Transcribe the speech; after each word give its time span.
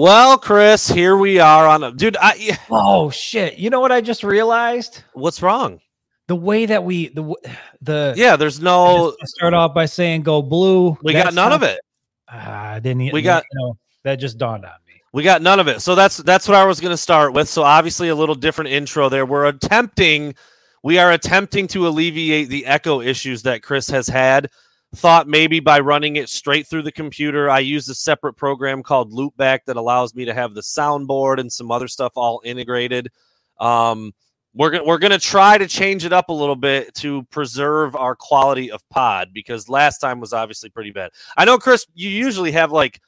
Well, 0.00 0.38
Chris, 0.38 0.88
here 0.88 1.14
we 1.14 1.40
are 1.40 1.68
on 1.68 1.84
a 1.84 1.92
dude. 1.92 2.16
I 2.18 2.58
oh 2.70 3.10
shit! 3.10 3.58
You 3.58 3.68
know 3.68 3.80
what 3.80 3.92
I 3.92 4.00
just 4.00 4.24
realized? 4.24 5.04
What's 5.12 5.42
wrong? 5.42 5.78
The 6.26 6.36
way 6.36 6.64
that 6.64 6.82
we 6.82 7.08
the 7.08 7.34
the 7.82 8.14
yeah, 8.16 8.36
there's 8.36 8.60
no 8.60 9.14
start 9.24 9.52
off 9.52 9.74
by 9.74 9.84
saying 9.84 10.22
go 10.22 10.40
blue. 10.40 10.96
We 11.02 11.12
got 11.12 11.34
none 11.34 11.50
not, 11.50 11.52
of 11.52 11.62
it. 11.64 11.80
I 12.26 12.76
uh, 12.76 12.80
didn't. 12.80 13.12
We 13.12 13.20
got 13.20 13.44
you 13.52 13.60
know 13.60 13.76
that 14.04 14.16
just 14.16 14.38
dawned 14.38 14.64
on 14.64 14.72
me. 14.88 15.02
We 15.12 15.22
got 15.22 15.42
none 15.42 15.60
of 15.60 15.68
it. 15.68 15.82
So 15.82 15.94
that's 15.94 16.16
that's 16.16 16.48
what 16.48 16.56
I 16.56 16.64
was 16.64 16.80
going 16.80 16.94
to 16.94 16.96
start 16.96 17.34
with. 17.34 17.50
So 17.50 17.62
obviously 17.62 18.08
a 18.08 18.14
little 18.14 18.34
different 18.34 18.70
intro 18.70 19.10
there. 19.10 19.26
We're 19.26 19.48
attempting 19.48 20.34
we 20.82 20.98
are 20.98 21.12
attempting 21.12 21.66
to 21.68 21.86
alleviate 21.86 22.48
the 22.48 22.64
echo 22.64 23.02
issues 23.02 23.42
that 23.42 23.62
Chris 23.62 23.90
has 23.90 24.08
had. 24.08 24.48
Thought 24.94 25.28
maybe 25.28 25.60
by 25.60 25.80
running 25.80 26.16
it 26.16 26.28
straight 26.28 26.66
through 26.66 26.82
the 26.82 26.92
computer. 26.92 27.48
I 27.48 27.60
use 27.60 27.88
a 27.88 27.94
separate 27.94 28.34
program 28.34 28.82
called 28.82 29.12
Loopback 29.12 29.60
that 29.66 29.76
allows 29.76 30.14
me 30.14 30.24
to 30.24 30.34
have 30.34 30.54
the 30.54 30.62
soundboard 30.62 31.38
and 31.38 31.52
some 31.52 31.70
other 31.70 31.86
stuff 31.86 32.12
all 32.16 32.42
integrated. 32.44 33.08
Um, 33.60 34.12
we're 34.52 34.70
gonna 34.70 34.84
we're 34.84 34.98
gonna 34.98 35.18
try 35.18 35.58
to 35.58 35.68
change 35.68 36.04
it 36.04 36.12
up 36.12 36.28
a 36.28 36.32
little 36.32 36.56
bit 36.56 36.92
to 36.94 37.22
preserve 37.24 37.94
our 37.94 38.16
quality 38.16 38.72
of 38.72 38.82
pod 38.88 39.28
because 39.32 39.68
last 39.68 39.98
time 39.98 40.18
was 40.18 40.32
obviously 40.32 40.70
pretty 40.70 40.90
bad. 40.90 41.12
I 41.36 41.44
know, 41.44 41.58
Chris, 41.58 41.86
you 41.94 42.10
usually 42.10 42.50
have 42.52 42.72
like 42.72 43.00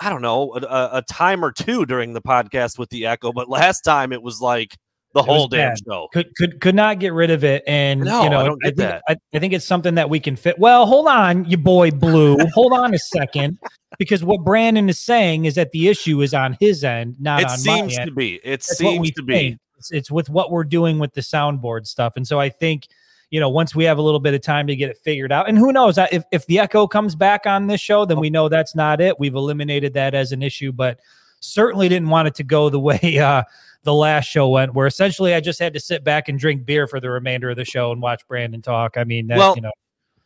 I 0.00 0.10
don't 0.10 0.22
know 0.22 0.52
a, 0.54 0.98
a 0.98 1.02
time 1.02 1.44
or 1.44 1.52
two 1.52 1.86
during 1.86 2.12
the 2.12 2.22
podcast 2.22 2.78
with 2.78 2.90
the 2.90 3.06
echo, 3.06 3.32
but 3.32 3.48
last 3.48 3.82
time 3.82 4.12
it 4.12 4.22
was 4.22 4.40
like 4.40 4.76
the 5.14 5.22
whole 5.22 5.48
damn 5.48 5.70
bad. 5.70 5.78
show. 5.86 6.08
Could 6.12 6.34
could 6.36 6.60
could 6.60 6.74
not 6.74 6.98
get 6.98 7.12
rid 7.12 7.30
of 7.30 7.44
it, 7.44 7.62
and 7.66 8.00
no, 8.00 8.24
you 8.24 8.30
know, 8.30 8.40
I 8.40 8.44
don't 8.44 8.62
get 8.62 8.66
I 8.66 8.70
think, 8.70 8.76
that. 8.76 9.02
I, 9.08 9.16
I, 9.34 9.38
think 9.38 9.52
it's 9.52 9.64
something 9.64 9.94
that 9.96 10.08
we 10.08 10.20
can 10.20 10.36
fit. 10.36 10.58
Well, 10.58 10.86
hold 10.86 11.06
on, 11.06 11.44
you 11.44 11.56
boy 11.56 11.90
Blue. 11.90 12.36
hold 12.54 12.72
on 12.72 12.94
a 12.94 12.98
second, 12.98 13.58
because 13.98 14.24
what 14.24 14.44
Brandon 14.44 14.88
is 14.88 14.98
saying 14.98 15.44
is 15.44 15.54
that 15.56 15.70
the 15.72 15.88
issue 15.88 16.22
is 16.22 16.34
on 16.34 16.56
his 16.60 16.84
end, 16.84 17.16
not 17.20 17.42
it 17.42 17.50
on 17.50 17.58
seems 17.58 17.98
my 17.98 18.04
to 18.04 18.10
be. 18.10 18.34
It 18.36 18.60
That's 18.60 18.78
seems 18.78 19.10
to 19.12 19.22
be. 19.22 19.58
It's, 19.78 19.90
it's 19.90 20.10
with 20.10 20.30
what 20.30 20.50
we're 20.50 20.64
doing 20.64 20.98
with 20.98 21.12
the 21.14 21.20
soundboard 21.20 21.86
stuff, 21.86 22.14
and 22.16 22.26
so 22.26 22.40
I 22.40 22.48
think 22.48 22.86
you 23.30 23.40
know, 23.40 23.48
once 23.48 23.74
we 23.74 23.84
have 23.84 23.96
a 23.96 24.02
little 24.02 24.20
bit 24.20 24.34
of 24.34 24.42
time 24.42 24.66
to 24.66 24.76
get 24.76 24.90
it 24.90 24.98
figured 24.98 25.32
out. 25.32 25.48
And 25.48 25.56
who 25.56 25.72
knows 25.72 25.96
if, 25.96 26.22
if 26.30 26.44
the 26.44 26.58
echo 26.58 26.86
comes 26.86 27.14
back 27.14 27.46
on 27.46 27.66
this 27.66 27.80
show, 27.80 28.04
then 28.04 28.20
we 28.20 28.28
know 28.28 28.50
that's 28.50 28.74
not 28.74 29.00
it. 29.00 29.18
We've 29.18 29.34
eliminated 29.34 29.94
that 29.94 30.14
as 30.14 30.32
an 30.32 30.42
issue, 30.42 30.70
but 30.70 31.00
certainly 31.40 31.88
didn't 31.88 32.10
want 32.10 32.28
it 32.28 32.34
to 32.36 32.44
go 32.44 32.68
the 32.68 32.78
way 32.78 33.18
uh, 33.22 33.42
the 33.84 33.94
last 33.94 34.26
show 34.26 34.48
went, 34.48 34.74
where 34.74 34.86
essentially 34.86 35.34
I 35.34 35.40
just 35.40 35.58
had 35.58 35.74
to 35.74 35.80
sit 35.80 36.04
back 36.04 36.28
and 36.28 36.38
drink 36.38 36.64
beer 36.64 36.86
for 36.86 37.00
the 37.00 37.10
remainder 37.10 37.50
of 37.50 37.56
the 37.56 37.64
show 37.64 37.92
and 37.92 38.00
watch 38.00 38.22
Brandon 38.28 38.62
talk. 38.62 38.96
I 38.96 39.04
mean, 39.04 39.26
that, 39.28 39.38
well, 39.38 39.54
you 39.56 39.62
know. 39.62 39.72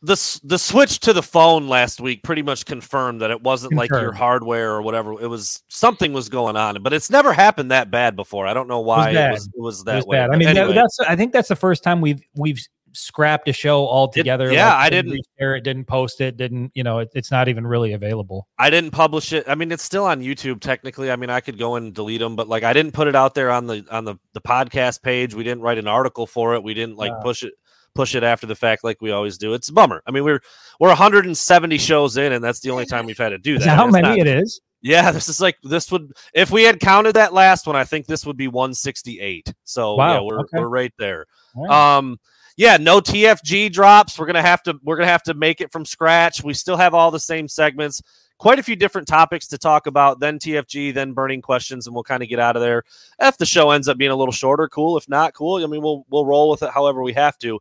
The, 0.03 0.39
the 0.43 0.59
switch 0.59 0.99
to 1.01 1.13
the 1.13 1.23
phone 1.23 1.67
last 1.67 1.99
week 1.99 2.21
pretty 2.21 2.43
much 2.43 2.65
confirmed 2.65 3.21
that 3.21 3.31
it 3.31 3.41
wasn't 3.41 3.71
confirmed. 3.71 3.91
like 3.91 4.01
your 4.01 4.11
hardware 4.11 4.73
or 4.73 4.83
whatever. 4.83 5.19
It 5.19 5.27
was 5.27 5.63
something 5.69 6.13
was 6.13 6.29
going 6.29 6.55
on, 6.55 6.83
but 6.83 6.93
it's 6.93 7.09
never 7.09 7.33
happened 7.33 7.71
that 7.71 7.89
bad 7.89 8.15
before. 8.15 8.45
I 8.45 8.53
don't 8.53 8.67
know 8.67 8.79
why 8.79 9.09
it 9.09 9.13
was, 9.13 9.15
it 9.15 9.31
was, 9.31 9.47
it 9.47 9.61
was 9.61 9.83
that 9.85 9.93
it 9.93 9.95
was 9.97 10.05
way. 10.05 10.17
Bad. 10.17 10.29
I 10.29 10.37
mean, 10.37 10.49
anyway. 10.49 10.67
that, 10.67 10.75
that's 10.75 10.99
I 10.99 11.15
think 11.15 11.33
that's 11.33 11.49
the 11.49 11.55
first 11.55 11.83
time 11.83 11.99
we've 11.99 12.21
we've 12.35 12.59
scrapped 12.93 13.47
a 13.47 13.53
show 13.53 13.87
altogether. 13.87 14.49
It, 14.49 14.53
yeah, 14.53 14.73
like, 14.73 14.85
I 14.85 14.89
didn't 14.89 15.21
share 15.37 15.55
it, 15.55 15.61
didn't 15.61 15.85
post 15.85 16.21
it, 16.21 16.37
didn't 16.37 16.71
you 16.73 16.83
know? 16.83 16.99
It, 16.99 17.09
it's 17.13 17.31
not 17.31 17.47
even 17.47 17.65
really 17.65 17.93
available. 17.93 18.47
I 18.57 18.69
didn't 18.69 18.91
publish 18.91 19.33
it. 19.33 19.45
I 19.47 19.55
mean, 19.55 19.71
it's 19.71 19.83
still 19.83 20.05
on 20.05 20.21
YouTube 20.21 20.61
technically. 20.61 21.11
I 21.11 21.15
mean, 21.15 21.29
I 21.29 21.39
could 21.39 21.57
go 21.57 21.75
and 21.75 21.93
delete 21.93 22.19
them, 22.19 22.35
but 22.35 22.47
like 22.47 22.63
I 22.63 22.73
didn't 22.73 22.93
put 22.93 23.07
it 23.07 23.15
out 23.15 23.35
there 23.35 23.51
on 23.51 23.67
the 23.67 23.85
on 23.91 24.05
the 24.05 24.15
the 24.33 24.41
podcast 24.41 25.01
page. 25.01 25.33
We 25.33 25.43
didn't 25.43 25.61
write 25.61 25.77
an 25.77 25.87
article 25.87 26.27
for 26.27 26.55
it. 26.55 26.63
We 26.63 26.73
didn't 26.73 26.97
like 26.97 27.11
push 27.21 27.43
it 27.43 27.53
push 27.97 28.13
it 28.13 28.23
after 28.23 28.45
the 28.45 28.55
fact 28.55 28.83
like 28.83 29.01
we 29.01 29.11
always 29.11 29.37
do. 29.37 29.53
It's 29.53 29.69
a 29.69 29.73
bummer. 29.73 30.01
I 30.05 30.11
mean, 30.11 30.23
we're 30.23 30.39
we're 30.79 30.89
170 30.89 31.77
shows 31.79 32.15
in, 32.15 32.31
and 32.31 32.43
that's 32.43 32.59
the 32.59 32.69
only 32.69 32.85
time 32.85 33.05
we've 33.05 33.17
had 33.17 33.29
to 33.29 33.39
do 33.39 33.57
that. 33.57 33.75
How 33.75 33.87
many 33.87 34.07
not, 34.07 34.19
it 34.19 34.27
is? 34.27 34.61
Yeah, 34.81 35.11
this 35.11 35.27
is 35.27 35.41
like 35.41 35.57
this 35.63 35.91
would 35.91 36.11
if 36.33 36.51
we 36.51 36.63
had 36.63 36.79
counted 36.79 37.13
that 37.13 37.33
last 37.33 37.67
one, 37.67 37.75
I 37.75 37.83
think 37.83 38.05
this 38.05 38.25
would 38.25 38.37
be 38.37 38.47
168. 38.47 39.53
So 39.63 39.95
wow, 39.95 40.13
yeah, 40.13 40.21
we're 40.21 40.39
okay. 40.41 40.59
we're 40.59 40.69
right 40.69 40.93
there. 40.99 41.25
Right. 41.55 41.97
Um 41.97 42.19
yeah, 42.57 42.77
no 42.77 42.99
TFG 42.99 43.71
drops. 43.71 44.17
We're 44.17 44.25
gonna 44.25 44.41
have 44.41 44.63
to 44.63 44.79
we're 44.83 44.97
gonna 44.97 45.07
have 45.07 45.23
to 45.23 45.35
make 45.35 45.61
it 45.61 45.71
from 45.71 45.85
scratch. 45.85 46.43
We 46.43 46.55
still 46.55 46.75
have 46.75 46.95
all 46.95 47.11
the 47.11 47.19
same 47.19 47.47
segments, 47.47 48.01
quite 48.39 48.57
a 48.57 48.63
few 48.63 48.75
different 48.75 49.07
topics 49.07 49.47
to 49.49 49.59
talk 49.59 49.85
about. 49.85 50.19
Then 50.19 50.39
TFG, 50.39 50.91
then 50.91 51.13
burning 51.13 51.43
questions, 51.43 51.85
and 51.85 51.93
we'll 51.93 52.03
kind 52.03 52.23
of 52.23 52.29
get 52.29 52.39
out 52.39 52.55
of 52.55 52.63
there. 52.63 52.81
If 53.19 53.37
the 53.37 53.45
show 53.45 53.69
ends 53.69 53.87
up 53.87 53.99
being 53.99 54.09
a 54.09 54.15
little 54.15 54.31
shorter, 54.31 54.67
cool. 54.67 54.97
If 54.97 55.07
not, 55.07 55.35
cool. 55.35 55.63
I 55.63 55.67
mean, 55.67 55.83
we'll 55.83 56.03
we'll 56.09 56.25
roll 56.25 56.49
with 56.49 56.63
it 56.63 56.71
however 56.71 57.03
we 57.03 57.13
have 57.13 57.37
to. 57.39 57.59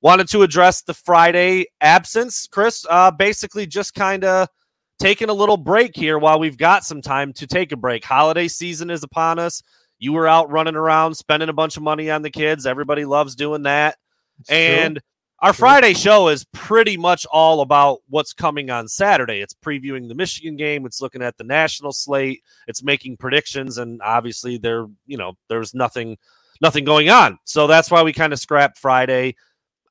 Wanted 0.00 0.28
to 0.30 0.42
address 0.42 0.82
the 0.82 0.94
Friday 0.94 1.66
absence, 1.80 2.48
Chris. 2.50 2.84
Uh, 2.90 3.12
basically, 3.12 3.64
just 3.64 3.94
kind 3.94 4.24
of 4.24 4.48
taking 4.98 5.28
a 5.30 5.34
little 5.34 5.56
break 5.56 5.94
here 5.94 6.18
while 6.18 6.40
we've 6.40 6.58
got 6.58 6.84
some 6.84 7.00
time 7.00 7.32
to 7.34 7.46
take 7.46 7.70
a 7.70 7.76
break. 7.76 8.04
Holiday 8.04 8.48
season 8.48 8.90
is 8.90 9.04
upon 9.04 9.38
us. 9.38 9.62
You 10.00 10.12
were 10.12 10.26
out 10.26 10.50
running 10.50 10.74
around, 10.74 11.14
spending 11.14 11.48
a 11.48 11.52
bunch 11.52 11.76
of 11.76 11.84
money 11.84 12.10
on 12.10 12.22
the 12.22 12.30
kids. 12.30 12.66
Everybody 12.66 13.04
loves 13.04 13.36
doing 13.36 13.62
that. 13.62 13.98
It's 14.42 14.50
and 14.50 14.96
true. 14.96 15.02
our. 15.40 15.52
Friday 15.52 15.94
show 15.94 16.28
is 16.28 16.44
pretty 16.52 16.96
much 16.96 17.26
all 17.32 17.60
about 17.60 18.00
what's 18.08 18.32
coming 18.32 18.70
on 18.70 18.88
Saturday. 18.88 19.40
It's 19.40 19.54
previewing 19.54 20.08
the 20.08 20.14
Michigan 20.14 20.56
game, 20.56 20.86
it's 20.86 21.00
looking 21.00 21.22
at 21.22 21.36
the 21.38 21.44
national 21.44 21.92
slate, 21.92 22.42
it's 22.68 22.82
making 22.82 23.16
predictions, 23.16 23.78
and 23.78 24.00
obviously 24.02 24.58
there, 24.58 24.86
you 25.06 25.16
know, 25.16 25.34
there's 25.48 25.74
nothing 25.74 26.16
nothing 26.60 26.84
going 26.84 27.10
on. 27.10 27.38
So 27.44 27.66
that's 27.66 27.90
why 27.90 28.02
we 28.02 28.12
kind 28.12 28.32
of 28.32 28.38
scrapped 28.38 28.78
Friday. 28.78 29.34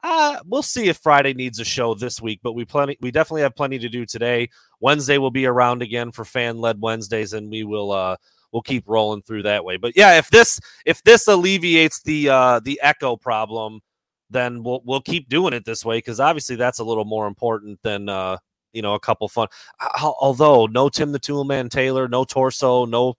Uh, 0.04 0.40
we'll 0.48 0.64
see 0.64 0.88
if 0.88 0.98
Friday 0.98 1.34
needs 1.34 1.60
a 1.60 1.66
show 1.66 1.94
this 1.94 2.20
week, 2.20 2.40
but 2.42 2.54
we 2.54 2.66
plenty 2.66 2.98
we 3.02 3.12
definitely 3.12 3.44
have 3.44 3.56
plenty 3.56 3.78
to 3.78 3.90
do 3.90 4.06
today. 4.06 4.50
Wednesday 4.80 5.20
will 5.20 5.32
be 5.32 5.46
around 5.46 5.84
again 5.84 6.12
for 6.12 6.26
fan 6.26 6.58
led 6.58 6.82
Wednesdays, 6.82 7.34
and 7.34 7.52
we 7.52 7.64
will 7.64 7.92
uh 7.92 8.16
we'll 8.52 8.64
keep 8.64 8.84
rolling 8.88 9.22
through 9.22 9.44
that 9.44 9.64
way. 9.64 9.78
But 9.78 9.96
yeah, 9.96 10.18
if 10.18 10.30
this 10.32 10.60
if 10.86 11.04
this 11.04 11.28
alleviates 11.28 12.02
the 12.02 12.30
uh 12.30 12.60
the 12.64 12.80
echo 12.82 13.16
problem, 13.16 13.82
then 14.32 14.64
we'll 14.64 14.82
we'll 14.86 15.02
keep 15.02 15.30
doing 15.30 15.54
it 15.54 15.66
this 15.66 15.86
way 15.86 15.98
because 15.98 16.20
obviously 16.20 16.56
that's 16.56 16.80
a 16.80 16.84
little 16.84 17.06
more 17.06 17.28
important 17.28 17.80
than 17.84 18.10
uh, 18.10 18.38
you 18.74 18.82
know 18.82 18.94
a 18.94 19.00
couple 19.00 19.28
fun. 19.28 19.48
Although 20.02 20.66
no 20.68 20.90
Tim 20.90 21.12
the 21.12 21.20
Toolman 21.20 21.70
Taylor, 21.70 22.08
no 22.08 22.24
torso, 22.24 22.86
no 22.86 23.16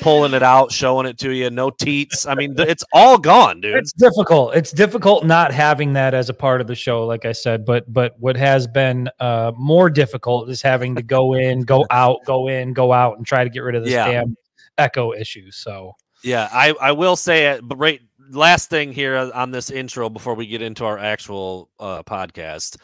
pulling 0.00 0.34
it 0.34 0.42
out, 0.42 0.72
showing 0.72 1.06
it 1.06 1.18
to 1.18 1.30
you, 1.30 1.50
no 1.50 1.70
teats. 1.70 2.26
I 2.26 2.34
mean, 2.34 2.54
it's 2.58 2.84
all 2.92 3.18
gone, 3.18 3.60
dude. 3.60 3.76
It's 3.76 3.92
difficult. 3.92 4.56
It's 4.56 4.72
difficult 4.72 5.24
not 5.24 5.52
having 5.52 5.92
that 5.94 6.14
as 6.14 6.28
a 6.28 6.34
part 6.34 6.60
of 6.60 6.66
the 6.66 6.74
show, 6.74 7.06
like 7.06 7.24
I 7.24 7.32
said. 7.32 7.64
But 7.64 7.90
but 7.92 8.18
what 8.18 8.36
has 8.36 8.66
been 8.66 9.08
uh, 9.20 9.52
more 9.56 9.90
difficult 9.90 10.50
is 10.50 10.62
having 10.62 10.94
to 10.96 11.02
go 11.02 11.34
in, 11.34 11.62
go 11.62 11.84
out, 11.90 12.18
go 12.26 12.48
in, 12.48 12.72
go 12.72 12.92
out, 12.92 13.16
and 13.16 13.26
try 13.26 13.44
to 13.44 13.50
get 13.50 13.62
rid 13.62 13.74
of 13.74 13.84
this 13.84 13.92
yeah. 13.92 14.10
damn 14.10 14.36
echo 14.78 15.12
issue. 15.12 15.50
So 15.50 15.92
yeah, 16.22 16.48
I 16.52 16.74
I 16.80 16.92
will 16.92 17.16
say 17.16 17.46
it, 17.46 17.60
but 17.62 17.76
right 17.76 18.00
last 18.30 18.70
thing 18.70 18.92
here 18.92 19.30
on 19.34 19.50
this 19.50 19.70
intro 19.70 20.08
before 20.08 20.34
we 20.34 20.46
get 20.46 20.62
into 20.62 20.84
our 20.84 20.98
actual 20.98 21.70
uh, 21.78 22.02
podcast. 22.02 22.76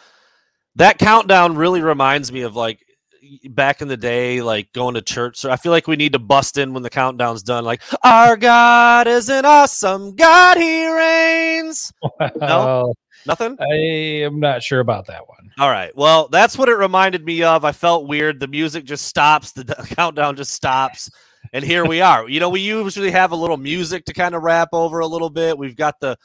That 0.77 0.99
countdown 0.99 1.57
really 1.57 1.83
reminds 1.83 2.33
me 2.33 2.43
of 2.43 2.57
like 2.57 2.81
back 3.51 3.83
in 3.83 3.89
the 3.89 3.97
day, 3.97 4.43
like 4.43 4.73
going 4.73 4.95
to 4.95 5.03
church. 5.03 5.37
So 5.37 5.51
I 5.51 5.57
feel 5.57 5.73
like 5.73 5.87
we 5.87 5.97
need 5.97 6.15
to 6.15 6.19
bust 6.19 6.59
in 6.59 6.73
when 6.73 6.83
the 6.83 6.91
countdown's 6.91 7.43
done. 7.43 7.65
Like, 7.65 7.83
our 8.03 8.37
God 8.37 9.07
is 9.07 9.29
an 9.29 9.45
awesome 9.45 10.15
God, 10.17 10.57
He 10.57 10.87
reigns. 10.87 11.93
No, 12.37 12.95
nothing. 13.27 13.57
I 13.61 13.75
am 14.25 14.41
not 14.41 14.63
sure 14.63 14.81
about 14.81 15.07
that 15.07 15.29
one. 15.29 15.51
All 15.59 15.71
right. 15.71 15.95
Well, 15.97 16.29
that's 16.29 16.57
what 16.57 16.69
it 16.69 16.77
reminded 16.77 17.25
me 17.25 17.43
of. 17.43 17.65
I 17.65 17.73
felt 17.73 18.09
weird. 18.09 18.41
The 18.41 18.49
music 18.49 18.85
just 18.85 19.07
stops. 19.07 19.53
The 19.53 19.65
countdown 19.97 20.37
just 20.37 20.53
stops 20.53 21.11
and 21.53 21.65
here 21.65 21.85
we 21.85 22.01
are. 22.01 22.29
You 22.29 22.41
know, 22.41 22.49
we 22.49 22.61
usually 22.61 23.11
have 23.11 23.33
a 23.33 23.37
little 23.37 23.57
music 23.57 24.05
to 24.07 24.13
kind 24.13 24.35
of 24.35 24.43
wrap 24.43 24.71
over 24.73 25.01
a 25.01 25.07
little 25.07 25.31
bit. 25.31 25.57
We've 25.57 25.77
got 25.77 26.01
the 26.01 26.17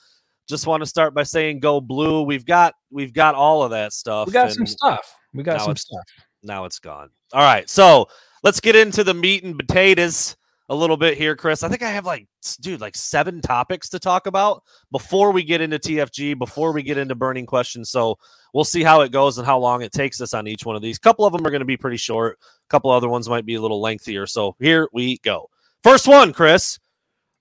just 0.47 0.65
want 0.65 0.81
to 0.81 0.87
start 0.87 1.13
by 1.13 1.23
saying 1.23 1.59
go 1.59 1.81
blue. 1.81 2.23
We've 2.23 2.45
got 2.45 2.73
we've 2.89 3.13
got 3.13 3.35
all 3.35 3.63
of 3.63 3.71
that 3.71 3.91
stuff. 3.91 4.27
We 4.27 4.33
got 4.33 4.51
some 4.53 4.65
stuff. 4.65 5.13
We 5.33 5.43
got 5.43 5.61
some 5.61 5.75
stuff. 5.75 6.05
Now 6.43 6.63
it's 6.65 6.79
gone. 6.79 7.09
All 7.33 7.41
right. 7.41 7.69
So 7.69 8.07
let's 8.43 8.61
get 8.61 8.75
into 8.75 9.03
the 9.03 9.13
meat 9.13 9.43
and 9.43 9.59
potatoes 9.59 10.36
a 10.69 10.75
little 10.75 10.97
bit 10.97 11.17
here, 11.17 11.35
Chris. 11.35 11.63
I 11.63 11.69
think 11.69 11.81
I 11.81 11.91
have 11.91 12.05
like, 12.05 12.27
dude, 12.59 12.81
like 12.81 12.95
seven 12.95 13.41
topics 13.41 13.89
to 13.89 13.99
talk 13.99 14.27
about 14.27 14.63
before 14.91 15.31
we 15.31 15.43
get 15.43 15.61
into 15.61 15.79
TFG, 15.79 16.37
before 16.37 16.73
we 16.73 16.83
get 16.83 16.97
into 16.97 17.15
burning 17.15 17.45
questions. 17.45 17.89
So 17.89 18.17
we'll 18.53 18.65
see 18.65 18.83
how 18.83 19.01
it 19.01 19.11
goes 19.11 19.37
and 19.37 19.45
how 19.45 19.59
long 19.59 19.81
it 19.81 19.93
takes 19.93 20.19
us 20.19 20.33
on 20.33 20.47
each 20.47 20.65
one 20.65 20.75
of 20.75 20.81
these. 20.81 20.97
A 20.97 21.01
couple 21.01 21.25
of 21.25 21.31
them 21.31 21.45
are 21.45 21.51
going 21.51 21.61
to 21.61 21.65
be 21.65 21.77
pretty 21.77 21.97
short. 21.97 22.37
A 22.41 22.69
couple 22.69 22.91
other 22.91 23.09
ones 23.09 23.29
might 23.29 23.45
be 23.45 23.55
a 23.55 23.61
little 23.61 23.81
lengthier. 23.81 24.27
So 24.27 24.55
here 24.59 24.89
we 24.91 25.19
go. 25.19 25.49
First 25.83 26.07
one, 26.07 26.33
Chris. 26.33 26.79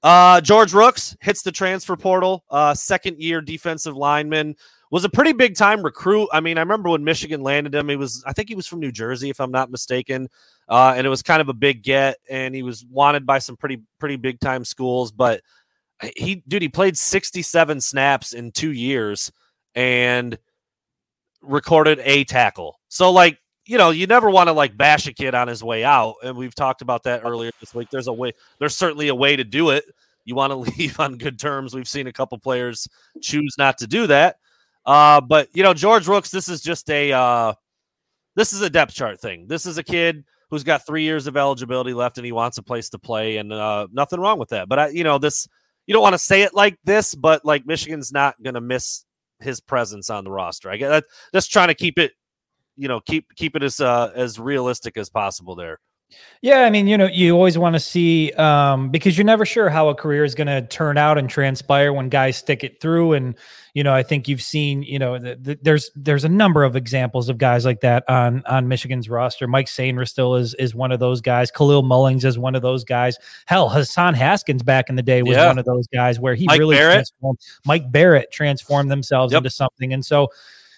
Uh, 0.03 0.41
George 0.41 0.73
Rooks 0.73 1.17
hits 1.21 1.43
the 1.43 1.51
transfer 1.51 1.97
portal. 1.97 2.45
Uh, 2.49 2.75
second 2.75 3.21
year 3.21 3.41
defensive 3.41 3.97
lineman 3.97 4.55
was 4.91 5.05
a 5.05 5.09
pretty 5.09 5.33
big 5.33 5.57
time 5.57 5.83
recruit. 5.83 6.29
I 6.33 6.41
mean, 6.41 6.59
I 6.59 6.61
remember 6.61 6.91
when 6.91 7.05
Michigan 7.05 7.43
landed 7.43 7.75
him. 7.75 7.89
He 7.89 7.97
was, 7.97 8.23
I 8.27 8.33
think 8.33 8.49
he 8.49 8.55
was 8.55 8.67
from 8.67 8.81
New 8.81 8.93
Jersey, 8.93 9.31
if 9.31 9.41
I'm 9.41 9.51
not 9.51 9.71
mistaken. 9.71 10.29
Uh, 10.69 10.95
and 10.97 11.07
it 11.07 11.11
was 11.11 11.23
kind 11.23 11.41
of 11.41 11.49
a 11.49 11.55
big 11.55 11.83
get, 11.83 12.19
and 12.29 12.55
he 12.55 12.63
was 12.63 12.85
wanted 12.87 13.27
by 13.27 13.39
some 13.39 13.57
pretty 13.57 13.83
pretty 13.99 14.17
big 14.17 14.41
time 14.41 14.65
schools. 14.65 15.13
But 15.13 15.41
he, 16.17 16.43
dude, 16.49 16.63
he 16.63 16.69
played 16.69 16.99
67 16.99 17.81
snaps 17.81 18.33
in 18.33 18.53
two 18.53 18.73
years 18.73 19.31
and 19.75 20.37
recorded 21.41 22.01
a 22.03 22.25
tackle. 22.25 22.81
So 22.89 23.13
like 23.13 23.39
you 23.67 23.79
know, 23.79 23.91
you 23.91 24.07
never 24.07 24.31
want 24.31 24.49
to 24.49 24.53
like 24.53 24.77
bash 24.77 25.07
a 25.07 25.13
kid 25.13 25.35
on 25.35 25.49
his 25.49 25.63
way 25.63 25.85
out. 25.85 26.15
And 26.23 26.37
we've 26.37 26.55
talked 26.55 26.83
about 26.83 27.03
that 27.03 27.23
earlier 27.25 27.51
this 27.61 27.75
week. 27.75 27.89
There's 27.91 28.07
a 28.07 28.13
way, 28.13 28.33
there's 28.59 28.77
certainly 28.77 29.09
a 29.09 29.15
way 29.15 29.35
to 29.37 29.45
do 29.45 29.71
it. 29.71 29.85
You 30.25 30.37
want 30.37 30.53
to 30.53 30.57
leave 30.79 30.99
on 31.01 31.19
good 31.19 31.39
terms. 31.39 31.75
We've 31.75 31.89
seen 31.89 32.07
a 32.07 32.13
couple 32.13 32.39
players 32.39 32.89
choose 33.21 33.57
not 33.59 33.79
to 33.79 33.87
do 33.87 34.07
that. 34.07 34.37
Uh, 34.87 35.21
but 35.21 35.49
you 35.53 35.63
know, 35.63 35.75
George 35.75 36.07
Rooks, 36.07 36.31
this 36.31 36.49
is 36.49 36.63
just 36.63 36.89
a 36.91 37.13
uh, 37.13 37.55
this 38.37 38.53
is 38.53 38.63
a 38.63 38.71
depth 38.71 38.95
chart 38.95 39.21
thing. 39.21 39.47
This 39.49 39.67
is 39.67 39.79
a 39.79 39.83
kid 39.83 40.25
who's 40.51 40.63
got 40.63 40.87
three 40.87 41.03
years 41.03 41.27
of 41.27 41.37
eligibility 41.37 41.93
left 41.93 42.19
and 42.19 42.25
he 42.25 42.31
wants 42.33 42.59
a 42.59 42.63
place 42.63 42.89
to 42.91 42.99
play, 42.99 43.39
and 43.39 43.53
uh, 43.53 43.89
nothing 43.93 44.21
wrong 44.21 44.39
with 44.39 44.51
that. 44.51 44.69
But 44.69 44.79
I, 44.79 44.89
you 44.89 45.05
know, 45.05 45.19
this 45.19 45.49
you 45.87 45.93
don't 45.93 46.03
want 46.03 46.15
to 46.15 46.19
say 46.19 46.43
it 46.43 46.55
like 46.55 46.79
this, 46.85 47.15
but 47.15 47.45
like 47.45 47.67
Michigan's 47.67 48.13
not 48.13 48.41
going 48.43 48.55
to 48.55 48.61
miss 48.61 49.05
his 49.41 49.61
presence 49.61 50.09
on 50.09 50.25
the 50.25 50.31
roster. 50.31 50.71
I 50.71 50.77
get 50.77 51.05
just 51.35 51.53
trying 51.53 51.69
to 51.69 51.75
keep 51.75 51.99
it 51.99 52.13
you 52.77 52.89
know 52.89 53.01
keep 53.01 53.27
keep 53.35 53.57
it 53.57 53.63
as 53.63 53.81
uh, 53.81 54.13
as 54.15 54.39
realistic 54.39 54.97
as 54.97 55.09
possible 55.09 55.57
there. 55.57 55.81
Yeah, 56.43 56.61
I 56.61 56.71
mean, 56.71 56.87
you 56.87 56.97
know, 56.97 57.09
you 57.09 57.35
always 57.35 57.59
want 57.59 57.75
to 57.75 57.81
see 57.81 58.31
um, 58.33 58.91
because 58.91 59.19
you're 59.19 59.25
never 59.25 59.45
sure 59.45 59.69
how 59.69 59.89
a 59.89 59.95
career 59.95 60.25
is 60.25 60.35
going 60.35 60.47
to 60.47 60.63
turn 60.63 60.97
out 60.97 61.19
and 61.19 61.29
transpire 61.29 61.93
when 61.93 62.09
guys 62.09 62.37
stick 62.37 62.63
it 62.63 62.81
through. 62.81 63.15
And 63.15 63.35
you 63.75 63.83
know, 63.83 63.93
I 63.93 64.03
think 64.03 64.27
you've 64.29 64.41
seen, 64.41 64.83
you 64.83 64.99
know, 64.99 65.19
the, 65.19 65.37
the, 65.37 65.59
there's 65.61 65.91
there's 65.95 66.25
a 66.25 66.29
number 66.29 66.65
of 66.65 66.77
examples 66.77 67.29
of 67.29 67.37
guys 67.37 67.65
like 67.65 67.81
that 67.81 68.09
on 68.09 68.43
on 68.47 68.69
Michigan's 68.69 69.11
roster. 69.11 69.47
Mike 69.47 69.67
Sainristil 69.67 70.39
is 70.39 70.55
is 70.55 70.75
one 70.75 70.93
of 70.93 71.01
those 71.01 71.21
guys. 71.21 71.51
Kalel 71.51 71.83
Mullings 71.83 72.25
is 72.25 72.39
one 72.39 72.55
of 72.55 72.63
those 72.63 72.85
guys. 72.85 73.19
Hell, 73.47 73.69
Hassan 73.69 74.15
Haskins 74.15 74.63
back 74.63 74.89
in 74.89 74.97
the 74.97 75.03
day 75.03 75.23
was 75.23 75.37
yeah. 75.37 75.49
one 75.49 75.59
of 75.59 75.65
those 75.65 75.87
guys 75.89 76.21
where 76.21 76.35
he 76.35 76.47
Mike 76.47 76.59
really 76.59 76.77
Barrett. 76.77 76.95
transformed. 76.95 77.39
Mike 77.67 77.91
Barrett 77.91 78.31
transformed 78.31 78.91
themselves 78.91 79.33
yep. 79.33 79.41
into 79.41 79.51
something, 79.51 79.93
and 79.93 80.05
so 80.05 80.29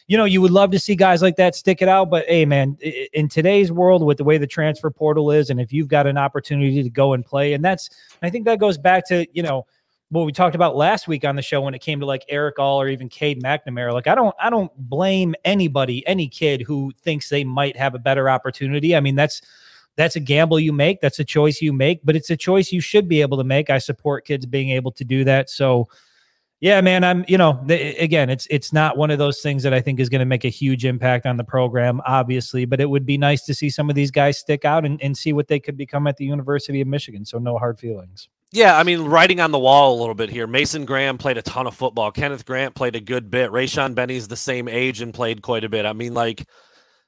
you 0.08 0.16
know, 0.16 0.24
you 0.24 0.40
would 0.40 0.50
love 0.50 0.70
to 0.72 0.78
see 0.78 0.96
guys 0.96 1.22
like 1.22 1.36
that 1.36 1.54
stick 1.54 1.80
it 1.82 1.88
out. 1.88 2.10
But 2.10 2.24
hey, 2.26 2.46
man, 2.46 2.76
in 3.12 3.28
today's 3.28 3.70
world 3.70 4.02
with 4.02 4.16
the 4.16 4.24
way 4.24 4.38
the 4.38 4.46
transfer 4.46 4.90
portal 4.90 5.30
is, 5.30 5.50
and 5.50 5.60
if 5.60 5.72
you've 5.72 5.86
got 5.86 6.06
an 6.06 6.16
opportunity 6.16 6.82
to 6.82 6.90
go 6.90 7.12
and 7.12 7.24
play, 7.24 7.52
and 7.52 7.64
that's, 7.64 7.90
I 8.22 8.30
think 8.30 8.46
that 8.46 8.58
goes 8.58 8.78
back 8.78 9.06
to, 9.08 9.26
you 9.32 9.42
know, 9.42 9.66
what 10.08 10.24
we 10.24 10.32
talked 10.32 10.54
about 10.54 10.74
last 10.74 11.06
week 11.06 11.26
on 11.26 11.36
the 11.36 11.42
show 11.42 11.60
when 11.60 11.74
it 11.74 11.80
came 11.80 12.00
to 12.00 12.06
like 12.06 12.24
Erick 12.30 12.58
All 12.58 12.80
or 12.80 12.88
even 12.88 13.10
Cade 13.10 13.42
McNamara. 13.42 13.92
Like, 13.92 14.06
I 14.06 14.14
don't, 14.14 14.34
I 14.40 14.48
don't 14.48 14.72
blame 14.88 15.34
anybody, 15.44 16.06
any 16.06 16.26
kid 16.26 16.62
who 16.62 16.90
thinks 17.02 17.28
they 17.28 17.44
might 17.44 17.76
have 17.76 17.94
a 17.94 17.98
better 17.98 18.30
opportunity. 18.30 18.96
I 18.96 19.00
mean, 19.00 19.14
that's, 19.14 19.42
that's 19.96 20.16
a 20.16 20.20
gamble 20.20 20.58
you 20.58 20.72
make. 20.72 21.02
That's 21.02 21.18
a 21.18 21.24
choice 21.24 21.60
you 21.60 21.74
make, 21.74 22.00
but 22.02 22.16
it's 22.16 22.30
a 22.30 22.36
choice 22.36 22.72
you 22.72 22.80
should 22.80 23.08
be 23.08 23.20
able 23.20 23.36
to 23.36 23.44
make. 23.44 23.68
I 23.68 23.76
support 23.76 24.24
kids 24.24 24.46
being 24.46 24.70
able 24.70 24.92
to 24.92 25.04
do 25.04 25.24
that. 25.24 25.50
So, 25.50 25.88
yeah, 26.60 26.80
man, 26.80 27.04
I'm 27.04 27.24
you 27.28 27.38
know 27.38 27.64
again, 27.68 28.30
it's 28.30 28.46
it's 28.50 28.72
not 28.72 28.96
one 28.96 29.10
of 29.10 29.18
those 29.18 29.40
things 29.40 29.62
that 29.62 29.72
I 29.72 29.80
think 29.80 30.00
is 30.00 30.08
going 30.08 30.20
to 30.20 30.26
make 30.26 30.44
a 30.44 30.48
huge 30.48 30.84
impact 30.84 31.24
on 31.24 31.36
the 31.36 31.44
program, 31.44 32.00
obviously, 32.04 32.64
but 32.64 32.80
it 32.80 32.90
would 32.90 33.06
be 33.06 33.16
nice 33.16 33.44
to 33.44 33.54
see 33.54 33.70
some 33.70 33.88
of 33.88 33.94
these 33.94 34.10
guys 34.10 34.38
stick 34.38 34.64
out 34.64 34.84
and, 34.84 35.00
and 35.00 35.16
see 35.16 35.32
what 35.32 35.46
they 35.46 35.60
could 35.60 35.76
become 35.76 36.06
at 36.06 36.16
the 36.16 36.24
University 36.24 36.80
of 36.80 36.88
Michigan. 36.88 37.24
So 37.24 37.38
no 37.38 37.58
hard 37.58 37.78
feelings. 37.78 38.28
Yeah, 38.50 38.78
I 38.78 38.82
mean, 38.82 39.02
writing 39.02 39.40
on 39.40 39.52
the 39.52 39.58
wall 39.58 39.94
a 39.94 40.00
little 40.00 40.14
bit 40.14 40.30
here. 40.30 40.46
Mason 40.46 40.86
Graham 40.86 41.18
played 41.18 41.36
a 41.36 41.42
ton 41.42 41.66
of 41.66 41.74
football. 41.74 42.10
Kenneth 42.10 42.46
Grant 42.46 42.74
played 42.74 42.96
a 42.96 43.00
good 43.00 43.30
bit. 43.30 43.50
Rayshaun 43.50 43.94
Benny's 43.94 44.26
the 44.26 44.36
same 44.36 44.68
age 44.68 45.02
and 45.02 45.12
played 45.12 45.42
quite 45.42 45.64
a 45.64 45.68
bit. 45.68 45.84
I 45.84 45.92
mean, 45.92 46.14
like, 46.14 46.46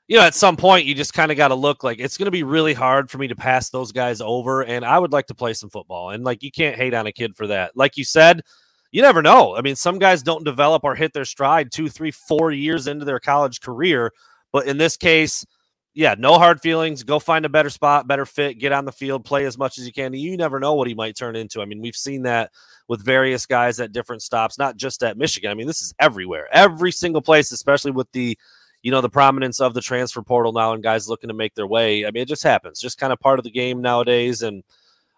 you 0.06 0.18
know, 0.18 0.22
at 0.22 0.34
some 0.34 0.56
point 0.56 0.84
you 0.84 0.94
just 0.94 1.14
kind 1.14 1.30
of 1.30 1.38
got 1.38 1.48
to 1.48 1.54
look 1.54 1.82
like 1.82 1.98
it's 1.98 2.18
going 2.18 2.26
to 2.26 2.30
be 2.30 2.42
really 2.42 2.74
hard 2.74 3.10
for 3.10 3.16
me 3.16 3.26
to 3.28 3.36
pass 3.36 3.70
those 3.70 3.90
guys 3.90 4.20
over. 4.20 4.62
And 4.62 4.84
I 4.84 4.98
would 4.98 5.12
like 5.12 5.28
to 5.28 5.34
play 5.34 5.54
some 5.54 5.70
football. 5.70 6.10
And 6.10 6.24
like, 6.24 6.42
you 6.42 6.52
can't 6.52 6.76
hate 6.76 6.92
on 6.92 7.06
a 7.06 7.12
kid 7.12 7.34
for 7.34 7.46
that. 7.46 7.74
Like 7.74 7.96
you 7.96 8.04
said, 8.04 8.42
you 8.92 9.02
never 9.02 9.22
know. 9.22 9.56
I 9.56 9.62
mean, 9.62 9.76
some 9.76 9.98
guys 9.98 10.22
don't 10.22 10.44
develop 10.44 10.84
or 10.84 10.94
hit 10.94 11.12
their 11.12 11.24
stride 11.24 11.70
two, 11.72 11.88
three, 11.88 12.10
four 12.10 12.50
years 12.50 12.86
into 12.86 13.04
their 13.04 13.20
college 13.20 13.60
career. 13.60 14.12
But 14.52 14.66
in 14.66 14.78
this 14.78 14.96
case, 14.96 15.46
yeah, 15.94 16.14
no 16.18 16.38
hard 16.38 16.60
feelings. 16.60 17.02
Go 17.02 17.18
find 17.18 17.44
a 17.44 17.48
better 17.48 17.70
spot, 17.70 18.06
better 18.06 18.26
fit, 18.26 18.58
get 18.58 18.72
on 18.72 18.84
the 18.84 18.92
field, 18.92 19.24
play 19.24 19.44
as 19.44 19.58
much 19.58 19.78
as 19.78 19.86
you 19.86 19.92
can. 19.92 20.12
You 20.12 20.36
never 20.36 20.60
know 20.60 20.74
what 20.74 20.88
he 20.88 20.94
might 20.94 21.16
turn 21.16 21.36
into. 21.36 21.60
I 21.60 21.64
mean, 21.64 21.80
we've 21.80 21.96
seen 21.96 22.22
that 22.22 22.52
with 22.88 23.04
various 23.04 23.46
guys 23.46 23.80
at 23.80 23.92
different 23.92 24.22
stops, 24.22 24.58
not 24.58 24.76
just 24.76 25.02
at 25.02 25.16
Michigan. 25.16 25.50
I 25.50 25.54
mean, 25.54 25.66
this 25.66 25.82
is 25.82 25.94
everywhere, 25.98 26.48
every 26.52 26.92
single 26.92 27.22
place, 27.22 27.52
especially 27.52 27.90
with 27.90 28.10
the, 28.12 28.38
you 28.82 28.90
know, 28.90 29.00
the 29.00 29.10
prominence 29.10 29.60
of 29.60 29.74
the 29.74 29.80
transfer 29.80 30.22
portal 30.22 30.52
now 30.52 30.72
and 30.72 30.82
guys 30.82 31.08
looking 31.08 31.28
to 31.28 31.34
make 31.34 31.54
their 31.54 31.66
way. 31.66 32.06
I 32.06 32.10
mean, 32.10 32.22
it 32.22 32.28
just 32.28 32.42
happens, 32.42 32.80
just 32.80 32.98
kind 32.98 33.12
of 33.12 33.20
part 33.20 33.38
of 33.38 33.44
the 33.44 33.50
game 33.50 33.82
nowadays. 33.82 34.42
And 34.42 34.62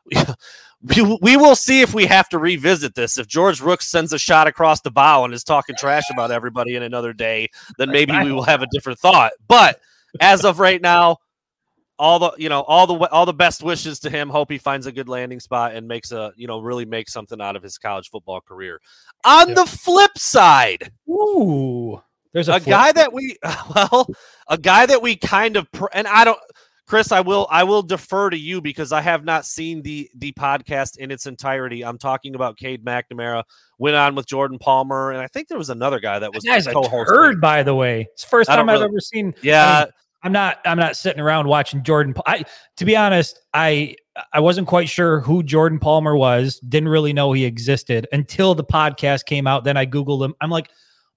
we, 0.83 1.19
we 1.21 1.37
will 1.37 1.57
see 1.57 1.81
if 1.81 1.95
we 1.95 2.07
have 2.07 2.29
to 2.31 2.39
revisit 2.39 2.95
this. 2.95 3.19
If 3.19 3.27
George 3.27 3.61
Rooks 3.61 3.89
sends 3.89 4.13
a 4.13 4.19
shot 4.19 4.47
across 4.47 4.81
the 4.81 4.91
bow 4.91 5.25
and 5.25 5.33
is 5.33 5.45
talking 5.45 5.77
trash 5.79 6.05
about 6.11 6.31
everybody 6.31 6.75
in 6.75 6.83
another 6.83 7.13
day, 7.13 7.49
then 7.79 7.91
maybe 7.91 8.13
we 8.19 8.33
will 8.33 8.43
have 8.43 8.63
a 8.63 8.67
different 8.73 8.99
thought. 8.99 9.33
But 9.47 9.81
as 10.21 10.45
of 10.45 10.59
right 10.59 10.81
now, 10.81 11.19
all 11.99 12.19
the 12.19 12.33
you 12.37 12.49
know 12.49 12.63
all 12.63 12.87
the 12.87 12.95
all 13.11 13.27
the 13.27 13.33
best 13.33 13.63
wishes 13.63 14.01
to 14.01 14.11
him. 14.11 14.29
Hope 14.29 14.51
he 14.51 14.59
finds 14.59 14.87
a 14.87 14.93
good 14.93 15.09
landing 15.09 15.39
spot 15.39 15.75
and 15.75 15.87
makes 15.87 16.11
a 16.11 16.33
you 16.37 16.49
know 16.49 16.59
really 16.59 16.85
make 16.85 17.09
something 17.09 17.41
out 17.41 17.55
of 17.55 17.63
his 17.63 17.79
college 17.79 18.11
football 18.11 18.41
career. 18.41 18.81
On 19.25 19.55
the 19.55 19.67
flip 19.67 20.19
side, 20.19 20.91
ooh, 21.09 22.03
there's 22.33 22.49
a, 22.49 22.55
a 22.55 22.61
guy 22.61 22.91
that 22.93 23.13
we 23.13 23.37
well, 23.75 24.09
a 24.49 24.59
guy 24.59 24.85
that 24.87 25.01
we 25.01 25.17
kind 25.17 25.57
of 25.57 25.69
and 25.93 26.09
I 26.09 26.25
don't 26.25 26.41
Chris, 26.93 27.11
I 27.11 27.23
will 27.23 27.47
I 27.51 27.65
will 27.65 27.81
defer 27.83 28.29
to 28.29 28.37
you 28.37 28.61
because 28.61 28.93
I 28.93 29.01
have 29.01 29.25
not 29.25 29.47
seen 29.47 29.81
the 29.81 30.11
the 30.15 30.31
podcast 30.33 30.99
in 30.99 31.11
its 31.11 31.25
entirety. 31.25 31.83
I'm 31.83 31.97
talking 31.97 32.35
about 32.35 32.59
Cade 32.59 32.85
McNamara 32.85 33.45
went 33.79 33.97
on 33.97 34.15
with 34.15 34.27
Jordan 34.27 34.59
Palmer, 34.59 35.11
and 35.11 35.19
I 35.19 35.27
think 35.29 35.49
there 35.49 35.57
was 35.57 35.71
another 35.71 36.01
guy 36.01 36.19
that 36.19 36.35
was 36.35 36.45
that 36.45 36.51
guy's 36.51 36.67
a 36.67 36.75
turd, 37.07 37.41
by 37.41 37.63
the 37.63 37.75
way. 37.75 38.09
It's 38.13 38.25
the 38.25 38.29
first 38.29 38.51
time 38.51 38.69
I've 38.69 38.83
ever 38.83 39.01
seen. 39.01 39.35
Yeah, 39.41 39.65
I 39.65 39.85
mean, 39.85 39.93
I'm 40.25 40.33
not 40.33 40.59
I'm 40.67 40.77
not 40.77 40.99
sitting 40.99 41.23
around 41.23 41.49
watching 41.49 41.83
Jordan. 41.83 42.15
I 42.27 42.45
to 42.77 42.85
be 42.85 42.95
honest, 42.95 43.41
I 43.55 43.97
I 44.31 44.41
wasn't 44.41 44.69
quite 44.69 44.91
sure 44.91 45.21
who 45.21 45.43
Jordan 45.43 45.79
Palmer 45.79 46.15
was. 46.15 46.61
Didn't 46.61 46.91
really 46.91 47.15
know 47.15 47.33
he 47.33 47.47
existed 47.47 48.07
until 48.13 48.55
the 48.55 48.65
podcast 48.65 49.25
came 49.25 49.47
out. 49.47 49.65
Then 49.65 49.79
I 49.79 49.87
googled 49.87 50.23
him. 50.23 50.35
I'm 50.43 50.51
like 50.51 50.69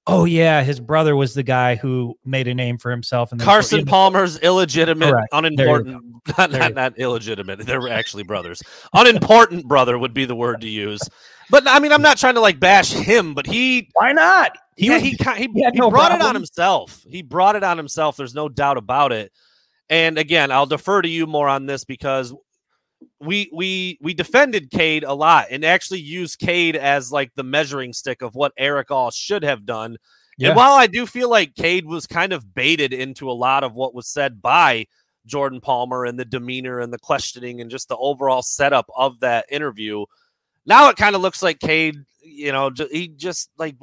Oh 0.08 0.26
yeah, 0.26 0.64
his 0.64 0.80
brother 0.80 1.16
was 1.16 1.34
the 1.34 1.42
guy 1.42 1.76
who 1.76 2.16
made 2.24 2.48
a 2.48 2.54
name 2.54 2.78
for 2.78 2.92
himself. 2.92 3.32
And 3.32 3.42
Carson 3.42 3.86
Palmer's 3.86 4.38
illegitimate, 4.38 5.10
Correct. 5.10 5.30
unimportant, 5.32 6.04
not 6.38 6.52
not, 6.52 6.74
not 6.76 7.00
illegitimate. 7.00 7.66
They're 7.66 7.90
actually 7.90 8.24
brothers. 8.24 8.62
Unimportant 8.94 9.68
brother 9.68 9.98
would 9.98 10.14
be 10.14 10.26
the 10.26 10.36
word 10.36 10.62
to 10.62 10.70
use. 10.70 11.02
But 11.50 11.68
I 11.68 11.80
mean, 11.80 11.92
I'm 11.92 12.04
not 12.04 12.18
trying 12.18 12.36
to 12.36 12.40
like 12.42 12.60
bash 12.60 12.92
him, 12.92 13.34
but 13.34 13.48
he. 13.48 13.90
Why 13.94 14.12
not? 14.12 14.56
He 14.76 14.88
yeah, 14.88 15.00
he 15.00 15.12
he, 15.12 15.18
he, 15.38 15.48
he 15.48 15.72
no 15.74 15.90
brought 15.90 16.10
problem. 16.10 16.22
it 16.22 16.30
on 16.30 16.36
himself. 16.36 17.04
He 17.10 17.24
brought 17.24 17.56
it 17.56 17.64
on 17.64 17.78
himself. 17.78 18.16
There's 18.16 18.36
no 18.36 18.48
doubt 18.48 18.78
about 18.78 19.12
it. 19.12 19.32
And 19.90 20.18
again, 20.18 20.52
I'll 20.52 20.66
defer 20.66 21.02
to 21.02 21.10
you 21.10 21.26
more 21.26 21.48
on 21.48 21.66
this 21.66 21.84
because 21.84 22.34
we 23.20 23.50
we 23.54 23.98
we 24.02 24.14
defended 24.14 24.72
Cade 24.72 25.04
a 25.04 25.14
lot 25.14 25.48
and 25.50 25.64
actually 25.64 26.00
used 26.00 26.40
Cade 26.40 26.76
as 26.76 27.12
like 27.12 27.32
the 27.36 27.44
measuring 27.44 27.94
stick 27.94 28.22
of 28.22 28.36
what 28.36 28.54
Erick 28.58 28.92
All 28.92 29.12
should 29.12 29.44
have 29.44 29.66
done. 29.66 29.98
Yeah. 30.38 30.50
And 30.50 30.58
while 30.58 30.74
I 30.74 30.88
do 30.88 31.06
feel 31.06 31.30
like 31.30 31.56
Cade 31.56 31.86
was 31.86 32.08
kind 32.08 32.34
of 32.34 32.54
baited 32.54 32.94
into 32.94 33.30
a 33.30 33.34
lot 33.34 33.64
of 33.64 33.74
what 33.74 33.96
was 33.96 34.08
said 34.08 34.42
by 34.42 34.86
Jordan 35.26 35.62
Palmer 35.62 36.06
and 36.06 36.20
the 36.20 36.26
demeanor 36.26 36.80
and 36.80 36.92
the 36.92 37.00
questioning 37.00 37.62
and 37.62 37.72
just 37.72 37.88
the 37.88 37.98
overall 37.98 38.42
setup 38.42 38.90
of 38.96 39.20
that 39.22 39.46
interview, 39.50 40.06
now 40.66 40.90
it 40.90 40.98
kind 40.98 41.16
of 41.16 41.22
looks 41.22 41.42
like 41.42 41.60
Cade, 41.60 41.98
you 42.22 42.52
know, 42.52 42.70
he 42.92 43.08
just 43.08 43.50
like 43.58 43.76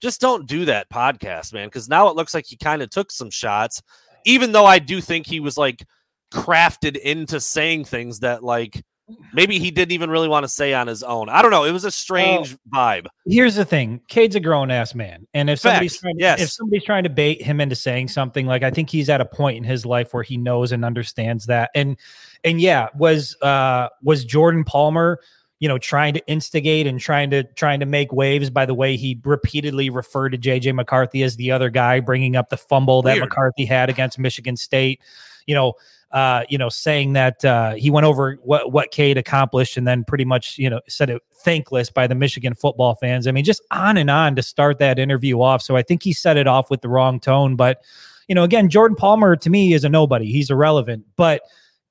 just 0.00 0.20
don't 0.20 0.46
do 0.46 0.64
that 0.66 0.88
podcast, 0.90 1.52
man, 1.52 1.68
because 1.68 1.88
now 1.88 2.08
it 2.08 2.16
looks 2.16 2.34
like 2.34 2.46
he 2.46 2.56
kind 2.56 2.82
of 2.82 2.90
took 2.90 3.12
some 3.12 3.30
shots, 3.30 3.82
even 4.24 4.52
though 4.52 4.66
I 4.66 4.78
do 4.78 5.00
think 5.00 5.26
he 5.26 5.40
was 5.40 5.58
like 5.58 5.84
crafted 6.32 6.96
into 6.96 7.40
saying 7.40 7.84
things 7.84 8.20
that 8.20 8.42
like 8.42 8.82
maybe 9.32 9.58
he 9.58 9.70
didn't 9.70 9.92
even 9.92 10.10
really 10.10 10.28
want 10.28 10.44
to 10.44 10.48
say 10.48 10.74
on 10.74 10.86
his 10.86 11.02
own. 11.02 11.28
I 11.28 11.42
don't 11.42 11.50
know. 11.50 11.64
It 11.64 11.72
was 11.72 11.84
a 11.84 11.90
strange 11.90 12.56
vibe. 12.72 13.06
Here's 13.26 13.54
the 13.54 13.64
thing: 13.64 14.00
Cade's 14.08 14.36
a 14.36 14.40
grown 14.40 14.70
ass 14.70 14.94
man, 14.94 15.26
and 15.34 15.50
if 15.50 15.60
somebody's 15.60 15.98
trying, 15.98 16.18
yes. 16.18 16.40
if 16.40 16.50
somebody's 16.50 16.84
trying 16.84 17.04
to 17.04 17.10
bait 17.10 17.42
him 17.42 17.60
into 17.60 17.76
saying 17.76 18.08
something, 18.08 18.46
like 18.46 18.62
I 18.62 18.70
think 18.70 18.90
he's 18.90 19.08
at 19.08 19.20
a 19.20 19.26
point 19.26 19.56
in 19.56 19.64
his 19.64 19.84
life 19.86 20.12
where 20.12 20.22
he 20.22 20.36
knows 20.36 20.72
and 20.72 20.84
understands 20.84 21.46
that. 21.46 21.70
And 21.74 21.96
and 22.44 22.60
yeah, 22.60 22.88
was 22.94 23.36
uh 23.42 23.88
was 24.02 24.24
Jordan 24.24 24.64
Palmer. 24.64 25.20
You 25.58 25.68
know, 25.68 25.76
trying 25.76 26.14
to 26.14 26.26
instigate 26.26 26.86
and 26.86 26.98
trying 26.98 27.28
to 27.30 27.44
trying 27.44 27.80
to 27.80 27.86
make 27.86 28.14
waves 28.14 28.48
by 28.48 28.64
the 28.64 28.72
way 28.72 28.96
he 28.96 29.20
repeatedly 29.22 29.90
referred 29.90 30.30
to 30.30 30.38
JJ 30.38 30.74
McCarthy 30.74 31.22
as 31.22 31.36
the 31.36 31.50
other 31.50 31.68
guy, 31.68 32.00
bringing 32.00 32.34
up 32.34 32.48
the 32.48 32.56
fumble 32.56 33.02
Weird. 33.02 33.18
that 33.18 33.20
McCarthy 33.20 33.66
had 33.66 33.90
against 33.90 34.18
Michigan 34.18 34.56
State. 34.56 35.02
You 35.44 35.54
know, 35.54 35.74
uh, 36.12 36.42
you 36.48 36.58
know, 36.58 36.68
saying 36.68 37.12
that 37.12 37.44
uh, 37.44 37.72
he 37.74 37.90
went 37.90 38.06
over 38.06 38.38
what 38.42 38.72
what 38.72 38.90
Cade 38.90 39.16
accomplished 39.16 39.76
and 39.76 39.86
then 39.86 40.04
pretty 40.04 40.24
much, 40.24 40.58
you 40.58 40.68
know, 40.68 40.80
said 40.88 41.10
it 41.10 41.22
thankless 41.44 41.90
by 41.90 42.06
the 42.06 42.14
Michigan 42.14 42.54
football 42.54 42.94
fans. 42.96 43.26
I 43.26 43.32
mean, 43.32 43.44
just 43.44 43.62
on 43.70 43.96
and 43.96 44.10
on 44.10 44.36
to 44.36 44.42
start 44.42 44.78
that 44.78 44.98
interview 44.98 45.40
off. 45.40 45.62
So 45.62 45.76
I 45.76 45.82
think 45.82 46.02
he 46.02 46.12
set 46.12 46.36
it 46.36 46.46
off 46.46 46.70
with 46.70 46.80
the 46.80 46.88
wrong 46.88 47.20
tone. 47.20 47.56
But, 47.56 47.82
you 48.28 48.34
know, 48.34 48.42
again, 48.42 48.68
Jordan 48.68 48.96
Palmer 48.96 49.36
to 49.36 49.50
me 49.50 49.72
is 49.72 49.84
a 49.84 49.88
nobody. 49.88 50.26
He's 50.30 50.50
irrelevant. 50.50 51.04
But 51.16 51.42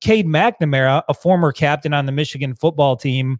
Cade 0.01 0.27
McNamara, 0.27 1.03
a 1.07 1.13
former 1.13 1.51
captain 1.51 1.93
on 1.93 2.05
the 2.05 2.11
Michigan 2.11 2.55
football 2.55 2.95
team, 2.97 3.39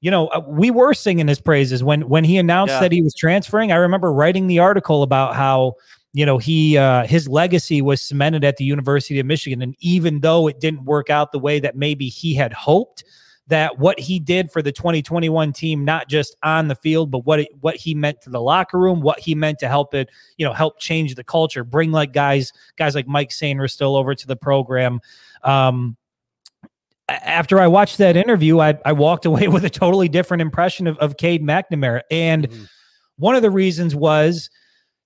you 0.00 0.10
know, 0.10 0.28
uh, 0.28 0.40
we 0.46 0.70
were 0.70 0.94
singing 0.94 1.28
his 1.28 1.40
praises 1.40 1.82
when 1.82 2.08
when 2.08 2.24
he 2.24 2.36
announced 2.36 2.72
yeah. 2.72 2.80
that 2.80 2.92
he 2.92 3.02
was 3.02 3.14
transferring. 3.14 3.72
I 3.72 3.76
remember 3.76 4.12
writing 4.12 4.46
the 4.46 4.58
article 4.58 5.02
about 5.02 5.36
how 5.36 5.74
you 6.12 6.26
know 6.26 6.38
he 6.38 6.76
uh, 6.76 7.06
his 7.06 7.28
legacy 7.28 7.82
was 7.82 8.02
cemented 8.02 8.44
at 8.44 8.56
the 8.56 8.64
University 8.64 9.18
of 9.18 9.26
Michigan, 9.26 9.62
and 9.62 9.74
even 9.80 10.20
though 10.20 10.46
it 10.48 10.60
didn't 10.60 10.84
work 10.84 11.10
out 11.10 11.32
the 11.32 11.38
way 11.38 11.60
that 11.60 11.76
maybe 11.76 12.08
he 12.08 12.34
had 12.34 12.52
hoped, 12.52 13.04
that 13.48 13.78
what 13.78 13.98
he 13.98 14.18
did 14.18 14.50
for 14.50 14.62
the 14.62 14.72
2021 14.72 15.52
team, 15.52 15.84
not 15.84 16.08
just 16.08 16.36
on 16.42 16.68
the 16.68 16.74
field, 16.74 17.10
but 17.10 17.20
what 17.26 17.40
it, 17.40 17.48
what 17.60 17.76
he 17.76 17.94
meant 17.94 18.20
to 18.22 18.30
the 18.30 18.40
locker 18.40 18.78
room, 18.78 19.00
what 19.00 19.18
he 19.18 19.34
meant 19.34 19.58
to 19.58 19.68
help 19.68 19.94
it, 19.94 20.10
you 20.36 20.46
know, 20.46 20.52
help 20.52 20.78
change 20.78 21.14
the 21.14 21.24
culture, 21.24 21.64
bring 21.64 21.92
like 21.92 22.12
guys 22.12 22.52
guys 22.76 22.94
like 22.94 23.06
Mike 23.06 23.30
Sainristil 23.30 23.98
over 23.98 24.14
to 24.14 24.26
the 24.26 24.36
program. 24.36 25.00
Um, 25.42 25.96
after 27.08 27.58
I 27.58 27.66
watched 27.66 27.98
that 27.98 28.16
interview, 28.16 28.60
I, 28.60 28.78
I 28.84 28.92
walked 28.92 29.26
away 29.26 29.48
with 29.48 29.64
a 29.64 29.70
totally 29.70 30.08
different 30.08 30.40
impression 30.40 30.86
of, 30.86 30.98
of 30.98 31.16
Cade 31.16 31.42
McNamara. 31.42 32.02
And 32.10 32.48
mm-hmm. 32.48 32.64
one 33.16 33.34
of 33.34 33.42
the 33.42 33.50
reasons 33.50 33.94
was 33.94 34.50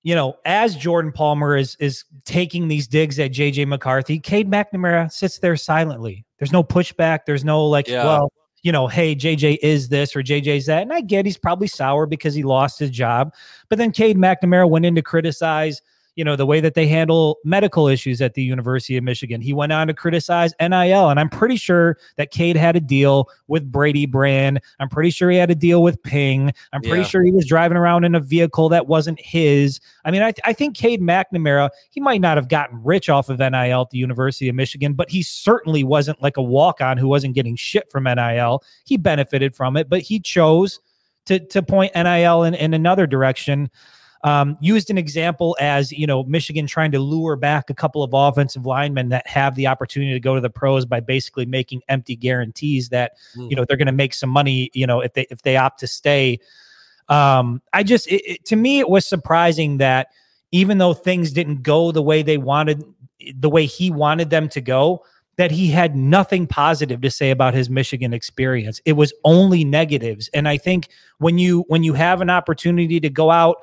you 0.06 0.14
know, 0.14 0.36
as 0.44 0.76
Jordan 0.76 1.10
Palmer 1.10 1.56
is 1.56 1.76
is 1.80 2.04
taking 2.24 2.68
these 2.68 2.86
digs 2.86 3.18
at 3.18 3.32
JJ 3.32 3.66
McCarthy, 3.66 4.20
Cade 4.20 4.48
McNamara 4.48 5.10
sits 5.10 5.40
there 5.40 5.56
silently. 5.56 6.24
There's 6.38 6.52
no 6.52 6.62
pushback. 6.62 7.24
There's 7.26 7.44
no 7.44 7.66
like, 7.66 7.88
yeah. 7.88 8.04
well, 8.04 8.32
you 8.62 8.70
know, 8.70 8.86
hey, 8.86 9.16
JJ 9.16 9.58
is 9.62 9.88
this 9.88 10.14
or 10.14 10.22
JJ's 10.22 10.66
that. 10.66 10.82
And 10.82 10.92
I 10.92 11.00
get 11.00 11.26
he's 11.26 11.36
probably 11.36 11.66
sour 11.66 12.06
because 12.06 12.34
he 12.34 12.44
lost 12.44 12.78
his 12.78 12.90
job. 12.90 13.34
But 13.68 13.78
then 13.78 13.90
Cade 13.90 14.16
McNamara 14.16 14.70
went 14.70 14.86
in 14.86 14.94
to 14.94 15.02
criticize 15.02 15.82
you 16.16 16.24
know, 16.24 16.34
the 16.34 16.46
way 16.46 16.60
that 16.60 16.74
they 16.74 16.86
handle 16.86 17.38
medical 17.44 17.86
issues 17.88 18.22
at 18.22 18.34
the 18.34 18.42
University 18.42 18.96
of 18.96 19.04
Michigan. 19.04 19.42
He 19.42 19.52
went 19.52 19.70
on 19.70 19.86
to 19.86 19.94
criticize 19.94 20.54
NIL, 20.58 21.10
and 21.10 21.20
I'm 21.20 21.28
pretty 21.28 21.56
sure 21.56 21.98
that 22.16 22.30
Cade 22.30 22.56
had 22.56 22.74
a 22.74 22.80
deal 22.80 23.28
with 23.48 23.70
Brady 23.70 24.06
Brand. 24.06 24.60
I'm 24.80 24.88
pretty 24.88 25.10
sure 25.10 25.30
he 25.30 25.36
had 25.36 25.50
a 25.50 25.54
deal 25.54 25.82
with 25.82 26.02
Ping. 26.02 26.52
I'm 26.72 26.80
pretty 26.80 27.02
yeah. 27.02 27.06
sure 27.06 27.22
he 27.22 27.32
was 27.32 27.46
driving 27.46 27.76
around 27.76 28.04
in 28.04 28.14
a 28.14 28.20
vehicle 28.20 28.70
that 28.70 28.86
wasn't 28.86 29.20
his. 29.20 29.78
I 30.06 30.10
mean, 30.10 30.22
I, 30.22 30.32
I 30.44 30.54
think 30.54 30.74
Cade 30.74 31.02
McNamara, 31.02 31.68
he 31.90 32.00
might 32.00 32.22
not 32.22 32.38
have 32.38 32.48
gotten 32.48 32.82
rich 32.82 33.10
off 33.10 33.28
of 33.28 33.38
NIL 33.38 33.82
at 33.82 33.90
the 33.90 33.98
University 33.98 34.48
of 34.48 34.54
Michigan, 34.54 34.94
but 34.94 35.10
he 35.10 35.22
certainly 35.22 35.84
wasn't 35.84 36.22
like 36.22 36.38
a 36.38 36.42
walk 36.42 36.80
on 36.80 36.96
who 36.96 37.08
wasn't 37.08 37.34
getting 37.34 37.56
shit 37.56 37.90
from 37.90 38.04
NIL. 38.04 38.64
He 38.86 38.96
benefited 38.96 39.54
from 39.54 39.76
it, 39.76 39.90
but 39.90 40.00
he 40.00 40.18
chose 40.18 40.80
to, 41.26 41.40
to 41.40 41.62
point 41.62 41.92
NIL 41.94 42.44
in, 42.44 42.54
in 42.54 42.72
another 42.72 43.06
direction 43.06 43.70
um, 44.26 44.58
used 44.60 44.90
an 44.90 44.98
example 44.98 45.56
as 45.60 45.92
you 45.92 46.04
know 46.04 46.24
Michigan 46.24 46.66
trying 46.66 46.90
to 46.90 46.98
lure 46.98 47.36
back 47.36 47.70
a 47.70 47.74
couple 47.74 48.02
of 48.02 48.10
offensive 48.12 48.66
linemen 48.66 49.08
that 49.10 49.24
have 49.28 49.54
the 49.54 49.68
opportunity 49.68 50.12
to 50.12 50.20
go 50.20 50.34
to 50.34 50.40
the 50.40 50.50
pros 50.50 50.84
by 50.84 50.98
basically 50.98 51.46
making 51.46 51.80
empty 51.88 52.16
guarantees 52.16 52.88
that 52.88 53.12
mm. 53.36 53.48
you 53.48 53.54
know 53.54 53.64
they're 53.64 53.76
going 53.76 53.86
to 53.86 53.92
make 53.92 54.12
some 54.12 54.28
money 54.28 54.68
you 54.74 54.84
know 54.84 55.00
if 55.00 55.12
they 55.14 55.28
if 55.30 55.42
they 55.42 55.56
opt 55.56 55.78
to 55.80 55.86
stay. 55.86 56.40
Um, 57.08 57.62
I 57.72 57.84
just 57.84 58.08
it, 58.08 58.22
it, 58.28 58.44
to 58.46 58.56
me 58.56 58.80
it 58.80 58.88
was 58.88 59.06
surprising 59.06 59.78
that 59.78 60.08
even 60.50 60.78
though 60.78 60.92
things 60.92 61.30
didn't 61.30 61.62
go 61.62 61.92
the 61.92 62.02
way 62.02 62.22
they 62.22 62.36
wanted, 62.36 62.82
the 63.32 63.48
way 63.48 63.64
he 63.64 63.92
wanted 63.92 64.30
them 64.30 64.48
to 64.48 64.60
go, 64.60 65.04
that 65.36 65.52
he 65.52 65.68
had 65.68 65.94
nothing 65.94 66.48
positive 66.48 67.00
to 67.02 67.10
say 67.12 67.30
about 67.30 67.54
his 67.54 67.70
Michigan 67.70 68.12
experience. 68.12 68.80
It 68.84 68.94
was 68.94 69.12
only 69.22 69.62
negatives. 69.62 70.28
And 70.34 70.48
I 70.48 70.56
think 70.56 70.88
when 71.18 71.38
you 71.38 71.64
when 71.68 71.84
you 71.84 71.94
have 71.94 72.20
an 72.20 72.30
opportunity 72.30 72.98
to 72.98 73.08
go 73.08 73.30
out 73.30 73.58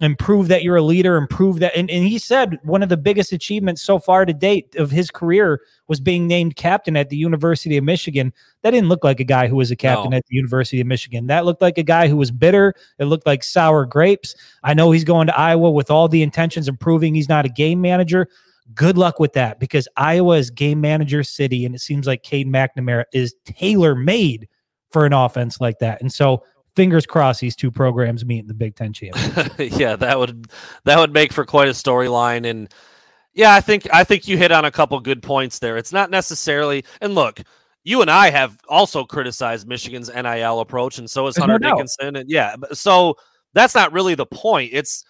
and 0.00 0.18
prove 0.18 0.48
that 0.48 0.62
you're 0.62 0.76
a 0.76 0.82
leader 0.82 1.16
and 1.16 1.28
prove 1.28 1.58
that 1.58 1.74
and, 1.74 1.90
and 1.90 2.04
he 2.04 2.18
said 2.18 2.58
one 2.62 2.82
of 2.82 2.88
the 2.88 2.96
biggest 2.96 3.32
achievements 3.32 3.82
so 3.82 3.98
far 3.98 4.26
to 4.26 4.32
date 4.32 4.74
of 4.76 4.90
his 4.90 5.10
career 5.10 5.60
was 5.88 6.00
being 6.00 6.26
named 6.26 6.56
captain 6.56 6.96
at 6.96 7.08
the 7.08 7.16
University 7.16 7.76
of 7.76 7.84
Michigan. 7.84 8.32
That 8.62 8.72
didn't 8.72 8.88
look 8.88 9.04
like 9.04 9.20
a 9.20 9.24
guy 9.24 9.46
who 9.46 9.56
was 9.56 9.70
a 9.70 9.76
captain 9.76 10.10
no. 10.10 10.16
at 10.16 10.26
the 10.26 10.34
University 10.34 10.80
of 10.80 10.86
Michigan. 10.86 11.28
That 11.28 11.44
looked 11.44 11.62
like 11.62 11.78
a 11.78 11.82
guy 11.82 12.08
who 12.08 12.16
was 12.16 12.30
bitter. 12.30 12.74
It 12.98 13.04
looked 13.04 13.26
like 13.26 13.42
sour 13.42 13.86
grapes. 13.86 14.34
I 14.62 14.74
know 14.74 14.90
he's 14.90 15.04
going 15.04 15.28
to 15.28 15.38
Iowa 15.38 15.70
with 15.70 15.90
all 15.90 16.08
the 16.08 16.22
intentions 16.22 16.68
of 16.68 16.78
proving 16.78 17.14
he's 17.14 17.28
not 17.28 17.46
a 17.46 17.50
game 17.50 17.80
manager. 17.80 18.28
Good 18.74 18.98
luck 18.98 19.20
with 19.20 19.32
that 19.34 19.60
because 19.60 19.86
Iowa 19.96 20.38
is 20.38 20.50
game 20.50 20.80
manager 20.80 21.22
city, 21.22 21.64
and 21.64 21.74
it 21.74 21.80
seems 21.80 22.06
like 22.06 22.24
Cade 22.24 22.48
McNamara 22.48 23.04
is 23.12 23.34
tailor 23.44 23.94
made 23.94 24.48
for 24.90 25.06
an 25.06 25.12
offense 25.12 25.60
like 25.60 25.78
that. 25.78 26.00
And 26.00 26.12
so 26.12 26.42
fingers 26.76 27.06
crossed 27.06 27.40
these 27.40 27.56
two 27.56 27.70
programs 27.70 28.24
meet 28.24 28.40
in 28.40 28.46
the 28.46 28.54
Big 28.54 28.76
Ten 28.76 28.92
championship. 28.92 29.78
yeah, 29.78 29.96
that 29.96 30.18
would 30.18 30.46
that 30.84 30.98
would 30.98 31.12
make 31.12 31.32
for 31.32 31.44
quite 31.44 31.68
a 31.68 31.72
storyline. 31.72 32.48
And 32.48 32.72
yeah, 33.34 33.54
I 33.54 33.60
think 33.60 33.88
I 33.92 34.04
think 34.04 34.28
you 34.28 34.36
hit 34.36 34.52
on 34.52 34.64
a 34.64 34.70
couple 34.70 35.00
good 35.00 35.22
points 35.22 35.58
there. 35.58 35.76
It's 35.76 35.92
not 35.92 36.10
necessarily 36.10 36.84
and 37.00 37.14
look, 37.14 37.40
you 37.82 38.02
and 38.02 38.10
I 38.10 38.30
have 38.30 38.58
also 38.68 39.04
criticized 39.04 39.66
Michigan's 39.66 40.10
NIL 40.14 40.60
approach, 40.60 40.98
and 40.98 41.10
so 41.10 41.26
has 41.26 41.36
Hunter 41.36 41.58
no 41.58 41.70
Dickinson. 41.70 42.16
And 42.16 42.30
yeah, 42.30 42.56
so 42.72 43.16
that's 43.54 43.74
not 43.74 43.92
really 43.92 44.14
the 44.14 44.26
point. 44.26 44.70
It's 44.72 45.04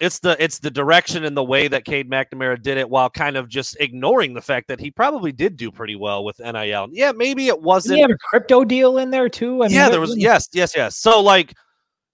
it's 0.00 0.18
the 0.18 0.36
it's 0.42 0.58
the 0.58 0.70
direction 0.70 1.24
and 1.24 1.36
the 1.36 1.44
way 1.44 1.68
that 1.68 1.84
Cade 1.84 2.10
McNamara 2.10 2.60
did 2.60 2.78
it 2.78 2.88
while 2.88 3.08
kind 3.08 3.36
of 3.36 3.48
just 3.48 3.76
ignoring 3.78 4.34
the 4.34 4.42
fact 4.42 4.68
that 4.68 4.80
he 4.80 4.90
probably 4.90 5.30
did 5.30 5.56
do 5.56 5.70
pretty 5.70 5.94
well 5.94 6.24
with 6.24 6.40
NIL. 6.40 6.88
Yeah, 6.90 7.12
maybe 7.12 7.46
it 7.46 7.60
wasn't. 7.60 7.92
Did 7.92 7.96
he 7.96 8.02
have 8.02 8.10
a 8.10 8.18
crypto 8.18 8.64
deal 8.64 8.98
in 8.98 9.10
there 9.10 9.28
too? 9.28 9.62
I 9.62 9.68
mean, 9.68 9.76
yeah, 9.76 9.88
there 9.88 10.00
was. 10.00 10.16
Yes, 10.16 10.48
yes, 10.52 10.74
yes. 10.76 10.96
So 10.96 11.20
like, 11.20 11.54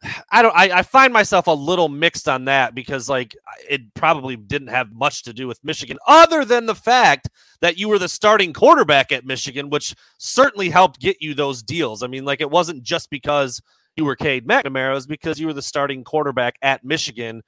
I 0.30 0.42
don't. 0.42 0.54
I, 0.54 0.78
I 0.78 0.82
find 0.82 1.12
myself 1.12 1.46
a 1.46 1.52
little 1.52 1.88
mixed 1.88 2.28
on 2.28 2.44
that 2.44 2.74
because 2.74 3.08
like 3.08 3.34
it 3.68 3.94
probably 3.94 4.36
didn't 4.36 4.68
have 4.68 4.92
much 4.92 5.22
to 5.24 5.32
do 5.32 5.46
with 5.46 5.58
Michigan, 5.64 5.96
other 6.06 6.44
than 6.44 6.66
the 6.66 6.74
fact 6.74 7.30
that 7.62 7.78
you 7.78 7.88
were 7.88 7.98
the 7.98 8.08
starting 8.08 8.52
quarterback 8.52 9.10
at 9.10 9.24
Michigan, 9.24 9.70
which 9.70 9.94
certainly 10.18 10.68
helped 10.68 11.00
get 11.00 11.22
you 11.22 11.32
those 11.32 11.62
deals. 11.62 12.02
I 12.02 12.08
mean, 12.08 12.26
like 12.26 12.42
it 12.42 12.50
wasn't 12.50 12.82
just 12.82 13.08
because 13.08 13.60
you 13.96 14.04
were 14.04 14.16
Cade 14.16 14.46
McNamara, 14.46 14.90
it 14.90 14.94
was 14.94 15.06
because 15.06 15.40
you 15.40 15.46
were 15.46 15.54
the 15.54 15.62
starting 15.62 16.04
quarterback 16.04 16.56
at 16.62 16.84
Michigan 16.84 17.42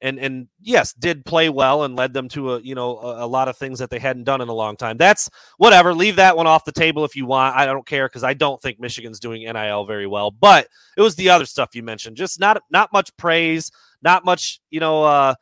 and 0.00 0.18
and 0.18 0.48
yes, 0.60 0.92
did 0.92 1.24
play 1.24 1.48
well 1.48 1.84
and 1.84 1.96
led 1.96 2.12
them 2.12 2.28
to 2.30 2.54
a 2.54 2.60
you 2.60 2.74
know 2.74 2.98
a, 2.98 3.24
a, 3.24 3.26
lot 3.26 3.48
of 3.48 3.56
things 3.56 3.78
that 3.78 3.90
they 3.90 3.98
hadn't 3.98 4.24
done 4.24 4.40
in 4.40 4.48
a 4.48 4.52
long 4.52 4.76
time. 4.76 4.96
That's 4.96 5.28
whatever. 5.56 5.94
Leave 5.94 6.16
that 6.16 6.36
one 6.36 6.46
off 6.46 6.64
the 6.64 6.72
table 6.72 7.04
if 7.04 7.16
you 7.16 7.26
want. 7.26 7.56
I 7.56 7.66
don't 7.66 7.86
care 7.86 8.06
because 8.06 8.24
I 8.24 8.34
don't 8.34 8.60
think 8.60 8.78
Michigan's 8.78 9.20
doing 9.20 9.42
NIL 9.42 9.84
very 9.84 10.06
well. 10.06 10.30
But 10.30 10.68
it 10.96 11.02
was 11.02 11.16
the 11.16 11.30
other 11.30 11.46
stuff 11.46 11.74
you 11.74 11.82
mentioned. 11.82 12.16
Just 12.16 12.38
not 12.38 12.62
not 12.70 12.92
much 12.92 13.16
praise, 13.16 13.70
not 14.02 14.24
much 14.24 14.60
you 14.70 14.80
know 14.80 15.04
uh, 15.04 15.34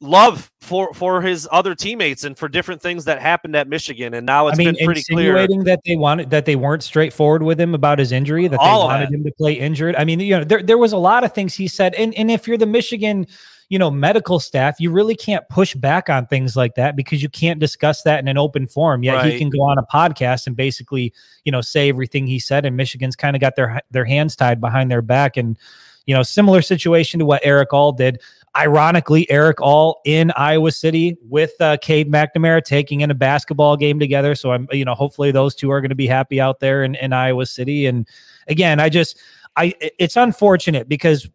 love 0.00 0.50
for 0.60 0.92
for 0.94 1.20
his 1.20 1.48
other 1.50 1.74
teammates 1.74 2.24
and 2.24 2.38
for 2.38 2.48
different 2.48 2.80
things 2.80 3.04
that 3.04 3.20
happened 3.20 3.56
at 3.56 3.68
Michigan. 3.68 4.14
And 4.14 4.24
now 4.24 4.48
it's 4.48 4.58
I 4.58 4.64
mean, 4.64 4.74
been 4.74 4.86
pretty 4.86 5.00
insinuating 5.00 5.62
clear 5.62 5.74
that 5.74 5.80
they 5.84 5.96
wanted 5.96 6.30
that 6.30 6.44
they 6.46 6.56
weren't 6.56 6.82
straightforward 6.82 7.42
with 7.42 7.60
him 7.60 7.74
about 7.74 7.98
his 7.98 8.12
injury, 8.12 8.48
that 8.48 8.58
All 8.60 8.82
they 8.82 8.94
wanted 8.94 9.08
that. 9.08 9.14
him 9.14 9.24
to 9.24 9.32
play 9.32 9.54
injured. 9.54 9.96
I 9.96 10.04
mean, 10.04 10.20
you 10.20 10.38
know, 10.38 10.44
there 10.44 10.62
there 10.62 10.78
was 10.78 10.92
a 10.92 10.98
lot 10.98 11.24
of 11.24 11.32
things 11.32 11.54
he 11.54 11.68
said, 11.68 11.94
and 11.94 12.14
and 12.14 12.30
if 12.30 12.46
you're 12.46 12.58
the 12.58 12.66
Michigan 12.66 13.26
you 13.68 13.78
know, 13.78 13.90
medical 13.90 14.38
staff, 14.38 14.78
you 14.78 14.90
really 14.90 15.14
can't 15.14 15.48
push 15.48 15.74
back 15.74 16.10
on 16.10 16.26
things 16.26 16.56
like 16.56 16.74
that 16.74 16.96
because 16.96 17.22
you 17.22 17.28
can't 17.28 17.58
discuss 17.58 18.02
that 18.02 18.18
in 18.18 18.28
an 18.28 18.38
open 18.38 18.66
forum. 18.66 19.02
Yet 19.02 19.14
right. 19.14 19.32
he 19.32 19.38
can 19.38 19.50
go 19.50 19.62
on 19.62 19.78
a 19.78 19.82
podcast 19.82 20.46
and 20.46 20.54
basically, 20.54 21.12
you 21.44 21.52
know, 21.52 21.60
say 21.60 21.88
everything 21.88 22.26
he 22.26 22.38
said. 22.38 22.66
And 22.66 22.76
Michigan's 22.76 23.16
kind 23.16 23.34
of 23.34 23.40
got 23.40 23.56
their 23.56 23.80
their 23.90 24.04
hands 24.04 24.36
tied 24.36 24.60
behind 24.60 24.90
their 24.90 25.02
back. 25.02 25.36
And, 25.36 25.58
you 26.06 26.14
know, 26.14 26.22
similar 26.22 26.60
situation 26.60 27.18
to 27.20 27.26
what 27.26 27.40
Erick 27.44 27.72
All 27.72 27.92
did. 27.92 28.20
Ironically, 28.56 29.28
Erick 29.30 29.60
All 29.60 30.00
in 30.04 30.30
Iowa 30.36 30.70
City 30.70 31.16
with 31.22 31.52
uh, 31.60 31.76
Cade 31.78 32.12
McNamara 32.12 32.62
taking 32.62 33.00
in 33.00 33.10
a 33.10 33.14
basketball 33.14 33.76
game 33.76 33.98
together. 33.98 34.34
So 34.34 34.52
I'm, 34.52 34.68
you 34.70 34.84
know, 34.84 34.94
hopefully 34.94 35.32
those 35.32 35.54
two 35.54 35.70
are 35.70 35.80
going 35.80 35.88
to 35.88 35.96
be 35.96 36.06
happy 36.06 36.40
out 36.40 36.60
there 36.60 36.84
in, 36.84 36.94
in 36.96 37.12
Iowa 37.12 37.46
City. 37.46 37.86
And 37.86 38.06
again, 38.46 38.78
I 38.78 38.90
just, 38.90 39.18
I 39.56 39.74
it's 39.80 40.16
unfortunate 40.16 40.88
because 40.88 41.28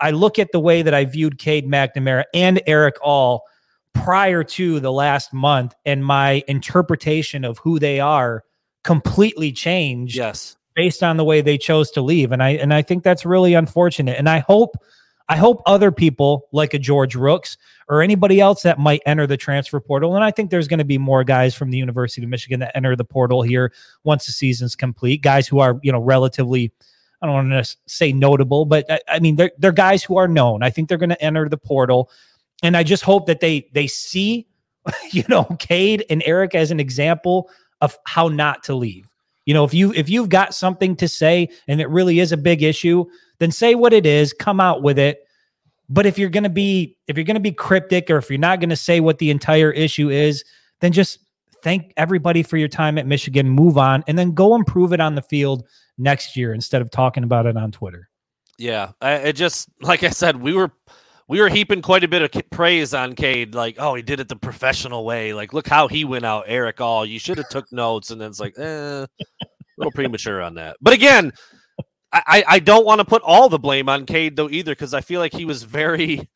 I 0.00 0.10
look 0.10 0.38
at 0.38 0.52
the 0.52 0.60
way 0.60 0.82
that 0.82 0.94
I 0.94 1.04
viewed 1.04 1.38
Cade 1.38 1.66
McNamara 1.66 2.24
and 2.34 2.60
Erick 2.66 2.96
All 3.02 3.44
prior 3.92 4.42
to 4.42 4.80
the 4.80 4.92
last 4.92 5.32
month, 5.32 5.74
and 5.84 6.04
my 6.04 6.42
interpretation 6.48 7.44
of 7.44 7.58
who 7.58 7.78
they 7.78 8.00
are 8.00 8.44
completely 8.82 9.52
changed. 9.52 10.16
Yes, 10.16 10.56
based 10.74 11.02
on 11.02 11.16
the 11.16 11.24
way 11.24 11.40
they 11.40 11.58
chose 11.58 11.90
to 11.92 12.02
leave, 12.02 12.32
and 12.32 12.42
I 12.42 12.50
and 12.50 12.74
I 12.74 12.82
think 12.82 13.04
that's 13.04 13.24
really 13.24 13.54
unfortunate. 13.54 14.18
And 14.18 14.28
I 14.28 14.40
hope 14.40 14.76
I 15.28 15.36
hope 15.36 15.62
other 15.64 15.92
people 15.92 16.48
like 16.52 16.74
a 16.74 16.78
George 16.78 17.14
Rooks 17.14 17.56
or 17.88 18.02
anybody 18.02 18.40
else 18.40 18.62
that 18.62 18.78
might 18.78 19.00
enter 19.06 19.26
the 19.26 19.36
transfer 19.36 19.78
portal, 19.78 20.16
and 20.16 20.24
I 20.24 20.32
think 20.32 20.50
there's 20.50 20.68
going 20.68 20.78
to 20.78 20.84
be 20.84 20.98
more 20.98 21.22
guys 21.22 21.54
from 21.54 21.70
the 21.70 21.78
University 21.78 22.24
of 22.24 22.30
Michigan 22.30 22.60
that 22.60 22.76
enter 22.76 22.96
the 22.96 23.04
portal 23.04 23.42
here 23.42 23.72
once 24.02 24.26
the 24.26 24.32
season's 24.32 24.74
complete. 24.74 25.22
Guys 25.22 25.46
who 25.46 25.60
are 25.60 25.78
you 25.82 25.92
know 25.92 26.00
relatively 26.00 26.72
I 27.24 27.26
don't 27.26 27.48
want 27.48 27.64
to 27.64 27.76
say 27.86 28.12
notable, 28.12 28.66
but 28.66 28.84
I, 28.90 29.00
I 29.08 29.18
mean 29.18 29.36
they're 29.36 29.50
they're 29.56 29.72
guys 29.72 30.04
who 30.04 30.18
are 30.18 30.28
known. 30.28 30.62
I 30.62 30.68
think 30.68 30.90
they're 30.90 30.98
going 30.98 31.08
to 31.08 31.24
enter 31.24 31.48
the 31.48 31.56
portal, 31.56 32.10
and 32.62 32.76
I 32.76 32.82
just 32.82 33.02
hope 33.02 33.24
that 33.28 33.40
they 33.40 33.66
they 33.72 33.86
see, 33.86 34.46
you 35.10 35.24
know, 35.30 35.44
Cade 35.58 36.04
and 36.10 36.22
Erick 36.26 36.54
as 36.54 36.70
an 36.70 36.80
example 36.80 37.48
of 37.80 37.96
how 38.04 38.28
not 38.28 38.62
to 38.64 38.74
leave. 38.74 39.08
You 39.46 39.54
know, 39.54 39.64
if 39.64 39.72
you 39.72 39.94
if 39.94 40.10
you've 40.10 40.28
got 40.28 40.52
something 40.52 40.96
to 40.96 41.08
say 41.08 41.48
and 41.66 41.80
it 41.80 41.88
really 41.88 42.20
is 42.20 42.30
a 42.30 42.36
big 42.36 42.62
issue, 42.62 43.06
then 43.38 43.50
say 43.50 43.74
what 43.74 43.94
it 43.94 44.04
is, 44.04 44.34
come 44.34 44.60
out 44.60 44.82
with 44.82 44.98
it. 44.98 45.26
But 45.88 46.04
if 46.04 46.18
you're 46.18 46.28
going 46.28 46.44
to 46.44 46.50
be 46.50 46.98
if 47.08 47.16
you're 47.16 47.24
going 47.24 47.36
to 47.36 47.40
be 47.40 47.52
cryptic 47.52 48.10
or 48.10 48.18
if 48.18 48.28
you're 48.28 48.38
not 48.38 48.60
going 48.60 48.68
to 48.68 48.76
say 48.76 49.00
what 49.00 49.16
the 49.16 49.30
entire 49.30 49.70
issue 49.70 50.10
is, 50.10 50.44
then 50.80 50.92
just 50.92 51.20
thank 51.62 51.94
everybody 51.96 52.42
for 52.42 52.58
your 52.58 52.68
time 52.68 52.98
at 52.98 53.06
Michigan, 53.06 53.48
move 53.48 53.78
on 53.78 54.04
and 54.06 54.18
then 54.18 54.32
go 54.32 54.54
improve 54.54 54.92
it 54.92 55.00
on 55.00 55.14
the 55.14 55.22
field 55.22 55.66
next 55.98 56.36
year 56.36 56.52
instead 56.52 56.82
of 56.82 56.90
talking 56.90 57.24
about 57.24 57.46
it 57.46 57.56
on 57.56 57.72
Twitter. 57.72 58.08
Yeah, 58.58 58.92
I, 59.00 59.14
it 59.14 59.32
just 59.34 59.68
like 59.80 60.02
I 60.02 60.10
said, 60.10 60.36
we 60.36 60.52
were 60.52 60.70
we 61.26 61.40
were 61.40 61.48
heaping 61.48 61.82
quite 61.82 62.04
a 62.04 62.08
bit 62.08 62.22
of 62.22 62.50
praise 62.50 62.92
on 62.92 63.14
Cade, 63.14 63.54
like, 63.54 63.76
oh, 63.78 63.94
he 63.94 64.02
did 64.02 64.20
it 64.20 64.28
the 64.28 64.36
professional 64.36 65.04
way. 65.04 65.32
Like, 65.32 65.52
look 65.52 65.66
how 65.66 65.88
he 65.88 66.04
went 66.04 66.26
out, 66.26 66.44
Erick. 66.46 66.80
All. 66.80 67.06
You 67.06 67.18
should 67.18 67.38
have 67.38 67.48
took 67.48 67.72
notes. 67.72 68.10
And 68.10 68.20
then 68.20 68.28
it's 68.28 68.40
like, 68.40 68.58
eh, 68.58 68.62
a 69.02 69.08
little 69.78 69.92
premature 69.92 70.42
on 70.42 70.54
that. 70.54 70.76
But 70.80 70.92
again, 70.92 71.32
I, 72.12 72.44
I 72.46 72.58
don't 72.60 72.84
want 72.84 73.00
to 73.00 73.04
put 73.04 73.22
all 73.22 73.48
the 73.48 73.58
blame 73.58 73.88
on 73.88 74.06
Cade 74.06 74.36
though 74.36 74.50
either, 74.50 74.72
because 74.72 74.94
I 74.94 75.00
feel 75.00 75.20
like 75.20 75.32
he 75.32 75.44
was 75.44 75.62
very, 75.62 76.28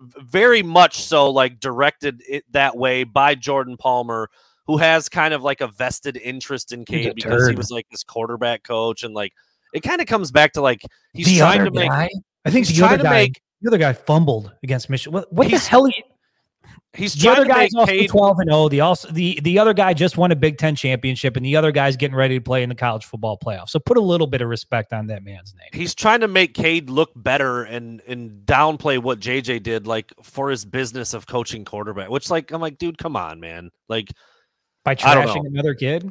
very 0.00 0.62
much 0.62 1.02
so 1.02 1.30
like 1.30 1.60
directed 1.60 2.22
it 2.28 2.44
that 2.50 2.76
way 2.76 3.04
by 3.04 3.34
Jordan 3.34 3.76
Palmer, 3.76 4.28
who 4.70 4.76
has 4.76 5.08
kind 5.08 5.34
of 5.34 5.42
like 5.42 5.60
a 5.60 5.66
vested 5.66 6.16
interest 6.16 6.72
in 6.72 6.84
Cade 6.84 7.16
because 7.16 7.48
he 7.48 7.56
was 7.56 7.72
like 7.72 7.88
this 7.90 8.04
quarterback 8.04 8.62
coach 8.62 9.02
and 9.02 9.12
like 9.12 9.32
it 9.72 9.80
kind 9.80 10.00
of 10.00 10.06
comes 10.06 10.30
back 10.30 10.52
to 10.52 10.60
like 10.60 10.80
he's 11.12 11.26
the 11.26 11.38
trying 11.38 11.64
to 11.64 11.72
make. 11.72 11.90
Guy? 11.90 12.08
I 12.44 12.50
think 12.50 12.68
the 12.68 12.84
other 12.84 13.02
guy, 13.02 13.10
make, 13.10 13.42
the 13.62 13.68
other 13.68 13.78
guy 13.78 13.92
fumbled 13.92 14.52
against 14.62 14.88
Michigan. 14.88 15.14
What, 15.14 15.32
what 15.32 15.50
the 15.50 15.58
hell? 15.58 15.86
He, 15.86 16.04
he's 16.92 17.14
the 17.14 17.28
other 17.30 17.46
guy's 17.46 17.74
also 17.74 17.90
Cade, 17.90 18.10
twelve 18.10 18.38
and 18.38 18.48
zero. 18.48 18.62
Oh. 18.62 18.68
The 18.68 18.80
also 18.80 19.10
the 19.10 19.40
the 19.42 19.58
other 19.58 19.74
guy 19.74 19.92
just 19.92 20.16
won 20.16 20.30
a 20.30 20.36
Big 20.36 20.56
Ten 20.56 20.76
championship, 20.76 21.36
and 21.36 21.44
the 21.44 21.56
other 21.56 21.72
guy's 21.72 21.96
getting 21.96 22.16
ready 22.16 22.38
to 22.38 22.40
play 22.40 22.62
in 22.62 22.68
the 22.68 22.76
college 22.76 23.04
football 23.04 23.36
playoff. 23.36 23.70
So 23.70 23.80
put 23.80 23.96
a 23.96 24.00
little 24.00 24.28
bit 24.28 24.40
of 24.40 24.48
respect 24.48 24.92
on 24.92 25.08
that 25.08 25.24
man's 25.24 25.52
name. 25.54 25.68
He's 25.72 25.96
trying 25.96 26.20
to 26.20 26.28
make 26.28 26.54
Cade 26.54 26.90
look 26.90 27.10
better 27.16 27.64
and 27.64 28.02
and 28.06 28.46
downplay 28.46 29.02
what 29.02 29.18
JJ 29.18 29.64
did, 29.64 29.88
like 29.88 30.12
for 30.22 30.48
his 30.48 30.64
business 30.64 31.12
of 31.12 31.26
coaching 31.26 31.64
quarterback. 31.64 32.08
Which, 32.08 32.30
like, 32.30 32.52
I'm 32.52 32.60
like, 32.60 32.78
dude, 32.78 32.98
come 32.98 33.16
on, 33.16 33.40
man, 33.40 33.70
like 33.88 34.08
by 34.84 34.94
trashing 34.94 35.46
another 35.46 35.74
kid. 35.74 36.10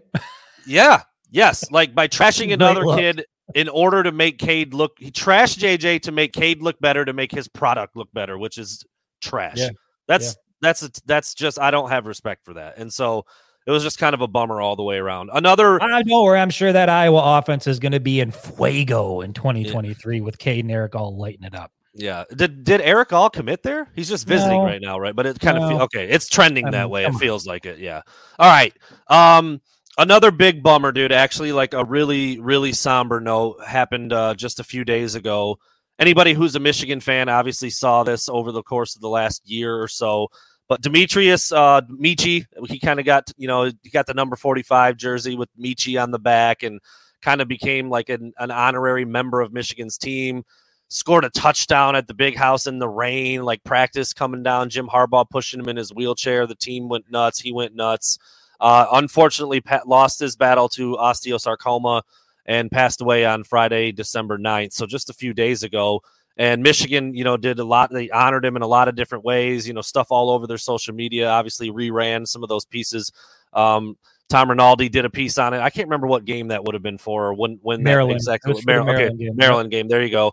yeah. 0.68 1.04
Yes. 1.32 1.70
Like 1.72 1.94
by 1.94 2.08
trashing 2.10 2.54
another 2.54 2.84
kid 2.96 3.26
in 3.56 3.70
order 3.70 4.04
to 4.04 4.12
make 4.12 4.38
Cade 4.38 4.74
look 4.74 4.94
he 5.00 5.12
trashed 5.12 5.60
JJ 5.60 6.02
to 6.04 6.12
make 6.12 6.34
Cade 6.34 6.62
look 6.62 6.80
better 6.80 7.06
to 7.06 7.14
make 7.14 7.32
his 7.32 7.48
product 7.48 7.96
look 7.96 8.10
better, 8.14 8.38
which 8.38 8.58
is 8.58 8.84
trash. 9.22 9.58
Yeah. 9.58 9.70
That's 10.08 10.26
yeah. 10.26 10.32
that's 10.62 10.84
a, 10.84 10.92
that's 11.06 11.34
just 11.34 11.60
I 11.60 11.72
don't 11.72 11.90
have 11.90 12.06
respect 12.06 12.46
for 12.46 12.54
that. 12.56 12.78
And 12.78 12.92
so 12.92 13.26
it 13.66 13.72
was 13.72 13.84
just 13.84 14.00
kind 14.00 14.14
of 14.14 14.22
a 14.22 14.28
bummer 14.28 14.62
all 14.62 14.76
the 14.76 14.84
way 14.84 14.98
around. 14.98 15.30
Another 15.34 15.82
I 15.82 16.04
know 16.04 16.24
where 16.24 16.38
I'm 16.38 16.50
sure 16.50 16.72
that 16.72 16.90
Iowa 16.90 17.38
offense 17.38 17.68
is 17.68 17.80
going 17.80 17.92
to 17.92 18.00
be 18.00 18.20
in 18.20 18.32
fuego 18.32 19.22
in 19.22 19.34
2023 19.34 20.18
yeah. 20.18 20.24
with 20.24 20.38
Cade 20.38 20.66
and 20.66 20.72
Erick 20.72 20.96
all 20.96 21.18
lighting 21.18 21.44
it 21.44 21.56
up. 21.56 21.72
Yeah. 21.94 22.24
Did 22.36 22.64
did 22.64 22.82
Erick 22.82 23.14
all 23.14 23.30
commit 23.30 23.64
there? 23.64 23.90
He's 23.96 24.10
just 24.10 24.28
visiting 24.28 24.60
no. 24.60 24.66
right 24.66 24.82
now, 24.82 25.00
right? 25.00 25.16
But 25.16 25.26
it 25.26 25.40
kind 25.40 25.58
no. 25.60 25.76
of 25.76 25.82
okay. 25.84 26.08
It's 26.08 26.28
trending 26.28 26.66
I 26.66 26.68
mean, 26.68 26.72
that 26.74 26.90
way. 26.90 27.06
It 27.06 27.14
feels 27.16 27.48
like 27.48 27.66
it. 27.66 27.80
Yeah. 27.80 28.02
All 28.38 28.50
right. 28.50 28.74
Um 29.08 29.62
another 30.00 30.32
big 30.32 30.64
bummer, 30.64 30.92
dude. 30.92 31.12
Actually, 31.12 31.52
like 31.52 31.74
a 31.74 31.84
really, 31.84 32.40
really 32.40 32.74
somber 32.74 33.20
note 33.20 33.64
happened 33.64 34.14
uh, 34.14 34.34
just 34.34 34.60
a 34.60 34.64
few 34.64 34.84
days 34.84 35.14
ago. 35.14 35.60
Anybody 36.00 36.34
who's 36.34 36.56
a 36.56 36.60
Michigan 36.60 37.02
fan 37.02 37.30
obviously 37.30 37.70
saw 37.70 38.04
this 38.04 38.30
over 38.30 38.52
the 38.52 38.64
course 38.64 38.96
of 38.96 39.02
the 39.02 39.10
last 39.10 39.48
year 39.48 39.80
or 39.80 39.88
so. 39.88 40.30
But 40.70 40.82
Demetrius 40.82 41.52
uh, 41.52 41.82
Metchie, 41.82 42.46
he 42.68 42.80
kind 42.80 43.00
of 43.00 43.06
got, 43.06 43.32
you 43.38 43.48
know, 43.48 43.72
he 43.82 43.90
got 43.90 44.06
the 44.06 44.14
number 44.14 44.36
45 44.36 44.98
jersey 44.98 45.36
with 45.36 45.50
Michi 45.60 46.02
on 46.02 46.12
the 46.12 46.20
back 46.20 46.64
and 46.64 46.80
kind 47.22 47.42
of 47.42 47.48
became 47.48 47.90
like 47.90 48.10
an, 48.10 48.34
an 48.38 48.52
honorary 48.52 49.04
member 49.04 49.42
of 49.42 49.52
Michigan's 49.52 49.98
team. 49.98 50.44
Scored 50.90 51.24
a 51.24 51.30
touchdown 51.30 51.96
at 51.96 52.08
the 52.08 52.14
big 52.14 52.36
house 52.36 52.66
in 52.66 52.80
the 52.80 52.90
rain, 52.90 53.44
like 53.44 53.64
practice 53.64 54.12
coming 54.12 54.42
down. 54.42 54.70
Jim 54.70 54.88
Harbaugh 54.88 55.30
pushing 55.30 55.60
him 55.60 55.70
in 55.70 55.78
his 55.78 55.94
wheelchair. 55.94 56.48
The 56.48 56.56
team 56.56 56.90
went 56.90 57.12
nuts. 57.12 57.40
He 57.40 57.52
went 57.52 57.76
nuts. 57.76 58.18
Uh, 58.60 58.88
unfortunately, 58.94 59.62
Pat 59.62 59.88
lost 59.88 60.20
his 60.20 60.36
battle 60.36 60.68
to 60.70 60.98
osteosarcoma 60.98 62.02
and 62.46 62.72
passed 62.72 63.02
away 63.02 63.24
on 63.24 63.44
Friday, 63.44 63.92
December 63.92 64.38
9th. 64.38 64.74
So 64.74 64.86
just 64.86 65.10
a 65.10 65.14
few 65.14 65.34
days 65.34 65.64
ago. 65.64 66.02
And 66.38 66.64
Michigan, 66.64 67.14
you 67.14 67.24
know, 67.24 67.38
did 67.38 67.60
a 67.60 67.64
lot. 67.64 67.92
They 67.92 68.10
honored 68.10 68.46
him 68.46 68.56
in 68.56 68.62
a 68.62 68.68
lot 68.68 68.88
of 68.88 68.96
different 68.96 69.26
ways. 69.26 69.68
You 69.68 69.74
know, 69.74 69.82
stuff 69.82 70.08
all 70.10 70.30
over 70.30 70.48
their 70.48 70.58
social 70.58 70.96
media. 70.96 71.30
Obviously, 71.30 71.70
reran 71.70 72.26
some 72.26 72.44
of 72.44 72.50
those 72.50 72.66
pieces. 72.66 73.12
Um, 73.54 73.98
Tom 74.30 74.50
Rinaldi 74.50 74.90
did 74.90 75.06
a 75.06 75.10
piece 75.10 75.38
on 75.38 75.54
it. 75.54 75.60
I 75.60 75.70
can't 75.70 75.88
remember 75.88 76.08
what 76.08 76.24
game 76.24 76.48
that 76.48 76.64
would 76.64 76.76
have 76.76 76.84
been 76.84 76.98
for. 76.98 77.34
When 77.34 77.60
when 77.62 77.84
Maryland 77.84 78.16
exactly 78.16 78.54
Maryland, 78.64 78.88
Maryland, 78.88 79.16
okay, 79.16 79.26
game. 79.26 79.36
Maryland 79.36 79.72
game. 79.72 79.88
There 79.88 80.02
you 80.02 80.12
go. 80.12 80.32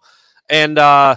And 0.49 0.79
uh, 0.79 1.17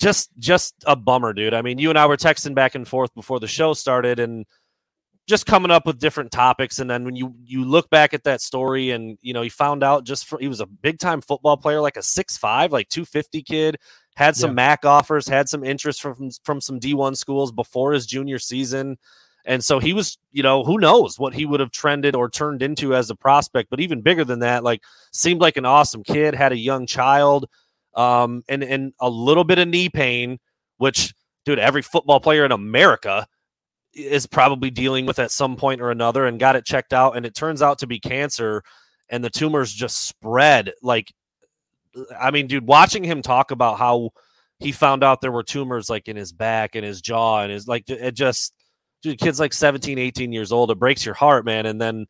just 0.00 0.30
just 0.38 0.74
a 0.86 0.96
bummer, 0.96 1.32
dude. 1.32 1.54
I 1.54 1.62
mean, 1.62 1.78
you 1.78 1.90
and 1.90 1.98
I 1.98 2.06
were 2.06 2.16
texting 2.16 2.54
back 2.54 2.74
and 2.74 2.86
forth 2.86 3.14
before 3.14 3.40
the 3.40 3.48
show 3.48 3.74
started, 3.74 4.18
and 4.18 4.46
just 5.28 5.46
coming 5.46 5.70
up 5.70 5.86
with 5.86 5.98
different 5.98 6.32
topics 6.32 6.78
and 6.78 6.90
then 6.90 7.04
when 7.04 7.14
you 7.14 7.34
you 7.44 7.64
look 7.64 7.88
back 7.90 8.12
at 8.12 8.24
that 8.24 8.40
story 8.40 8.90
and 8.90 9.18
you 9.22 9.32
know 9.32 9.42
he 9.42 9.48
found 9.48 9.82
out 9.82 10.04
just 10.04 10.26
for 10.26 10.38
he 10.38 10.48
was 10.48 10.60
a 10.60 10.66
big 10.66 10.98
time 10.98 11.20
football 11.20 11.56
player 11.56 11.80
like 11.80 11.96
a 11.96 12.02
six 12.02 12.36
five 12.36 12.72
like 12.72 12.88
250 12.88 13.42
kid 13.42 13.76
had 14.16 14.36
some 14.36 14.50
yeah. 14.50 14.54
mac 14.54 14.84
offers 14.84 15.28
had 15.28 15.48
some 15.48 15.62
interest 15.62 16.02
from 16.02 16.30
from 16.42 16.60
some 16.60 16.80
d1 16.80 17.16
schools 17.16 17.52
before 17.52 17.92
his 17.92 18.04
junior 18.04 18.38
season 18.38 18.96
and 19.44 19.62
so 19.62 19.78
he 19.78 19.92
was 19.92 20.18
you 20.32 20.42
know 20.42 20.64
who 20.64 20.78
knows 20.78 21.18
what 21.18 21.34
he 21.34 21.46
would 21.46 21.60
have 21.60 21.70
trended 21.70 22.16
or 22.16 22.28
turned 22.28 22.62
into 22.62 22.94
as 22.94 23.08
a 23.08 23.16
prospect 23.16 23.70
but 23.70 23.80
even 23.80 24.02
bigger 24.02 24.24
than 24.24 24.40
that 24.40 24.64
like 24.64 24.82
seemed 25.12 25.40
like 25.40 25.56
an 25.56 25.64
awesome 25.64 26.02
kid 26.02 26.34
had 26.34 26.52
a 26.52 26.58
young 26.58 26.84
child 26.84 27.48
um 27.94 28.42
and 28.48 28.62
and 28.62 28.92
a 29.00 29.08
little 29.08 29.44
bit 29.44 29.58
of 29.58 29.68
knee 29.68 29.88
pain 29.88 30.38
which 30.78 31.14
dude 31.44 31.58
every 31.58 31.82
football 31.82 32.20
player 32.20 32.44
in 32.44 32.52
america 32.52 33.26
is 33.94 34.26
probably 34.26 34.70
dealing 34.70 35.04
with 35.04 35.18
at 35.18 35.30
some 35.30 35.56
point 35.56 35.80
or 35.80 35.90
another 35.90 36.26
and 36.26 36.40
got 36.40 36.56
it 36.56 36.64
checked 36.64 36.92
out 36.92 37.16
and 37.16 37.26
it 37.26 37.34
turns 37.34 37.60
out 37.60 37.78
to 37.78 37.86
be 37.86 38.00
cancer 38.00 38.62
and 39.10 39.22
the 39.22 39.30
tumors 39.30 39.72
just 39.72 40.06
spread 40.06 40.72
like 40.82 41.12
i 42.18 42.30
mean 42.30 42.46
dude 42.46 42.66
watching 42.66 43.04
him 43.04 43.20
talk 43.20 43.50
about 43.50 43.78
how 43.78 44.10
he 44.58 44.72
found 44.72 45.04
out 45.04 45.20
there 45.20 45.32
were 45.32 45.42
tumors 45.42 45.90
like 45.90 46.08
in 46.08 46.16
his 46.16 46.32
back 46.32 46.74
and 46.74 46.84
his 46.84 47.02
jaw 47.02 47.42
and 47.42 47.52
his 47.52 47.68
like 47.68 47.88
it 47.90 48.14
just 48.14 48.54
dude 49.02 49.18
kids 49.18 49.38
like 49.38 49.52
17 49.52 49.98
18 49.98 50.32
years 50.32 50.52
old 50.52 50.70
it 50.70 50.78
breaks 50.78 51.04
your 51.04 51.14
heart 51.14 51.44
man 51.44 51.66
and 51.66 51.80
then 51.80 52.06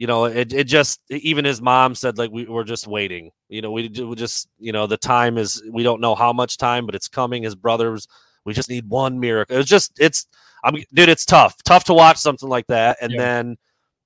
you 0.00 0.08
know 0.08 0.24
it, 0.24 0.52
it 0.52 0.64
just 0.64 1.00
even 1.10 1.44
his 1.44 1.62
mom 1.62 1.94
said 1.94 2.18
like 2.18 2.32
we, 2.32 2.44
we're 2.46 2.64
just 2.64 2.88
waiting 2.88 3.30
you 3.48 3.62
know 3.62 3.70
we, 3.70 3.88
we 3.88 4.16
just 4.16 4.48
you 4.58 4.72
know 4.72 4.88
the 4.88 4.96
time 4.96 5.38
is 5.38 5.62
we 5.70 5.84
don't 5.84 6.00
know 6.00 6.16
how 6.16 6.32
much 6.32 6.58
time 6.58 6.86
but 6.86 6.96
it's 6.96 7.06
coming 7.06 7.44
his 7.44 7.54
brothers 7.54 8.08
we 8.44 8.52
just 8.52 8.68
need 8.68 8.88
one 8.88 9.20
miracle 9.20 9.56
it's 9.56 9.68
just 9.68 9.92
it's 10.00 10.26
I'm 10.62 10.74
dude, 10.92 11.08
it's 11.08 11.24
tough. 11.24 11.62
Tough 11.64 11.84
to 11.84 11.94
watch 11.94 12.18
something 12.18 12.48
like 12.48 12.66
that. 12.68 12.98
And 13.00 13.12
yeah. 13.12 13.18
then 13.18 13.56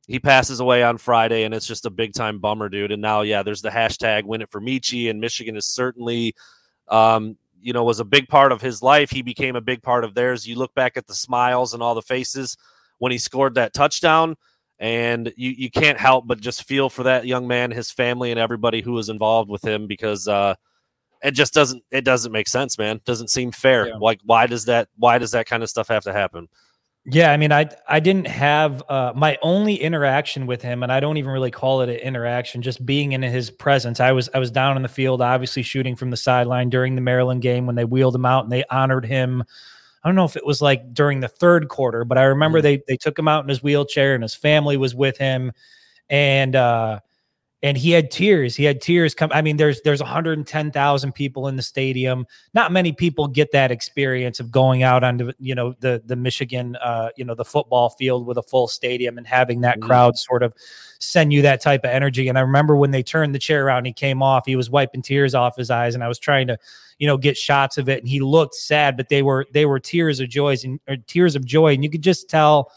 he 0.07 0.19
passes 0.19 0.61
away 0.61 0.83
on 0.83 0.99
Friday, 0.99 1.45
and 1.45 1.55
it's 1.55 1.67
just 1.67 1.87
a 1.87 1.91
big 1.91 2.13
time 2.13 2.39
bummer, 2.39 2.69
dude. 2.69 2.93
And 2.93 3.03
now, 3.03 3.23
yeah, 3.23 3.43
there's 3.43 3.63
the 3.63 3.71
hashtag 3.71 4.25
win 4.25 4.43
it 4.43 4.51
for 4.51 4.61
Michi, 4.61 5.11
and 5.11 5.21
Michigan 5.21 5.57
is 5.57 5.67
certainly 5.67 6.35
um, 6.89 7.37
you 7.61 7.73
know, 7.73 7.85
was 7.85 8.01
a 8.01 8.05
big 8.05 8.29
part 8.29 8.53
of 8.53 8.61
his 8.61 8.83
life. 8.83 9.11
He 9.11 9.23
became 9.23 9.57
a 9.57 9.61
big 9.61 9.83
part 9.83 10.05
of 10.05 10.15
theirs. 10.15 10.47
You 10.47 10.57
look 10.57 10.75
back 10.75 10.97
at 10.97 11.07
the 11.07 11.15
smiles 11.15 11.73
and 11.73 11.83
all 11.83 11.95
the 11.95 12.03
faces 12.03 12.57
when 12.99 13.11
he 13.11 13.19
scored 13.19 13.55
that 13.55 13.73
touchdown, 13.73 14.37
and 14.79 15.33
you, 15.37 15.51
you 15.51 15.71
can't 15.71 15.99
help 15.99 16.27
but 16.27 16.41
just 16.41 16.65
feel 16.65 16.91
for 16.91 17.05
that 17.05 17.27
young 17.27 17.47
man, 17.47 17.71
his 17.71 17.91
family, 17.91 18.31
and 18.31 18.41
everybody 18.41 18.81
who 18.81 18.93
was 18.93 19.09
involved 19.09 19.51
with 19.51 19.65
him 19.65 19.87
because 19.87 20.27
uh, 20.29 20.55
it 21.23 21.33
just 21.33 21.55
doesn't 21.55 21.83
it 21.91 22.05
doesn't 22.05 22.33
make 22.33 22.49
sense, 22.49 22.79
man. 22.79 23.01
Doesn't 23.05 23.31
seem 23.31 23.53
fair. 23.53 23.89
Yeah. 23.89 23.97
Like 23.97 24.21
why 24.25 24.47
does 24.47 24.67
that 24.67 24.89
why 24.97 25.19
does 25.19 25.31
that 25.33 25.47
kind 25.47 25.63
of 25.63 25.71
stuff 25.71 25.89
have 25.89 26.05
to 26.05 26.13
happen? 26.13 26.49
Yeah, 27.07 27.33
I 27.33 27.37
mean, 27.37 27.53
I 27.53 27.69
I 27.87 28.01
didn't 28.01 28.29
have 28.29 28.83
uh, 28.89 29.13
my 29.15 29.37
only 29.43 29.75
interaction 29.75 30.47
with 30.47 30.63
him, 30.63 30.83
and 30.83 30.91
I 30.91 31.01
don't 31.01 31.19
even 31.19 31.33
really 31.33 31.51
call 31.51 31.83
it 31.83 31.91
an 31.91 31.97
interaction. 31.97 32.63
Just 32.63 32.85
being 32.87 33.13
in 33.13 33.21
his 33.21 33.51
presence, 33.51 34.01
I 34.01 34.13
was 34.13 34.31
I 34.33 34.39
was 34.39 34.51
down 34.51 34.77
in 34.77 34.83
the 34.83 34.89
field, 34.89 35.21
obviously 35.21 35.63
shooting 35.63 35.97
from 35.97 36.11
the 36.11 36.17
sideline 36.17 36.71
during 36.71 36.95
the 36.95 37.03
Maryland 37.03 37.43
game 37.43 37.67
when 37.67 37.77
they 37.77 37.85
wheeled 37.85 38.15
him 38.15 38.25
out 38.25 38.45
and 38.45 38.53
they 38.53 38.65
honored 38.71 39.05
him. 39.05 39.45
I 40.05 40.09
don't 40.09 40.17
know 40.17 40.27
if 40.27 40.37
it 40.37 40.45
was 40.45 40.61
like 40.61 40.93
during 40.93 41.21
the 41.21 41.29
third 41.29 41.69
quarter, 41.69 42.05
but 42.05 42.19
I 42.19 42.25
remember 42.25 42.59
mm-hmm. 42.59 42.65
they 42.65 42.83
they 42.87 42.97
took 42.97 43.19
him 43.19 43.27
out 43.27 43.43
in 43.43 43.49
his 43.49 43.63
wheelchair 43.63 44.15
and 44.15 44.23
his 44.23 44.35
family 44.35 44.77
was 44.77 44.95
with 44.95 45.17
him, 45.17 45.53
and 46.11 46.55
uh, 46.55 47.01
and 47.65 47.79
he 47.79 47.93
had 47.93 48.11
tears. 48.11 48.55
He 48.55 48.65
had 48.65 48.83
tears 48.83 49.15
come. 49.15 49.31
I 49.33 49.41
mean, 49.41 49.57
there's 49.57 49.81
there's 49.81 50.03
110,000 50.03 51.13
people 51.13 51.49
in 51.49 51.57
the 51.57 51.63
stadium. 51.63 52.27
Not 52.53 52.73
many 52.73 52.93
people 52.93 53.27
get 53.27 53.53
that 53.53 53.71
experience 53.71 54.39
of 54.39 54.51
going 54.51 54.83
out 54.83 55.03
onto 55.03 55.33
you 55.39 55.55
know 55.55 55.75
the 55.81 56.03
the 56.05 56.15
Michigan 56.15 56.77
uh, 56.77 57.09
you 57.17 57.25
know 57.25 57.35
the 57.35 57.45
football 57.45 57.89
field 57.89 58.27
with 58.27 58.37
a 58.37 58.43
full 58.43 58.69
stadium 58.69 59.17
and 59.17 59.27
having 59.27 59.63
that 59.63 59.79
mm-hmm. 59.79 59.87
crowd 59.87 60.19
sort 60.19 60.43
of 60.43 60.53
send 60.99 61.33
you 61.33 61.41
that 61.41 61.63
type 61.63 61.85
of 61.85 61.91
energy. 61.91 62.29
And 62.29 62.37
I 62.37 62.43
remember 62.43 62.77
when 62.77 62.91
they 62.91 63.03
turned 63.03 63.35
the 63.35 63.39
chair 63.39 63.65
around, 63.65 63.87
he 63.87 63.95
came 63.95 64.23
off. 64.23 64.45
He 64.45 64.57
was 64.57 64.69
wiping 64.69 65.01
tears 65.01 65.35
off 65.35 65.57
his 65.57 65.71
eyes, 65.71 65.95
and 65.95 66.05
I 66.05 66.09
was 66.09 66.19
trying 66.19 66.49
to 66.49 66.59
you 66.99 67.07
know 67.07 67.17
get 67.17 67.37
shots 67.37 67.79
of 67.79 67.89
it, 67.89 68.01
and 68.01 68.09
he 68.09 68.21
looked 68.21 68.55
sad, 68.55 68.97
but 68.97 69.09
they 69.09 69.23
were 69.23 69.47
they 69.53 69.67
were 69.67 69.81
tears 69.81 70.21
of 70.21 70.29
joys 70.29 70.65
and 70.65 70.81
tears 71.07 71.37
of 71.37 71.45
joy, 71.45 71.75
and 71.75 71.83
you 71.83 71.91
could 71.91 72.03
just 72.03 72.29
tell 72.29 72.71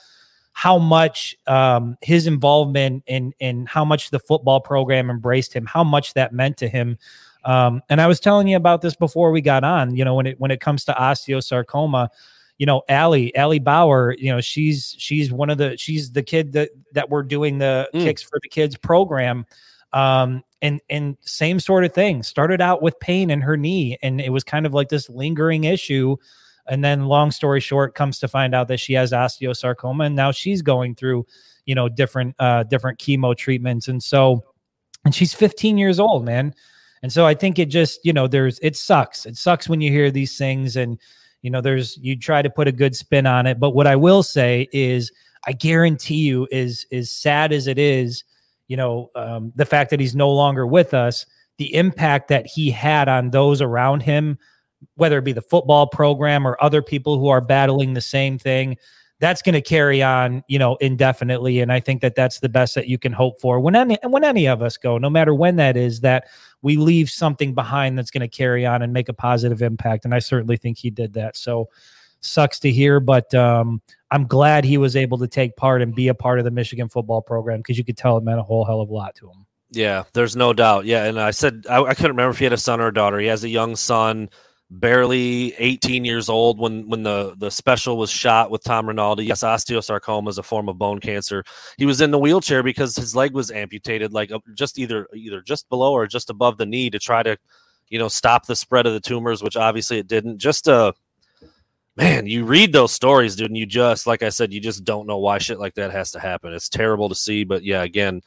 how 0.58 0.80
much 0.80 1.36
um, 1.46 1.96
his 2.02 2.26
involvement 2.26 3.04
in 3.06 3.32
in 3.40 3.66
how 3.68 3.86
much 3.86 4.10
the 4.10 4.20
football 4.20 4.60
program 4.60 5.10
embraced 5.10 5.54
him, 5.54 5.66
how 5.68 5.84
much 5.84 6.16
that 6.16 6.34
meant 6.34 6.58
to 6.58 6.68
him. 6.68 6.98
Um, 7.44 7.82
and 7.90 8.02
I 8.02 8.08
was 8.08 8.20
telling 8.20 8.48
you 8.48 8.58
about 8.58 8.82
this 8.82 8.96
before 8.96 9.32
we 9.32 9.40
got 9.40 9.64
on. 9.64 9.96
You 9.96 10.04
know, 10.04 10.16
when 10.16 10.26
it 10.26 10.40
when 10.40 10.50
it 10.50 10.60
comes 10.60 10.84
to 10.86 10.94
osteosarcoma, 10.94 12.10
you 12.58 12.66
know, 12.66 12.82
Allie 12.90 13.36
Allie 13.36 13.60
Bauer, 13.60 14.16
you 14.18 14.32
know, 14.32 14.42
she's 14.42 14.96
she's 14.98 15.32
one 15.32 15.52
of 15.52 15.60
the 15.60 15.78
she's 15.78 16.12
the 16.12 16.24
kid 16.24 16.54
that 16.54 16.72
that 16.94 17.10
we're 17.10 17.22
doing 17.24 17.60
the 17.60 17.88
mm. 17.94 18.02
kicks 18.02 18.24
for 18.24 18.40
the 18.42 18.50
kids 18.50 18.76
program. 18.76 19.46
Um, 19.94 20.44
and 20.62 20.82
and 20.90 21.18
same 21.22 21.60
sort 21.60 21.84
of 21.86 21.94
thing. 21.94 22.24
Started 22.24 22.62
out 22.62 22.82
with 22.82 23.00
pain 23.00 23.30
in 23.30 23.42
her 23.42 23.58
knee, 23.58 23.98
and 24.02 24.20
it 24.22 24.32
was 24.32 24.44
kind 24.44 24.66
of 24.66 24.74
like 24.74 24.90
this 24.90 25.10
lingering 25.10 25.66
issue 25.66 26.18
And 26.70 26.84
then, 26.84 27.06
long 27.06 27.32
story 27.32 27.62
short, 27.62 27.96
comes 27.96 28.20
to 28.20 28.28
find 28.28 28.54
out 28.54 28.68
that 28.68 28.80
she 28.80 28.94
has 28.94 29.12
osteosarcoma, 29.14 30.08
and 30.08 30.16
now 30.16 30.32
she's 30.32 30.62
going 30.62 30.96
through, 30.96 31.26
you 31.66 31.76
know, 31.76 31.90
different 31.90 32.36
uh, 32.40 32.64
different 32.64 33.00
chemo 33.00 33.36
treatments. 33.38 33.88
And 33.88 34.04
so, 34.04 34.44
and 35.06 35.16
she's 35.16 35.34
15 35.34 35.78
years 35.78 36.00
old, 36.00 36.26
man. 36.26 36.54
And 37.04 37.14
so 37.14 37.26
I 37.26 37.34
think 37.36 37.60
it 37.60 37.68
just, 37.70 38.00
you 38.04 38.14
know, 38.14 38.28
there's 38.28 38.60
it 38.60 38.76
sucks. 38.76 39.26
It 39.26 39.38
sucks 39.38 39.70
when 39.70 39.82
you 39.82 39.92
hear 39.92 40.12
these 40.12 40.38
things, 40.38 40.76
and 40.76 41.00
you 41.42 41.50
know, 41.52 41.62
there's 41.62 41.98
you 41.98 42.18
try 42.18 42.42
to 42.42 42.50
put 42.50 42.68
a 42.68 42.72
good 42.72 42.96
spin 42.96 43.26
on 43.28 43.48
it. 43.48 43.60
But 43.60 43.72
what 43.72 43.88
I 43.88 43.96
will 43.96 44.24
say 44.24 44.68
is, 44.74 45.12
I 45.48 45.54
guarantee 45.54 46.26
you, 46.28 46.48
is 46.52 46.86
as 46.92 47.12
sad 47.12 47.54
as 47.54 47.68
it 47.68 47.78
is, 47.80 48.24
you 48.68 48.78
know, 48.78 49.10
um, 49.16 49.52
the 49.56 49.66
fact 49.66 49.90
that 49.90 50.00
he's 50.00 50.16
no 50.16 50.32
longer 50.32 50.66
with 50.68 50.94
us, 50.94 51.26
the 51.58 51.74
impact 51.74 52.28
that 52.28 52.46
he 52.46 52.70
had 52.70 53.08
on 53.08 53.32
those 53.32 53.62
around 53.62 54.02
him 54.02 54.38
whether 54.96 55.18
it 55.18 55.24
be 55.24 55.34
the 55.34 55.42
football 55.42 55.88
program 55.88 56.48
or 56.48 56.58
other 56.62 56.82
people 56.82 57.18
who 57.18 57.28
are 57.28 57.42
battling 57.42 57.94
the 57.94 58.02
same 58.02 58.38
thing 58.38 58.78
that's 59.20 59.42
going 59.42 59.54
to 59.54 59.62
carry 59.62 60.04
on 60.04 60.44
you 60.48 60.60
know 60.60 60.76
indefinitely. 60.78 61.60
And 61.60 61.72
i 61.72 61.80
think 61.80 62.02
that 62.02 62.16
that's 62.16 62.40
the 62.40 62.50
best 62.50 62.76
that 62.76 62.88
you 62.88 62.98
can 62.98 63.12
hope 63.12 63.40
for 63.42 63.60
when 63.60 63.76
any 63.76 63.98
when 64.04 64.24
any 64.24 64.48
of 64.48 64.62
us 64.62 64.78
go 64.78 64.98
no 64.98 65.10
matter 65.10 65.34
when 65.34 65.56
that 65.56 65.76
is 65.76 66.02
that 66.02 66.28
we 66.62 66.78
leave 66.78 67.10
something 67.10 67.54
behind 67.54 67.98
that's 67.98 68.12
going 68.12 68.22
to 68.22 68.28
carry 68.28 68.66
on 68.66 68.82
and 68.82 68.94
make 68.94 69.10
a 69.10 69.14
positive 69.14 69.62
impact. 69.62 70.06
And 70.06 70.14
i 70.14 70.20
certainly 70.20 70.58
think 70.58 70.78
he 70.78 70.90
did 70.90 71.14
that. 71.14 71.38
So 71.38 71.70
sucks 72.22 72.60
to 72.60 72.72
hear 72.72 73.00
but 73.00 73.34
um, 73.34 73.82
i'm 74.12 74.26
glad 74.26 74.64
he 74.64 74.78
was 74.78 74.96
able 74.96 75.18
to 75.18 75.28
take 75.28 75.56
part 75.56 75.82
and 75.82 75.96
be 75.96 76.08
a 76.08 76.14
part 76.14 76.40
of 76.40 76.46
the 76.46 76.52
michigan 76.52 76.90
football 76.90 77.22
program 77.22 77.60
because 77.60 77.78
you 77.78 77.84
could 77.84 77.98
tell 77.98 78.18
it 78.18 78.24
meant 78.24 78.40
a 78.40 78.44
whole 78.44 78.66
hell 78.66 78.82
of 78.82 78.90
a 78.90 78.94
lot 78.94 79.16
to 79.16 79.28
him 79.28 79.46
yeah 79.72 80.04
there's 80.14 80.36
no 80.36 80.54
doubt 80.54 80.86
yeah 80.86 81.06
and 81.06 81.20
i 81.20 81.32
said 81.32 81.66
I, 81.70 81.82
I 81.84 81.94
couldn't 81.94 82.12
remember 82.12 82.32
if 82.32 82.40
he 82.40 82.46
had 82.46 82.54
a 82.54 82.58
son 82.58 82.80
or 82.80 82.88
a 82.88 82.94
daughter 82.94 83.20
he 83.20 83.28
has 83.28 83.44
a 83.44 83.50
young 83.50 83.76
son 83.76 84.30
barely 84.70 85.54
18 85.58 86.04
years 86.04 86.28
old 86.28 86.60
when 86.60 86.88
when 86.90 87.04
the 87.04 87.36
the 87.38 87.50
special 87.50 87.98
was 87.98 88.10
shot 88.10 88.52
with 88.52 88.64
Tom 88.64 88.88
Rinaldi. 88.88 89.26
Yes, 89.26 89.44
osteosarcoma 89.44 90.30
is 90.30 90.38
a 90.38 90.44
form 90.44 90.68
of 90.70 90.78
bone 90.78 91.00
cancer. 91.00 91.44
He 91.78 91.86
was 91.86 92.02
in 92.02 92.12
the 92.12 92.20
wheelchair 92.20 92.64
because 92.64 92.96
his 92.96 93.16
leg 93.16 93.34
was 93.34 93.52
amputated, 93.52 94.14
like 94.14 94.32
just 94.56 94.78
either 94.78 95.08
either 95.14 95.42
just 95.42 95.70
below 95.70 95.94
or 95.94 96.08
just 96.08 96.30
above 96.30 96.58
the 96.58 96.66
knee 96.66 96.90
to 96.90 97.00
try 97.00 97.24
to, 97.24 97.38
you 97.90 98.00
know, 98.00 98.08
stop 98.08 98.46
the 98.46 98.56
spread 98.56 98.86
of 98.86 98.94
the 98.94 99.00
tumors, 99.00 99.42
which 99.42 99.56
obviously 99.56 100.00
it 100.00 100.08
didn't. 100.08 100.40
Just 100.40 100.68
uh 100.68 100.92
man, 101.98 102.28
you 102.28 102.46
read 102.46 102.72
those 102.72 102.94
stories, 102.94 103.36
dude, 103.36 103.48
and 103.48 103.58
you 103.58 103.66
just 103.66 104.06
like 104.06 104.22
I 104.22 104.30
said, 104.30 104.54
you 104.54 104.62
just 104.62 104.84
don't 104.84 105.08
know 105.08 105.18
why 105.18 105.40
shit 105.40 105.60
like 105.60 105.74
that 105.76 105.92
has 105.92 106.12
to 106.12 106.20
happen. 106.20 106.54
It's 106.54 106.70
terrible 106.70 107.10
to 107.10 107.16
see, 107.16 107.44
but 107.44 107.64
yeah, 107.64 107.84
again, 107.84 108.22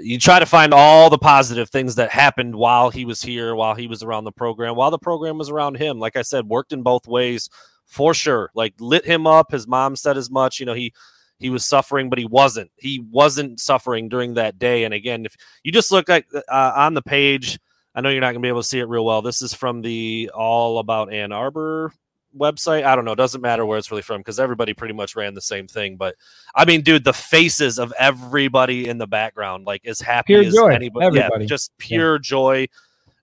you 0.00 0.18
try 0.18 0.38
to 0.38 0.46
find 0.46 0.74
all 0.74 1.08
the 1.08 1.18
positive 1.18 1.70
things 1.70 1.94
that 1.94 2.10
happened 2.10 2.54
while 2.54 2.90
he 2.90 3.06
was 3.06 3.22
here, 3.22 3.54
while 3.54 3.74
he 3.74 3.86
was 3.86 4.02
around 4.02 4.24
the 4.24 4.32
program, 4.32 4.76
while 4.76 4.90
the 4.90 4.98
program 4.98 5.38
was 5.38 5.48
around 5.48 5.76
him. 5.78 5.98
Like 5.98 6.16
I 6.16 6.22
said, 6.22 6.46
worked 6.46 6.72
in 6.72 6.82
both 6.82 7.08
ways 7.08 7.48
for 7.86 8.12
sure. 8.12 8.50
Like 8.54 8.74
lit 8.78 9.06
him 9.06 9.26
up. 9.26 9.50
His 9.50 9.66
mom 9.66 9.96
said 9.96 10.18
as 10.18 10.30
much. 10.30 10.60
You 10.60 10.66
know, 10.66 10.74
he 10.74 10.92
he 11.38 11.48
was 11.48 11.64
suffering, 11.64 12.10
but 12.10 12.18
he 12.18 12.26
wasn't. 12.26 12.70
He 12.76 13.00
wasn't 13.10 13.58
suffering 13.58 14.10
during 14.10 14.34
that 14.34 14.58
day. 14.58 14.84
And 14.84 14.92
again, 14.92 15.24
if 15.24 15.34
you 15.64 15.72
just 15.72 15.90
look 15.90 16.10
at 16.10 16.24
uh, 16.34 16.72
on 16.76 16.92
the 16.92 17.02
page, 17.02 17.58
I 17.94 18.02
know 18.02 18.10
you're 18.10 18.20
not 18.20 18.32
going 18.32 18.42
to 18.42 18.46
be 18.46 18.48
able 18.48 18.62
to 18.62 18.68
see 18.68 18.80
it 18.80 18.88
real 18.88 19.04
well. 19.04 19.22
This 19.22 19.40
is 19.40 19.54
from 19.54 19.80
the 19.80 20.30
All 20.34 20.78
About 20.78 21.12
Ann 21.12 21.32
Arbor 21.32 21.92
website. 22.38 22.84
I 22.84 22.96
don't 22.96 23.04
know. 23.04 23.12
It 23.12 23.16
doesn't 23.16 23.40
matter 23.40 23.66
where 23.66 23.78
it's 23.78 23.90
really 23.90 24.02
from 24.02 24.20
because 24.20 24.40
everybody 24.40 24.74
pretty 24.74 24.94
much 24.94 25.16
ran 25.16 25.34
the 25.34 25.40
same 25.40 25.66
thing. 25.66 25.96
But 25.96 26.14
I 26.54 26.64
mean, 26.64 26.82
dude, 26.82 27.04
the 27.04 27.12
faces 27.12 27.78
of 27.78 27.92
everybody 27.98 28.88
in 28.88 28.98
the 28.98 29.06
background, 29.06 29.66
like 29.66 29.86
as 29.86 30.00
happy 30.00 30.34
pure 30.34 30.42
as 30.42 30.54
joy. 30.54 30.68
anybody. 30.68 31.06
Everybody. 31.06 31.44
Yeah, 31.44 31.48
just 31.48 31.76
pure 31.78 32.14
yeah. 32.14 32.22
joy. 32.22 32.66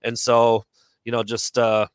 And 0.04 0.18
so, 0.18 0.66
you 1.04 1.12
know, 1.12 1.24
just 1.24 1.58
uh 1.58 1.88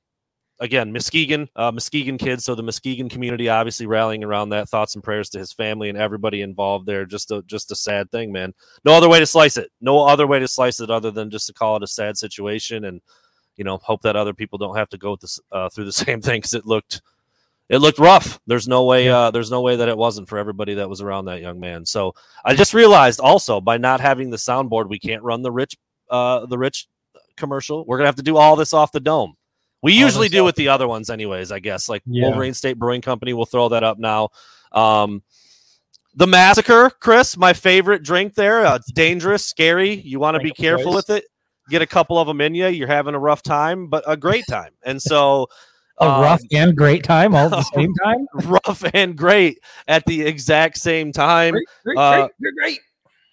again, 0.61 0.92
Muskegon, 0.92 1.48
uh, 1.56 1.72
Muskegon 1.72 2.18
kids. 2.18 2.44
So 2.44 2.54
the 2.54 2.62
Muskegon 2.62 3.09
community 3.09 3.48
obviously 3.48 3.87
rallying 3.87 4.22
around 4.22 4.50
that. 4.50 4.68
Thoughts 4.68 4.94
and 4.94 5.02
prayers 5.02 5.30
to 5.30 5.38
his 5.38 5.52
family 5.52 5.88
and 5.88 5.98
everybody 5.98 6.42
involved 6.42 6.87
there. 6.87 7.06
Just 7.06 7.30
a 7.30 7.42
just 7.46 7.72
a 7.72 7.74
sad 7.74 8.11
thing, 8.12 8.30
man. 8.30 8.54
No 8.85 8.92
other 8.92 9.09
way 9.09 9.18
to 9.18 9.26
slice 9.26 9.56
it. 9.56 9.70
No 9.80 10.06
other 10.06 10.26
way 10.26 10.38
to 10.38 10.46
slice 10.46 10.80
it 10.80 10.90
other 10.90 11.11
than 11.11 11.30
just 11.30 11.46
to 11.48 11.52
call 11.52 11.76
it 11.76 11.83
a 11.83 11.88
sad 11.88 12.16
situation 12.16 12.85
and 12.85 13.00
you 13.61 13.64
know, 13.64 13.77
hope 13.77 14.01
that 14.01 14.16
other 14.16 14.33
people 14.33 14.57
don't 14.57 14.75
have 14.75 14.88
to 14.88 14.96
go 14.96 15.16
this, 15.16 15.38
uh, 15.53 15.68
through 15.68 15.85
the 15.85 15.92
same 16.07 16.23
thing 16.23 16.38
because 16.38 16.55
it 16.55 16.64
looked 16.64 17.03
it 17.68 17.79
looked 17.79 17.99
rough. 17.99 18.40
There's 18.46 18.66
no 18.66 18.85
way 18.85 19.11
uh, 19.11 19.31
there's 19.31 19.51
no 19.51 19.61
way 19.61 19.77
that 19.77 19.87
it 19.87 19.99
wasn't 19.99 20.31
for 20.31 20.38
everybody 20.38 20.75
that 20.75 20.88
was 20.88 21.03
around 21.03 21.27
that 21.27 21.42
young 21.42 21.61
man. 21.61 21.85
So 21.85 22.14
I 22.42 22.55
just 22.55 22.73
realized 22.73 23.20
also 23.20 23.61
by 23.61 23.77
not 23.77 24.01
having 24.01 24.31
the 24.31 24.38
soundboard, 24.38 24.88
we 24.88 24.99
can't 24.99 25.23
run 25.23 25.42
the 25.42 25.53
rich 25.53 25.77
uh, 26.09 26.46
the 26.46 26.57
rich 26.57 26.88
commercial. 27.37 27.85
We're 27.85 27.99
gonna 27.99 28.09
have 28.09 28.16
to 28.16 28.23
do 28.23 28.38
all 28.38 28.57
this 28.57 28.73
off 28.73 28.92
the 28.92 28.99
dome. 28.99 29.35
We 29.83 29.92
usually 29.92 30.31
do 30.31 30.42
with 30.42 30.57
the 30.57 30.68
other 30.68 30.88
ones, 30.88 31.11
anyways. 31.11 31.53
I 31.53 31.59
guess 31.59 31.87
like 31.87 32.03
yeah. 32.07 32.25
Wolverine 32.25 32.55
State 32.55 32.79
Brewing 32.79 33.03
Company. 33.03 33.35
We'll 33.35 33.44
throw 33.44 33.68
that 33.68 33.85
up 33.85 33.99
now. 33.99 34.31
Um, 34.73 35.23
the 36.14 36.27
massacre, 36.27 36.90
Chris, 36.99 37.37
my 37.37 37.53
favorite 37.53 38.03
drink 38.03 38.35
there. 38.35 38.64
Uh, 38.64 38.77
it's 38.77 38.90
dangerous, 38.90 39.44
scary. 39.44 39.92
You 39.92 40.18
want 40.18 40.37
to 40.37 40.42
be 40.42 40.51
careful 40.51 40.94
with 40.94 41.11
it 41.11 41.25
get 41.70 41.83
a 41.83 41.87
couple 41.87 42.18
of 42.18 42.26
them 42.26 42.40
in 42.40 42.54
you, 42.54 42.66
you're 42.68 42.88
having 42.88 43.14
a 43.14 43.18
rough 43.18 43.42
time, 43.42 43.88
but 43.88 44.04
a 44.06 44.16
great 44.16 44.44
time. 44.48 44.72
And 44.85 45.00
so 45.00 45.48
a 46.00 46.09
um, 46.09 46.22
rough 46.22 46.42
and 46.52 46.76
great 46.76 47.04
time 47.04 47.35
all 47.35 47.46
at 47.46 47.50
the 47.50 47.62
same 47.74 47.94
time. 47.94 48.26
rough 48.35 48.85
and 48.94 49.16
great 49.16 49.61
at 49.87 50.04
the 50.06 50.22
exact 50.22 50.78
same 50.78 51.12
time. 51.12 51.52
Great, 51.52 51.66
great, 51.85 51.98
uh, 51.98 52.28
great, 52.40 52.54
great. 52.59 52.80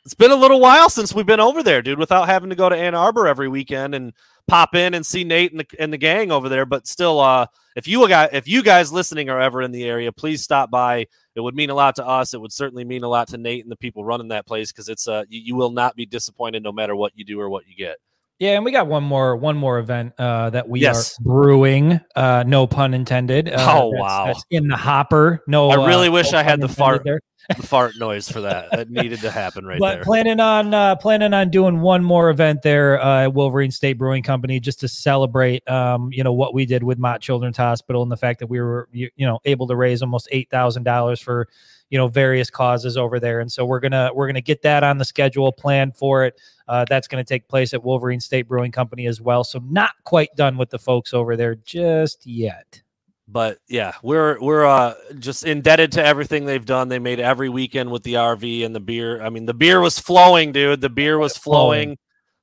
It's 0.05 0.13
been 0.13 0.31
a 0.31 0.35
little 0.35 0.61
while 0.61 0.89
since 0.89 1.13
we've 1.13 1.25
been 1.25 1.41
over 1.41 1.61
there, 1.61 1.81
dude, 1.81 1.99
without 1.99 2.29
having 2.29 2.49
to 2.49 2.55
go 2.55 2.69
to 2.69 2.75
Ann 2.77 2.95
Arbor 2.95 3.27
every 3.27 3.49
weekend 3.49 3.93
and 3.93 4.13
pop 4.47 4.73
in 4.73 4.93
and 4.93 5.05
see 5.05 5.25
Nate 5.25 5.51
and 5.51 5.59
the, 5.59 5.67
and 5.79 5.91
the 5.91 5.97
gang 5.97 6.31
over 6.31 6.47
there. 6.47 6.65
But 6.65 6.87
still, 6.87 7.19
uh, 7.19 7.47
if 7.75 7.87
you 7.87 8.07
guys, 8.07 8.29
if 8.31 8.47
you 8.47 8.63
guys 8.63 8.91
listening 8.91 9.29
are 9.29 9.41
ever 9.41 9.61
in 9.61 9.71
the 9.71 9.83
area, 9.83 10.11
please 10.11 10.41
stop 10.41 10.71
by. 10.71 11.07
It 11.35 11.41
would 11.41 11.55
mean 11.55 11.69
a 11.69 11.75
lot 11.75 11.95
to 11.97 12.07
us. 12.07 12.33
It 12.33 12.39
would 12.39 12.53
certainly 12.53 12.85
mean 12.85 13.03
a 13.03 13.09
lot 13.09 13.27
to 13.29 13.37
Nate 13.37 13.63
and 13.63 13.71
the 13.71 13.75
people 13.75 14.05
running 14.05 14.29
that 14.29 14.47
place 14.47 14.71
because 14.71 14.87
it's 14.87 15.07
uh, 15.07 15.25
you, 15.27 15.41
you 15.41 15.55
will 15.55 15.71
not 15.71 15.95
be 15.95 16.05
disappointed 16.05 16.63
no 16.63 16.71
matter 16.71 16.95
what 16.95 17.11
you 17.15 17.25
do 17.25 17.39
or 17.39 17.49
what 17.49 17.67
you 17.67 17.75
get. 17.75 17.97
Yeah, 18.39 18.51
and 18.51 18.63
we 18.63 18.71
got 18.71 18.87
one 18.87 19.03
more 19.03 19.35
one 19.35 19.57
more 19.57 19.79
event 19.79 20.13
uh, 20.19 20.51
that 20.51 20.69
we 20.69 20.81
yes. 20.81 21.19
are 21.19 21.23
brewing. 21.23 21.99
Uh, 22.15 22.43
no 22.45 22.67
pun 22.67 22.93
intended. 22.93 23.49
Uh, 23.49 23.55
oh 23.57 23.91
that's, 23.91 24.01
wow! 24.01 24.25
That's 24.27 24.45
in 24.51 24.67
the 24.67 24.77
hopper. 24.77 25.43
No, 25.47 25.69
I 25.69 25.87
really 25.87 26.09
uh, 26.09 26.11
wish 26.11 26.31
no 26.31 26.37
I 26.37 26.43
had 26.43 26.61
the 26.61 26.67
fart 26.67 27.03
the 27.55 27.63
fart 27.63 27.93
noise 27.97 28.29
for 28.29 28.41
that. 28.41 28.69
That 28.71 28.89
needed 28.91 29.21
to 29.21 29.31
happen 29.31 29.65
right 29.65 29.79
but 29.79 29.95
there. 29.95 30.03
planning 30.03 30.39
on 30.39 30.73
uh, 30.73 30.95
planning 30.97 31.33
on 31.33 31.49
doing 31.49 31.79
one 31.79 32.03
more 32.03 32.29
event 32.29 32.61
there 32.61 33.01
uh, 33.01 33.23
at 33.23 33.33
Wolverine 33.33 33.71
State 33.71 33.93
Brewing 33.93 34.21
Company 34.21 34.59
just 34.59 34.81
to 34.81 34.87
celebrate, 34.87 35.67
um, 35.69 36.09
you 36.11 36.23
know, 36.23 36.33
what 36.33 36.53
we 36.53 36.65
did 36.65 36.83
with 36.83 36.99
Mott 36.99 37.21
Children's 37.21 37.57
Hospital 37.57 38.03
and 38.03 38.11
the 38.11 38.17
fact 38.17 38.39
that 38.39 38.47
we 38.47 38.59
were 38.59 38.87
you, 38.91 39.09
you 39.15 39.25
know 39.25 39.39
able 39.45 39.67
to 39.67 39.75
raise 39.75 40.01
almost 40.01 40.27
eight 40.31 40.49
thousand 40.49 40.83
dollars 40.83 41.19
for 41.19 41.47
you 41.89 41.97
know 41.97 42.07
various 42.07 42.49
causes 42.49 42.97
over 42.97 43.19
there. 43.19 43.39
And 43.39 43.51
so 43.51 43.65
we're 43.65 43.79
gonna 43.79 44.11
we're 44.13 44.27
gonna 44.27 44.41
get 44.41 44.61
that 44.63 44.83
on 44.83 44.97
the 44.97 45.05
schedule 45.05 45.51
plan 45.51 45.91
for 45.91 46.25
it. 46.25 46.39
Uh, 46.67 46.85
that's 46.89 47.07
going 47.07 47.23
to 47.23 47.27
take 47.27 47.47
place 47.47 47.73
at 47.73 47.83
wolverine 47.83 48.19
state 48.19 48.47
brewing 48.47 48.71
company 48.71 49.07
as 49.07 49.21
well. 49.21 49.43
So 49.43 49.59
not 49.69 49.91
quite 50.03 50.35
done 50.35 50.57
with 50.57 50.69
the 50.69 50.79
folks 50.79 51.13
over 51.13 51.37
there 51.37 51.55
just 51.55 52.25
yet. 52.25 52.81
But 53.29 53.57
yeah 53.67 53.93
we're 54.03 54.39
we're 54.39 54.65
uh, 54.65 54.93
just 55.19 55.45
indebted 55.45 55.93
to 55.93 56.05
everything 56.05 56.45
they've 56.45 56.65
done. 56.65 56.87
They 56.87 56.99
made 56.99 57.19
every 57.19 57.49
weekend 57.49 57.91
with 57.91 58.03
the 58.03 58.13
rv 58.13 58.65
and 58.65 58.73
the 58.73 58.79
beer. 58.79 59.21
I 59.21 59.29
mean 59.29 59.45
the 59.45 59.53
beer 59.53 59.81
was 59.81 59.99
flowing 59.99 60.53
dude. 60.53 60.79
The 60.79 60.89
beer 60.89 61.17
was 61.17 61.35
flowing. 61.37 61.97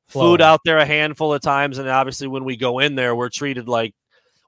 flowing. 0.07 0.33
food 0.33 0.43
out 0.43 0.61
there 0.65 0.79
a 0.79 0.85
handful 0.85 1.33
of 1.33 1.41
times. 1.41 1.79
And 1.79 1.89
obviously 1.89 2.29
when 2.29 2.45
we 2.45 2.57
go 2.57 2.81
in 2.81 2.97
there 2.97 3.17
we're 3.17 3.31
treated 3.31 3.67
like 3.67 3.95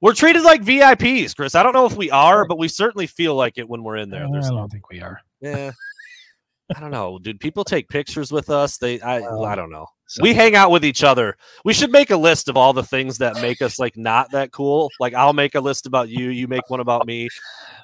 we're 0.03 0.15
treated 0.15 0.43
like 0.43 0.63
VIPs, 0.63 1.35
Chris. 1.35 1.55
I 1.55 1.63
don't 1.63 1.73
know 1.73 1.87
if 1.87 1.97
we 1.97 2.11
are, 2.11 2.47
but 2.47 2.59
we 2.59 2.69
certainly 2.69 3.07
feel 3.07 3.35
like 3.35 3.59
it 3.59 3.69
when 3.69 3.83
we're 3.83 3.97
in 3.97 4.11
there. 4.11 4.27
There's 4.31 4.47
I 4.47 4.51
don't 4.51 4.71
think 4.71 4.91
we 4.91 5.01
are. 5.01 5.21
Yeah. 5.41 5.73
I 6.77 6.81
don't 6.81 6.91
know, 6.91 7.19
dude. 7.19 7.39
People 7.39 7.63
take 7.63 7.89
pictures 7.89 8.33
with 8.33 8.51
us. 8.51 8.77
They, 8.77 9.01
I, 9.01 9.21
well, 9.21 9.45
I 9.45 9.55
don't 9.55 9.71
know. 9.71 9.87
So. 10.09 10.23
We 10.23 10.35
hang 10.35 10.57
out 10.57 10.71
with 10.71 10.85
each 10.85 11.05
other. 11.05 11.37
We 11.65 11.73
should 11.73 11.93
make 11.93 12.11
a 12.11 12.17
list 12.17 12.49
of 12.49 12.57
all 12.57 12.73
the 12.73 12.83
things 12.83 13.19
that 13.19 13.41
make 13.41 13.63
us 13.63 13.79
like 13.79 13.97
not 13.97 14.31
that 14.33 14.53
cool. 14.53 14.91
Like 15.01 15.15
I'll 15.15 15.33
make 15.33 15.55
a 15.55 15.61
list 15.61 15.87
about 15.87 16.09
you. 16.09 16.31
You 16.31 16.49
make 16.49 16.69
one 16.69 16.81
about 16.81 17.07
me. 17.07 17.29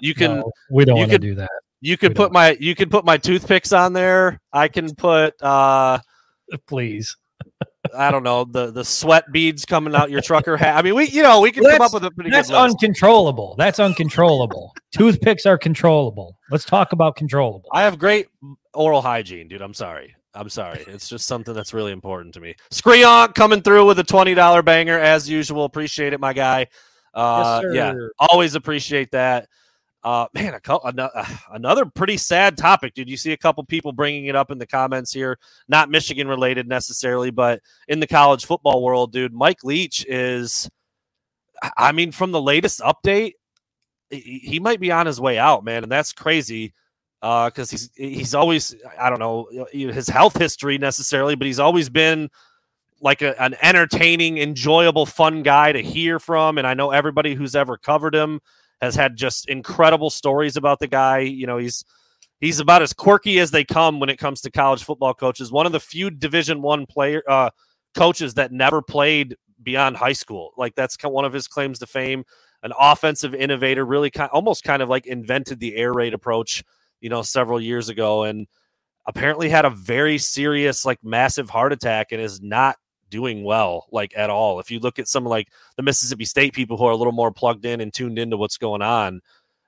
You 0.01 0.15
can. 0.15 0.37
No, 0.37 0.53
we 0.71 0.85
don't 0.85 0.99
want 0.99 1.11
to 1.13 1.19
do 1.19 1.35
that. 1.37 1.51
You 1.81 1.97
can 1.97 2.15
put 2.15 2.33
my. 2.33 2.57
You 2.61 2.77
can 2.77 2.91
put 2.91 3.05
my 3.05 3.17
toothpicks 3.17 3.73
on 3.73 3.93
there. 3.93 4.41
I 4.53 4.69
can 4.69 4.95
put. 4.95 5.41
uh 5.43 5.99
Please. 6.67 7.17
I 7.97 8.11
don't 8.11 8.23
know 8.23 8.45
the 8.45 8.71
the 8.71 8.85
sweat 8.85 9.25
beads 9.33 9.65
coming 9.65 9.95
out 9.95 10.11
your 10.11 10.21
trucker 10.21 10.57
hat. 10.57 10.77
I 10.77 10.83
mean, 10.83 10.95
we 10.95 11.09
you 11.09 11.23
know 11.23 11.41
we 11.41 11.51
can 11.51 11.65
come 11.65 11.81
up 11.81 11.93
with 11.93 12.05
a 12.05 12.11
pretty 12.11 12.31
good 12.31 12.37
that's 12.37 12.51
uncontrollable. 12.51 13.57
That's 13.59 13.81
uncontrollable. 13.81 14.73
Toothpicks 14.93 15.47
are 15.47 15.59
controllable. 15.59 16.39
Let's 16.51 16.65
talk 16.65 16.93
about 16.93 17.17
controllable. 17.17 17.69
I 17.73 17.83
have 17.83 17.99
great 17.99 18.29
oral 18.73 19.03
hygiene, 19.03 19.49
dude. 19.49 19.63
I'm 19.63 19.75
sorry. 19.75 20.15
I'm 20.35 20.49
sorry. 20.49 20.85
It's 20.87 21.09
just 21.09 21.27
something 21.27 21.55
that's 21.55 21.75
really 21.75 21.93
important 21.93 22.35
to 22.35 22.41
me. 22.41 22.55
Screonk 22.71 23.35
coming 23.35 23.63
through 23.63 23.87
with 23.87 23.99
a 23.99 24.05
twenty 24.05 24.35
dollar 24.35 24.63
banger 24.63 24.99
as 24.99 25.29
usual. 25.29 25.65
Appreciate 25.65 26.13
it, 26.13 26.21
my 26.21 26.33
guy. 26.33 26.69
Uh, 27.15 27.61
yes, 27.65 27.75
yeah, 27.75 27.95
always 28.19 28.55
appreciate 28.55 29.11
that. 29.11 29.49
Uh, 30.05 30.27
man, 30.35 30.59
a, 30.65 31.27
another 31.53 31.87
pretty 31.87 32.17
sad 32.17 32.57
topic. 32.57 32.95
Did 32.95 33.09
you 33.09 33.17
see 33.17 33.33
a 33.33 33.37
couple 33.37 33.65
people 33.65 33.93
bringing 33.93 34.27
it 34.27 34.37
up 34.37 34.51
in 34.51 34.59
the 34.59 34.67
comments 34.67 35.13
here? 35.13 35.39
Not 35.69 35.91
Michigan 35.91 36.29
related 36.29 36.69
necessarily, 36.69 37.31
but 37.31 37.61
in 37.89 38.01
the 38.01 38.07
college 38.07 38.47
football 38.47 38.83
world, 38.83 39.13
dude, 39.13 39.33
Mike 39.33 39.65
Leach 39.65 40.05
is. 40.09 40.69
I 41.77 41.93
mean, 41.93 42.11
from 42.11 42.33
the 42.33 42.43
latest 42.43 42.81
update, 42.81 43.35
he 44.11 44.59
might 44.59 44.81
be 44.81 44.91
on 44.91 45.07
his 45.07 45.21
way 45.21 45.39
out, 45.39 45.65
man, 45.65 45.85
and 45.85 45.93
that's 45.93 46.13
crazy 46.13 46.75
because 47.21 47.73
uh, 47.73 47.77
he's 47.77 47.91
he's 47.95 48.35
always 48.35 48.75
I 48.99 49.09
don't 49.09 49.21
know 49.21 49.47
his 49.71 50.09
health 50.09 50.37
history 50.37 50.77
necessarily, 50.77 51.37
but 51.37 51.47
he's 51.47 51.61
always 51.61 51.89
been 51.89 52.29
like 53.01 53.23
a, 53.23 53.41
an 53.41 53.55
entertaining, 53.63 54.39
enjoyable, 54.39 55.07
fun 55.07 55.45
guy 55.45 55.71
to 55.71 55.81
hear 55.81 56.19
from, 56.19 56.59
and 56.59 56.67
I 56.67 56.75
know 56.75 56.91
everybody 56.91 57.35
who's 57.35 57.55
ever 57.55 57.77
covered 57.77 58.15
him 58.15 58.41
has 58.83 58.95
had 58.95 59.17
just 59.17 59.49
incredible 59.49 60.11
stories 60.11 60.59
about 60.59 60.81
the 60.81 60.89
guy. 60.89 61.21
You 61.21 61.47
know, 61.47 61.57
he's 61.57 61.85
he's 62.41 62.61
about 62.61 62.83
as 62.83 62.93
quirky 62.93 63.39
as 63.39 63.51
they 63.51 63.65
come 63.65 64.01
when 64.01 64.11
it 64.11 64.19
comes 64.19 64.43
to 64.43 64.51
college 64.51 64.85
football 64.85 65.15
coaches. 65.15 65.51
One 65.51 65.65
of 65.65 65.73
the 65.73 65.81
few 65.81 66.11
Division 66.11 66.61
One 66.61 66.85
player 66.85 67.23
uh, 67.27 67.51
coaches 67.95 68.35
that 68.35 68.53
never 68.53 68.83
played 68.83 69.37
beyond 69.63 69.97
high 69.97 70.13
school. 70.13 70.53
Like 70.59 70.75
that's 70.75 70.97
one 71.03 71.25
of 71.25 71.33
his 71.33 71.49
claims 71.49 71.79
to 71.79 71.87
fame. 71.87 72.25
An 72.65 72.73
offensive 72.79 73.35
innovator, 73.35 73.85
really 73.85 74.11
kind, 74.11 74.31
almost 74.33 74.63
kind 74.63 74.83
of 74.83 74.89
like 74.89 75.07
invented 75.07 75.59
the 75.59 75.75
air 75.75 75.93
raid 75.93 76.15
approach, 76.15 76.63
you 77.01 77.09
know, 77.09 77.23
several 77.23 77.61
years 77.61 77.89
ago, 77.89 78.23
and 78.23 78.47
apparently 79.05 79.49
had 79.49 79.65
a 79.65 79.71
very 79.71 80.17
serious, 80.17 80.85
like, 80.85 81.01
massive 81.03 81.51
heart 81.51 81.73
attack, 81.73 82.13
and 82.13 82.21
is 82.21 82.41
not 82.41 82.77
doing 83.13 83.45
well, 83.45 83.87
like 83.93 84.13
at 84.17 84.31
all. 84.31 84.59
If 84.59 84.71
you 84.71 84.81
look 84.81 84.99
at 84.99 85.07
some 85.07 85.25
like 85.25 85.53
the 85.77 85.83
Mississippi 85.83 86.25
State 86.25 86.55
people 86.55 86.77
who 86.77 86.87
are 86.87 86.93
a 86.93 86.97
little 86.97 87.13
more 87.13 87.31
plugged 87.31 87.65
in 87.65 87.81
and 87.81 87.93
tuned 87.93 88.19
into 88.19 88.37
what's 88.37 88.57
going 88.57 88.83
on, 88.83 89.21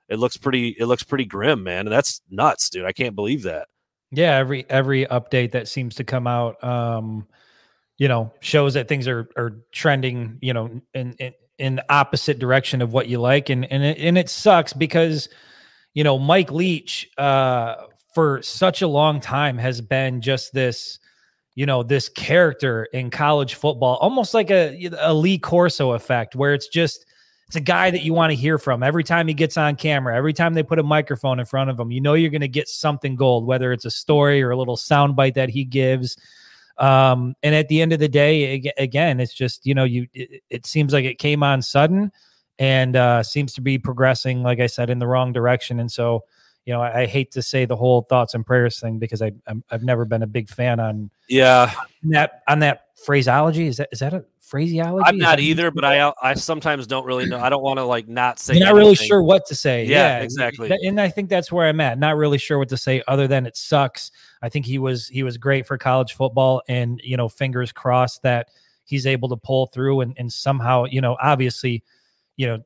it 0.09 0.17
looks 0.17 0.35
pretty. 0.35 0.75
It 0.79 0.87
looks 0.87 1.03
pretty 1.03 1.25
grim, 1.25 1.63
man. 1.63 1.87
And 1.87 1.93
that's 1.93 2.21
nuts, 2.29 2.69
dude. 2.69 2.85
I 2.85 2.91
can't 2.91 3.15
believe 3.15 3.43
that. 3.43 3.67
Yeah, 4.11 4.35
every 4.35 4.65
every 4.69 5.05
update 5.05 5.51
that 5.51 5.67
seems 5.67 5.95
to 5.95 6.03
come 6.03 6.27
out, 6.27 6.61
um, 6.63 7.27
you 7.97 8.07
know, 8.07 8.33
shows 8.41 8.73
that 8.73 8.87
things 8.87 9.07
are 9.07 9.29
are 9.37 9.61
trending, 9.71 10.39
you 10.41 10.53
know, 10.53 10.81
in 10.93 11.13
in, 11.13 11.33
in 11.59 11.75
the 11.75 11.85
opposite 11.89 12.39
direction 12.39 12.81
of 12.81 12.91
what 12.91 13.07
you 13.07 13.19
like, 13.21 13.49
and 13.49 13.71
and 13.71 13.83
it, 13.83 13.97
and 13.99 14.17
it 14.17 14.29
sucks 14.29 14.73
because, 14.73 15.29
you 15.93 16.03
know, 16.03 16.19
Mike 16.19 16.51
Leach, 16.51 17.09
uh, 17.17 17.75
for 18.15 18.41
such 18.41 18.81
a 18.81 18.87
long 18.87 19.19
time 19.19 19.57
has 19.57 19.81
been 19.81 20.21
just 20.21 20.53
this 20.53 20.99
you 21.55 21.65
know 21.65 21.83
this 21.83 22.09
character 22.09 22.85
in 22.93 23.09
college 23.09 23.55
football 23.55 23.95
almost 23.95 24.33
like 24.33 24.51
a, 24.51 24.89
a 24.99 25.13
lee 25.13 25.39
corso 25.39 25.93
effect 25.93 26.35
where 26.35 26.53
it's 26.53 26.67
just 26.67 27.05
it's 27.47 27.55
a 27.55 27.61
guy 27.61 27.91
that 27.91 28.01
you 28.01 28.11
want 28.11 28.31
to 28.31 28.35
hear 28.35 28.57
from. 28.57 28.81
Every 28.81 29.03
time 29.03 29.27
he 29.27 29.33
gets 29.33 29.55
on 29.55 29.75
camera 29.75 30.15
every 30.15 30.33
time 30.33 30.53
they 30.53 30.63
put 30.63 30.79
a 30.79 30.83
microphone 30.83 31.39
in 31.39 31.45
front 31.45 31.69
of 31.69 31.79
him 31.79 31.91
you 31.91 32.01
know 32.01 32.13
you're 32.13 32.31
going 32.31 32.41
to 32.41 32.47
get 32.47 32.67
something 32.67 33.15
gold 33.15 33.45
whether 33.45 33.71
it's 33.71 33.85
a 33.85 33.91
story 33.91 34.43
or 34.43 34.51
a 34.51 34.57
little 34.57 34.77
soundbite 34.77 35.33
that 35.35 35.49
he 35.49 35.63
gives. 35.63 36.17
Um, 36.77 37.35
and 37.41 37.55
at 37.55 37.69
the 37.69 37.81
end 37.81 37.93
of 37.93 37.99
the 37.99 38.09
day 38.09 38.71
again 38.77 39.21
it's 39.21 39.33
just 39.33 39.65
you 39.65 39.73
know 39.73 39.85
you 39.85 40.07
it, 40.13 40.43
it 40.49 40.65
seems 40.65 40.91
like 40.91 41.05
it 41.05 41.19
came 41.19 41.41
on 41.41 41.61
sudden 41.61 42.11
and 42.59 42.97
uh, 42.97 43.23
seems 43.23 43.53
to 43.53 43.61
be 43.61 43.77
progressing 43.77 44.43
like 44.43 44.59
i 44.59 44.67
said 44.67 44.89
in 44.89 44.99
the 44.99 45.07
wrong 45.07 45.31
direction. 45.31 45.79
And 45.79 45.91
so 45.91 46.23
you 46.65 46.73
know, 46.73 46.81
I, 46.81 47.01
I, 47.01 47.05
hate 47.05 47.31
to 47.33 47.41
say 47.41 47.65
the 47.65 47.75
whole 47.75 48.01
thoughts 48.03 48.33
and 48.33 48.45
prayers 48.45 48.79
thing 48.79 48.97
because 48.97 49.21
I 49.21 49.31
i 49.47 49.53
have 49.69 49.83
never 49.83 50.03
been 50.03 50.23
a 50.23 50.27
big 50.27 50.49
fan 50.49 50.79
on 50.79 51.11
yeah 51.29 51.71
on 52.03 52.09
that 52.09 52.41
on 52.47 52.59
that 52.59 52.87
phraseology. 53.05 53.67
Is 53.67 53.77
that 53.77 53.89
is 53.91 53.99
that 53.99 54.13
a 54.13 54.25
phraseology? 54.39 55.03
I'm 55.05 55.17
not 55.17 55.39
either, 55.39 55.71
but 55.71 55.85
I 55.85 56.11
I 56.21 56.33
sometimes 56.33 56.87
don't 56.87 57.05
really 57.05 57.25
know. 57.27 57.39
I 57.39 57.49
don't 57.49 57.63
want 57.63 57.77
to 57.77 57.83
like 57.83 58.07
not 58.07 58.39
say. 58.39 58.55
You're 58.55 58.65
not 58.65 58.75
really 58.75 58.95
sure 58.95 59.21
what 59.21 59.45
to 59.47 59.55
say. 59.55 59.85
Yeah, 59.85 60.17
yeah, 60.17 60.23
exactly. 60.23 60.71
And 60.83 60.99
I 60.99 61.09
think 61.09 61.29
that's 61.29 61.51
where 61.51 61.67
I'm 61.67 61.79
at. 61.81 61.99
Not 61.99 62.17
really 62.17 62.37
sure 62.37 62.57
what 62.57 62.69
to 62.69 62.77
say 62.77 63.03
other 63.07 63.27
than 63.27 63.45
it 63.45 63.55
sucks. 63.55 64.11
I 64.41 64.49
think 64.49 64.65
he 64.65 64.79
was 64.79 65.07
he 65.07 65.23
was 65.23 65.37
great 65.37 65.67
for 65.67 65.77
college 65.77 66.13
football, 66.13 66.61
and 66.67 66.99
you 67.03 67.17
know, 67.17 67.29
fingers 67.29 67.71
crossed 67.71 68.23
that 68.23 68.49
he's 68.85 69.05
able 69.05 69.29
to 69.29 69.37
pull 69.37 69.67
through 69.67 70.01
and 70.01 70.13
and 70.17 70.31
somehow 70.31 70.85
you 70.85 71.01
know 71.01 71.17
obviously 71.21 71.83
you 72.37 72.47
know 72.47 72.59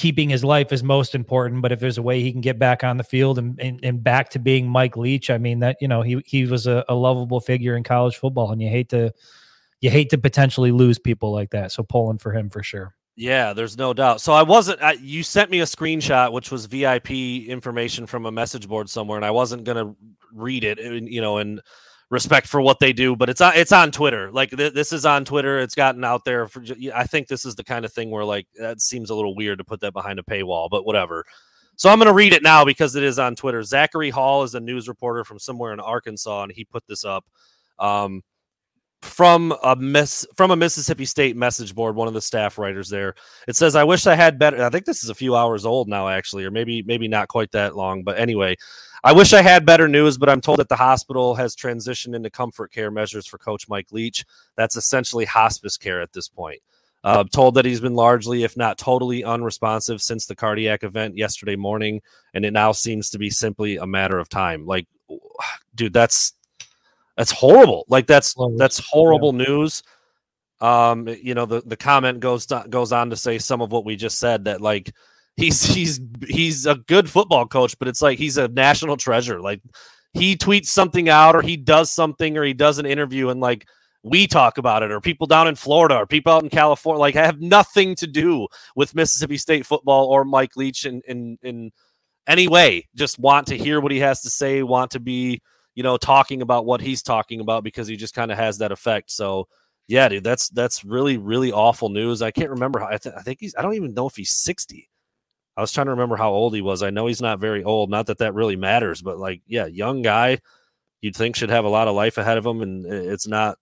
keeping 0.00 0.30
his 0.30 0.42
life 0.42 0.72
is 0.72 0.82
most 0.82 1.14
important. 1.14 1.60
But 1.60 1.72
if 1.72 1.80
there's 1.80 1.98
a 1.98 2.02
way 2.02 2.22
he 2.22 2.32
can 2.32 2.40
get 2.40 2.58
back 2.58 2.82
on 2.82 2.96
the 2.96 3.04
field 3.04 3.38
and, 3.38 3.60
and, 3.60 3.78
and 3.82 4.02
back 4.02 4.30
to 4.30 4.38
being 4.38 4.66
Mike 4.66 4.96
Leach, 4.96 5.28
I 5.28 5.36
mean 5.36 5.60
that 5.60 5.76
you 5.82 5.88
know 5.88 6.00
he 6.00 6.22
he 6.24 6.46
was 6.46 6.66
a, 6.66 6.82
a, 6.88 6.94
lovable 6.94 7.38
figure 7.38 7.76
in 7.76 7.82
college 7.82 8.16
football, 8.16 8.50
and 8.50 8.62
you 8.62 8.70
hate 8.70 8.88
to 8.88 9.12
you 9.80 9.90
hate 9.90 10.08
to 10.10 10.18
potentially 10.18 10.72
lose 10.72 10.98
people 10.98 11.32
like 11.32 11.50
that. 11.50 11.70
So 11.70 11.82
pulling 11.82 12.16
for 12.16 12.32
him 12.32 12.48
for 12.48 12.62
sure. 12.62 12.94
Yeah, 13.14 13.52
there's 13.52 13.76
no 13.76 13.92
doubt. 13.92 14.22
So 14.22 14.32
I 14.32 14.42
wasn't. 14.42 14.80
I, 14.80 14.92
you 14.92 15.22
sent 15.22 15.50
me 15.50 15.60
a 15.60 15.64
screenshot, 15.64 16.32
which 16.32 16.50
was 16.50 16.64
VIP 16.64 17.10
information 17.10 18.06
from 18.06 18.24
a 18.24 18.32
message 18.32 18.66
board 18.66 18.88
somewhere, 18.88 19.18
and 19.18 19.26
I 19.26 19.32
wasn't 19.32 19.64
gonna 19.64 19.94
read 20.32 20.64
it. 20.64 20.78
You 20.78 21.20
know, 21.20 21.36
and 21.36 21.60
respect 22.10 22.48
for 22.48 22.60
what 22.60 22.80
they 22.80 22.92
do, 22.92 23.16
but 23.16 23.30
it's 23.30 23.40
on 23.40 23.52
it's 23.54 23.72
on 23.72 23.92
Twitter. 23.92 24.30
Like 24.32 24.50
th- 24.50 24.74
this 24.74 24.92
is 24.92 25.06
on 25.06 25.24
Twitter. 25.24 25.58
It's 25.60 25.74
gotten 25.74 26.04
out 26.04 26.24
there. 26.24 26.48
For, 26.48 26.62
I 26.94 27.04
think 27.04 27.28
this 27.28 27.44
is 27.44 27.54
the 27.54 27.64
kind 27.64 27.84
of 27.84 27.92
thing 27.92 28.10
where 28.10 28.24
like 28.24 28.46
that 28.58 28.80
seems 28.80 29.10
a 29.10 29.14
little 29.14 29.34
weird 29.34 29.58
to 29.58 29.64
put 29.64 29.80
that 29.80 29.92
behind 29.92 30.18
a 30.18 30.22
paywall, 30.22 30.68
but 30.68 30.84
whatever. 30.84 31.24
So 31.76 31.88
I'm 31.88 31.98
going 31.98 32.08
to 32.08 32.12
read 32.12 32.34
it 32.34 32.42
now 32.42 32.64
because 32.64 32.94
it 32.94 33.02
is 33.02 33.18
on 33.18 33.34
Twitter. 33.36 33.62
Zachary 33.62 34.10
Hall 34.10 34.42
is 34.42 34.54
a 34.54 34.60
news 34.60 34.86
reporter 34.86 35.24
from 35.24 35.38
somewhere 35.38 35.72
in 35.72 35.80
Arkansas, 35.80 36.42
and 36.42 36.52
he 36.52 36.64
put 36.66 36.86
this 36.86 37.06
up 37.06 37.24
um, 37.78 38.22
from 39.00 39.54
a 39.62 39.74
miss 39.76 40.26
from 40.36 40.50
a 40.50 40.56
Mississippi 40.56 41.04
State 41.04 41.36
message 41.36 41.74
board. 41.74 41.96
One 41.96 42.08
of 42.08 42.12
the 42.12 42.20
staff 42.20 42.58
writers 42.58 42.90
there. 42.90 43.14
It 43.48 43.56
says, 43.56 43.76
"I 43.76 43.84
wish 43.84 44.06
I 44.06 44.14
had 44.14 44.38
better." 44.38 44.62
I 44.62 44.68
think 44.68 44.84
this 44.84 45.02
is 45.02 45.10
a 45.10 45.14
few 45.14 45.36
hours 45.36 45.64
old 45.64 45.88
now, 45.88 46.08
actually, 46.08 46.44
or 46.44 46.50
maybe 46.50 46.82
maybe 46.82 47.08
not 47.08 47.28
quite 47.28 47.52
that 47.52 47.76
long. 47.76 48.02
But 48.02 48.18
anyway, 48.18 48.56
I 49.02 49.12
wish 49.12 49.32
I 49.32 49.42
had 49.42 49.64
better 49.64 49.88
news, 49.88 50.18
but 50.18 50.28
I'm 50.28 50.40
told 50.40 50.58
that 50.58 50.68
the 50.68 50.76
hospital 50.76 51.34
has 51.34 51.56
transitioned 51.56 52.14
into 52.14 52.30
comfort 52.30 52.70
care 52.72 52.90
measures 52.90 53.26
for 53.26 53.38
Coach 53.38 53.68
Mike 53.68 53.92
Leach. 53.92 54.24
That's 54.56 54.76
essentially 54.76 55.24
hospice 55.24 55.76
care 55.76 56.00
at 56.00 56.12
this 56.12 56.28
point. 56.28 56.60
Uh, 57.02 57.24
told 57.24 57.54
that 57.54 57.64
he's 57.64 57.80
been 57.80 57.94
largely, 57.94 58.42
if 58.42 58.58
not 58.58 58.76
totally, 58.76 59.24
unresponsive 59.24 60.02
since 60.02 60.26
the 60.26 60.36
cardiac 60.36 60.84
event 60.84 61.16
yesterday 61.16 61.56
morning, 61.56 62.02
and 62.34 62.44
it 62.44 62.52
now 62.52 62.72
seems 62.72 63.08
to 63.08 63.18
be 63.18 63.30
simply 63.30 63.78
a 63.78 63.86
matter 63.86 64.18
of 64.18 64.28
time. 64.28 64.66
Like, 64.66 64.86
dude, 65.74 65.94
that's 65.94 66.34
that's 67.16 67.32
horrible. 67.32 67.86
Like 67.88 68.06
that's 68.06 68.34
that's 68.56 68.86
horrible 68.86 69.34
yeah. 69.34 69.46
news. 69.46 69.82
Um, 70.60 71.08
you 71.08 71.32
know, 71.32 71.46
the 71.46 71.62
the 71.64 71.76
comment 71.76 72.20
goes 72.20 72.44
to, 72.46 72.66
goes 72.68 72.92
on 72.92 73.08
to 73.10 73.16
say 73.16 73.38
some 73.38 73.62
of 73.62 73.72
what 73.72 73.86
we 73.86 73.96
just 73.96 74.18
said 74.18 74.44
that 74.44 74.60
like 74.60 74.92
he's 75.40 75.62
he's 75.64 76.00
he's 76.26 76.66
a 76.66 76.76
good 76.76 77.10
football 77.10 77.46
coach, 77.46 77.78
but 77.78 77.88
it's 77.88 78.02
like 78.02 78.18
he's 78.18 78.36
a 78.36 78.48
national 78.48 78.96
treasure. 78.96 79.40
Like 79.40 79.60
he 80.12 80.36
tweets 80.36 80.66
something 80.66 81.08
out 81.08 81.34
or 81.34 81.42
he 81.42 81.56
does 81.56 81.90
something 81.90 82.36
or 82.36 82.44
he 82.44 82.52
does 82.52 82.78
an 82.78 82.86
interview 82.86 83.28
and 83.28 83.40
like 83.40 83.66
we 84.02 84.26
talk 84.26 84.58
about 84.58 84.82
it 84.82 84.90
or 84.90 85.00
people 85.00 85.26
down 85.26 85.46
in 85.46 85.54
Florida 85.54 85.96
or 85.96 86.06
people 86.06 86.32
out 86.32 86.42
in 86.42 86.48
California 86.48 86.98
like 86.98 87.14
have 87.14 87.40
nothing 87.40 87.94
to 87.96 88.06
do 88.06 88.46
with 88.74 88.94
Mississippi 88.94 89.36
State 89.36 89.66
football 89.66 90.06
or 90.06 90.24
Mike 90.24 90.56
Leach 90.56 90.86
in 90.86 91.02
in 91.06 91.38
in 91.42 91.70
any 92.26 92.48
way. 92.48 92.88
Just 92.94 93.18
want 93.18 93.46
to 93.48 93.58
hear 93.58 93.80
what 93.80 93.92
he 93.92 94.00
has 94.00 94.22
to 94.22 94.30
say, 94.30 94.62
want 94.62 94.92
to 94.92 95.00
be, 95.00 95.42
you 95.74 95.82
know, 95.82 95.96
talking 95.96 96.42
about 96.42 96.66
what 96.66 96.80
he's 96.80 97.02
talking 97.02 97.40
about 97.40 97.64
because 97.64 97.88
he 97.88 97.96
just 97.96 98.14
kind 98.14 98.30
of 98.30 98.38
has 98.38 98.58
that 98.58 98.72
effect. 98.72 99.10
So 99.10 99.48
yeah, 99.88 100.08
dude, 100.08 100.24
that's 100.24 100.48
that's 100.50 100.84
really 100.84 101.18
really 101.18 101.52
awful 101.52 101.88
news. 101.88 102.22
I 102.22 102.30
can't 102.30 102.50
remember 102.50 102.78
how 102.78 102.88
I, 102.88 102.96
th- 102.96 103.14
I 103.16 103.22
think 103.22 103.38
he's 103.40 103.54
I 103.56 103.62
don't 103.62 103.74
even 103.74 103.94
know 103.94 104.06
if 104.06 104.16
he's 104.16 104.30
60. 104.30 104.89
I 105.60 105.62
was 105.62 105.72
trying 105.72 105.88
to 105.88 105.90
remember 105.90 106.16
how 106.16 106.30
old 106.30 106.54
he 106.54 106.62
was. 106.62 106.82
I 106.82 106.88
know 106.88 107.06
he's 107.06 107.20
not 107.20 107.38
very 107.38 107.62
old. 107.62 107.90
Not 107.90 108.06
that 108.06 108.16
that 108.18 108.32
really 108.32 108.56
matters, 108.56 109.02
but 109.02 109.18
like, 109.18 109.42
yeah, 109.46 109.66
young 109.66 110.00
guy, 110.00 110.38
you'd 111.02 111.14
think 111.14 111.36
should 111.36 111.50
have 111.50 111.66
a 111.66 111.68
lot 111.68 111.86
of 111.86 111.94
life 111.94 112.16
ahead 112.16 112.38
of 112.38 112.46
him, 112.46 112.62
and 112.62 112.86
it's 112.86 113.26
not 113.26 113.58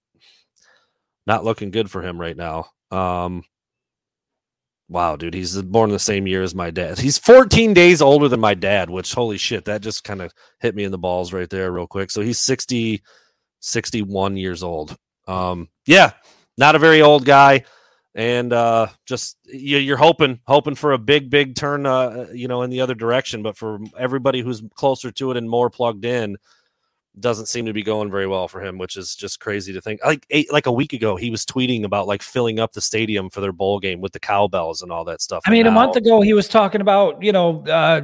not 1.27 1.45
looking 1.45 1.73
good 1.73 1.91
for 1.91 2.01
him 2.01 2.21
right 2.21 2.37
now. 2.37 2.67
Um, 2.93 3.43
wow, 4.89 5.17
dude, 5.17 5.35
he's 5.35 5.61
born 5.61 5.91
the 5.91 5.99
same 5.99 6.29
year 6.29 6.45
as 6.45 6.55
my 6.55 6.71
dad. 6.71 7.01
He's 7.01 7.19
14 7.19 7.75
days 7.75 8.01
older 8.01 8.29
than 8.29 8.39
my 8.39 8.55
dad, 8.55 8.91
which 8.91 9.13
holy 9.13 9.37
shit, 9.37 9.65
that 9.65 9.83
just 9.83 10.05
kind 10.05 10.23
of 10.23 10.33
hit 10.61 10.77
me 10.77 10.85
in 10.85 10.93
the 10.93 10.99
balls 10.99 11.33
right 11.33 11.51
there, 11.51 11.73
real 11.73 11.89
quick. 11.89 12.13
So 12.13 12.21
he's 12.21 12.39
60, 12.39 13.03
61 13.59 14.37
years 14.37 14.63
old. 14.63 14.97
Um, 15.27 15.69
yeah, 15.85 16.13
not 16.57 16.77
a 16.77 16.79
very 16.79 17.03
old 17.03 17.25
guy 17.25 17.65
and 18.19 18.53
uh, 18.53 18.89
just 19.07 19.39
you're 19.45 19.97
hoping 19.97 20.41
hoping 20.49 20.75
for 20.75 20.93
a 20.93 20.99
big 20.99 21.31
big 21.31 21.55
turn 21.55 21.87
uh, 21.87 22.27
you 22.35 22.49
know 22.49 22.63
in 22.63 22.69
the 22.69 22.81
other 22.81 22.95
direction 22.95 23.43
but 23.43 23.57
for 23.57 23.79
everybody 23.97 24.43
who's 24.43 24.61
closer 24.75 25.11
to 25.13 25.31
it 25.31 25.37
and 25.37 25.49
more 25.49 25.71
plugged 25.71 26.05
in 26.05 26.37
doesn't 27.21 27.47
seem 27.47 27.67
to 27.67 27.73
be 27.73 27.83
going 27.83 28.11
very 28.11 28.27
well 28.27 28.49
for 28.49 28.63
him 28.63 28.77
which 28.77 28.97
is 28.97 29.15
just 29.15 29.41
crazy 29.41 29.73
to 29.73 29.81
think 29.81 30.05
like 30.05 30.27
eight, 30.31 30.53
like 30.53 30.67
a 30.67 30.73
week 30.73 30.93
ago 30.93 31.17
he 31.17 31.31
was 31.31 31.47
tweeting 31.47 31.85
about 31.85 32.07
like 32.07 32.23
filling 32.23 32.59
up 32.59 32.73
the 32.73 32.81
stadium 32.81 33.31
for 33.31 33.41
their 33.41 33.53
bowl 33.53 33.79
game 33.79 34.01
with 34.01 34.13
the 34.13 34.21
cowbells 34.21 34.83
and 34.83 34.91
all 34.91 35.05
that 35.05 35.23
stuff 35.23 35.43
i 35.47 35.51
mean 35.51 35.65
now, 35.65 35.71
a 35.71 35.73
month 35.73 35.97
ago 35.97 36.21
he 36.21 36.33
was 36.33 36.49
talking 36.49 36.81
about 36.81 37.23
you 37.23 37.33
know 37.33 37.65
uh, 37.67 38.03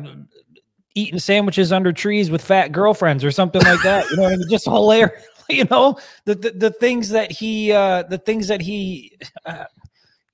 eating 0.95 1.19
sandwiches 1.19 1.73
under 1.73 1.93
trees 1.93 2.31
with 2.31 2.43
fat 2.43 2.71
girlfriends 2.71 3.25
or 3.25 3.33
something 3.33 3.63
like 3.63 3.83
that 3.83 4.09
you 4.11 4.17
know 4.17 4.27
I 4.27 4.37
mean? 4.37 4.49
just 4.49 4.65
hilarious 4.65 5.27
you 5.49 5.65
know 5.71 5.99
the, 6.25 6.37
the, 6.37 6.51
the 6.51 6.71
things 6.71 7.09
that 7.11 7.31
he 7.31 7.73
uh 7.73 8.05
the 8.05 8.19
things 8.19 8.49
that 8.49 8.61
he 8.61 9.17
uh, 9.45 9.65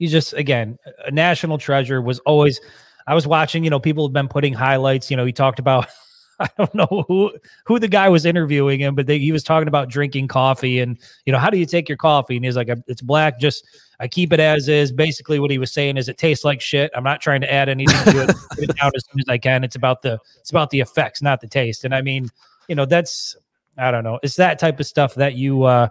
he's 0.01 0.11
just 0.11 0.33
again 0.33 0.77
a 1.05 1.13
national 1.13 1.59
treasure. 1.59 2.03
Was 2.03 2.19
always 2.21 2.61
I 3.07 3.15
was 3.15 3.29
watching. 3.29 3.63
You 3.63 3.71
know, 3.71 3.79
people 3.79 4.09
have 4.09 4.13
been 4.13 4.27
putting 4.27 4.53
highlights. 4.53 5.11
You 5.11 5.17
know, 5.17 5.25
he 5.25 5.33
talked 5.33 5.61
about 5.61 5.87
I 6.41 6.49
don't 6.57 6.75
know 6.75 7.05
who 7.07 7.33
who 7.67 7.79
the 7.79 7.87
guy 7.87 8.09
was 8.09 8.25
interviewing 8.25 8.81
him, 8.81 8.97
but 8.97 9.07
they, 9.07 9.19
he 9.19 9.31
was 9.31 9.45
talking 9.45 9.69
about 9.69 9.91
drinking 9.91 10.27
coffee 10.27 10.81
and 10.81 10.99
you 11.27 11.33
know 11.33 11.39
how 11.39 11.51
do 11.51 11.59
you 11.59 11.67
take 11.67 11.89
your 11.89 11.99
coffee? 11.99 12.35
And 12.35 12.45
he's 12.45 12.57
like, 12.57 12.71
it's 12.89 13.03
black. 13.03 13.39
Just 13.39 13.65
I 14.01 14.09
keep 14.09 14.33
it 14.33 14.41
as 14.41 14.67
is. 14.67 14.91
Basically, 14.91 15.39
what 15.39 15.51
he 15.51 15.59
was 15.59 15.71
saying 15.71 15.99
is 15.99 16.09
it 16.09 16.17
tastes 16.17 16.45
like 16.45 16.61
shit. 16.61 16.91
I'm 16.97 17.05
not 17.05 17.21
trying 17.21 17.43
to 17.43 17.53
add 17.53 17.69
anything 17.69 18.15
to 18.15 18.23
it. 18.23 18.37
Put 18.51 18.65
it 18.71 18.77
down 18.77 18.91
as 18.97 19.05
soon 19.05 19.21
as 19.21 19.29
I 19.29 19.37
can. 19.39 19.63
It's 19.63 19.77
about 19.77 20.01
the 20.03 20.19
it's 20.41 20.51
about 20.51 20.71
the 20.71 20.81
effects, 20.81 21.21
not 21.21 21.43
the 21.43 21.47
taste. 21.47 21.85
And 21.85 21.95
I 21.95 22.01
mean, 22.01 22.31
you 22.69 22.75
know, 22.75 22.87
that's 22.87 23.37
I 23.77 23.91
don't 23.91 24.03
know. 24.05 24.19
It's 24.23 24.37
that 24.37 24.59
type 24.59 24.81
of 24.81 24.87
stuff 24.87 25.15
that 25.17 25.35
you. 25.35 25.65
uh 25.65 25.89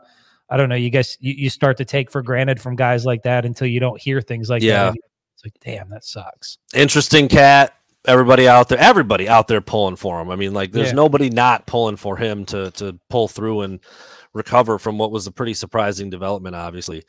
I 0.49 0.57
don't 0.57 0.69
know. 0.69 0.75
You 0.75 0.89
guys, 0.89 1.17
you, 1.19 1.33
you 1.33 1.49
start 1.49 1.77
to 1.77 1.85
take 1.85 2.11
for 2.11 2.21
granted 2.21 2.59
from 2.61 2.75
guys 2.75 3.05
like 3.05 3.23
that 3.23 3.45
until 3.45 3.67
you 3.67 3.79
don't 3.79 3.99
hear 3.99 4.21
things 4.21 4.49
like 4.49 4.61
yeah. 4.61 4.91
that. 4.91 4.95
It's 5.35 5.45
like, 5.45 5.53
damn, 5.63 5.89
that 5.89 6.03
sucks. 6.03 6.57
Interesting 6.73 7.27
cat 7.27 7.75
everybody 8.05 8.47
out 8.47 8.69
there, 8.69 8.79
everybody 8.79 9.27
out 9.27 9.47
there 9.47 9.61
pulling 9.61 9.95
for 9.95 10.19
him. 10.21 10.29
I 10.29 10.35
mean, 10.35 10.53
like 10.53 10.71
there's 10.71 10.89
yeah. 10.89 10.93
nobody 10.93 11.29
not 11.29 11.65
pulling 11.65 11.95
for 11.95 12.17
him 12.17 12.45
to 12.45 12.71
to 12.71 12.99
pull 13.09 13.27
through 13.27 13.61
and 13.61 13.79
recover 14.33 14.79
from 14.79 14.97
what 14.97 15.11
was 15.11 15.27
a 15.27 15.31
pretty 15.31 15.53
surprising 15.53 16.09
development, 16.09 16.55
obviously. 16.55 17.03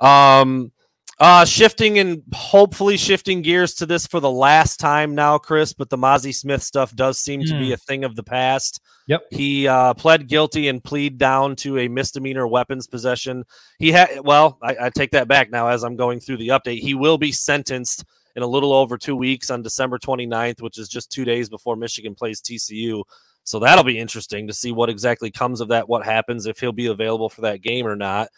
Um 0.00 0.72
uh 1.18 1.44
shifting 1.44 1.98
and 1.98 2.22
hopefully 2.34 2.96
shifting 2.96 3.40
gears 3.40 3.74
to 3.74 3.86
this 3.86 4.06
for 4.06 4.20
the 4.20 4.30
last 4.30 4.78
time 4.78 5.14
now, 5.14 5.38
Chris, 5.38 5.72
but 5.72 5.88
the 5.88 5.96
Mazi 5.96 6.34
Smith 6.34 6.62
stuff 6.62 6.94
does 6.94 7.18
seem 7.18 7.40
mm. 7.40 7.48
to 7.48 7.58
be 7.58 7.68
hmm. 7.68 7.72
a 7.72 7.76
thing 7.78 8.04
of 8.04 8.16
the 8.16 8.22
past. 8.22 8.80
Yep. 9.06 9.22
He 9.30 9.66
uh 9.66 9.94
pled 9.94 10.28
guilty 10.28 10.68
and 10.68 10.82
plead 10.82 11.18
down 11.18 11.56
to 11.56 11.78
a 11.78 11.88
misdemeanor 11.88 12.46
weapons 12.46 12.86
possession. 12.86 13.44
He 13.78 13.92
had 13.92 14.20
well, 14.24 14.58
I, 14.62 14.76
I 14.82 14.90
take 14.90 15.12
that 15.12 15.28
back 15.28 15.50
now 15.50 15.68
as 15.68 15.84
I'm 15.84 15.96
going 15.96 16.20
through 16.20 16.38
the 16.38 16.48
update. 16.48 16.80
He 16.80 16.94
will 16.94 17.18
be 17.18 17.32
sentenced 17.32 18.04
in 18.36 18.42
a 18.42 18.46
little 18.46 18.72
over 18.72 18.98
two 18.98 19.16
weeks 19.16 19.50
on 19.50 19.62
December 19.62 19.98
29th, 19.98 20.60
which 20.60 20.78
is 20.78 20.88
just 20.88 21.10
two 21.10 21.24
days 21.24 21.48
before 21.48 21.74
Michigan 21.74 22.14
plays 22.14 22.42
TCU. 22.42 23.02
So 23.44 23.58
that'll 23.58 23.84
be 23.84 23.98
interesting 23.98 24.46
to 24.48 24.52
see 24.52 24.72
what 24.72 24.90
exactly 24.90 25.30
comes 25.30 25.60
of 25.60 25.68
that, 25.68 25.88
what 25.88 26.04
happens 26.04 26.46
if 26.46 26.60
he'll 26.60 26.72
be 26.72 26.86
available 26.86 27.30
for 27.30 27.42
that 27.42 27.62
game 27.62 27.86
or 27.86 27.96
not. 27.96 28.28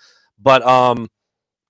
But 0.41 0.64
um 0.64 1.09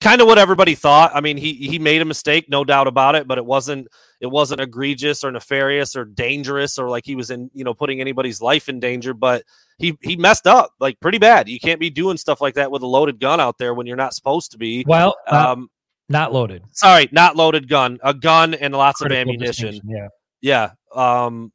kind 0.01 0.21
of 0.21 0.27
what 0.27 0.39
everybody 0.39 0.75
thought. 0.75 1.11
I 1.15 1.21
mean, 1.21 1.37
he 1.37 1.55
he 1.55 1.79
made 1.79 2.03
a 2.03 2.05
mistake, 2.05 2.49
no 2.49 2.65
doubt 2.65 2.87
about 2.87 3.15
it, 3.15 3.27
but 3.27 3.39
it 3.39 3.45
wasn't 3.45 3.89
it 4.21 4.27
wasn't 4.27 4.61
egregious 4.61 5.25
or 5.25 5.31
nefarious 5.31 5.97
or 5.97 6.05
dangerous 6.05 6.79
or 6.79 6.89
like 6.89 7.05
he 7.05 7.15
was 7.15 7.31
in, 7.31 7.51
you 7.55 7.65
know, 7.65 7.75
putting 7.75 8.01
anybody's 8.01 8.41
life 8.41 8.69
in 8.69 8.81
danger, 8.81 9.15
but 9.15 9.45
he 9.79 9.97
he 10.03 10.17
messed 10.17 10.47
up 10.47 10.73
like 10.81 11.01
pretty 11.01 11.19
bad. 11.19 11.49
You 11.49 11.61
can't 11.61 11.81
be 11.81 11.91
doing 11.91 12.17
stuff 12.17 12.41
like 12.41 12.55
that 12.55 12.71
with 12.71 12.83
a 12.83 12.87
loaded 12.87 13.21
gun 13.21 13.41
out 13.41 13.59
there 13.59 13.75
when 13.75 13.87
you're 13.87 13.97
not 13.97 14.15
supposed 14.15 14.53
to 14.53 14.59
be. 14.59 14.85
Well, 14.87 15.17
uh, 15.27 15.53
um 15.53 15.71
not 16.09 16.33
loaded. 16.33 16.63
Sorry, 16.73 17.09
not 17.13 17.37
loaded 17.37 17.69
gun. 17.69 17.99
A 18.03 18.15
gun 18.15 18.55
and 18.55 18.75
lots 18.75 19.01
Critical 19.01 19.23
of 19.23 19.29
ammunition. 19.29 19.81
Yeah. 19.85 20.09
Yeah. 20.41 20.71
Um, 20.95 21.53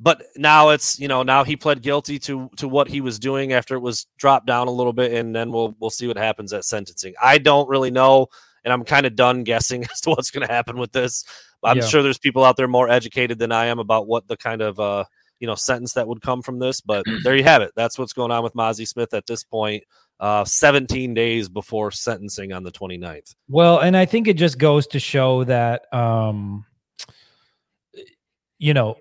but 0.00 0.22
now 0.36 0.70
it's 0.70 0.98
you 0.98 1.08
know 1.08 1.22
now 1.22 1.44
he 1.44 1.56
pled 1.56 1.82
guilty 1.82 2.18
to 2.20 2.50
to 2.56 2.66
what 2.66 2.88
he 2.88 3.00
was 3.00 3.18
doing 3.18 3.52
after 3.52 3.74
it 3.74 3.80
was 3.80 4.06
dropped 4.16 4.46
down 4.46 4.66
a 4.66 4.72
little 4.72 4.92
bit, 4.92 5.12
and 5.12 5.34
then 5.34 5.52
we'll 5.52 5.76
we'll 5.78 5.90
see 5.90 6.06
what 6.06 6.16
happens 6.16 6.52
at 6.52 6.64
sentencing. 6.64 7.14
I 7.22 7.38
don't 7.38 7.68
really 7.68 7.90
know, 7.90 8.28
and 8.64 8.72
I'm 8.72 8.84
kind 8.84 9.06
of 9.06 9.14
done 9.14 9.44
guessing 9.44 9.84
as 9.92 10.00
to 10.02 10.10
what's 10.10 10.30
going 10.30 10.46
to 10.46 10.52
happen 10.52 10.78
with 10.78 10.92
this. 10.92 11.24
I'm 11.62 11.78
yeah. 11.78 11.84
sure 11.84 12.02
there's 12.02 12.18
people 12.18 12.44
out 12.44 12.56
there 12.56 12.68
more 12.68 12.88
educated 12.88 13.38
than 13.38 13.52
I 13.52 13.66
am 13.66 13.78
about 13.78 14.06
what 14.06 14.26
the 14.26 14.36
kind 14.36 14.62
of 14.62 14.80
uh 14.80 15.04
you 15.38 15.46
know 15.46 15.54
sentence 15.54 15.92
that 15.92 16.08
would 16.08 16.22
come 16.22 16.42
from 16.42 16.58
this. 16.58 16.80
But 16.80 17.04
there 17.22 17.36
you 17.36 17.44
have 17.44 17.62
it. 17.62 17.72
That's 17.76 17.98
what's 17.98 18.12
going 18.14 18.30
on 18.30 18.42
with 18.42 18.54
Mazi 18.54 18.88
Smith 18.88 19.14
at 19.14 19.26
this 19.26 19.44
point 19.44 19.84
uh, 20.20 20.44
17 20.44 21.14
days 21.14 21.48
before 21.48 21.90
sentencing 21.90 22.52
on 22.52 22.62
the 22.62 22.70
29th. 22.70 23.34
Well, 23.48 23.78
and 23.78 23.96
I 23.96 24.04
think 24.04 24.28
it 24.28 24.34
just 24.36 24.58
goes 24.58 24.86
to 24.88 25.00
show 25.00 25.44
that, 25.44 25.92
um, 25.94 26.66
you 28.58 28.74
know, 28.74 28.96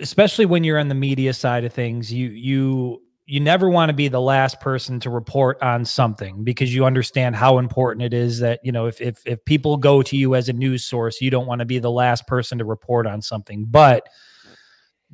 especially 0.00 0.46
when 0.46 0.64
you're 0.64 0.78
on 0.78 0.88
the 0.88 0.94
media 0.94 1.32
side 1.32 1.64
of 1.64 1.72
things, 1.72 2.12
you 2.12 2.28
you 2.28 3.02
you 3.26 3.40
never 3.40 3.70
want 3.70 3.88
to 3.88 3.94
be 3.94 4.08
the 4.08 4.20
last 4.20 4.60
person 4.60 5.00
to 5.00 5.08
report 5.08 5.60
on 5.62 5.84
something 5.84 6.44
because 6.44 6.74
you 6.74 6.84
understand 6.84 7.34
how 7.34 7.56
important 7.56 8.02
it 8.02 8.12
is 8.12 8.40
that 8.40 8.60
you 8.62 8.70
know 8.70 8.86
if 8.86 9.00
if 9.00 9.22
if 9.24 9.44
people 9.44 9.76
go 9.76 10.02
to 10.02 10.16
you 10.16 10.34
as 10.34 10.48
a 10.48 10.52
news 10.52 10.84
source, 10.84 11.20
you 11.20 11.30
don't 11.30 11.46
want 11.46 11.60
to 11.60 11.64
be 11.64 11.78
the 11.78 11.90
last 11.90 12.26
person 12.26 12.58
to 12.58 12.64
report 12.64 13.06
on 13.06 13.22
something, 13.22 13.64
but 13.64 14.08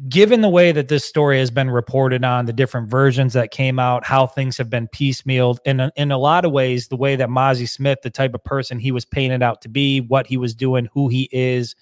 given 0.08 0.40
the 0.40 0.48
way 0.48 0.72
that 0.72 0.88
this 0.88 1.04
story 1.04 1.38
has 1.38 1.50
been 1.50 1.68
reported 1.68 2.24
on, 2.24 2.46
the 2.46 2.52
different 2.52 2.88
versions 2.88 3.34
that 3.34 3.50
came 3.50 3.78
out, 3.78 4.04
how 4.04 4.26
things 4.26 4.56
have 4.56 4.70
been 4.70 4.88
piecemealed, 4.88 5.58
and 5.66 5.90
in 5.94 6.10
a 6.10 6.18
lot 6.18 6.44
of 6.44 6.52
ways, 6.52 6.88
the 6.88 6.96
way 6.96 7.16
that 7.16 7.28
Mazi 7.28 7.68
Smith, 7.68 7.98
the 8.02 8.10
type 8.10 8.34
of 8.34 8.42
person 8.42 8.78
he 8.78 8.92
was 8.92 9.04
painted 9.04 9.42
out 9.42 9.60
to 9.62 9.68
be, 9.68 10.00
what 10.00 10.26
he 10.26 10.36
was 10.36 10.54
doing, 10.54 10.88
who 10.92 11.08
he 11.08 11.28
is, 11.32 11.74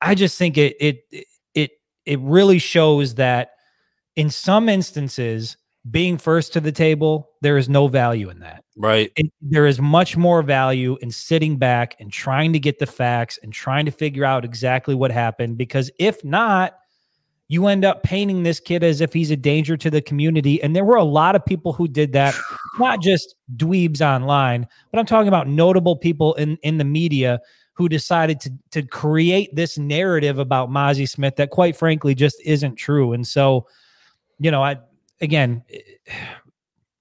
I 0.00 0.14
just 0.14 0.38
think 0.38 0.56
it 0.56 0.76
it 0.80 1.26
it 2.06 2.20
really 2.20 2.58
shows 2.58 3.16
that 3.16 3.50
in 4.14 4.30
some 4.30 4.68
instances, 4.68 5.56
being 5.90 6.18
first 6.18 6.52
to 6.52 6.60
the 6.60 6.72
table, 6.72 7.30
there 7.42 7.56
is 7.56 7.68
no 7.68 7.86
value 7.86 8.28
in 8.28 8.40
that. 8.40 8.64
Right. 8.76 9.12
There 9.40 9.66
is 9.66 9.80
much 9.80 10.16
more 10.16 10.42
value 10.42 10.96
in 11.00 11.10
sitting 11.10 11.58
back 11.58 11.94
and 12.00 12.12
trying 12.12 12.52
to 12.54 12.58
get 12.58 12.78
the 12.78 12.86
facts 12.86 13.38
and 13.42 13.52
trying 13.52 13.84
to 13.84 13.92
figure 13.92 14.24
out 14.24 14.44
exactly 14.44 14.94
what 14.94 15.10
happened. 15.12 15.58
Because 15.58 15.90
if 15.98 16.24
not, 16.24 16.74
you 17.48 17.68
end 17.68 17.84
up 17.84 18.02
painting 18.02 18.42
this 18.42 18.58
kid 18.58 18.82
as 18.82 19.00
if 19.00 19.12
he's 19.12 19.30
a 19.30 19.36
danger 19.36 19.76
to 19.76 19.88
the 19.88 20.02
community. 20.02 20.60
And 20.60 20.74
there 20.74 20.84
were 20.84 20.96
a 20.96 21.04
lot 21.04 21.36
of 21.36 21.44
people 21.44 21.72
who 21.72 21.86
did 21.86 22.12
that, 22.14 22.34
not 22.78 23.00
just 23.00 23.36
dweebs 23.56 24.00
online, 24.00 24.66
but 24.90 24.98
I'm 24.98 25.06
talking 25.06 25.28
about 25.28 25.46
notable 25.46 25.96
people 25.96 26.34
in, 26.34 26.56
in 26.62 26.78
the 26.78 26.84
media 26.84 27.40
who 27.76 27.88
decided 27.88 28.40
to, 28.40 28.52
to 28.70 28.82
create 28.82 29.54
this 29.54 29.76
narrative 29.76 30.38
about 30.38 30.70
Mazi 30.70 31.06
Smith 31.06 31.36
that, 31.36 31.50
quite 31.50 31.76
frankly, 31.76 32.14
just 32.14 32.40
isn't 32.44 32.76
true. 32.76 33.12
And 33.12 33.26
so, 33.26 33.66
you 34.38 34.50
know, 34.50 34.62
I, 34.62 34.78
again, 35.20 35.62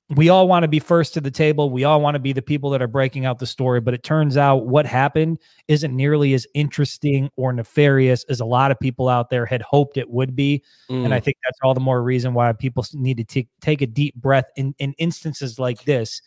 we 0.09 0.27
all 0.27 0.47
want 0.49 0.63
to 0.63 0.67
be 0.67 0.79
first 0.79 1.13
to 1.13 1.21
the 1.21 1.31
table. 1.31 1.69
We 1.69 1.85
all 1.85 2.01
want 2.01 2.15
to 2.15 2.19
be 2.19 2.33
the 2.33 2.41
people 2.41 2.69
that 2.71 2.81
are 2.81 2.88
breaking 2.88 3.25
out 3.25 3.39
the 3.39 3.47
story. 3.47 3.79
But 3.79 3.93
it 3.93 4.03
turns 4.03 4.35
out 4.35 4.67
what 4.67 4.85
happened 4.85 5.39
isn't 5.69 5.95
nearly 5.95 6.33
as 6.33 6.45
interesting 6.53 7.31
or 7.38 7.53
nefarious 7.53 8.25
as 8.25 8.41
a 8.41 8.45
lot 8.45 8.69
of 8.69 8.79
people 8.79 9.07
out 9.07 9.29
there 9.29 9.45
had 9.45 9.61
hoped 9.61 9.95
it 9.95 10.09
would 10.09 10.35
be. 10.35 10.61
Mm. 10.89 11.05
And 11.05 11.13
I 11.13 11.21
mm. 11.21 11.23
think 11.23 11.38
that's 11.43 11.57
all 11.63 11.73
the 11.73 11.79
more 11.79 12.03
reason 12.03 12.33
why 12.33 12.51
people 12.51 12.85
need 12.93 13.17
to 13.17 13.23
take, 13.23 13.47
take 13.61 13.81
a 13.81 13.88
deep 13.88 14.13
breath 14.15 14.45
in, 14.57 14.75
in 14.77 14.93
instances 14.97 15.57
like 15.57 15.85
this. 15.85 16.21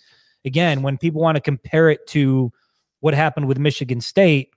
Again, 0.46 0.82
when 0.82 0.96
people 0.96 1.20
want 1.20 1.36
to 1.36 1.42
compare 1.42 1.90
it 1.90 2.06
to 2.08 2.50
what 3.00 3.14
happened 3.14 3.46
with 3.46 3.58
Michigan 3.58 4.00
State, 4.00 4.50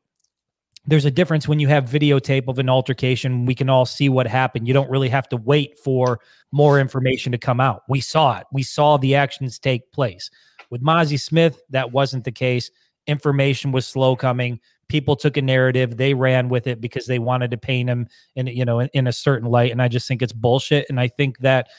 there's 0.86 1.06
a 1.06 1.12
difference 1.12 1.47
when 1.47 1.60
you 1.60 1.67
have 1.67 1.86
videotape 1.86 2.47
of 2.47 2.58
an 2.58 2.69
altercation. 2.69 3.45
We 3.45 3.54
can 3.54 3.69
all 3.69 3.86
see 3.86 4.10
what 4.10 4.25
happened. 4.25 4.67
You 4.67 4.73
don't 4.73 4.89
really 4.89 5.10
have 5.10 5.30
to 5.30 5.38
wait 5.38 5.77
for 5.77 6.19
more 6.51 6.80
information 6.80 7.32
to 7.34 7.38
come 7.38 7.60
out. 7.60 7.84
We 7.88 8.01
saw 8.01 8.39
it. 8.39 8.47
We 8.51 8.63
saw 8.63 8.97
the 8.97 9.15
actions 9.15 9.60
take 9.60 9.91
place. 9.91 10.30
With 10.71 10.82
Mazi 10.82 11.19
Smith, 11.19 11.62
that 11.69 11.91
wasn't 11.91 12.23
the 12.23 12.32
case. 12.32 12.71
Information 13.06 13.71
was 13.71 13.86
slow 13.86 14.15
coming. 14.15 14.60
People 14.88 15.15
took 15.15 15.38
a 15.38 15.41
narrative. 15.41 15.97
They 15.97 16.13
ran 16.13 16.49
with 16.49 16.65
it 16.65 16.82
because 16.82 17.06
they 17.06 17.19
wanted 17.19 17.51
to 17.51 17.58
paint 17.58 17.89
him 17.89 18.08
in, 18.36 18.47
you 18.47 18.65
know, 18.65 18.82
in 18.82 19.08
a 19.08 19.13
certain 19.13 19.49
light. 19.49 19.71
And 19.71 19.82
I 19.82 19.88
just 19.88 20.08
think 20.08 20.21
it's 20.21 20.34
bullshit. 20.34 20.88
And 20.89 20.99
I 20.99 21.08
think 21.08 21.38
that, 21.39 21.69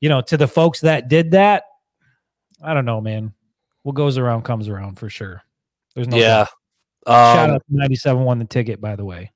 you 0.00 0.08
know, 0.08 0.20
to 0.22 0.36
the 0.36 0.48
folks 0.48 0.80
that 0.82 1.08
did 1.08 1.30
that, 1.30 1.64
I 2.62 2.74
don't 2.74 2.84
know, 2.84 3.00
man. 3.00 3.32
What 3.82 3.94
goes 3.94 4.18
around 4.18 4.42
comes 4.42 4.68
around 4.68 4.98
for 4.98 5.08
sure. 5.08 5.42
There's 5.96 6.08
no 6.08 6.16
yeah. 6.18 6.46
Doubt. 7.06 7.34
Shout 7.34 7.48
um, 7.48 7.54
out 7.56 7.62
to 7.68 7.74
97 7.74 8.22
won 8.22 8.38
the 8.38 8.44
ticket, 8.44 8.80
by 8.80 8.94
the 8.94 9.04
way. 9.04 9.32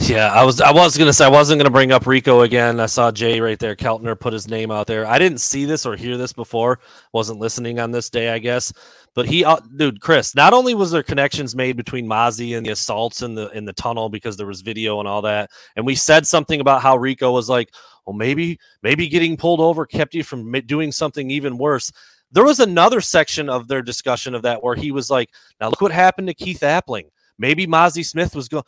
Yeah, 0.00 0.32
I 0.32 0.42
was 0.44 0.58
I 0.62 0.72
was 0.72 0.96
gonna 0.96 1.12
say 1.12 1.26
I 1.26 1.28
wasn't 1.28 1.58
gonna 1.58 1.68
bring 1.70 1.92
up 1.92 2.06
Rico 2.06 2.40
again. 2.40 2.80
I 2.80 2.86
saw 2.86 3.12
Jay 3.12 3.42
right 3.42 3.58
there, 3.58 3.76
Keltner 3.76 4.18
put 4.18 4.32
his 4.32 4.48
name 4.48 4.70
out 4.70 4.86
there. 4.86 5.06
I 5.06 5.18
didn't 5.18 5.42
see 5.42 5.66
this 5.66 5.84
or 5.84 5.96
hear 5.96 6.16
this 6.16 6.32
before. 6.32 6.78
Wasn't 7.12 7.38
listening 7.38 7.78
on 7.78 7.90
this 7.90 8.08
day, 8.08 8.30
I 8.30 8.38
guess. 8.38 8.72
But 9.14 9.26
he, 9.26 9.44
uh, 9.44 9.58
dude, 9.76 10.00
Chris. 10.00 10.34
Not 10.34 10.54
only 10.54 10.74
was 10.74 10.92
there 10.92 11.02
connections 11.02 11.54
made 11.54 11.76
between 11.76 12.06
Mazi 12.06 12.56
and 12.56 12.64
the 12.64 12.70
assaults 12.70 13.20
in 13.20 13.34
the 13.34 13.50
in 13.50 13.66
the 13.66 13.74
tunnel 13.74 14.08
because 14.08 14.38
there 14.38 14.46
was 14.46 14.62
video 14.62 14.98
and 14.98 15.06
all 15.06 15.20
that, 15.22 15.50
and 15.76 15.84
we 15.84 15.94
said 15.94 16.26
something 16.26 16.62
about 16.62 16.80
how 16.80 16.96
Rico 16.96 17.30
was 17.30 17.50
like, 17.50 17.74
well, 18.06 18.16
maybe 18.16 18.58
maybe 18.82 19.08
getting 19.08 19.36
pulled 19.36 19.60
over 19.60 19.84
kept 19.84 20.14
you 20.14 20.24
from 20.24 20.50
doing 20.62 20.90
something 20.90 21.30
even 21.30 21.58
worse. 21.58 21.92
There 22.32 22.44
was 22.44 22.60
another 22.60 23.00
section 23.00 23.48
of 23.48 23.68
their 23.68 23.82
discussion 23.82 24.34
of 24.34 24.42
that 24.42 24.62
where 24.62 24.74
he 24.74 24.90
was 24.90 25.10
like, 25.10 25.30
now 25.60 25.68
look 25.68 25.80
what 25.80 25.92
happened 25.92 26.28
to 26.28 26.34
Keith 26.34 26.60
Appling. 26.60 27.10
Maybe 27.38 27.66
Mazi 27.66 28.04
Smith 28.04 28.34
was 28.34 28.48
going. 28.48 28.64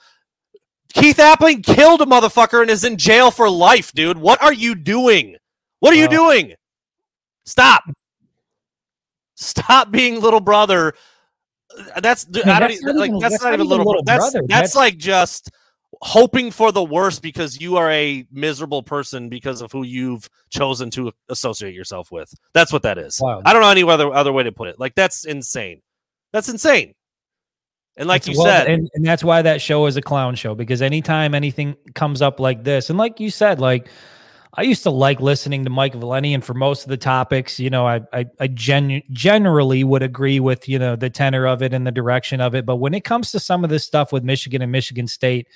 Keith 0.93 1.17
Appling 1.17 1.65
killed 1.65 2.03
a 2.03 2.07
motherfucker 2.07 2.61
and 2.61 2.71
is 2.71 2.85
in 2.85 2.97
jail 2.97 3.31
for 3.31 3.49
life, 3.51 3.93
dude. 3.93 4.19
What 4.19 4.43
are 4.43 4.53
you 4.53 4.75
doing? 4.75 5.37
What 5.81 5.93
are 5.93 5.97
you 5.97 6.09
doing? 6.09 6.55
Stop. 7.47 7.85
Stop 9.35 9.91
being 9.91 10.21
little 10.21 10.41
brother. 10.41 10.95
That's 12.01 12.25
don't 12.25 12.47
that's 12.47 12.83
like 12.83 13.11
that's, 13.13 13.23
that's 13.23 13.43
not, 13.43 13.55
even 13.55 13.67
little, 13.67 13.87
little 13.87 14.03
brother. 14.05 14.21
That's, 14.21 14.33
that's, 14.33 14.47
that's 14.49 14.77
like 14.77 14.97
just 14.97 15.51
hoping 16.05 16.51
for 16.51 16.71
the 16.71 16.85
worst 16.85 17.23
because 17.23 17.59
you 17.59 17.79
are 17.79 17.91
a 17.91 18.27
miserable 18.31 18.83
person 18.83 19.31
because 19.31 19.63
of 19.63 19.73
who 19.73 19.83
you've 19.83 20.29
chosen 20.51 20.91
to 20.91 21.11
associate 21.31 21.75
yourself 21.75 22.13
with. 22.13 22.33
That's 22.53 22.71
what 22.71 22.83
that 22.83 22.99
is. 22.99 23.19
Wow. 23.23 23.41
I 23.43 23.55
don't 23.55 23.63
know 23.63 23.71
any 23.71 23.83
other 23.83 24.13
other 24.13 24.31
way 24.31 24.43
to 24.43 24.53
put 24.53 24.69
it. 24.69 24.79
Like 24.79 24.95
that's 24.95 25.25
insane. 25.25 25.81
That's 26.31 26.51
insane. 26.51 26.95
And 27.97 28.07
like 28.07 28.27
you 28.27 28.35
well, 28.37 28.47
said, 28.47 28.67
and, 28.67 28.91
and 28.95 29.07
that's 29.07 29.25
why 29.25 29.41
that 29.43 29.63
show 29.63 29.87
is 29.87 29.97
a 29.97 30.03
clown 30.03 30.35
show 30.35 30.55
because 30.55 30.83
anytime 30.83 31.35
anything 31.35 31.75
comes 31.95 32.21
up 32.21 32.39
like 32.39 32.65
this, 32.65 32.91
and 32.91 32.99
like 32.99 33.19
you 33.19 33.31
said, 33.31 33.59
like 33.59 33.89
I 34.53 34.63
used 34.63 34.83
to 34.83 34.91
like 34.91 35.21
listening 35.21 35.65
to 35.65 35.71
Mike 35.71 35.95
Valenti, 35.95 36.35
and 36.35 36.45
for 36.45 36.53
most 36.53 36.83
of 36.83 36.91
the 36.91 36.99
topics, 36.99 37.59
you 37.59 37.71
know, 37.71 37.87
I 37.87 38.03
I, 38.13 38.27
I 38.39 38.49
gen- 38.49 39.03
generally 39.11 39.85
would 39.85 40.03
agree 40.03 40.39
with 40.39 40.69
you 40.69 40.79
know 40.79 40.97
the 40.97 41.09
tenor 41.09 41.47
of 41.47 41.63
it 41.63 41.73
and 41.73 41.87
the 41.87 41.93
direction 41.93 42.43
of 42.43 42.55
it. 42.55 42.67
But 42.67 42.77
when 42.77 42.93
it 42.93 43.05
comes 43.05 43.31
to 43.31 43.41
some 43.41 43.65
of 43.65 43.71
this 43.71 43.87
stuff 43.87 44.13
with 44.13 44.23
Michigan 44.23 44.61
and 44.61 44.71
Michigan 44.71 45.07
State, 45.07 45.47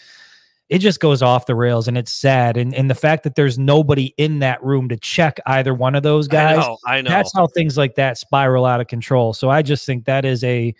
it 0.69 0.79
just 0.79 1.01
goes 1.01 1.23
off 1.23 1.47
the 1.47 1.55
rails, 1.55 1.89
and 1.89 1.97
it's 1.97 2.13
sad. 2.13 2.57
And 2.57 2.75
and 2.75 2.91
the 2.91 2.95
fact 2.95 3.23
that 3.25 3.35
there's 3.35 3.59
nobody 3.59 4.15
in 4.19 4.41
that 4.41 4.63
room 4.63 4.89
to 4.91 4.97
check 4.97 5.41
either 5.47 5.73
one 5.73 5.95
of 5.95 6.03
those 6.03 6.29
guys, 6.29 6.59
I 6.59 6.61
know, 6.61 6.79
I 6.87 7.01
know. 7.01 7.11
that's 7.11 7.33
how 7.35 7.47
things 7.47 7.79
like 7.79 7.95
that 7.95 8.19
spiral 8.19 8.67
out 8.67 8.81
of 8.81 8.87
control. 8.87 9.33
So 9.33 9.49
I 9.49 9.63
just 9.63 9.87
think 9.87 10.05
that 10.05 10.25
is 10.25 10.45
a 10.45 10.75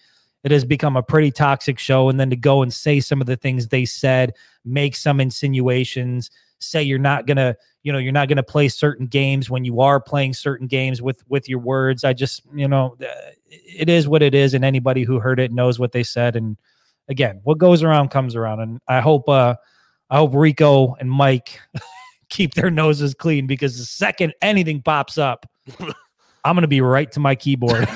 it 0.45 0.51
has 0.51 0.65
become 0.65 0.97
a 0.97 1.03
pretty 1.03 1.31
toxic 1.31 1.79
show. 1.79 2.09
And 2.09 2.21
then 2.21 2.31
to 2.31 2.37
go 2.37 2.63
and 2.63 2.73
say 2.73 3.01
some 3.01 3.21
of 3.21 3.27
the 3.27 3.37
things 3.37 3.69
they 3.69 3.85
said, 3.85 4.35
make 4.65 4.95
some 4.95 5.21
insinuations, 5.21 6.31
say 6.59 6.83
you're 6.83 6.99
not 6.99 7.27
gonna, 7.27 7.57
you 7.83 7.93
know, 7.93 7.99
you're 7.99 8.13
not 8.13 8.29
gonna 8.29 8.43
play 8.43 8.69
certain 8.69 9.07
games 9.07 9.49
when 9.49 9.65
you 9.65 9.81
are 9.81 10.01
playing 10.01 10.35
certain 10.35 10.67
games 10.67 11.01
with 11.01 11.25
with 11.29 11.49
your 11.49 11.61
words. 11.61 12.05
I 12.05 12.13
just, 12.13 12.43
you 12.55 12.69
know, 12.69 12.95
uh, 13.01 13.31
it 13.51 13.89
is 13.89 14.07
what 14.07 14.23
it 14.23 14.35
is, 14.35 14.53
and 14.53 14.65
anybody 14.67 15.03
who 15.03 15.19
heard 15.19 15.41
it 15.41 15.51
knows 15.51 15.79
what 15.79 15.93
they 15.93 16.03
said. 16.03 16.37
And 16.37 16.59
again, 17.09 17.41
what 17.45 17.57
goes 17.57 17.83
around 17.83 18.11
comes 18.11 18.37
around. 18.37 18.61
And 18.61 18.81
I 18.87 19.01
hope, 19.01 19.29
uh, 19.29 19.55
I 20.11 20.17
hope 20.19 20.35
Rico 20.35 20.95
and 20.95 21.11
Mike 21.11 21.61
keep 22.29 22.55
their 22.55 22.71
noses 22.71 23.15
clean 23.15 23.47
because 23.47 23.79
the 23.79 23.85
second 23.85 24.35
anything 24.43 24.83
pops 24.83 25.19
up. 25.19 25.47
I'm 26.45 26.55
going 26.55 26.63
to 26.63 26.69
be 26.69 26.81
right 26.81 27.11
to 27.13 27.21
my 27.21 27.35
keyboard. 27.35 27.89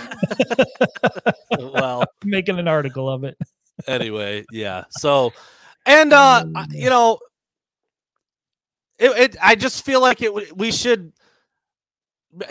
well, 1.58 2.04
making 2.24 2.58
an 2.58 2.68
article 2.68 3.08
of 3.08 3.24
it. 3.24 3.38
anyway, 3.86 4.44
yeah. 4.50 4.84
So, 4.90 5.32
and 5.86 6.12
uh, 6.12 6.44
you 6.70 6.90
know, 6.90 7.18
it, 8.98 9.10
it 9.18 9.36
I 9.40 9.54
just 9.54 9.84
feel 9.84 10.00
like 10.00 10.22
it. 10.22 10.56
We 10.56 10.70
should 10.70 11.12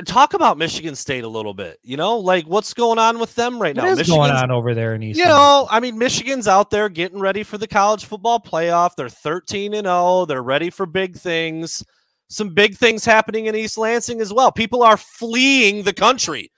talk 0.06 0.34
about 0.34 0.58
Michigan 0.58 0.96
State 0.96 1.24
a 1.24 1.28
little 1.28 1.54
bit. 1.54 1.80
You 1.84 1.98
know, 1.98 2.18
like 2.18 2.46
what's 2.46 2.74
going 2.74 3.00
on 3.00 3.20
with 3.20 3.36
them 3.36 3.62
right 3.62 3.76
now? 3.76 3.84
What's 3.86 4.10
going 4.10 4.32
on 4.32 4.52
over 4.52 4.74
there 4.74 4.96
in 4.96 5.04
East? 5.04 5.20
You 5.20 5.26
know, 5.26 5.68
I 5.70 5.80
mean, 5.80 5.98
Michigan's 5.98 6.48
out 6.48 6.70
there 6.70 6.90
getting 6.90 7.20
ready 7.20 7.44
for 7.44 7.58
the 7.58 7.68
college 7.68 8.06
football 8.06 8.40
playoff. 8.40 8.96
They're 8.96 9.10
13 9.10 9.74
and 9.74 9.86
0. 9.86 10.26
They're 10.26 10.44
ready 10.44 10.70
for 10.70 10.86
big 10.86 11.16
things 11.16 11.84
some 12.32 12.50
big 12.50 12.76
things 12.76 13.04
happening 13.04 13.48
in 13.48 13.56
East 13.56 13.78
Lansing 13.78 14.22
as 14.22 14.34
well. 14.34 14.52
People 14.52 14.84
are 14.84 14.98
fleeing 14.98 15.84
the 15.84 15.94
country. 15.94 16.52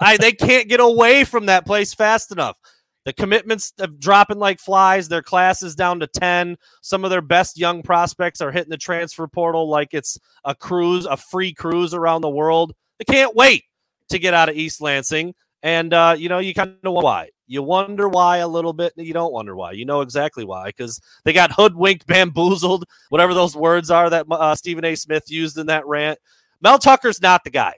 I, 0.00 0.16
they 0.16 0.32
can't 0.32 0.68
get 0.68 0.80
away 0.80 1.24
from 1.24 1.46
that 1.46 1.66
place 1.66 1.94
fast 1.94 2.32
enough. 2.32 2.56
The 3.04 3.12
commitments 3.12 3.72
are 3.80 3.86
dropping 3.86 4.38
like 4.38 4.60
flies. 4.60 5.08
Their 5.08 5.22
class 5.22 5.62
is 5.62 5.74
down 5.74 6.00
to 6.00 6.06
10. 6.06 6.56
Some 6.82 7.04
of 7.04 7.10
their 7.10 7.22
best 7.22 7.58
young 7.58 7.82
prospects 7.82 8.40
are 8.40 8.52
hitting 8.52 8.70
the 8.70 8.76
transfer 8.76 9.26
portal 9.26 9.68
like 9.68 9.94
it's 9.94 10.18
a 10.44 10.54
cruise, 10.54 11.06
a 11.06 11.16
free 11.16 11.54
cruise 11.54 11.94
around 11.94 12.20
the 12.20 12.28
world. 12.28 12.74
They 12.98 13.04
can't 13.04 13.34
wait 13.34 13.64
to 14.10 14.18
get 14.18 14.34
out 14.34 14.48
of 14.48 14.56
East 14.56 14.80
Lansing. 14.80 15.34
And, 15.62 15.92
uh, 15.92 16.16
you 16.18 16.28
know, 16.28 16.38
you 16.38 16.54
kind 16.54 16.76
of 16.84 16.92
why. 16.92 17.30
You 17.46 17.62
wonder 17.62 18.08
why 18.08 18.38
a 18.38 18.48
little 18.48 18.74
bit. 18.74 18.92
You 18.96 19.14
don't 19.14 19.32
wonder 19.32 19.56
why. 19.56 19.72
You 19.72 19.86
know 19.86 20.02
exactly 20.02 20.44
why 20.44 20.66
because 20.66 21.00
they 21.24 21.32
got 21.32 21.50
hoodwinked, 21.50 22.06
bamboozled, 22.06 22.84
whatever 23.08 23.32
those 23.32 23.56
words 23.56 23.90
are 23.90 24.10
that 24.10 24.26
uh, 24.30 24.54
Stephen 24.54 24.84
A. 24.84 24.94
Smith 24.94 25.24
used 25.28 25.56
in 25.56 25.66
that 25.66 25.86
rant. 25.86 26.18
Mel 26.60 26.78
Tucker's 26.78 27.22
not 27.22 27.42
the 27.44 27.50
guy. 27.50 27.74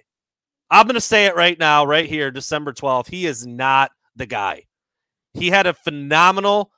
I'm 0.71 0.87
going 0.87 0.95
to 0.95 1.01
say 1.01 1.27
it 1.27 1.37
right 1.37 1.59
now, 1.59 1.85
right 1.85 2.09
here, 2.09 2.31
December 2.31 2.73
12th. 2.73 3.09
He 3.09 3.27
is 3.27 3.47
not 3.47 3.93
the 4.17 4.27
guy. 4.27 4.65
He 5.35 5.49
had 5.49 5.67
a 5.67 5.75
phenomenal. 5.75 6.71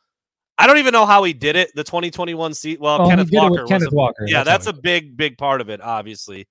I 0.58 0.66
don't 0.66 0.78
even 0.78 0.92
know 0.92 1.06
how 1.06 1.24
he 1.24 1.32
did 1.32 1.56
it. 1.56 1.70
The 1.74 1.84
2021 1.84 2.54
seat. 2.54 2.80
Well, 2.80 3.02
oh, 3.02 3.08
Kenneth 3.08 3.30
Walker. 3.32 3.64
Kenneth 3.64 3.92
a, 3.92 3.94
Walker. 3.94 4.26
Yeah, 4.26 4.44
that's, 4.44 4.66
that's 4.66 4.78
a 4.78 4.80
big, 4.80 5.16
big 5.16 5.38
part 5.38 5.60
of 5.60 5.70
it, 5.70 5.80
obviously 5.80 6.46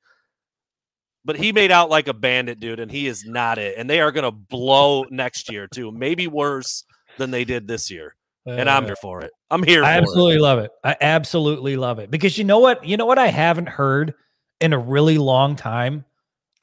but 1.23 1.35
he 1.35 1.51
made 1.51 1.71
out 1.71 1.89
like 1.89 2.07
a 2.07 2.13
bandit, 2.13 2.59
dude, 2.59 2.79
and 2.79 2.91
he 2.91 3.07
is 3.07 3.25
not 3.25 3.57
it. 3.57 3.75
And 3.77 3.89
they 3.89 4.01
are 4.01 4.11
going 4.11 4.23
to 4.23 4.31
blow 4.31 5.03
next 5.09 5.51
year 5.51 5.67
too, 5.67 5.91
maybe 5.91 6.27
worse 6.27 6.83
than 7.17 7.31
they 7.31 7.45
did 7.45 7.67
this 7.67 7.91
year. 7.91 8.15
Uh, 8.47 8.51
and 8.51 8.69
I'm 8.69 8.83
uh, 8.83 8.87
here 8.87 8.95
for 8.95 9.21
it. 9.21 9.31
I'm 9.51 9.63
here. 9.63 9.83
I 9.83 9.97
absolutely 9.97 10.37
it. 10.37 10.41
love 10.41 10.59
it. 10.59 10.71
I 10.83 10.95
absolutely 10.99 11.77
love 11.77 11.99
it 11.99 12.09
because 12.09 12.37
you 12.37 12.43
know 12.43 12.59
what? 12.59 12.83
You 12.85 12.97
know 12.97 13.05
what? 13.05 13.19
I 13.19 13.27
haven't 13.27 13.69
heard 13.69 14.15
in 14.59 14.73
a 14.73 14.79
really 14.79 15.19
long 15.19 15.55
time. 15.55 16.05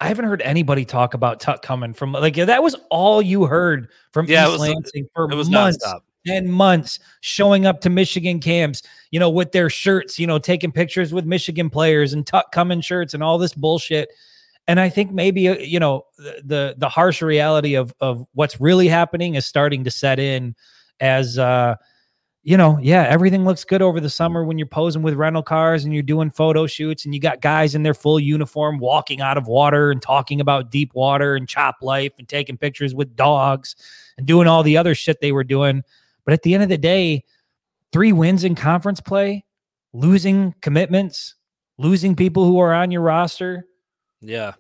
I 0.01 0.09
haven't 0.09 0.27
heard 0.27 0.43
anybody 0.43 0.85
talk 0.85 1.15
about 1.15 1.41
Tuck 1.41 1.63
coming 1.63 1.93
from 1.93 2.13
like 2.13 2.37
that 2.37 2.63
was 2.63 2.77
all 2.91 3.21
you 3.21 3.47
heard 3.47 3.89
from 4.13 4.27
yeah, 4.27 4.45
East 4.45 4.53
was, 4.53 4.61
Lansing 4.61 5.09
for 5.15 5.29
months 5.29 5.49
nonstop. 5.49 6.01
and 6.27 6.53
months, 6.53 7.01
showing 7.21 7.67
up 7.67 7.81
to 7.81 7.91
Michigan 7.91 8.39
camps, 8.39 8.83
you 9.11 9.19
know, 9.19 9.31
with 9.31 9.53
their 9.53 9.69
shirts, 9.69 10.19
you 10.19 10.27
know, 10.27 10.39
taking 10.39 10.71
pictures 10.71 11.13
with 11.13 11.25
Michigan 11.25 11.69
players 11.69 12.13
and 12.13 12.27
Tuck 12.27 12.53
coming 12.53 12.81
shirts 12.81 13.15
and 13.15 13.23
all 13.23 13.39
this 13.39 13.55
bullshit 13.55 14.11
and 14.69 14.79
I 14.79 14.91
think 14.91 15.11
maybe 15.11 15.49
uh, 15.49 15.57
you 15.57 15.81
know 15.81 16.07
the 16.19 16.75
the 16.77 16.89
harsh 16.89 17.23
reality 17.23 17.75
of 17.75 17.93
of 18.01 18.25
what's 18.35 18.61
really 18.61 18.87
happening 18.87 19.35
is 19.35 19.47
starting 19.47 19.83
to 19.85 19.91
set 19.91 20.21
in 20.21 20.55
as 21.01 21.39
uh 21.39 21.75
you 22.49 22.57
know, 22.57 22.79
yeah, 22.81 23.03
everything 23.03 23.45
looks 23.45 23.63
good 23.63 23.83
over 23.83 24.01
the 24.01 24.09
summer 24.09 24.43
when 24.43 24.57
you're 24.57 24.67
posing 24.67 25.03
with 25.03 25.13
rental 25.13 25.43
cars 25.43 25.85
and 25.85 25.93
you're 25.93 26.03
doing 26.03 26.31
photo 26.31 26.67
shoots 26.67 27.05
and 27.05 27.13
you 27.13 27.21
got 27.21 27.43
guys 27.43 27.75
in 27.75 27.83
their 27.83 27.93
full 27.93 28.19
uniform 28.19 28.79
walking 28.79 29.21
out 29.21 29.37
of 29.37 29.47
water 29.47 29.91
and 29.91 30.01
talking 30.01 30.41
about 30.41 30.71
deep 30.71 30.95
water 30.95 31.37
and 31.37 31.47
chop 31.47 31.77
life 31.83 32.15
and 32.19 32.27
taking 32.27 32.57
pictures 32.57 32.95
with 32.95 33.15
dogs 33.15 33.77
and 34.17 34.27
doing 34.27 34.49
all 34.49 34.63
the 34.63 34.79
other 34.79 34.95
shit 34.95 35.21
they 35.21 35.31
were 35.31 35.45
doing. 35.45 35.83
But 36.25 36.33
at 36.33 36.41
the 36.41 36.55
end 36.55 36.63
of 36.63 36.71
the 36.71 36.79
day, 36.79 37.23
three 37.93 38.15
wins 38.15 38.45
in 38.45 38.55
conference 38.55 39.03
play, 39.03 39.45
losing 39.93 40.55
commitments, 40.63 41.35
losing 41.77 42.17
people 42.17 42.47
who 42.47 42.59
are 42.61 42.73
on 42.73 42.91
your 42.91 43.03
roster, 43.03 43.67
yeah. 44.23 44.55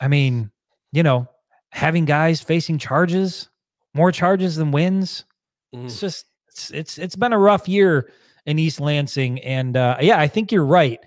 I 0.00 0.08
mean, 0.08 0.50
you 0.90 1.02
know, 1.02 1.28
having 1.68 2.06
guys 2.06 2.40
facing 2.40 2.78
charges, 2.78 3.50
more 3.92 4.10
charges 4.10 4.56
than 4.56 4.70
wins. 4.70 5.26
Mm. 5.74 5.84
It's 5.84 6.00
just 6.00 6.24
it's, 6.56 6.70
it's 6.70 6.98
it's 6.98 7.16
been 7.16 7.32
a 7.32 7.38
rough 7.38 7.68
year 7.68 8.10
in 8.46 8.58
East 8.58 8.80
Lansing 8.80 9.40
and 9.40 9.76
uh 9.76 9.96
yeah, 10.00 10.18
I 10.18 10.26
think 10.26 10.50
you're 10.50 10.64
right. 10.64 10.98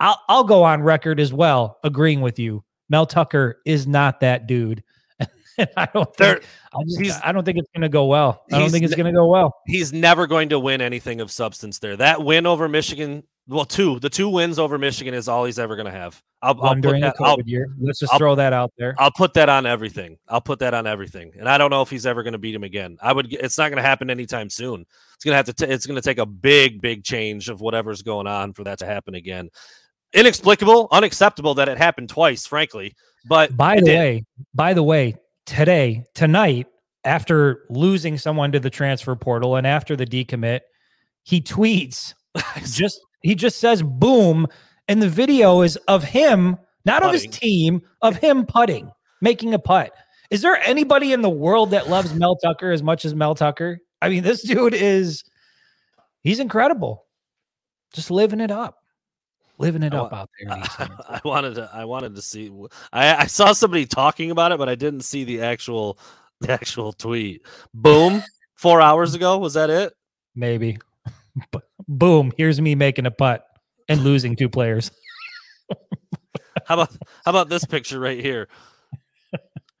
I'll 0.00 0.20
I'll 0.28 0.44
go 0.44 0.64
on 0.64 0.82
record 0.82 1.20
as 1.20 1.32
well 1.32 1.78
agreeing 1.84 2.20
with 2.20 2.38
you. 2.38 2.64
Mel 2.88 3.06
Tucker 3.06 3.60
is 3.64 3.86
not 3.86 4.20
that 4.20 4.46
dude. 4.46 4.82
I 5.76 5.86
don't 5.94 6.14
think 6.16 6.44
I, 6.74 6.78
just, 6.88 7.24
I 7.24 7.32
don't 7.32 7.44
think 7.44 7.58
it's 7.58 7.68
going 7.74 7.82
to 7.82 7.88
go 7.88 8.06
well. 8.06 8.42
I 8.52 8.58
don't 8.58 8.70
think 8.70 8.84
it's 8.84 8.94
going 8.94 9.06
to 9.06 9.12
go 9.12 9.26
well. 9.26 9.54
He's 9.66 9.92
never 9.92 10.26
going 10.26 10.48
to 10.48 10.58
win 10.58 10.80
anything 10.80 11.20
of 11.20 11.30
substance 11.30 11.78
there. 11.78 11.96
That 11.96 12.22
win 12.24 12.46
over 12.46 12.68
Michigan 12.68 13.22
well, 13.48 13.64
two. 13.64 13.98
The 13.98 14.08
two 14.08 14.28
wins 14.28 14.58
over 14.58 14.78
Michigan 14.78 15.14
is 15.14 15.28
all 15.28 15.44
he's 15.44 15.58
ever 15.58 15.74
going 15.74 15.86
to 15.86 15.92
have. 15.92 16.22
I'll, 16.42 16.60
I'll 16.62 16.74
that, 16.74 17.14
I'll, 17.20 17.40
year. 17.42 17.68
Let's 17.80 17.98
just 18.00 18.12
I'll, 18.12 18.18
throw 18.18 18.34
that 18.36 18.52
out 18.52 18.72
there. 18.78 18.94
I'll 18.98 19.10
put 19.10 19.34
that 19.34 19.48
on 19.48 19.66
everything. 19.66 20.18
I'll 20.28 20.40
put 20.40 20.58
that 20.60 20.74
on 20.74 20.86
everything. 20.86 21.32
And 21.38 21.48
I 21.48 21.58
don't 21.58 21.70
know 21.70 21.82
if 21.82 21.90
he's 21.90 22.06
ever 22.06 22.22
going 22.22 22.32
to 22.32 22.38
beat 22.38 22.54
him 22.54 22.64
again. 22.64 22.98
I 23.00 23.12
would. 23.12 23.32
It's 23.32 23.58
not 23.58 23.68
going 23.68 23.76
to 23.76 23.88
happen 23.88 24.10
anytime 24.10 24.48
soon. 24.48 24.84
It's 25.14 25.24
going 25.24 25.32
to 25.32 25.36
have 25.36 25.46
to. 25.46 25.52
T- 25.52 25.72
it's 25.72 25.86
going 25.86 25.96
to 25.96 26.02
take 26.02 26.18
a 26.18 26.26
big, 26.26 26.80
big 26.80 27.04
change 27.04 27.48
of 27.48 27.60
whatever's 27.60 28.02
going 28.02 28.26
on 28.26 28.52
for 28.52 28.64
that 28.64 28.78
to 28.78 28.86
happen 28.86 29.14
again. 29.14 29.50
Inexplicable, 30.12 30.88
unacceptable 30.90 31.54
that 31.54 31.68
it 31.68 31.78
happened 31.78 32.08
twice. 32.08 32.46
Frankly, 32.46 32.94
but 33.28 33.56
by 33.56 33.80
the 33.80 33.86
way, 33.86 34.24
by 34.54 34.74
the 34.74 34.82
way, 34.82 35.16
today, 35.46 36.04
tonight, 36.14 36.66
after 37.04 37.64
losing 37.70 38.18
someone 38.18 38.52
to 38.52 38.60
the 38.60 38.70
transfer 38.70 39.14
portal 39.16 39.56
and 39.56 39.66
after 39.66 39.96
the 39.96 40.06
decommit, 40.06 40.60
he 41.24 41.40
tweets 41.40 42.14
just 42.64 43.00
he 43.22 43.34
just 43.34 43.58
says 43.58 43.82
boom, 43.82 44.46
and 44.88 45.00
the 45.00 45.08
video 45.08 45.62
is 45.62 45.76
of 45.88 46.04
him, 46.04 46.58
not 46.84 47.02
putting. 47.02 47.16
of 47.16 47.22
his 47.22 47.38
team, 47.38 47.82
of 48.02 48.16
him 48.16 48.46
putting, 48.46 48.90
making 49.20 49.54
a 49.54 49.58
putt. 49.58 49.92
Is 50.30 50.40
there 50.40 50.56
anybody 50.64 51.12
in 51.12 51.20
the 51.20 51.30
world 51.30 51.70
that 51.72 51.90
loves 51.90 52.14
Mel 52.14 52.36
Tucker 52.36 52.70
as 52.70 52.82
much 52.82 53.04
as 53.04 53.14
Mel 53.14 53.34
Tucker? 53.34 53.80
I 54.00 54.08
mean, 54.08 54.22
this 54.22 54.42
dude 54.42 54.74
is 54.74 55.24
he's 56.22 56.40
incredible. 56.40 57.04
Just 57.92 58.10
living 58.10 58.40
it 58.40 58.50
up. 58.50 58.78
Living 59.58 59.82
it 59.82 59.94
I, 59.94 59.98
up 59.98 60.12
out 60.12 60.30
there. 60.40 60.50
I, 60.78 60.88
I 61.08 61.20
wanted 61.24 61.56
to 61.56 61.70
I 61.72 61.84
wanted 61.84 62.16
to 62.16 62.22
see 62.22 62.50
I, 62.92 63.14
I 63.14 63.26
saw 63.26 63.52
somebody 63.52 63.86
talking 63.86 64.30
about 64.30 64.52
it, 64.52 64.58
but 64.58 64.68
I 64.68 64.74
didn't 64.74 65.02
see 65.02 65.24
the 65.24 65.42
actual 65.42 65.98
the 66.40 66.52
actual 66.52 66.92
tweet. 66.92 67.46
Boom. 67.74 68.22
Four 68.56 68.80
hours 68.80 69.14
ago. 69.14 69.38
Was 69.38 69.54
that 69.54 69.70
it? 69.70 69.92
Maybe. 70.34 70.78
boom, 71.98 72.32
here's 72.36 72.60
me 72.60 72.74
making 72.74 73.06
a 73.06 73.10
putt 73.10 73.46
and 73.88 74.02
losing 74.02 74.36
two 74.36 74.48
players. 74.48 74.90
how 76.66 76.74
about 76.74 76.92
how 77.24 77.30
about 77.30 77.48
this 77.48 77.64
picture 77.64 78.00
right 78.00 78.20
here? 78.20 78.48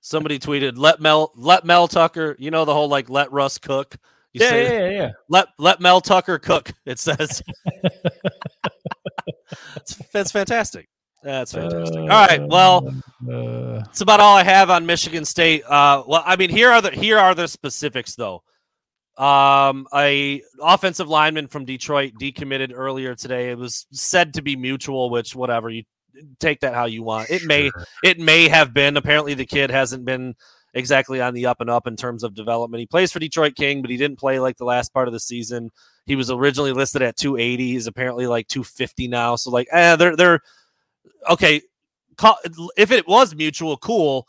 Somebody 0.00 0.38
tweeted, 0.38 0.74
"Let 0.76 1.00
Mel 1.00 1.32
let 1.36 1.64
Mel 1.64 1.88
Tucker, 1.88 2.36
you 2.38 2.50
know 2.50 2.64
the 2.64 2.74
whole 2.74 2.88
like 2.88 3.08
let 3.08 3.32
Russ 3.32 3.58
cook." 3.58 3.96
You 4.32 4.42
yeah, 4.42 4.50
say, 4.50 4.64
yeah, 4.64 4.90
yeah, 4.90 5.02
yeah. 5.02 5.10
Let 5.28 5.48
let 5.58 5.80
Mel 5.80 6.00
Tucker 6.00 6.38
cook. 6.38 6.72
It 6.84 6.98
says. 6.98 7.42
that's, 9.74 9.96
that's 10.12 10.32
fantastic. 10.32 10.88
That's 11.22 11.52
fantastic. 11.52 11.98
Uh, 11.98 12.00
all 12.00 12.26
right. 12.26 12.42
Well, 12.42 12.88
uh, 13.30 13.84
it's 13.90 14.00
about 14.00 14.18
all 14.18 14.36
I 14.36 14.42
have 14.42 14.70
on 14.70 14.86
Michigan 14.86 15.24
State. 15.24 15.62
Uh, 15.64 16.02
well, 16.06 16.22
I 16.26 16.34
mean, 16.36 16.50
here 16.50 16.70
are 16.70 16.80
the 16.80 16.90
here 16.90 17.18
are 17.18 17.34
the 17.34 17.46
specifics 17.46 18.16
though. 18.16 18.42
Um, 19.18 19.86
a 19.94 20.42
offensive 20.60 21.08
lineman 21.08 21.48
from 21.48 21.64
Detroit 21.64 22.14
decommitted 22.18 22.72
earlier 22.74 23.14
today. 23.14 23.50
It 23.50 23.58
was 23.58 23.86
said 23.92 24.34
to 24.34 24.42
be 24.42 24.56
mutual, 24.56 25.10
which 25.10 25.34
whatever 25.34 25.68
you 25.68 25.84
take 26.40 26.60
that 26.60 26.74
how 26.74 26.86
you 26.86 27.02
want. 27.02 27.30
It 27.30 27.44
may 27.44 27.70
it 28.02 28.18
may 28.18 28.48
have 28.48 28.72
been. 28.72 28.96
Apparently, 28.96 29.34
the 29.34 29.46
kid 29.46 29.70
hasn't 29.70 30.04
been 30.04 30.34
exactly 30.74 31.20
on 31.20 31.34
the 31.34 31.46
up 31.46 31.60
and 31.60 31.68
up 31.68 31.86
in 31.86 31.96
terms 31.96 32.24
of 32.24 32.34
development. 32.34 32.80
He 32.80 32.86
plays 32.86 33.12
for 33.12 33.18
Detroit 33.18 33.54
King, 33.54 33.82
but 33.82 33.90
he 33.90 33.96
didn't 33.96 34.18
play 34.18 34.38
like 34.40 34.56
the 34.56 34.64
last 34.64 34.92
part 34.94 35.08
of 35.08 35.12
the 35.12 35.20
season. 35.20 35.70
He 36.06 36.16
was 36.16 36.30
originally 36.30 36.72
listed 36.72 37.02
at 37.02 37.16
280. 37.16 37.72
He's 37.72 37.86
apparently 37.86 38.26
like 38.26 38.48
250 38.48 39.08
now. 39.08 39.36
So 39.36 39.50
like, 39.50 39.68
eh, 39.72 39.96
they're 39.96 40.16
they're 40.16 40.40
okay. 41.28 41.60
If 42.76 42.90
it 42.90 43.06
was 43.06 43.34
mutual, 43.34 43.76
cool 43.76 44.26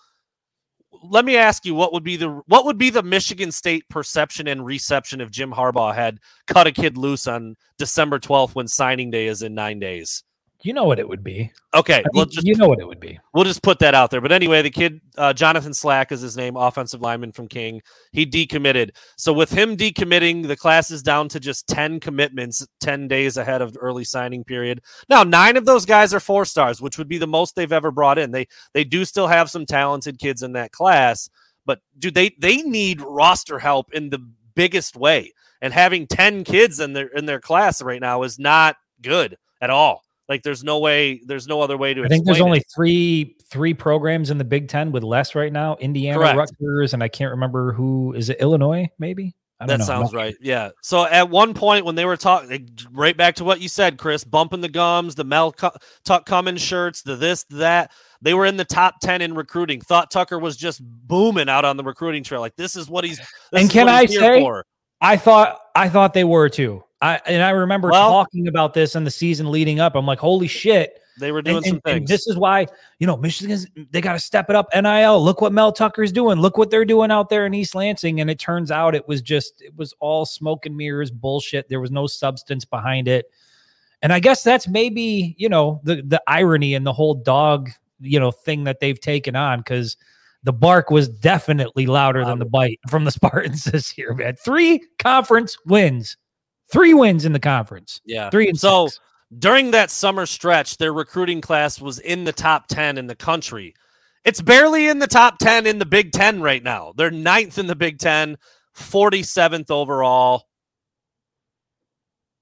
let 1.04 1.26
me 1.26 1.36
ask 1.38 1.66
you 1.66 1.76
what 1.76 1.93
would 1.93 2.04
be 2.04 2.16
the 2.18 2.30
what 2.47 2.66
would 2.66 2.78
be 2.78 2.89
the 2.89 3.04
Michigan 3.04 3.51
State 3.51 3.88
perception 3.89 4.47
and 4.47 4.66
reception 4.66 5.22
if 5.22 5.30
Jim 5.30 5.51
Harbaugh 5.51 5.93
had 5.93 6.20
cut 6.47 6.68
a 6.68 6.72
kid 6.72 6.97
loose 6.97 7.28
on 7.28 7.56
December 7.78 8.20
12th 8.20 8.56
when 8.56 8.68
signing 8.68 9.12
day 9.12 9.28
is 9.28 9.41
in 9.41 9.54
9 9.54 9.80
days? 9.80 10.24
You 10.64 10.72
know 10.72 10.86
what 10.86 10.97
it 10.97 11.07
would 11.07 11.26
be. 11.26 11.51
Okay, 11.74 11.97
I 12.05 12.09
mean, 12.14 12.30
just, 12.30 12.47
you 12.47 12.55
know 12.55 12.70
what 12.70 12.80
it 12.80 12.88
would 12.88 13.01
be. 13.01 13.20
We'll 13.34 13.43
just 13.43 13.61
put 13.61 13.80
that 13.80 13.93
out 13.93 14.11
there. 14.11 14.22
But 14.22 14.32
anyway, 14.32 14.61
the 14.61 14.70
kid 14.70 15.01
uh, 15.18 15.34
Jonathan 15.34 15.74
Slack 15.74 16.14
is 16.14 16.22
his 16.22 16.38
name, 16.38 16.55
offensive 16.55 17.01
lineman 17.01 17.34
from 17.34 17.49
King. 17.49 17.82
He 18.14 18.26
decommitted. 18.26 18.91
So 19.18 19.34
with 19.34 19.51
him 19.51 19.76
decommitting, 19.76 20.47
the 20.47 20.55
class 20.55 20.89
is 20.89 21.03
down 21.03 21.28
to 21.30 21.39
just 21.41 21.68
ten 21.68 21.99
commitments, 21.99 22.66
ten 22.80 23.09
days 23.09 23.36
ahead 23.36 23.61
of 23.61 23.74
the 23.74 23.80
early 23.80 24.05
signing 24.05 24.45
period. 24.45 24.82
Now, 25.09 25.24
nine 25.24 25.57
of 25.57 25.66
those 25.66 25.86
guys 25.86 26.14
are 26.14 26.22
four 26.22 26.45
stars, 26.45 26.82
which 26.82 26.97
would 26.97 27.09
be 27.09 27.18
the 27.18 27.28
most 27.28 27.57
they've 27.57 27.72
ever 27.72 27.91
brought 27.91 28.18
in. 28.18 28.32
They 28.32 28.47
they 28.74 28.86
do 28.86 29.03
still 29.03 29.28
have 29.28 29.49
some 29.49 29.66
talented 29.66 30.18
kids 30.18 30.43
in 30.43 30.53
that 30.53 30.72
class, 30.72 31.30
but 31.66 31.82
do 31.99 32.09
they 32.09 32.32
they 32.39 32.61
need 32.61 33.01
roster 33.01 33.59
help 33.59 33.91
in 33.91 34.09
the 34.09 34.26
biggest 34.55 34.95
way. 34.95 35.34
And 35.61 35.74
having 35.74 36.07
ten 36.07 36.45
kids 36.45 36.80
in 36.80 36.93
their 36.93 37.07
in 37.07 37.26
their 37.26 37.41
class 37.41 37.82
right 37.82 38.01
now 38.01 38.24
is 38.24 38.39
not 38.39 38.78
good 39.01 39.38
at 39.61 39.70
all. 39.70 40.03
Like 40.30 40.43
there's 40.43 40.63
no 40.63 40.80
way, 40.80 41.21
there's 41.26 41.47
no 41.47 41.61
other 41.61 41.78
way 41.78 41.93
to. 41.93 42.03
I 42.03 42.07
think 42.07 42.26
there's 42.26 42.41
only 42.41 42.63
three 42.74 43.36
three 43.49 43.74
programs 43.74 44.32
in 44.32 44.38
the 44.38 44.45
Big 44.45 44.69
Ten 44.69 44.91
with 44.91 45.03
less 45.03 45.36
right 45.36 45.51
now: 45.51 45.76
Indiana, 45.78 46.17
Correct. 46.17 46.38
Rutgers, 46.38 46.93
and 46.93 47.03
I 47.03 47.09
can't 47.09 47.32
remember 47.32 47.74
who 47.74 48.13
is 48.13 48.30
it. 48.30 48.39
Illinois, 48.39 48.88
maybe. 48.97 49.36
that 49.59 49.80
know. 49.80 49.86
sounds 49.86 50.13
right. 50.13 50.36
Yeah. 50.39 50.69
So 50.82 51.05
at 51.05 51.30
one 51.30 51.53
point 51.53 51.84
when 51.84 51.95
they 51.95 52.05
were 52.05 52.15
talking, 52.15 52.51
eh, 52.51 52.59
right 52.91 53.17
back 53.17 53.36
to 53.36 53.43
what 53.43 53.59
you 53.59 53.67
said, 53.67 53.97
Chris, 53.97 54.24
bumping 54.24 54.61
the 54.61 54.69
gums, 54.69 55.15
the 55.15 55.26
Mel 55.26 55.51
Tuck 55.51 56.26
coming 56.26 56.57
shirts, 56.57 57.01
the 57.01 57.15
this, 57.15 57.43
that. 57.49 57.91
They 58.21 58.34
were 58.34 58.45
in 58.45 58.55
the 58.55 58.63
top 58.63 59.01
ten 59.01 59.21
in 59.21 59.36
recruiting. 59.36 59.82
Thought 59.82 60.09
Tucker 60.09 60.39
was 60.39 60.55
just 60.55 60.82
booming 60.82 61.49
out 61.49 61.65
on 61.65 61.76
the 61.76 61.84
recruiting 61.84 62.24
trail. 62.24 62.39
Like 62.39 62.55
this 62.55 62.78
is 62.78 62.89
what 62.89 63.03
he's. 63.03 63.19
and 63.51 63.69
can 63.69 63.89
I 63.89 64.05
say, 64.05 64.39
for. 64.39 64.65
I 65.01 65.17
thought 65.17 65.59
I 65.76 65.89
thought 65.89 66.13
they 66.13 66.24
were 66.24 66.47
too. 66.47 66.82
I 67.04 67.20
and 67.26 67.43
I 67.43 67.49
remember 67.49 67.89
well, 67.89 68.10
talking 68.10 68.47
about 68.47 68.74
this 68.74 68.95
in 68.95 69.04
the 69.04 69.12
season 69.12 69.51
leading 69.51 69.82
up. 69.82 69.95
I'm 69.95 70.06
like, 70.06 70.20
holy 70.20 70.47
shit. 70.47 70.99
They 71.20 71.34
were 71.34 71.41
doing 71.41 71.58
and, 71.58 71.66
some 71.66 71.76
and, 71.76 71.84
things. 71.84 71.97
And 71.97 72.08
this 72.08 72.28
is 72.28 72.38
why, 72.38 72.66
you 72.97 73.06
know, 73.06 73.18
Michigan's 73.18 73.68
they 73.91 73.99
got 73.99 74.14
to 74.14 74.20
step 74.20 74.49
it 74.49 74.56
up. 74.56 74.70
NIL. 74.74 75.22
Look 75.22 75.41
what 75.41 75.51
Mel 75.51 75.74
Tucker's 75.74 76.14
doing. 76.14 76.39
Look 76.39 76.58
what 76.58 76.72
they're 76.72 76.86
doing 76.86 77.12
out 77.12 77.30
there 77.30 77.45
in 77.45 77.54
East 77.54 77.76
Lansing. 77.76 78.22
And 78.22 78.30
it 78.30 78.39
turns 78.39 78.72
out 78.72 78.95
it 78.95 79.06
was 79.06 79.22
just 79.22 79.62
it 79.62 79.76
was 79.76 79.93
all 79.99 80.26
smoke 80.26 80.66
and 80.66 80.78
mirrors 80.78 81.12
bullshit. 81.12 81.68
There 81.68 81.82
was 81.82 81.91
no 81.91 82.08
substance 82.08 82.64
behind 82.64 83.10
it. 83.10 83.26
And 84.01 84.14
I 84.14 84.22
guess 84.22 84.41
that's 84.41 84.70
maybe, 84.70 85.36
you 85.38 85.49
know, 85.49 85.82
the 85.84 86.04
the 86.04 86.24
irony 86.26 86.74
and 86.74 86.88
the 86.88 86.93
whole 86.93 87.16
dog, 87.16 87.70
you 87.99 88.20
know, 88.20 88.32
thing 88.32 88.64
that 88.64 88.80
they've 88.80 88.99
taken 88.99 89.36
on 89.36 89.60
because 89.60 89.97
the 90.43 90.54
bark 90.54 90.89
was 90.89 91.10
definitely 91.10 91.86
louder 91.86 92.24
than 92.24 92.39
the 92.39 92.45
bite 92.45 92.80
from 92.88 93.04
the 93.04 93.12
Spartans 93.20 93.66
this 93.66 93.97
year, 93.97 94.14
man. 94.14 94.36
Three 94.36 94.82
conference 94.99 95.58
wins 95.66 96.18
Three 96.74 96.95
wins 96.95 97.24
in 97.24 97.34
the 97.34 97.39
conference. 97.39 98.01
Yeah. 98.03 98.32
Three 98.32 98.49
and 98.49 98.59
so 98.59 98.88
six. 98.88 98.99
during 99.38 99.71
that 99.71 99.91
summer 99.91 100.26
stretch, 100.26 100.78
their 100.78 100.91
recruiting 100.91 101.39
class 101.39 101.80
was 101.80 101.99
in 101.99 102.24
the 102.24 102.34
top 102.34 102.67
10 102.67 102.97
in 102.97 103.05
the 103.05 103.15
country. 103.15 103.76
It's 104.26 104.41
barely 104.41 104.88
in 104.88 104.97
the 104.97 105.05
top 105.05 105.38
10 105.38 105.67
in 105.67 105.78
the 105.78 105.86
Big 105.86 106.11
Ten 106.11 106.41
right 106.41 106.63
now. 106.63 106.93
They're 106.97 107.11
ninth 107.11 107.59
in 107.59 107.67
the 107.67 107.76
Big 107.76 107.99
Ten, 107.99 108.38
47th 108.76 109.69
overall. 109.69 110.47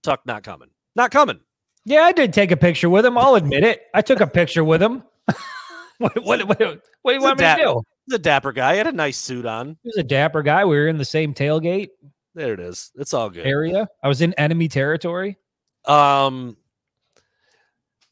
Tuck 0.02 0.22
not 0.26 0.44
coming. 0.44 0.70
Not 0.96 1.12
coming. 1.12 1.42
Yeah, 1.84 2.04
I 2.04 2.14
did 2.14 2.32
take 2.32 2.52
a 2.52 2.58
picture 2.58 2.90
with 2.90 3.06
him. 3.06 3.18
I'll 3.18 3.36
admit 3.36 3.66
it. 3.66 3.82
I 3.94 4.02
took 4.02 4.22
a 4.22 4.28
picture 4.28 4.64
with 4.64 4.82
him. 4.82 5.04
what, 5.98 6.16
what, 6.24 6.48
what, 6.48 6.48
what, 6.48 6.58
do 6.58 7.14
you 7.14 7.22
want 7.22 7.38
me 7.38 7.46
to 7.46 7.56
do? 7.58 7.82
He's 8.06 8.16
a 8.16 8.20
dapper 8.20 8.54
guy. 8.54 8.74
He 8.74 8.78
had 8.78 8.88
a 8.88 8.94
nice 8.94 9.18
suit 9.18 9.46
on. 9.46 9.78
He 9.84 9.90
was 9.90 9.98
a 9.98 10.04
dapper 10.04 10.42
guy. 10.42 10.64
We 10.64 10.78
were 10.78 10.88
in 10.88 10.98
the 10.98 11.06
same 11.06 11.34
tailgate. 11.34 11.90
There 12.34 12.54
it 12.54 12.60
is. 12.60 12.92
It's 12.96 13.14
all 13.14 13.30
good. 13.30 13.46
Area. 13.46 13.88
I 14.02 14.08
was 14.08 14.22
in 14.22 14.34
enemy 14.36 14.68
territory. 14.68 15.38
Um. 15.86 16.58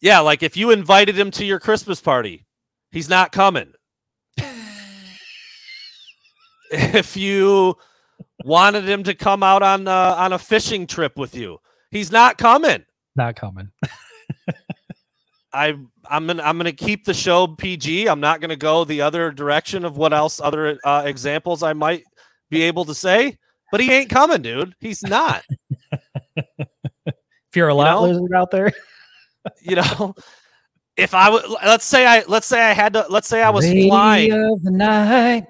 Yeah, 0.01 0.19
like 0.19 0.43
if 0.43 0.55
you 0.55 0.71
invited 0.71 1.17
him 1.17 1.29
to 1.31 1.45
your 1.45 1.59
Christmas 1.59 1.99
party, 1.99 2.45
he's 2.91 3.09
not 3.09 3.31
coming. 3.33 3.73
if 6.71 7.17
you 7.17 7.75
wanted 8.45 8.87
him 8.87 9.03
to 9.03 9.13
come 9.13 9.43
out 9.43 9.61
on 9.61 9.87
uh, 9.87 10.15
on 10.17 10.33
a 10.33 10.39
fishing 10.39 10.87
trip 10.87 11.17
with 11.17 11.35
you, 11.35 11.59
he's 11.91 12.11
not 12.11 12.37
coming. 12.37 12.85
Not 13.15 13.35
coming. 13.35 13.71
I 15.53 15.77
I'm 16.05 16.27
gonna 16.27 16.43
I'm 16.43 16.57
gonna 16.57 16.71
keep 16.71 17.05
the 17.05 17.13
show 17.13 17.47
PG. 17.47 18.07
I'm 18.07 18.19
not 18.19 18.39
gonna 18.39 18.55
go 18.55 18.85
the 18.85 19.01
other 19.01 19.31
direction 19.31 19.83
of 19.83 19.97
what 19.97 20.13
else 20.13 20.39
other 20.39 20.79
uh, 20.83 21.03
examples 21.05 21.63
I 21.63 21.73
might 21.73 22.03
be 22.49 22.61
able 22.63 22.85
to 22.85 22.95
say 22.95 23.37
but 23.71 23.81
he 23.81 23.91
ain't 23.91 24.09
coming, 24.09 24.41
dude. 24.41 24.75
He's 24.79 25.03
not. 25.03 25.43
if 26.55 27.55
you're 27.55 27.69
a 27.69 27.73
lot 27.73 28.01
you 28.01 28.07
know, 28.07 28.13
lizard 28.13 28.33
out 28.35 28.51
there, 28.51 28.71
you 29.61 29.75
know, 29.75 30.15
if 30.97 31.13
I 31.13 31.29
would 31.29 31.43
let's 31.65 31.85
say 31.85 32.05
I 32.05 32.23
let's 32.27 32.47
say 32.47 32.61
I 32.61 32.73
had 32.73 32.93
to 32.93 33.05
let's 33.09 33.27
say 33.27 33.41
I 33.41 33.49
was 33.49 33.65
Radio 33.65 33.89
flying 33.89 34.31
of 34.31 34.63
the 34.63 34.71
night. 34.71 35.45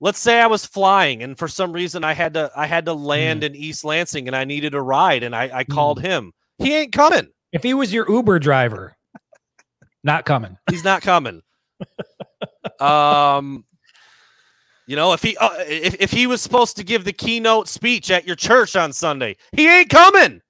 Let's 0.00 0.18
say 0.18 0.40
I 0.40 0.46
was 0.46 0.66
flying 0.66 1.22
and 1.22 1.38
for 1.38 1.48
some 1.48 1.72
reason 1.72 2.04
I 2.04 2.12
had 2.12 2.34
to 2.34 2.50
I 2.54 2.66
had 2.66 2.84
to 2.86 2.92
land 2.92 3.42
mm. 3.42 3.46
in 3.46 3.56
East 3.56 3.84
Lansing 3.84 4.26
and 4.26 4.36
I 4.36 4.44
needed 4.44 4.74
a 4.74 4.80
ride 4.80 5.22
and 5.22 5.34
I, 5.34 5.50
I 5.52 5.64
called 5.64 5.98
mm. 5.98 6.02
him. 6.02 6.32
He 6.58 6.74
ain't 6.74 6.92
coming. 6.92 7.28
If 7.52 7.62
he 7.62 7.74
was 7.74 7.92
your 7.92 8.10
Uber 8.10 8.38
driver, 8.38 8.96
not 10.02 10.24
coming. 10.24 10.58
He's 10.70 10.84
not 10.84 11.02
coming. 11.02 11.42
um 12.80 13.64
you 14.86 14.96
know, 14.96 15.12
if 15.12 15.22
he 15.22 15.36
uh, 15.36 15.50
if, 15.60 15.96
if 16.00 16.10
he 16.10 16.26
was 16.26 16.42
supposed 16.42 16.76
to 16.76 16.84
give 16.84 17.04
the 17.04 17.12
keynote 17.12 17.68
speech 17.68 18.10
at 18.10 18.26
your 18.26 18.36
church 18.36 18.76
on 18.76 18.92
Sunday, 18.92 19.36
he 19.52 19.68
ain't 19.68 19.88
coming. 19.88 20.42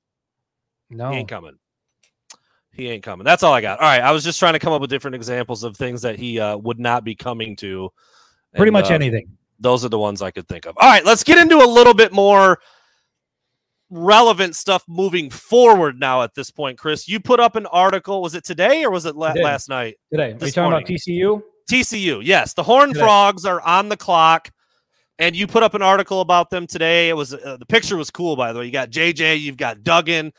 No, 0.91 1.11
he 1.11 1.18
ain't 1.18 1.28
coming. 1.28 1.57
He 2.72 2.89
ain't 2.89 3.05
coming. 3.05 3.24
That's 3.24 3.45
all 3.45 3.53
I 3.53 3.61
got. 3.61 3.78
All 3.78 3.87
right, 3.87 4.03
I 4.03 4.11
was 4.11 4.24
just 4.24 4.41
trying 4.41 4.55
to 4.55 4.59
come 4.59 4.72
up 4.72 4.80
with 4.80 4.91
different 4.91 5.14
examples 5.14 5.62
of 5.62 5.76
things 5.76 6.03
that 6.03 6.18
he 6.18 6.41
uh, 6.41 6.57
would 6.57 6.80
not 6.80 7.05
be 7.05 7.14
coming 7.14 7.55
to. 7.57 7.91
Pretty 8.57 8.72
much 8.72 8.91
uh, 8.91 8.95
anything. 8.95 9.28
Those 9.61 9.85
are 9.85 9.89
the 9.89 9.99
ones 9.99 10.22
I 10.22 10.32
could 10.32 10.49
think 10.49 10.66
of. 10.66 10.76
All 10.80 10.91
right, 10.91 11.05
let's 11.05 11.22
get 11.22 11.39
into 11.39 11.57
a 11.57 11.66
little 11.66 11.95
bit 11.95 12.12
more 12.12 12.59
relevant 13.91 14.57
stuff 14.57 14.82
moving 14.89 15.30
forward 15.30 16.01
now 16.01 16.22
at 16.22 16.35
this 16.35 16.51
point, 16.51 16.76
Chris. 16.76 17.09
You 17.09 17.20
put 17.20 17.39
up 17.39 17.55
an 17.55 17.66
article. 17.66 18.20
Was 18.20 18.35
it 18.35 18.45
today 18.45 18.85
or 18.85 18.91
was 18.91 19.07
it 19.07 19.14
la- 19.14 19.35
last 19.35 19.68
night? 19.68 19.97
Today. 20.11 20.32
Are 20.32 20.32
you 20.32 20.39
talking 20.39 20.62
morning? 20.64 20.80
about 20.80 20.89
TCU? 20.89 21.43
TCU, 21.70 22.20
yes. 22.22 22.54
The 22.54 22.62
Horn 22.62 22.94
Frogs 22.94 23.44
are 23.46 23.60
on 23.60 23.88
the 23.88 23.96
clock, 23.96 24.50
and 25.18 25.34
you 25.34 25.46
put 25.46 25.62
up 25.62 25.74
an 25.74 25.82
article 25.82 26.20
about 26.20 26.50
them 26.50 26.66
today. 26.66 27.08
It 27.08 27.16
was 27.16 27.34
uh, 27.34 27.56
the 27.58 27.66
picture 27.66 27.96
was 27.96 28.10
cool, 28.10 28.36
by 28.36 28.52
the 28.52 28.58
way. 28.58 28.66
You 28.66 28.72
got 28.72 28.90
JJ, 28.90 29.40
you've 29.40 29.56
got 29.56 29.82
Duggan, 29.82 30.32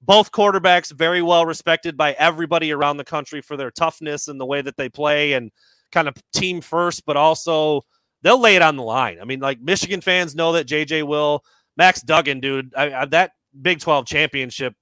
both 0.00 0.32
quarterbacks 0.32 0.92
very 0.92 1.22
well 1.22 1.46
respected 1.46 1.96
by 1.96 2.12
everybody 2.12 2.72
around 2.72 2.96
the 2.96 3.04
country 3.04 3.40
for 3.40 3.56
their 3.56 3.70
toughness 3.70 4.28
and 4.28 4.40
the 4.40 4.46
way 4.46 4.60
that 4.60 4.76
they 4.76 4.88
play 4.88 5.34
and 5.34 5.50
kind 5.92 6.08
of 6.08 6.14
team 6.32 6.60
first, 6.60 7.06
but 7.06 7.16
also 7.16 7.82
they'll 8.22 8.40
lay 8.40 8.56
it 8.56 8.62
on 8.62 8.76
the 8.76 8.82
line. 8.82 9.18
I 9.20 9.24
mean, 9.24 9.40
like 9.40 9.60
Michigan 9.60 10.00
fans 10.00 10.34
know 10.34 10.52
that 10.52 10.66
JJ 10.66 11.06
will. 11.06 11.44
Max 11.76 12.02
Duggan, 12.02 12.40
dude, 12.40 12.74
I, 12.76 12.92
I, 12.92 13.04
that 13.06 13.32
Big 13.60 13.80
12 13.80 14.06
championship, 14.06 14.74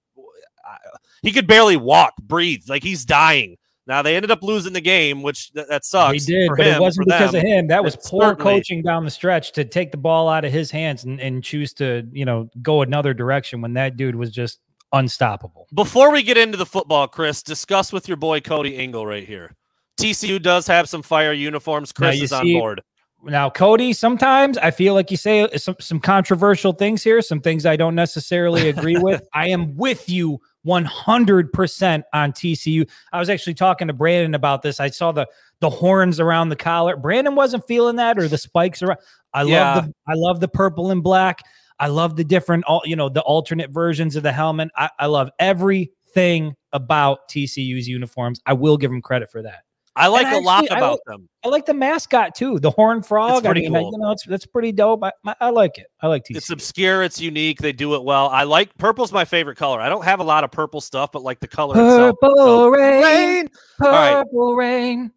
I, 0.65 0.77
he 1.23 1.33
could 1.33 1.47
barely 1.47 1.77
walk, 1.77 2.15
breathe, 2.21 2.63
like 2.69 2.83
he's 2.83 3.05
dying 3.05 3.57
now 3.91 4.03
they 4.03 4.15
ended 4.15 4.31
up 4.31 4.45
losing 4.45 4.73
the 4.73 4.81
game, 4.81 5.21
which 5.21 5.53
th- 5.53 5.67
that 5.67 5.85
sucks. 5.85 6.25
He 6.25 6.33
did, 6.33 6.49
but 6.57 6.65
him, 6.65 6.77
it 6.77 6.81
wasn't 6.81 7.09
because 7.09 7.33
them. 7.33 7.41
of 7.41 7.47
him. 7.47 7.67
That 7.67 7.83
was 7.83 7.95
it's 7.95 8.09
poor 8.09 8.23
certainly. 8.23 8.53
coaching 8.53 8.83
down 8.83 9.05
the 9.05 9.11
stretch 9.11 9.51
to 9.55 9.65
take 9.65 9.91
the 9.91 9.97
ball 9.97 10.29
out 10.29 10.45
of 10.45 10.53
his 10.53 10.71
hands 10.71 11.03
and, 11.03 11.21
and 11.21 11.43
choose 11.43 11.73
to, 11.75 12.07
you 12.13 12.25
know, 12.25 12.49
go 12.63 12.83
another 12.83 13.13
direction 13.13 13.61
when 13.61 13.73
that 13.73 13.97
dude 13.97 14.15
was 14.15 14.31
just 14.31 14.61
unstoppable. 14.93 15.67
Before 15.75 16.13
we 16.13 16.23
get 16.23 16.39
into 16.39 16.57
the 16.57 16.67
football, 16.67 17.09
Chris, 17.09 17.43
discuss 17.43 17.93
with 17.93 18.07
your 18.07 18.17
boy 18.17 18.41
Cody 18.41 18.77
Engel 18.77 19.05
right 19.05 19.27
here. 19.27 19.57
TCU 20.01 20.41
does 20.41 20.69
have 20.69 20.89
some 20.89 21.03
fire 21.03 21.33
uniforms. 21.33 21.91
Chris 21.91 22.23
is 22.23 22.31
see, 22.31 22.37
on 22.37 22.61
board. 22.61 22.83
Now, 23.25 23.51
Cody, 23.51 23.93
sometimes 23.93 24.57
I 24.57 24.71
feel 24.71 24.95
like 24.95 25.11
you 25.11 25.17
say 25.17 25.49
some, 25.57 25.75
some 25.81 25.99
controversial 25.99 26.73
things 26.73 27.03
here, 27.03 27.21
some 27.23 27.41
things 27.41 27.67
I 27.67 27.75
don't 27.75 27.97
necessarily 27.97 28.69
agree 28.69 28.99
with. 28.99 29.27
I 29.35 29.49
am 29.49 29.77
with 29.77 30.09
you 30.09 30.41
100% 30.67 32.03
on 32.13 32.33
TCU. 32.33 32.89
I 33.13 33.19
was 33.19 33.31
actually 33.31 33.55
talking 33.55 33.89
to 33.89 33.95
Brandon 33.95 34.35
about 34.35 34.63
this. 34.63 34.81
I 34.81 34.91
saw 34.91 35.13
the 35.13 35.27
the 35.61 35.71
horns 35.71 36.21
around 36.21 36.49
the 36.49 36.57
collar. 36.57 36.97
Brandon 36.97 37.35
wasn't 37.35 37.67
feeling 37.67 37.97
that 37.97 38.19
or 38.19 38.29
the 38.29 38.39
spikes 38.39 38.83
around. 38.83 38.99
I 39.35 39.43
yeah. 39.43 39.75
love 39.75 39.87
the 39.87 39.95
I 40.09 40.13
love 40.15 40.41
the 40.41 40.49
purple 40.49 40.91
and 40.91 41.03
black. 41.03 41.41
I 41.79 41.87
love 41.87 42.17
the 42.17 42.25
different, 42.25 42.65
all 42.65 42.83
you 42.85 42.95
know, 42.95 43.09
the 43.09 43.23
alternate 43.23 43.71
versions 43.71 44.15
of 44.17 44.23
the 44.23 44.33
helmet. 44.33 44.69
I, 44.77 44.91
I 44.99 45.07
love 45.07 45.31
everything 45.39 46.55
about 46.73 47.29
TCU's 47.31 47.89
uniforms. 47.89 48.41
I 48.45 48.53
will 48.53 48.77
give 48.77 48.91
them 48.91 49.01
credit 49.01 49.31
for 49.31 49.43
that. 49.43 49.65
I 49.97 50.07
like 50.07 50.27
actually, 50.27 50.43
a 50.43 50.47
lot 50.47 50.67
about 50.67 51.01
I 51.09 51.13
them. 51.13 51.29
I 51.45 51.49
like 51.49 51.67
the 51.67 51.75
mascot 51.75 52.35
too, 52.35 52.59
the 52.61 52.71
horn 52.71 53.03
frog. 53.03 53.45
I 53.45 53.53
mean, 53.53 53.73
cool. 53.73 53.91
you 53.93 53.99
know, 53.99 54.13
it's 54.13 54.25
that's 54.25 54.47
pretty 54.47 54.73
dope. 54.73 55.03
I, 55.03 55.13
I 55.41 55.51
like 55.51 55.79
it. 55.79 55.87
I 56.01 56.07
like 56.07 56.25
TCU. 56.25 56.37
It's 56.37 56.51
obscure. 56.51 57.03
It's 57.03 57.21
unique. 57.21 57.59
They 57.59 57.73
do 57.73 57.95
it 57.97 58.05
well. 58.05 58.29
I 58.29 58.45
like 58.45 58.77
purple's 58.79 59.13
my 59.13 59.25
favorite 59.25 59.57
color. 59.57 59.81
I 59.81 59.89
don't 59.89 60.05
have 60.05 60.21
a 60.21 60.25
lot 60.25 60.45
of 60.45 60.53
purple 60.53 60.81
stuff, 60.81 61.11
but 61.13 61.23
like 61.23 61.41
the 61.41 61.49
color 61.49 61.75
purple 61.75 62.31
itself. 62.31 62.75
rain, 62.75 63.03
rain. 63.33 63.49
purple 63.79 64.55
rain. 64.55 65.13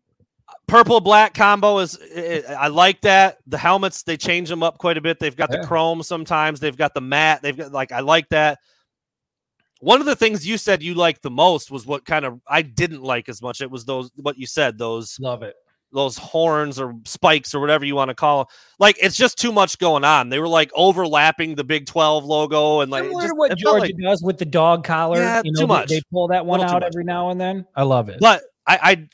Purple 0.66 1.02
black 1.02 1.34
combo 1.34 1.80
is 1.80 2.00
I 2.50 2.68
like 2.68 3.02
that. 3.02 3.38
The 3.46 3.58
helmets 3.58 4.04
they 4.04 4.18
change 4.18 4.50
them 4.50 4.64
up 4.64 4.80
quite 4.80 4.98
a 4.98 5.02
bit. 5.02 5.20
They've 5.20 5.36
got 5.36 5.52
yeah. 5.52 5.62
the 5.62 5.68
chrome 5.68 6.02
sometimes. 6.02 6.60
They've 6.60 6.76
got 6.76 6.94
the 6.94 7.02
matte. 7.02 7.42
They've 7.44 7.56
got 7.56 7.72
like 7.72 7.92
I 7.92 8.00
like 8.00 8.28
that. 8.30 8.60
One 9.84 10.00
of 10.00 10.06
the 10.06 10.16
things 10.16 10.48
you 10.48 10.58
said 10.58 10.82
you 10.82 10.94
liked 10.94 11.24
the 11.24 11.30
most 11.30 11.70
was 11.70 11.86
what 11.86 12.06
kind 12.06 12.24
of 12.24 12.40
I 12.48 12.62
didn't 12.62 13.04
like 13.04 13.28
as 13.28 13.42
much. 13.42 13.60
It 13.60 13.70
was 13.70 13.84
those 13.84 14.12
what 14.16 14.38
you 14.38 14.48
said 14.48 14.78
those 14.78 15.18
love 15.20 15.44
it 15.44 15.56
those 15.92 16.18
horns 16.18 16.80
or 16.80 16.96
spikes 17.06 17.54
or 17.54 17.60
whatever 17.60 17.86
you 17.86 17.94
want 17.94 18.10
to 18.10 18.16
call 18.16 18.40
them. 18.40 18.48
Like 18.80 18.98
it's 19.02 19.16
just 19.16 19.38
too 19.38 19.52
much 19.52 19.78
going 19.78 20.04
on. 20.04 20.30
They 20.30 20.40
were 20.40 20.48
like 20.48 20.72
overlapping 20.74 21.56
the 21.56 21.66
Big 21.66 21.86
Twelve 21.86 22.24
logo 22.24 22.80
and 22.80 22.90
like 22.90 23.04
just, 23.04 23.36
what 23.36 23.56
Georgia 23.58 23.82
like, 23.82 23.96
does 24.02 24.24
with 24.24 24.38
the 24.38 24.46
dog 24.46 24.86
collar. 24.86 25.18
Yeah, 25.18 25.42
you 25.44 25.52
know, 25.52 25.62
too 25.62 25.68
much. 25.68 25.90
They, 25.90 25.96
they 25.96 26.02
pull 26.12 26.30
that 26.30 26.46
one 26.46 26.62
out 26.62 26.82
every 26.82 27.04
now 27.04 27.30
and 27.30 27.40
then. 27.40 27.66
I 27.76 27.84
love 27.84 28.08
it. 28.10 28.20
But 28.20 28.42
I, 28.66 28.80
I 28.82 29.08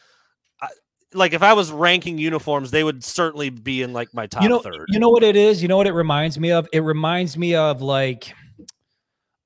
like 1.13 1.33
if 1.33 1.41
I 1.41 1.53
was 1.53 1.71
ranking 1.71 2.17
uniforms, 2.17 2.71
they 2.71 2.83
would 2.83 3.03
certainly 3.03 3.49
be 3.49 3.81
in 3.81 3.93
like 3.93 4.13
my 4.13 4.27
top 4.27 4.43
you 4.43 4.49
know, 4.49 4.59
third. 4.59 4.85
You 4.89 4.99
know 4.99 5.09
what 5.09 5.23
it 5.23 5.35
is? 5.35 5.61
You 5.61 5.67
know 5.67 5.77
what 5.77 5.87
it 5.87 5.93
reminds 5.93 6.39
me 6.39 6.51
of? 6.51 6.67
It 6.71 6.81
reminds 6.81 7.37
me 7.37 7.55
of 7.55 7.81
like 7.81 8.33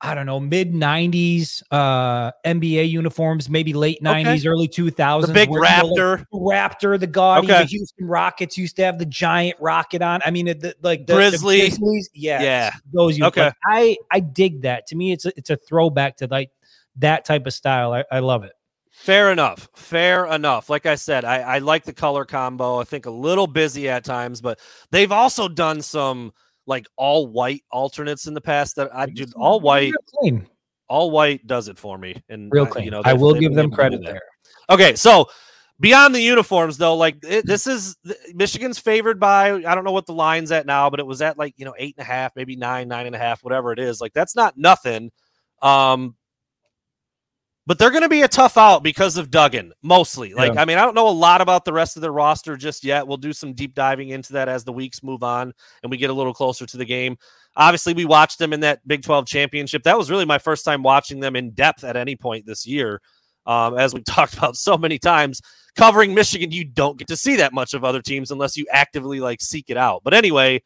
I 0.05 0.13
don't 0.15 0.25
know, 0.25 0.39
mid 0.39 0.73
'90s 0.73 1.63
uh, 1.71 2.33
NBA 2.45 2.89
uniforms, 2.89 3.49
maybe 3.49 3.73
late 3.73 4.03
'90s, 4.03 4.39
okay. 4.39 4.47
early 4.49 4.67
2000s. 4.67 5.27
The 5.27 5.33
big 5.33 5.49
Raptor, 5.49 6.25
the 6.29 6.37
Raptor, 6.37 6.99
the 6.99 7.07
Gaudy, 7.07 7.47
okay. 7.47 7.61
the 7.61 7.69
Houston 7.69 8.05
Rockets 8.05 8.57
used 8.57 8.75
to 8.75 8.83
have 8.83 8.99
the 8.99 9.05
giant 9.05 9.57
rocket 9.61 10.01
on. 10.01 10.19
I 10.25 10.31
mean, 10.31 10.47
the, 10.47 10.75
like 10.81 11.07
the 11.07 11.13
Grizzly, 11.13 11.61
the 11.61 11.69
Grizzlies, 11.69 12.09
yeah, 12.13 12.41
yeah, 12.41 12.71
those. 12.91 13.17
Uniforms. 13.17 13.47
Okay, 13.47 13.57
I 13.65 13.97
I 14.11 14.19
dig 14.19 14.63
that. 14.63 14.87
To 14.87 14.97
me, 14.97 15.13
it's 15.13 15.25
a, 15.25 15.31
it's 15.37 15.49
a 15.49 15.55
throwback 15.55 16.17
to 16.17 16.27
like 16.27 16.51
that 16.97 17.23
type 17.23 17.47
of 17.47 17.53
style. 17.53 17.93
I, 17.93 18.03
I 18.11 18.19
love 18.19 18.43
it. 18.43 18.51
Fair 18.91 19.31
enough. 19.31 19.69
Fair 19.73 20.25
enough. 20.27 20.69
Like 20.69 20.85
I 20.85 20.95
said, 20.95 21.25
I, 21.25 21.39
I 21.39 21.57
like 21.59 21.83
the 21.83 21.93
color 21.93 22.25
combo. 22.25 22.79
I 22.79 22.83
think 22.83 23.05
a 23.05 23.11
little 23.11 23.47
busy 23.47 23.89
at 23.89 24.03
times, 24.03 24.39
but 24.39 24.59
they've 24.91 25.11
also 25.11 25.47
done 25.47 25.81
some 25.81 26.33
like 26.65 26.87
all 26.95 27.27
white 27.27 27.63
alternates 27.71 28.27
in 28.27 28.33
the 28.33 28.41
past 28.41 28.75
that 28.77 28.93
I 28.95 29.05
do 29.07 29.25
all 29.35 29.59
white. 29.59 29.93
All 30.89 31.11
white 31.11 31.47
does 31.47 31.69
it 31.69 31.77
for 31.77 31.97
me. 31.97 32.21
And 32.29 32.51
real 32.51 32.65
clean. 32.65 32.85
you 32.85 32.91
know, 32.91 33.01
I 33.03 33.13
will 33.13 33.33
give 33.33 33.53
them 33.55 33.71
credit 33.71 34.01
there. 34.03 34.21
Okay, 34.69 34.95
so 34.95 35.29
beyond 35.79 36.13
the 36.13 36.21
uniforms 36.21 36.77
though, 36.77 36.95
like 36.95 37.17
it, 37.23 37.45
this 37.45 37.67
is 37.67 37.95
Michigan's 38.33 38.79
favored 38.79 39.19
by 39.19 39.53
I 39.53 39.75
don't 39.75 39.83
know 39.83 39.91
what 39.91 40.05
the 40.05 40.13
line's 40.13 40.51
at 40.51 40.65
now, 40.65 40.89
but 40.89 40.99
it 40.99 41.05
was 41.05 41.21
at 41.21 41.37
like 41.37 41.53
you 41.57 41.65
know 41.65 41.73
eight 41.77 41.95
and 41.97 42.03
a 42.03 42.07
half, 42.07 42.35
maybe 42.35 42.55
nine, 42.55 42.87
nine 42.87 43.05
and 43.05 43.15
a 43.15 43.19
half, 43.19 43.43
whatever 43.43 43.71
it 43.71 43.79
is. 43.79 44.01
Like 44.01 44.13
that's 44.13 44.35
not 44.35 44.57
nothing. 44.57 45.11
Um, 45.61 46.15
but 47.65 47.79
they're 47.79 47.91
going 47.91 48.03
to 48.03 48.09
be 48.09 48.23
a 48.23 48.27
tough 48.27 48.57
out 48.57 48.83
because 48.83 49.15
of 49.15 49.31
Duggan, 49.31 49.73
mostly. 49.81 50.33
Like, 50.33 50.53
yeah. 50.53 50.61
I 50.61 50.65
mean, 50.65 50.77
I 50.77 50.81
don't 50.81 50.95
know 50.95 51.07
a 51.07 51.09
lot 51.09 51.39
about 51.39 51.63
the 51.63 51.71
rest 51.71 51.95
of 51.95 52.01
the 52.01 52.11
roster 52.11 52.57
just 52.57 52.83
yet. 52.83 53.07
We'll 53.07 53.17
do 53.17 53.31
some 53.31 53.53
deep 53.53 53.73
diving 53.73 54.09
into 54.09 54.33
that 54.33 54.49
as 54.49 54.65
the 54.65 54.73
weeks 54.73 55.01
move 55.01 55.23
on 55.23 55.53
and 55.81 55.89
we 55.89 55.97
get 55.97 56.09
a 56.09 56.13
little 56.13 56.33
closer 56.33 56.65
to 56.65 56.77
the 56.77 56.85
game. 56.85 57.17
Obviously, 57.55 57.93
we 57.93 58.05
watched 58.05 58.39
them 58.39 58.51
in 58.51 58.61
that 58.61 58.85
Big 58.85 59.03
12 59.03 59.25
championship. 59.25 59.83
That 59.83 59.97
was 59.97 60.11
really 60.11 60.25
my 60.25 60.39
first 60.39 60.65
time 60.65 60.83
watching 60.83 61.19
them 61.19 61.35
in 61.35 61.51
depth 61.51 61.83
at 61.83 61.95
any 61.95 62.15
point 62.15 62.45
this 62.45 62.65
year. 62.65 63.01
Um, 63.45 63.77
as 63.77 63.93
we 63.93 64.01
talked 64.03 64.35
about 64.35 64.57
so 64.57 64.77
many 64.77 64.99
times, 64.99 65.41
covering 65.75 66.13
Michigan, 66.13 66.51
you 66.51 66.65
don't 66.65 66.97
get 66.97 67.07
to 67.07 67.17
see 67.17 67.37
that 67.37 67.53
much 67.53 67.73
of 67.73 67.85
other 67.85 68.01
teams 68.01 68.31
unless 68.31 68.57
you 68.57 68.65
actively 68.71 69.21
like 69.21 69.41
seek 69.41 69.69
it 69.69 69.77
out. 69.77 70.01
But 70.03 70.13
anyway, 70.13 70.61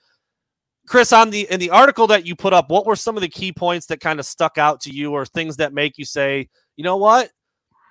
Chris, 0.88 1.12
on 1.12 1.30
the 1.30 1.48
in 1.52 1.60
the 1.60 1.70
article 1.70 2.08
that 2.08 2.26
you 2.26 2.36
put 2.36 2.54
up, 2.54 2.70
what 2.70 2.86
were 2.86 2.96
some 2.96 3.18
of 3.18 3.22
the 3.22 3.30
key 3.30 3.52
points 3.52 3.86
that 3.88 4.00
kind 4.00 4.20
of 4.20 4.26
stuck 4.26 4.58
out 4.58 4.82
to 4.82 4.90
you, 4.90 5.14
or 5.14 5.26
things 5.26 5.58
that 5.58 5.74
make 5.74 5.98
you 5.98 6.06
say, 6.06 6.48
you 6.76 6.84
know 6.84 6.98
what? 6.98 7.30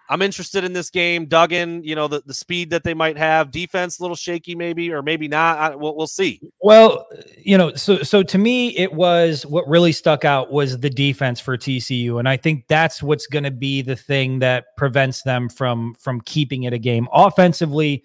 I'm 0.08 0.22
interested 0.22 0.64
in 0.64 0.72
this 0.72 0.88
game. 0.88 1.26
Duggan, 1.26 1.82
you 1.82 1.94
know, 1.94 2.06
the, 2.06 2.22
the 2.24 2.34
speed 2.34 2.70
that 2.70 2.84
they 2.84 2.94
might 2.94 3.18
have, 3.18 3.50
defense 3.50 3.98
a 3.98 4.02
little 4.02 4.16
shaky, 4.16 4.54
maybe, 4.54 4.92
or 4.92 5.02
maybe 5.02 5.26
not. 5.26 5.58
I, 5.58 5.74
we'll, 5.74 5.96
we'll 5.96 6.06
see. 6.06 6.40
Well, 6.60 7.06
you 7.38 7.58
know, 7.58 7.74
so 7.74 8.02
so 8.02 8.22
to 8.22 8.38
me, 8.38 8.76
it 8.76 8.92
was 8.92 9.44
what 9.44 9.66
really 9.68 9.92
stuck 9.92 10.24
out 10.24 10.52
was 10.52 10.78
the 10.78 10.90
defense 10.90 11.40
for 11.40 11.56
TCU, 11.56 12.18
and 12.18 12.28
I 12.28 12.36
think 12.36 12.66
that's 12.68 13.02
what's 13.02 13.26
going 13.26 13.44
to 13.44 13.50
be 13.50 13.82
the 13.82 13.96
thing 13.96 14.38
that 14.40 14.76
prevents 14.76 15.22
them 15.22 15.48
from 15.48 15.94
from 15.94 16.20
keeping 16.20 16.64
it 16.64 16.72
a 16.72 16.78
game. 16.78 17.08
Offensively, 17.12 18.04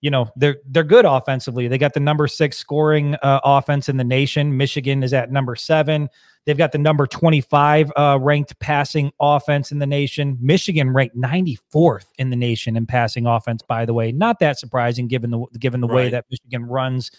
you 0.00 0.10
know 0.10 0.28
they're 0.36 0.56
they're 0.66 0.84
good 0.84 1.04
offensively. 1.04 1.68
They 1.68 1.78
got 1.78 1.94
the 1.94 2.00
number 2.00 2.26
six 2.26 2.58
scoring 2.58 3.16
uh, 3.22 3.40
offense 3.44 3.88
in 3.88 3.96
the 3.96 4.04
nation. 4.04 4.56
Michigan 4.56 5.02
is 5.02 5.12
at 5.12 5.30
number 5.30 5.56
seven. 5.56 6.08
They've 6.44 6.56
got 6.56 6.72
the 6.72 6.78
number 6.78 7.06
twenty 7.06 7.40
five 7.40 7.90
uh, 7.96 8.18
ranked 8.20 8.58
passing 8.60 9.10
offense 9.20 9.72
in 9.72 9.78
the 9.78 9.86
nation. 9.86 10.38
Michigan 10.40 10.90
ranked 10.90 11.16
ninety 11.16 11.58
fourth 11.70 12.12
in 12.18 12.30
the 12.30 12.36
nation 12.36 12.76
in 12.76 12.86
passing 12.86 13.26
offense. 13.26 13.62
By 13.62 13.84
the 13.84 13.94
way, 13.94 14.12
not 14.12 14.38
that 14.40 14.58
surprising 14.58 15.08
given 15.08 15.30
the 15.30 15.44
given 15.58 15.80
the 15.80 15.88
right. 15.88 15.94
way 15.94 16.08
that 16.10 16.26
Michigan 16.30 16.66
runs 16.66 17.10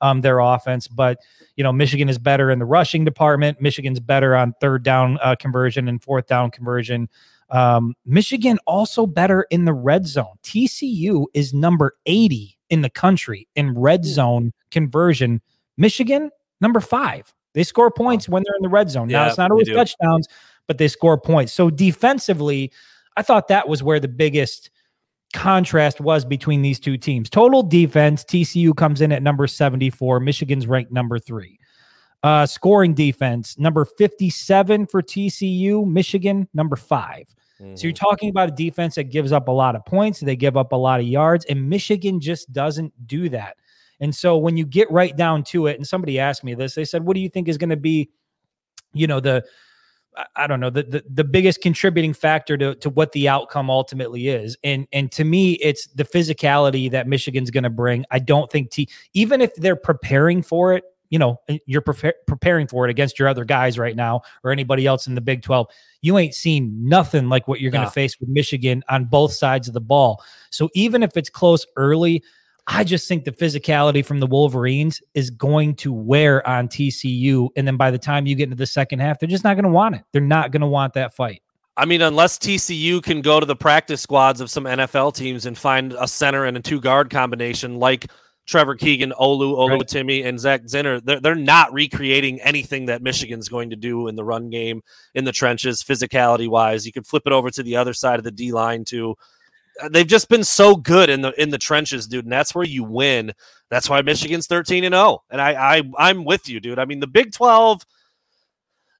um, 0.00 0.20
their 0.20 0.38
offense. 0.38 0.88
But 0.88 1.18
you 1.56 1.64
know, 1.64 1.72
Michigan 1.72 2.08
is 2.08 2.18
better 2.18 2.50
in 2.50 2.58
the 2.58 2.64
rushing 2.64 3.04
department. 3.04 3.60
Michigan's 3.60 4.00
better 4.00 4.36
on 4.36 4.54
third 4.60 4.82
down 4.82 5.18
uh, 5.22 5.36
conversion 5.36 5.88
and 5.88 6.02
fourth 6.02 6.26
down 6.26 6.50
conversion. 6.50 7.08
Um, 7.50 7.94
Michigan 8.04 8.58
also 8.66 9.06
better 9.06 9.46
in 9.50 9.64
the 9.64 9.72
red 9.72 10.06
zone. 10.06 10.34
TCU 10.42 11.26
is 11.34 11.54
number 11.54 11.92
80 12.06 12.58
in 12.70 12.82
the 12.82 12.90
country 12.90 13.46
in 13.54 13.78
red 13.78 14.04
zone 14.04 14.52
conversion. 14.70 15.40
Michigan, 15.76 16.30
number 16.60 16.80
five. 16.80 17.32
They 17.54 17.62
score 17.62 17.90
points 17.90 18.28
when 18.28 18.42
they're 18.44 18.56
in 18.56 18.62
the 18.62 18.68
red 18.68 18.90
zone. 18.90 19.08
Yeah, 19.08 19.22
now, 19.22 19.28
it's 19.28 19.38
not 19.38 19.50
always 19.50 19.68
touchdowns, 19.68 20.28
but 20.66 20.78
they 20.78 20.88
score 20.88 21.18
points. 21.18 21.52
So 21.52 21.70
defensively, 21.70 22.72
I 23.16 23.22
thought 23.22 23.48
that 23.48 23.68
was 23.68 23.82
where 23.82 24.00
the 24.00 24.08
biggest 24.08 24.70
contrast 25.32 26.00
was 26.00 26.24
between 26.24 26.62
these 26.62 26.78
two 26.78 26.96
teams. 26.96 27.30
Total 27.30 27.62
defense, 27.62 28.24
TCU 28.24 28.76
comes 28.76 29.00
in 29.00 29.12
at 29.12 29.22
number 29.22 29.46
74, 29.46 30.20
Michigan's 30.20 30.66
ranked 30.66 30.92
number 30.92 31.18
three. 31.18 31.58
Uh, 32.22 32.46
scoring 32.46 32.94
defense, 32.94 33.58
number 33.58 33.84
57 33.84 34.86
for 34.86 35.02
TCU, 35.02 35.86
Michigan, 35.86 36.48
number 36.54 36.74
5 36.74 37.26
mm-hmm. 37.60 37.74
So 37.76 37.86
you're 37.86 37.92
mm-hmm. 37.92 38.04
talking 38.04 38.30
about 38.30 38.48
a 38.48 38.52
defense 38.52 38.96
that 38.96 39.04
gives 39.04 39.32
up 39.32 39.48
a 39.48 39.52
lot 39.52 39.76
of 39.76 39.84
points, 39.84 40.20
they 40.20 40.34
give 40.34 40.56
up 40.56 40.72
a 40.72 40.76
lot 40.76 40.98
of 40.98 41.06
yards, 41.06 41.44
and 41.44 41.68
Michigan 41.68 42.18
just 42.18 42.52
doesn't 42.52 42.92
do 43.06 43.28
that. 43.28 43.56
And 44.00 44.14
so 44.14 44.36
when 44.36 44.56
you 44.56 44.66
get 44.66 44.90
right 44.90 45.16
down 45.16 45.42
to 45.44 45.66
it, 45.68 45.76
and 45.76 45.86
somebody 45.86 46.18
asked 46.18 46.44
me 46.44 46.54
this, 46.54 46.74
they 46.74 46.84
said, 46.84 47.04
What 47.04 47.14
do 47.14 47.20
you 47.20 47.28
think 47.28 47.48
is 47.48 47.58
going 47.58 47.70
to 47.70 47.76
be, 47.76 48.10
you 48.92 49.06
know, 49.06 49.20
the 49.20 49.44
I 50.34 50.46
don't 50.46 50.60
know 50.60 50.70
the, 50.70 50.82
the, 50.82 51.04
the 51.08 51.24
biggest 51.24 51.60
contributing 51.60 52.14
factor 52.14 52.56
to, 52.56 52.74
to 52.76 52.90
what 52.90 53.12
the 53.12 53.28
outcome 53.28 53.70
ultimately 53.70 54.28
is, 54.28 54.56
and 54.64 54.86
and 54.92 55.12
to 55.12 55.24
me, 55.24 55.52
it's 55.54 55.86
the 55.88 56.04
physicality 56.04 56.90
that 56.90 57.06
Michigan's 57.06 57.50
going 57.50 57.64
to 57.64 57.70
bring. 57.70 58.04
I 58.10 58.18
don't 58.18 58.50
think 58.50 58.70
T 58.70 58.88
even 59.12 59.40
if 59.40 59.54
they're 59.56 59.76
preparing 59.76 60.42
for 60.42 60.72
it, 60.72 60.84
you 61.10 61.18
know 61.18 61.40
eh, 61.48 61.58
you're 61.66 61.80
pre- 61.80 62.12
preparing 62.26 62.66
for 62.66 62.86
it 62.86 62.90
against 62.90 63.18
your 63.18 63.28
other 63.28 63.44
guys 63.44 63.78
right 63.78 63.96
now 63.96 64.22
or 64.44 64.50
anybody 64.50 64.86
else 64.86 65.06
in 65.06 65.14
the 65.14 65.20
Big 65.20 65.42
12 65.42 65.66
you 66.02 66.18
ain't 66.18 66.34
seen 66.34 66.72
nothing 66.88 67.28
like 67.28 67.48
what 67.48 67.60
you're 67.60 67.70
going 67.70 67.84
to 67.84 67.90
face 67.90 68.18
with 68.20 68.28
Michigan 68.28 68.82
on 68.88 69.04
both 69.06 69.32
sides 69.32 69.66
of 69.66 69.74
the 69.74 69.80
ball. 69.80 70.22
So 70.50 70.68
even 70.74 71.02
if 71.02 71.16
it's 71.16 71.30
close 71.30 71.66
early 71.76 72.22
I 72.68 72.82
just 72.82 73.06
think 73.06 73.24
the 73.24 73.32
physicality 73.32 74.04
from 74.04 74.18
the 74.18 74.26
Wolverines 74.26 75.00
is 75.14 75.30
going 75.30 75.76
to 75.76 75.92
wear 75.92 76.46
on 76.46 76.68
TCU 76.68 77.48
and 77.56 77.66
then 77.66 77.76
by 77.76 77.90
the 77.90 77.98
time 77.98 78.26
you 78.26 78.34
get 78.34 78.44
into 78.44 78.56
the 78.56 78.66
second 78.66 78.98
half 78.98 79.18
they're 79.18 79.28
just 79.28 79.44
not 79.44 79.54
going 79.54 79.64
to 79.64 79.70
want 79.70 79.94
it. 79.94 80.02
They're 80.12 80.20
not 80.20 80.50
going 80.50 80.62
to 80.62 80.66
want 80.66 80.94
that 80.94 81.14
fight. 81.14 81.42
I 81.78 81.84
mean, 81.84 82.00
unless 82.00 82.38
TCU 82.38 83.02
can 83.02 83.20
go 83.20 83.38
to 83.38 83.44
the 83.44 83.54
practice 83.54 84.00
squads 84.00 84.40
of 84.40 84.50
some 84.50 84.64
NFL 84.64 85.14
teams 85.14 85.44
and 85.44 85.58
find 85.58 85.92
a 85.92 86.08
center 86.08 86.46
and 86.46 86.56
a 86.56 86.60
two 86.60 86.80
guard 86.80 87.10
combination 87.10 87.78
like 87.78 88.06
Trevor 88.46 88.76
Keegan, 88.76 89.12
Olu, 89.18 89.56
Olu 89.56 89.70
right. 89.70 89.88
Timmy, 89.88 90.22
and 90.22 90.38
Zak 90.38 90.62
Zinter, 90.62 91.04
they're, 91.04 91.20
they're 91.20 91.34
not 91.34 91.72
recreating 91.72 92.40
anything 92.40 92.86
that 92.86 93.02
Michigan's 93.02 93.48
going 93.48 93.70
to 93.70 93.76
do 93.76 94.08
in 94.08 94.14
the 94.14 94.24
run 94.24 94.50
game, 94.50 94.82
in 95.14 95.24
the 95.24 95.32
trenches, 95.32 95.82
physicality 95.82 96.48
wise. 96.48 96.86
You 96.86 96.92
could 96.92 97.06
flip 97.06 97.24
it 97.26 97.32
over 97.32 97.50
to 97.50 97.62
the 97.62 97.76
other 97.76 97.92
side 97.92 98.18
of 98.18 98.24
the 98.24 98.30
D 98.30 98.52
line 98.52 98.84
too. 98.84 99.16
Uh, 99.82 99.88
they've 99.88 100.06
just 100.06 100.28
been 100.28 100.44
so 100.44 100.76
good 100.76 101.10
in 101.10 101.20
the 101.20 101.32
in 101.40 101.50
the 101.50 101.58
trenches, 101.58 102.06
dude, 102.06 102.24
and 102.24 102.32
that's 102.32 102.54
where 102.54 102.64
you 102.64 102.84
win. 102.84 103.32
That's 103.68 103.90
why 103.90 104.00
Michigan's 104.02 104.46
13 104.46 104.84
and 104.84 104.94
0. 104.94 105.22
And 105.30 105.40
I, 105.40 105.78
I 105.78 105.82
I'm 105.98 106.24
with 106.24 106.48
you, 106.48 106.60
dude. 106.60 106.78
I 106.78 106.84
mean, 106.84 107.00
the 107.00 107.06
Big 107.06 107.32
12 107.32 107.84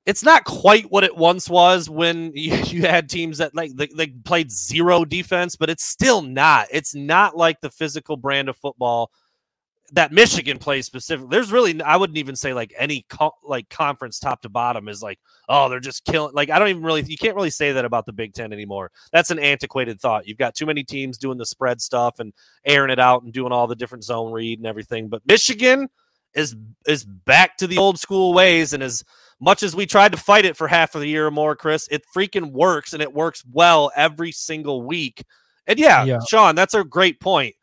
it's 0.07 0.23
not 0.23 0.45
quite 0.45 0.89
what 0.91 1.03
it 1.03 1.17
once 1.17 1.51
was 1.51 1.91
when 1.91 2.31
you, 2.35 2.55
you 2.55 2.83
had 2.83 3.11
teams 3.11 3.39
that 3.39 3.55
like 3.55 3.75
they, 3.75 3.89
they, 3.89 4.07
played 4.07 4.51
zero 4.51 5.05
defense, 5.05 5.57
but 5.57 5.69
it's 5.69 5.85
still 5.85 6.23
not. 6.23 6.69
It's 6.71 6.95
not 6.95 7.37
like 7.37 7.61
the 7.61 7.71
physical 7.71 8.17
brand 8.17 8.49
of 8.49 8.57
football 8.57 9.11
that 9.93 10.13
Michigan 10.13 10.59
plays 10.59 10.87
specifically. 10.87 11.29
There's 11.31 11.53
really 11.53 11.81
I 11.83 11.97
wouldn't 11.97 12.19
even 12.19 12.37
say 12.37 12.53
like 12.53 12.75
any 12.77 13.05
co- 13.09 13.37
like 13.45 13.69
conference 13.69 14.19
top 14.19 14.43
to 14.43 14.49
bottom 14.49 14.89
is 14.89 15.03
like 15.03 15.19
oh 15.49 15.69
they're 15.69 15.81
just 15.81 16.05
killing. 16.05 16.35
Like 16.35 16.51
I 16.51 16.59
don't 16.59 16.69
even 16.69 16.83
really 16.83 17.03
you 17.03 17.17
can't 17.17 17.37
really 17.37 17.51
say 17.51 17.73
that 17.73 17.85
about 17.85 18.07
the 18.07 18.13
Big 18.13 18.35
Ten 18.35 18.53
anymore. 18.53 18.91
That's 19.13 19.31
an 19.31 19.39
antiquated 19.39 20.01
thought. 20.01 20.27
You've 20.27 20.39
got 20.39 20.55
too 20.55 20.67
many 20.67 20.83
teams 20.83 21.19
doing 21.19 21.39
the 21.39 21.47
spread 21.47 21.81
stuff 21.81 22.19
and 22.19 22.33
airing 22.65 22.91
it 22.91 22.99
out 22.99 23.23
and 23.23 23.33
doing 23.33 23.53
all 23.53 23.67
the 23.67 23.77
different 23.77 24.05
zone 24.05 24.33
read 24.33 24.59
and 24.59 24.67
everything. 24.67 25.09
But 25.09 25.23
Michigan 25.27 25.89
is 26.35 26.57
is 26.87 27.05
back 27.05 27.57
to 27.59 27.67
the 27.67 27.79
old 27.79 27.99
school 27.99 28.35
ways 28.35 28.73
and 28.73 28.83
as 28.83 29.05
much 29.41 29.63
as 29.63 29.77
we 29.77 29.87
tried 29.87 30.13
to 30.13 30.19
fight 30.19 30.47
it 30.47 30.57
for 30.57 30.67
half 30.67 30.95
of 30.95 31.03
the 31.03 31.09
year 31.09 31.27
or 31.27 31.31
more, 31.31 31.55
Chris, 31.55 31.89
it 31.91 32.03
freaking 32.15 32.53
works 32.53 32.95
and 32.95 33.03
it 33.03 33.13
works 33.13 33.45
well 33.53 33.91
every 33.95 34.33
single 34.33 34.83
week. 34.83 35.23
And 35.67 35.79
yeah, 35.79 36.05
yeah. 36.05 36.21
Sean, 36.29 36.55
that's 36.55 36.75
a 36.75 36.83
great 36.83 37.21
point 37.21 37.55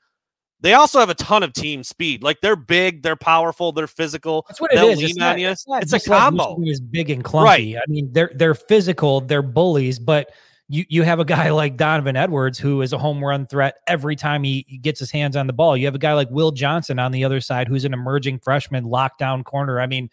they 0.64 0.74
also 0.74 0.99
have 0.99 1.09
a 1.09 1.16
ton 1.16 1.43
of 1.43 1.51
team 1.51 1.84
speed. 1.84 2.24
Like 2.24 2.39
they're 2.41 2.55
big, 2.55 3.03
they're 3.03 3.18
powerful, 3.18 3.74
they're 3.74 3.86
physical. 3.86 4.45
That's 4.47 4.61
what 4.61 4.72
it 4.72 4.78
They'll 4.78 4.89
is. 4.89 5.03
It's, 5.03 5.18
not, 5.18 5.38
it's, 5.38 5.68
not, 5.68 5.84
it's 5.84 5.91
a 5.91 5.99
combo. 5.99 6.55
Like 6.55 6.70
is 6.70 6.80
big 6.80 7.09
and 7.09 7.24
clunky. 7.24 7.43
Right. 7.43 7.76
I 7.76 7.84
mean, 7.89 8.09
they're 8.14 8.32
they're 8.34 8.55
physical, 8.55 9.20
they're 9.20 9.41
bullies, 9.41 9.99
but 9.99 10.32
you 10.70 10.86
you 10.88 11.03
have 11.03 11.20
a 11.20 11.26
guy 11.26 11.51
like 11.51 11.76
Donovan 11.76 12.16
Edwards 12.16 12.57
who 12.57 12.82
is 12.82 12.93
a 12.93 12.97
home 12.97 13.22
run 13.22 13.45
threat 13.45 13.76
every 13.88 14.16
time 14.16 14.41
he, 14.41 14.66
he 14.68 14.78
gets 14.78 15.01
his 15.01 15.11
hands 15.11 15.36
on 15.36 15.47
the 15.47 15.53
ball. 15.53 15.76
You 15.76 15.86
have 15.86 15.95
a 15.95 15.99
guy 15.99 16.14
like 16.14 16.30
Will 16.32 16.51
Johnson 16.51 16.97
on 16.97 17.11
the 17.11 17.26
other 17.26 17.41
side 17.41 17.68
who's 17.68 17.84
an 17.84 17.93
emerging 17.93 18.39
freshman 18.39 18.86
lockdown 18.86 19.43
corner. 19.43 19.82
I 19.82 19.86
mean, 19.86 20.09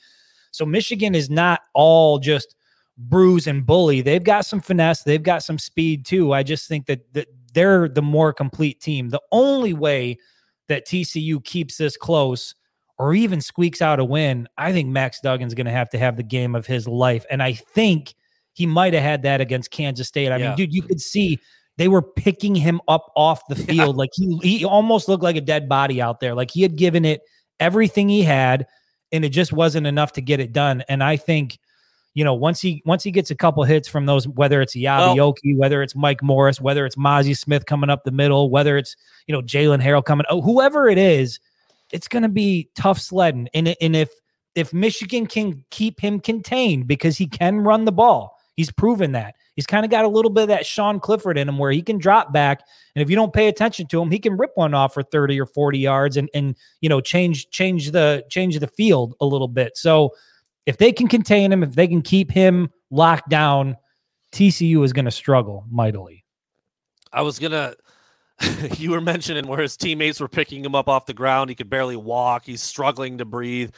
so 0.50 0.66
Michigan 0.66 1.14
is 1.14 1.30
not 1.30 1.60
all 1.74 2.18
just 2.18 2.56
bruise 2.98 3.46
and 3.46 3.64
bully. 3.64 4.00
They've 4.00 4.24
got 4.24 4.44
some 4.46 4.60
finesse, 4.60 5.04
they've 5.04 5.22
got 5.22 5.44
some 5.44 5.60
speed 5.60 6.04
too. 6.04 6.32
I 6.32 6.42
just 6.42 6.66
think 6.66 6.86
that, 6.86 7.12
that 7.14 7.28
they're 7.54 7.88
the 7.88 8.02
more 8.02 8.32
complete 8.32 8.80
team. 8.80 9.10
The 9.10 9.22
only 9.30 9.74
way 9.74 10.18
that 10.70 10.86
TCU 10.86 11.44
keeps 11.44 11.76
this 11.76 11.96
close 11.96 12.54
or 12.98 13.12
even 13.12 13.40
squeaks 13.40 13.82
out 13.82 13.98
a 13.98 14.04
win, 14.04 14.48
I 14.56 14.72
think 14.72 14.88
Max 14.88 15.20
Duggan's 15.24 15.54
going 15.54 15.66
to 15.66 15.72
have 15.72 15.90
to 15.90 15.98
have 15.98 16.16
the 16.16 16.22
game 16.22 16.54
of 16.54 16.66
his 16.66 16.86
life. 16.86 17.26
And 17.30 17.42
I 17.42 17.52
think 17.52 18.14
he 18.52 18.66
might 18.66 18.94
have 18.94 19.02
had 19.02 19.22
that 19.22 19.40
against 19.40 19.70
Kansas 19.70 20.08
State. 20.08 20.30
I 20.30 20.36
yeah. 20.36 20.48
mean, 20.48 20.56
dude, 20.56 20.74
you 20.74 20.82
could 20.82 21.00
see 21.00 21.38
they 21.76 21.88
were 21.88 22.02
picking 22.02 22.54
him 22.54 22.80
up 22.88 23.10
off 23.16 23.46
the 23.48 23.56
field. 23.56 23.96
Yeah. 23.96 23.98
Like 23.98 24.10
he, 24.14 24.38
he 24.42 24.64
almost 24.64 25.08
looked 25.08 25.22
like 25.22 25.36
a 25.36 25.40
dead 25.40 25.68
body 25.68 26.00
out 26.00 26.20
there. 26.20 26.34
Like 26.34 26.50
he 26.50 26.62
had 26.62 26.76
given 26.76 27.04
it 27.04 27.22
everything 27.58 28.08
he 28.08 28.22
had, 28.22 28.66
and 29.12 29.24
it 29.24 29.30
just 29.30 29.52
wasn't 29.52 29.86
enough 29.86 30.12
to 30.12 30.20
get 30.20 30.40
it 30.40 30.52
done. 30.52 30.84
And 30.88 31.02
I 31.02 31.16
think 31.16 31.58
you 32.14 32.24
know, 32.24 32.34
once 32.34 32.60
he 32.60 32.82
once 32.84 33.04
he 33.04 33.10
gets 33.10 33.30
a 33.30 33.36
couple 33.36 33.62
hits 33.62 33.88
from 33.88 34.06
those, 34.06 34.26
whether 34.26 34.60
it's 34.60 34.74
well, 34.74 35.14
whether 35.56 35.82
it's 35.82 35.94
Mike 35.94 36.22
Morris, 36.22 36.60
whether 36.60 36.84
it's 36.84 36.96
Mazi 36.96 37.36
Smith 37.36 37.66
coming 37.66 37.88
up 37.88 38.04
the 38.04 38.10
middle, 38.10 38.50
whether 38.50 38.76
it's 38.76 38.96
you 39.26 39.32
know 39.32 39.42
Jaylen 39.42 39.82
Harrell 39.82 40.04
coming, 40.04 40.26
oh, 40.28 40.40
whoever 40.40 40.88
it 40.88 40.98
is, 40.98 41.38
it's 41.92 42.08
going 42.08 42.24
to 42.24 42.28
be 42.28 42.68
tough 42.74 42.98
sledding. 42.98 43.48
And 43.54 43.76
and 43.80 43.94
if 43.94 44.10
if 44.56 44.72
Michigan 44.72 45.26
can 45.26 45.64
keep 45.70 46.00
him 46.00 46.18
contained 46.18 46.88
because 46.88 47.16
he 47.16 47.28
can 47.28 47.60
run 47.60 47.84
the 47.84 47.92
ball, 47.92 48.36
he's 48.56 48.72
proven 48.72 49.12
that. 49.12 49.36
He's 49.54 49.66
kind 49.66 49.84
of 49.84 49.90
got 49.90 50.04
a 50.04 50.08
little 50.08 50.30
bit 50.30 50.42
of 50.42 50.48
that 50.48 50.66
Sean 50.66 50.98
Clifford 50.98 51.36
in 51.36 51.48
him 51.48 51.58
where 51.58 51.70
he 51.70 51.82
can 51.82 51.98
drop 51.98 52.32
back, 52.32 52.62
and 52.96 53.02
if 53.02 53.10
you 53.10 53.14
don't 53.14 53.32
pay 53.32 53.46
attention 53.46 53.86
to 53.88 54.02
him, 54.02 54.10
he 54.10 54.18
can 54.18 54.36
rip 54.36 54.52
one 54.56 54.74
off 54.74 54.94
for 54.94 55.04
thirty 55.04 55.40
or 55.40 55.46
forty 55.46 55.78
yards 55.78 56.16
and 56.16 56.28
and 56.34 56.56
you 56.80 56.88
know 56.88 57.00
change 57.00 57.50
change 57.50 57.92
the 57.92 58.24
change 58.30 58.58
the 58.58 58.66
field 58.66 59.14
a 59.20 59.26
little 59.26 59.48
bit. 59.48 59.76
So 59.76 60.12
if 60.66 60.76
they 60.78 60.92
can 60.92 61.08
contain 61.08 61.52
him, 61.52 61.62
if 61.62 61.74
they 61.74 61.88
can 61.88 62.02
keep 62.02 62.30
him 62.30 62.70
locked 62.90 63.28
down, 63.28 63.76
TCU 64.32 64.84
is 64.84 64.92
going 64.92 65.04
to 65.04 65.10
struggle 65.10 65.64
mightily. 65.70 66.24
I 67.12 67.22
was 67.22 67.38
going 67.38 67.52
to, 67.52 67.76
you 68.76 68.90
were 68.90 69.00
mentioning 69.00 69.46
where 69.46 69.60
his 69.60 69.76
teammates 69.76 70.20
were 70.20 70.28
picking 70.28 70.64
him 70.64 70.74
up 70.74 70.88
off 70.88 71.06
the 71.06 71.14
ground. 71.14 71.50
He 71.50 71.56
could 71.56 71.70
barely 71.70 71.96
walk. 71.96 72.44
He's 72.44 72.62
struggling 72.62 73.18
to 73.18 73.24
breathe. 73.24 73.70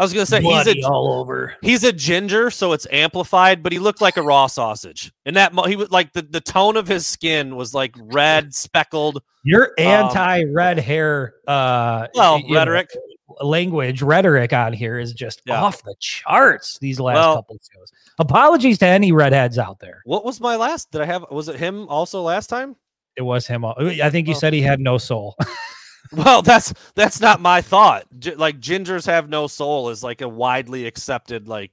I 0.00 0.02
was 0.02 0.14
gonna 0.14 0.24
say 0.24 0.40
Bloody 0.40 0.76
he's 0.76 0.84
a, 0.86 0.88
all 0.88 1.12
over. 1.20 1.56
He's 1.60 1.84
a 1.84 1.92
ginger, 1.92 2.50
so 2.50 2.72
it's 2.72 2.86
amplified, 2.90 3.62
but 3.62 3.70
he 3.70 3.78
looked 3.78 4.00
like 4.00 4.16
a 4.16 4.22
raw 4.22 4.46
sausage. 4.46 5.12
And 5.26 5.36
that 5.36 5.52
he 5.66 5.76
was 5.76 5.90
like 5.90 6.14
the, 6.14 6.22
the 6.22 6.40
tone 6.40 6.78
of 6.78 6.88
his 6.88 7.06
skin 7.06 7.54
was 7.54 7.74
like 7.74 7.94
red, 7.98 8.54
speckled. 8.54 9.22
Your 9.44 9.72
anti 9.76 10.44
red 10.44 10.78
um, 10.78 10.84
hair 10.86 11.34
uh 11.46 12.06
well 12.14 12.40
rhetoric. 12.50 12.88
Know, 12.94 13.00
language 13.40 14.02
rhetoric 14.02 14.52
on 14.52 14.72
here 14.72 14.98
is 14.98 15.12
just 15.12 15.42
yeah. 15.44 15.60
off 15.60 15.82
the 15.82 15.94
charts 16.00 16.78
these 16.78 17.00
last 17.00 17.16
well, 17.16 17.36
couple 17.36 17.56
shows. 17.72 17.92
Apologies 18.18 18.78
to 18.78 18.86
any 18.86 19.12
redheads 19.12 19.58
out 19.58 19.78
there. 19.78 20.02
What 20.04 20.24
was 20.24 20.40
my 20.40 20.56
last? 20.56 20.90
Did 20.90 21.00
I 21.00 21.06
have 21.06 21.24
was 21.30 21.48
it 21.48 21.56
him 21.56 21.88
also 21.88 22.22
last 22.22 22.48
time? 22.48 22.76
It 23.16 23.22
was 23.22 23.46
him. 23.46 23.64
I 23.64 24.10
think 24.10 24.28
you 24.28 24.34
oh. 24.34 24.38
said 24.38 24.52
he 24.52 24.62
had 24.62 24.80
no 24.80 24.98
soul. 24.98 25.36
well, 26.12 26.42
that's 26.42 26.72
that's 26.94 27.20
not 27.20 27.40
my 27.40 27.60
thought. 27.60 28.06
G- 28.18 28.34
like 28.34 28.60
gingers 28.60 29.06
have 29.06 29.28
no 29.28 29.46
soul 29.46 29.90
is 29.90 30.02
like 30.02 30.20
a 30.20 30.28
widely 30.28 30.86
accepted 30.86 31.48
like 31.48 31.72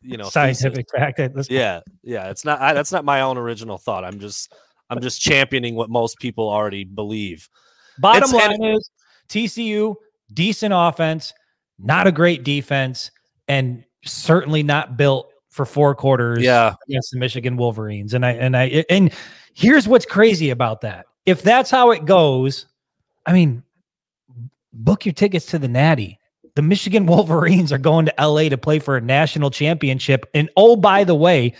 you 0.00 0.16
know 0.16 0.28
scientific 0.28 0.86
fact. 0.90 1.20
yeah, 1.48 1.80
yeah. 2.02 2.30
It's 2.30 2.44
not. 2.44 2.60
I, 2.60 2.72
that's 2.72 2.92
not 2.92 3.04
my 3.04 3.20
own 3.20 3.38
original 3.38 3.78
thought. 3.78 4.04
I'm 4.04 4.18
just 4.18 4.52
I'm 4.90 5.00
just 5.00 5.20
championing 5.20 5.74
what 5.74 5.90
most 5.90 6.18
people 6.18 6.48
already 6.48 6.84
believe. 6.84 7.48
Bottom 7.98 8.22
it's, 8.24 8.32
line 8.32 8.62
is 8.62 8.90
TCU 9.28 9.94
decent 10.32 10.72
offense, 10.74 11.32
not 11.78 12.06
a 12.06 12.12
great 12.12 12.44
defense, 12.44 13.10
and 13.48 13.84
certainly 14.04 14.62
not 14.62 14.96
built 14.96 15.32
for 15.50 15.66
four 15.66 15.94
quarters 15.94 16.42
yeah. 16.42 16.74
against 16.88 17.10
the 17.12 17.18
Michigan 17.18 17.56
Wolverines. 17.56 18.14
And 18.14 18.24
I 18.24 18.32
and 18.32 18.56
I 18.56 18.84
and 18.88 19.12
here's 19.54 19.86
what's 19.86 20.06
crazy 20.06 20.50
about 20.50 20.80
that. 20.80 21.06
If 21.26 21.42
that's 21.42 21.70
how 21.70 21.90
it 21.90 22.04
goes, 22.04 22.66
I 23.26 23.32
mean, 23.32 23.62
book 24.72 25.04
your 25.04 25.12
tickets 25.12 25.46
to 25.46 25.58
the 25.58 25.68
Natty. 25.68 26.18
The 26.54 26.62
Michigan 26.62 27.06
Wolverines 27.06 27.72
are 27.72 27.78
going 27.78 28.06
to 28.06 28.14
LA 28.18 28.48
to 28.48 28.58
play 28.58 28.78
for 28.78 28.96
a 28.96 29.00
national 29.00 29.50
championship. 29.50 30.26
And 30.34 30.50
oh, 30.56 30.76
by 30.76 31.04
the 31.04 31.14
way, 31.14 31.54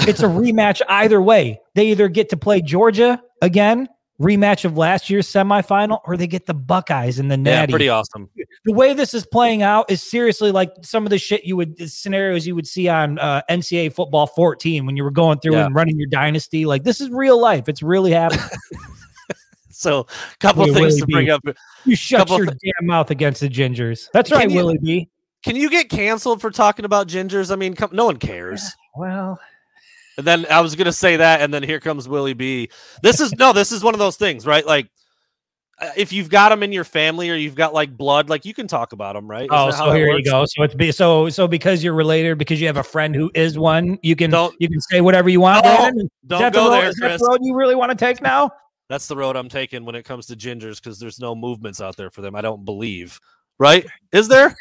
it's 0.00 0.20
a 0.20 0.26
rematch 0.26 0.80
either 0.88 1.20
way. 1.20 1.60
They 1.74 1.88
either 1.88 2.08
get 2.08 2.28
to 2.30 2.36
play 2.36 2.60
Georgia 2.60 3.22
again 3.40 3.88
rematch 4.20 4.64
of 4.64 4.76
last 4.76 5.08
year's 5.08 5.28
semifinal, 5.28 6.00
or 6.04 6.16
they 6.16 6.26
get 6.26 6.46
the 6.46 6.54
Buckeyes 6.54 7.18
in 7.18 7.28
the 7.28 7.36
Natty. 7.36 7.70
Yeah, 7.70 7.74
pretty 7.74 7.88
awesome. 7.88 8.28
The 8.64 8.72
way 8.72 8.92
this 8.94 9.14
is 9.14 9.24
playing 9.24 9.62
out 9.62 9.90
is 9.90 10.02
seriously 10.02 10.50
like 10.50 10.72
some 10.82 11.04
of 11.04 11.10
the 11.10 11.18
shit 11.18 11.44
you 11.44 11.56
would 11.56 11.90
scenarios 11.90 12.46
you 12.46 12.54
would 12.54 12.66
see 12.66 12.88
on 12.88 13.18
uh, 13.18 13.42
NCAA 13.48 13.92
football 13.92 14.26
14 14.26 14.86
when 14.86 14.96
you 14.96 15.04
were 15.04 15.10
going 15.10 15.38
through 15.40 15.54
yeah. 15.54 15.66
and 15.66 15.74
running 15.74 15.98
your 15.98 16.08
dynasty. 16.08 16.66
Like 16.66 16.84
this 16.84 17.00
is 17.00 17.10
real 17.10 17.40
life. 17.40 17.68
It's 17.68 17.82
really 17.82 18.10
happening. 18.10 18.44
so, 19.70 20.00
a 20.00 20.36
couple 20.38 20.64
things 20.64 20.78
Willie 20.78 21.00
to 21.00 21.06
B. 21.06 21.12
bring 21.12 21.30
up. 21.30 21.42
You 21.84 21.96
shut 21.96 22.28
your 22.30 22.46
th- 22.46 22.58
damn 22.62 22.86
mouth 22.86 23.10
against 23.10 23.40
the 23.40 23.48
Gingers. 23.48 24.08
That's 24.12 24.32
right, 24.32 24.50
you, 24.50 24.56
Willie 24.56 24.78
B. 24.78 25.08
Can 25.44 25.54
you 25.54 25.70
get 25.70 25.88
canceled 25.88 26.40
for 26.40 26.50
talking 26.50 26.84
about 26.84 27.06
Gingers? 27.08 27.52
I 27.52 27.56
mean, 27.56 27.74
come, 27.74 27.90
no 27.92 28.06
one 28.06 28.16
cares. 28.16 28.62
Well, 28.96 29.38
and 30.18 30.26
then 30.26 30.46
I 30.50 30.60
was 30.60 30.74
gonna 30.74 30.92
say 30.92 31.16
that, 31.16 31.40
and 31.40 31.54
then 31.54 31.62
here 31.62 31.80
comes 31.80 32.08
Willie 32.08 32.34
B. 32.34 32.68
This 33.02 33.20
is 33.20 33.32
no, 33.34 33.52
this 33.52 33.72
is 33.72 33.82
one 33.82 33.94
of 33.94 34.00
those 34.00 34.16
things, 34.16 34.44
right? 34.44 34.66
Like 34.66 34.90
uh, 35.80 35.90
if 35.96 36.12
you've 36.12 36.28
got 36.28 36.48
them 36.48 36.64
in 36.64 36.72
your 36.72 36.82
family 36.82 37.30
or 37.30 37.36
you've 37.36 37.54
got 37.54 37.72
like 37.72 37.96
blood, 37.96 38.28
like 38.28 38.44
you 38.44 38.52
can 38.52 38.66
talk 38.66 38.92
about 38.92 39.14
them, 39.14 39.30
right? 39.30 39.48
oh, 39.50 39.70
so 39.70 39.92
here 39.92 40.08
you 40.08 40.24
go. 40.24 40.44
So 40.44 40.64
it's 40.64 40.74
be 40.74 40.90
so 40.90 41.28
so 41.28 41.46
because 41.46 41.84
you're 41.84 41.94
related, 41.94 42.36
because 42.36 42.60
you 42.60 42.66
have 42.66 42.78
a 42.78 42.82
friend 42.82 43.14
who 43.14 43.30
is 43.32 43.56
one, 43.56 43.96
you 44.02 44.16
can 44.16 44.32
don't, 44.32 44.54
you 44.58 44.68
can 44.68 44.80
say 44.80 45.00
whatever 45.00 45.28
you 45.28 45.40
want. 45.40 45.64
Oh, 45.64 45.92
don't 46.26 46.52
go 46.52 46.64
the 46.64 46.70
road, 46.70 46.82
there, 46.82 46.92
Chris. 46.98 47.20
The 47.20 47.28
road 47.28 47.38
you 47.42 47.54
really 47.54 47.76
want 47.76 47.90
to 47.90 47.96
take 47.96 48.20
now? 48.20 48.50
That's 48.88 49.06
the 49.06 49.16
road 49.16 49.36
I'm 49.36 49.48
taking 49.48 49.84
when 49.84 49.94
it 49.94 50.04
comes 50.04 50.26
to 50.26 50.36
gingers 50.36 50.82
because 50.82 50.98
there's 50.98 51.20
no 51.20 51.36
movements 51.36 51.80
out 51.80 51.96
there 51.96 52.10
for 52.10 52.22
them. 52.22 52.34
I 52.34 52.40
don't 52.40 52.64
believe. 52.64 53.20
Right? 53.60 53.86
Is 54.12 54.26
there? 54.26 54.56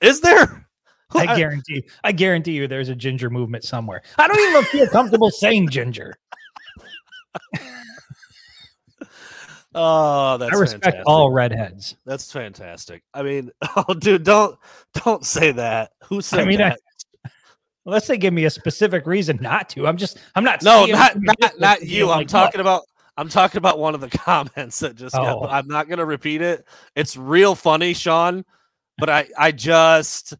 Is 0.00 0.20
there? 0.20 0.66
I 1.14 1.36
guarantee. 1.36 1.84
I 2.04 2.12
guarantee 2.12 2.52
you, 2.52 2.68
there's 2.68 2.88
a 2.88 2.94
ginger 2.94 3.30
movement 3.30 3.64
somewhere. 3.64 4.02
I 4.18 4.28
don't 4.28 4.40
even 4.50 4.64
feel 4.64 4.86
comfortable 4.88 5.30
saying 5.30 5.70
ginger. 5.70 6.14
oh, 9.74 10.36
that's 10.38 10.54
I 10.54 10.58
respect 10.58 10.84
fantastic. 10.84 11.06
all 11.06 11.30
redheads. 11.30 11.96
That's 12.04 12.30
fantastic. 12.30 13.02
I 13.14 13.22
mean, 13.22 13.50
oh, 13.76 13.94
dude, 13.94 14.24
don't 14.24 14.58
don't 15.04 15.24
say 15.24 15.52
that. 15.52 15.92
Who 16.04 16.20
said 16.20 16.40
I 16.40 16.44
mean, 16.44 16.58
that? 16.58 16.78
I, 17.24 17.30
unless 17.86 18.06
they 18.06 18.18
give 18.18 18.34
me 18.34 18.44
a 18.44 18.50
specific 18.50 19.06
reason 19.06 19.38
not 19.40 19.68
to. 19.70 19.86
I'm 19.86 19.96
just. 19.96 20.18
I'm 20.34 20.44
not. 20.44 20.62
No, 20.62 20.84
not 20.86 21.16
not, 21.16 21.60
not 21.60 21.82
you. 21.82 22.10
I'm 22.10 22.18
like, 22.18 22.28
talking 22.28 22.58
what? 22.58 22.62
about. 22.62 22.82
I'm 23.16 23.28
talking 23.28 23.58
about 23.58 23.78
one 23.78 23.94
of 23.94 24.00
the 24.00 24.08
comments 24.18 24.78
that 24.80 24.96
just. 24.96 25.14
Oh. 25.14 25.40
Got, 25.40 25.50
I'm 25.50 25.68
not 25.68 25.88
going 25.88 25.98
to 25.98 26.06
repeat 26.06 26.42
it. 26.42 26.66
It's 26.96 27.16
real 27.16 27.54
funny, 27.54 27.94
Sean. 27.94 28.44
But 28.98 29.10
I 29.10 29.26
I 29.38 29.52
just 29.52 30.34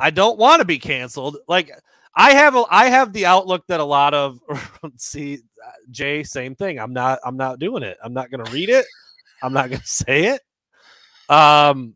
I 0.00 0.10
don't 0.10 0.38
want 0.38 0.60
to 0.60 0.64
be 0.64 0.78
canceled. 0.78 1.38
Like 1.48 1.70
I 2.14 2.32
have 2.32 2.54
a, 2.56 2.64
I 2.70 2.86
have 2.86 3.12
the 3.12 3.26
outlook 3.26 3.64
that 3.68 3.80
a 3.80 3.84
lot 3.84 4.14
of 4.14 4.40
see 4.96 5.40
Jay 5.90 6.22
same 6.22 6.54
thing. 6.54 6.78
I'm 6.78 6.92
not 6.92 7.18
I'm 7.24 7.36
not 7.36 7.58
doing 7.58 7.82
it. 7.82 7.96
I'm 8.02 8.12
not 8.12 8.30
going 8.30 8.44
to 8.44 8.52
read 8.52 8.68
it. 8.68 8.86
I'm 9.42 9.52
not 9.52 9.68
going 9.68 9.80
to 9.82 9.86
say 9.86 10.26
it. 10.26 10.42
Um 11.32 11.94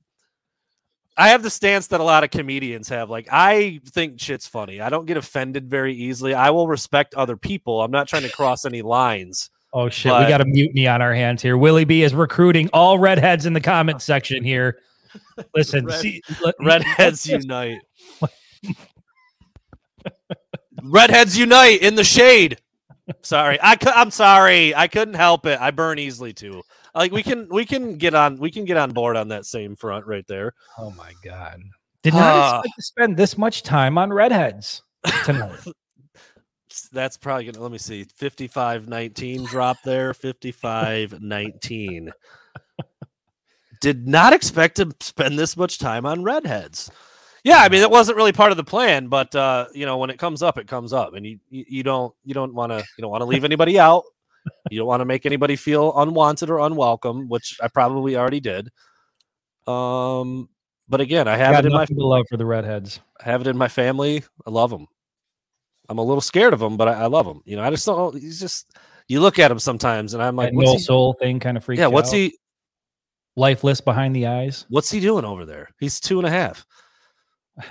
I 1.14 1.28
have 1.28 1.42
the 1.42 1.50
stance 1.50 1.88
that 1.88 2.00
a 2.00 2.04
lot 2.04 2.24
of 2.24 2.30
comedians 2.30 2.88
have. 2.88 3.10
Like 3.10 3.28
I 3.30 3.80
think 3.90 4.20
shit's 4.20 4.46
funny. 4.46 4.80
I 4.80 4.88
don't 4.88 5.06
get 5.06 5.16
offended 5.16 5.68
very 5.68 5.94
easily. 5.94 6.34
I 6.34 6.50
will 6.50 6.66
respect 6.66 7.14
other 7.14 7.36
people. 7.36 7.82
I'm 7.82 7.90
not 7.90 8.08
trying 8.08 8.22
to 8.22 8.30
cross 8.30 8.64
any 8.64 8.82
lines. 8.82 9.50
Oh 9.74 9.88
shit, 9.88 10.10
but, 10.10 10.24
we 10.24 10.28
got 10.28 10.40
a 10.40 10.44
mutiny 10.44 10.86
on 10.86 11.00
our 11.00 11.14
hands 11.14 11.40
here. 11.40 11.56
Willie 11.56 11.84
B 11.84 12.02
is 12.02 12.14
recruiting 12.14 12.68
all 12.72 12.98
redheads 12.98 13.46
in 13.46 13.54
the 13.54 13.60
comment 13.60 14.02
section 14.02 14.44
here. 14.44 14.78
Listen, 15.54 15.86
Red, 15.86 16.00
see, 16.00 16.22
let, 16.42 16.54
redheads 16.60 17.26
unite. 17.26 17.80
Redheads 20.82 21.36
unite 21.36 21.82
in 21.82 21.94
the 21.94 22.04
shade. 22.04 22.58
Sorry, 23.22 23.58
I 23.60 23.76
I'm 23.94 24.10
sorry. 24.10 24.74
I 24.74 24.88
couldn't 24.88 25.14
help 25.14 25.46
it. 25.46 25.60
I 25.60 25.70
burn 25.70 25.98
easily 25.98 26.32
too. 26.32 26.62
Like 26.94 27.12
we 27.12 27.22
can 27.22 27.48
we 27.50 27.64
can 27.64 27.96
get 27.96 28.14
on 28.14 28.38
we 28.38 28.50
can 28.50 28.64
get 28.64 28.76
on 28.76 28.92
board 28.92 29.16
on 29.16 29.28
that 29.28 29.46
same 29.46 29.76
front 29.76 30.06
right 30.06 30.26
there. 30.28 30.54
Oh 30.78 30.90
my 30.92 31.12
god. 31.24 31.60
Did 32.02 32.14
not 32.14 32.36
uh, 32.36 32.58
expect 32.58 32.76
to 32.76 32.82
spend 32.82 33.16
this 33.16 33.38
much 33.38 33.62
time 33.62 33.98
on 33.98 34.12
redheads 34.12 34.82
tonight. 35.24 35.58
That's 36.92 37.16
probably 37.16 37.44
gonna 37.44 37.60
let 37.60 37.72
me 37.72 37.78
see. 37.78 38.04
55 38.04 38.88
19 38.88 39.44
drop 39.44 39.78
there. 39.84 40.14
55 40.14 41.20
19. 41.20 42.12
Did 43.80 44.06
not 44.06 44.32
expect 44.32 44.76
to 44.76 44.94
spend 45.00 45.38
this 45.38 45.56
much 45.56 45.78
time 45.78 46.06
on 46.06 46.22
redheads. 46.22 46.90
Yeah, 47.44 47.58
I 47.58 47.68
mean 47.68 47.82
it 47.82 47.90
wasn't 47.90 48.16
really 48.16 48.32
part 48.32 48.52
of 48.52 48.56
the 48.56 48.64
plan, 48.64 49.08
but 49.08 49.34
uh, 49.34 49.66
you 49.74 49.84
know 49.84 49.98
when 49.98 50.10
it 50.10 50.18
comes 50.18 50.42
up, 50.42 50.58
it 50.58 50.68
comes 50.68 50.92
up, 50.92 51.14
and 51.14 51.26
you 51.26 51.38
you, 51.50 51.64
you 51.68 51.82
don't 51.82 52.14
you 52.24 52.34
don't 52.34 52.54
want 52.54 52.70
to 52.70 52.78
you 52.78 53.02
don't 53.02 53.10
want 53.10 53.22
to 53.22 53.26
leave 53.26 53.44
anybody 53.44 53.78
out. 53.78 54.04
You 54.70 54.78
don't 54.78 54.88
want 54.88 55.00
to 55.00 55.04
make 55.04 55.26
anybody 55.26 55.56
feel 55.56 55.96
unwanted 55.98 56.50
or 56.50 56.60
unwelcome, 56.60 57.28
which 57.28 57.58
I 57.62 57.68
probably 57.68 58.16
already 58.16 58.40
did. 58.40 58.70
Um, 59.66 60.48
but 60.88 61.00
again, 61.00 61.28
I 61.28 61.36
have 61.36 61.56
it 61.56 61.66
in 61.66 61.72
my 61.72 61.86
love 61.90 62.26
for 62.28 62.36
the 62.36 62.46
redheads. 62.46 63.00
I 63.20 63.30
have 63.30 63.40
it 63.40 63.46
in 63.46 63.56
my 63.56 63.68
family. 63.68 64.22
I 64.46 64.50
love 64.50 64.70
them. 64.70 64.86
I'm 65.88 65.98
a 65.98 66.02
little 66.02 66.20
scared 66.20 66.52
of 66.52 66.60
them, 66.60 66.76
but 66.76 66.88
I, 66.88 66.92
I 66.92 67.06
love 67.06 67.26
them. 67.26 67.42
You 67.44 67.56
know, 67.56 67.62
I 67.62 67.70
just 67.70 67.86
don't. 67.86 68.14
He's 68.14 68.40
just 68.40 68.76
you 69.08 69.20
look 69.20 69.38
at 69.38 69.50
him 69.50 69.58
sometimes, 69.58 70.14
and 70.14 70.22
I'm 70.22 70.36
like, 70.36 70.52
that 70.52 70.58
no 70.58 70.76
soul 70.78 71.14
thing 71.14 71.40
kind 71.40 71.56
of 71.56 71.64
freaks. 71.64 71.80
Yeah, 71.80 71.88
what's 71.88 72.10
out. 72.10 72.16
he? 72.16 72.38
Lifeless 73.34 73.80
behind 73.80 74.14
the 74.14 74.26
eyes. 74.26 74.66
What's 74.68 74.90
he 74.90 75.00
doing 75.00 75.24
over 75.24 75.44
there? 75.44 75.70
He's 75.80 76.00
two 76.00 76.18
and 76.18 76.26
a 76.26 76.30
half. 76.30 76.66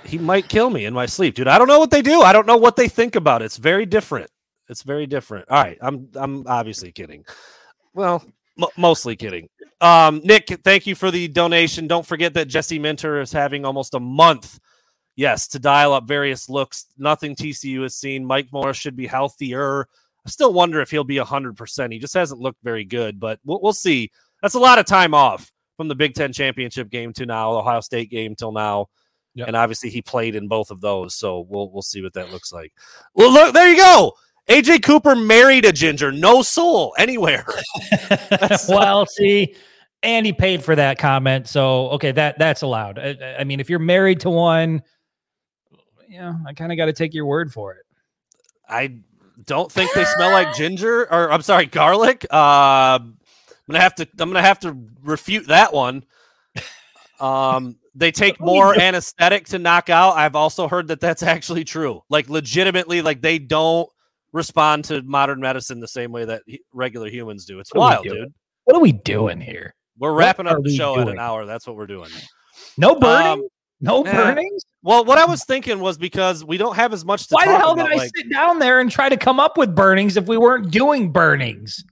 He 0.04 0.18
might 0.18 0.48
kill 0.48 0.70
me 0.70 0.84
in 0.84 0.94
my 0.94 1.06
sleep, 1.06 1.34
dude. 1.34 1.48
I 1.48 1.58
don't 1.58 1.68
know 1.68 1.78
what 1.80 1.90
they 1.90 2.02
do. 2.02 2.22
I 2.22 2.32
don't 2.32 2.46
know 2.46 2.56
what 2.56 2.76
they 2.76 2.88
think 2.88 3.16
about 3.16 3.42
it. 3.42 3.46
It's 3.46 3.56
very 3.56 3.86
different. 3.86 4.30
It's 4.68 4.82
very 4.82 5.06
different. 5.06 5.48
All 5.50 5.62
right, 5.62 5.78
I'm 5.80 6.08
I'm 6.14 6.46
obviously 6.46 6.92
kidding. 6.92 7.24
Well, 7.94 8.24
m- 8.60 8.68
mostly 8.76 9.16
kidding. 9.16 9.48
Um, 9.80 10.20
Nick, 10.24 10.46
thank 10.62 10.86
you 10.86 10.94
for 10.94 11.10
the 11.10 11.26
donation. 11.28 11.88
Don't 11.88 12.06
forget 12.06 12.34
that 12.34 12.46
Jesse 12.48 12.78
Minter 12.78 13.20
is 13.20 13.32
having 13.32 13.64
almost 13.64 13.94
a 13.94 14.00
month, 14.00 14.60
yes, 15.16 15.48
to 15.48 15.58
dial 15.58 15.92
up 15.92 16.06
various 16.06 16.48
looks. 16.48 16.86
Nothing 16.96 17.34
TCU 17.34 17.82
has 17.82 17.96
seen. 17.96 18.24
Mike 18.24 18.48
Morris 18.52 18.76
should 18.76 18.96
be 18.96 19.08
healthier. 19.08 19.88
I 20.24 20.30
still 20.30 20.52
wonder 20.52 20.80
if 20.80 20.90
he'll 20.90 21.02
be 21.02 21.16
100%. 21.16 21.92
He 21.92 21.98
just 21.98 22.14
hasn't 22.14 22.40
looked 22.40 22.62
very 22.62 22.84
good, 22.84 23.18
but 23.18 23.40
we'll, 23.44 23.60
we'll 23.60 23.72
see. 23.72 24.12
That's 24.40 24.54
a 24.54 24.60
lot 24.60 24.78
of 24.78 24.86
time 24.86 25.14
off 25.14 25.50
from 25.76 25.88
the 25.88 25.96
Big 25.96 26.14
Ten 26.14 26.32
championship 26.32 26.88
game 26.88 27.12
to 27.14 27.26
now, 27.26 27.52
the 27.52 27.58
Ohio 27.58 27.80
State 27.80 28.08
game 28.08 28.36
till 28.36 28.52
now. 28.52 28.86
Yep. 29.34 29.48
And 29.48 29.56
obviously 29.56 29.90
he 29.90 30.02
played 30.02 30.34
in 30.34 30.48
both 30.48 30.70
of 30.70 30.80
those. 30.80 31.14
So 31.14 31.46
we'll 31.48 31.70
we'll 31.70 31.82
see 31.82 32.02
what 32.02 32.12
that 32.14 32.30
looks 32.30 32.52
like. 32.52 32.72
Well, 33.14 33.32
look, 33.32 33.54
there 33.54 33.70
you 33.70 33.76
go. 33.76 34.12
AJ 34.48 34.82
Cooper 34.82 35.14
married 35.14 35.64
a 35.64 35.72
ginger, 35.72 36.12
no 36.12 36.42
soul 36.42 36.94
anywhere. 36.98 37.46
well, 38.68 39.06
see, 39.06 39.54
and 40.02 40.26
he 40.26 40.32
paid 40.32 40.64
for 40.64 40.74
that 40.76 40.98
comment. 40.98 41.48
So 41.48 41.90
okay, 41.90 42.12
that 42.12 42.38
that's 42.38 42.62
allowed. 42.62 42.98
I, 42.98 43.36
I 43.38 43.44
mean, 43.44 43.60
if 43.60 43.70
you're 43.70 43.78
married 43.78 44.20
to 44.20 44.30
one, 44.30 44.82
yeah, 46.08 46.34
I 46.46 46.52
kind 46.52 46.72
of 46.72 46.76
got 46.76 46.86
to 46.86 46.92
take 46.92 47.14
your 47.14 47.26
word 47.26 47.52
for 47.52 47.72
it. 47.72 47.86
I 48.68 48.98
don't 49.46 49.70
think 49.70 49.92
they 49.94 50.04
smell 50.04 50.30
like 50.30 50.54
ginger, 50.54 51.02
or 51.12 51.32
I'm 51.32 51.42
sorry, 51.42 51.66
garlic. 51.66 52.26
Uh, 52.30 52.98
I'm 53.00 53.16
gonna 53.68 53.80
have 53.80 53.94
to. 53.96 54.08
I'm 54.18 54.28
gonna 54.28 54.42
have 54.42 54.60
to 54.60 54.76
refute 55.02 55.46
that 55.48 55.72
one. 55.72 56.04
Um, 57.20 57.76
they 57.94 58.10
take 58.10 58.40
more 58.40 58.78
anesthetic 58.78 59.46
to 59.48 59.58
knock 59.58 59.90
out. 59.90 60.16
I've 60.16 60.36
also 60.36 60.68
heard 60.68 60.88
that 60.88 61.00
that's 61.00 61.22
actually 61.22 61.64
true. 61.64 62.02
Like 62.08 62.28
legitimately, 62.28 63.02
like 63.02 63.20
they 63.20 63.38
don't 63.38 63.88
respond 64.32 64.84
to 64.86 65.02
modern 65.02 65.40
medicine 65.40 65.80
the 65.80 65.88
same 65.88 66.12
way 66.12 66.24
that 66.24 66.42
regular 66.72 67.08
humans 67.08 67.44
do. 67.44 67.58
It's 67.58 67.72
what 67.72 67.80
wild, 67.80 68.04
dude. 68.04 68.32
What 68.64 68.76
are 68.76 68.80
we 68.80 68.92
doing 68.92 69.40
here? 69.40 69.74
We're 69.98 70.12
wrapping 70.14 70.46
up 70.46 70.62
the 70.62 70.74
show 70.74 70.94
doing? 70.94 71.08
at 71.08 71.14
an 71.14 71.20
hour. 71.20 71.44
That's 71.44 71.66
what 71.66 71.76
we're 71.76 71.86
doing. 71.86 72.10
No 72.78 72.98
burning. 72.98 73.44
Um, 73.44 73.48
no 73.80 74.02
eh. 74.04 74.12
burnings. 74.12 74.64
Well, 74.82 75.04
what 75.04 75.18
I 75.18 75.26
was 75.26 75.44
thinking 75.44 75.80
was 75.80 75.98
because 75.98 76.44
we 76.44 76.56
don't 76.56 76.76
have 76.76 76.92
as 76.92 77.04
much 77.04 77.26
to. 77.28 77.34
Why 77.34 77.46
the 77.46 77.56
hell 77.56 77.72
about, 77.72 77.88
did 77.88 77.92
I 77.92 77.96
like, 77.96 78.10
sit 78.16 78.30
down 78.32 78.58
there 78.58 78.80
and 78.80 78.90
try 78.90 79.08
to 79.08 79.16
come 79.16 79.38
up 79.38 79.58
with 79.58 79.74
burnings 79.74 80.16
if 80.16 80.26
we 80.26 80.38
weren't 80.38 80.70
doing 80.70 81.12
burnings? 81.12 81.84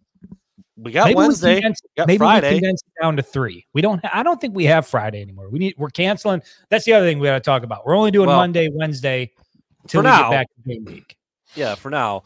We 0.83 0.93
got 0.93 1.07
maybe 1.07 1.17
Wednesday. 1.17 1.55
We 1.57 1.61
condense, 1.61 1.81
got 1.97 2.07
maybe 2.07 2.19
Friday. 2.19 2.55
we 2.55 2.61
condense 2.61 2.83
it 2.83 3.03
down 3.03 3.17
to 3.17 3.23
three. 3.23 3.67
We 3.73 3.83
don't. 3.83 4.01
I 4.13 4.23
don't 4.23 4.41
think 4.41 4.55
we 4.55 4.65
have 4.65 4.87
Friday 4.87 5.21
anymore. 5.21 5.49
We 5.49 5.59
need. 5.59 5.75
We're 5.77 5.91
canceling. 5.91 6.43
That's 6.69 6.85
the 6.85 6.93
other 6.93 7.07
thing 7.07 7.19
we 7.19 7.27
got 7.27 7.35
to 7.35 7.41
talk 7.41 7.63
about. 7.63 7.87
We're 7.87 7.97
only 7.97 8.11
doing 8.11 8.29
well, 8.29 8.39
Monday, 8.39 8.69
Wednesday 8.73 9.33
till 9.87 10.03
we 10.03 10.09
now, 10.09 10.31
get 10.31 10.31
back 10.31 10.47
to 10.47 10.69
game 10.69 10.85
week. 10.85 11.17
Yeah, 11.55 11.75
for 11.75 11.91
now. 11.91 12.23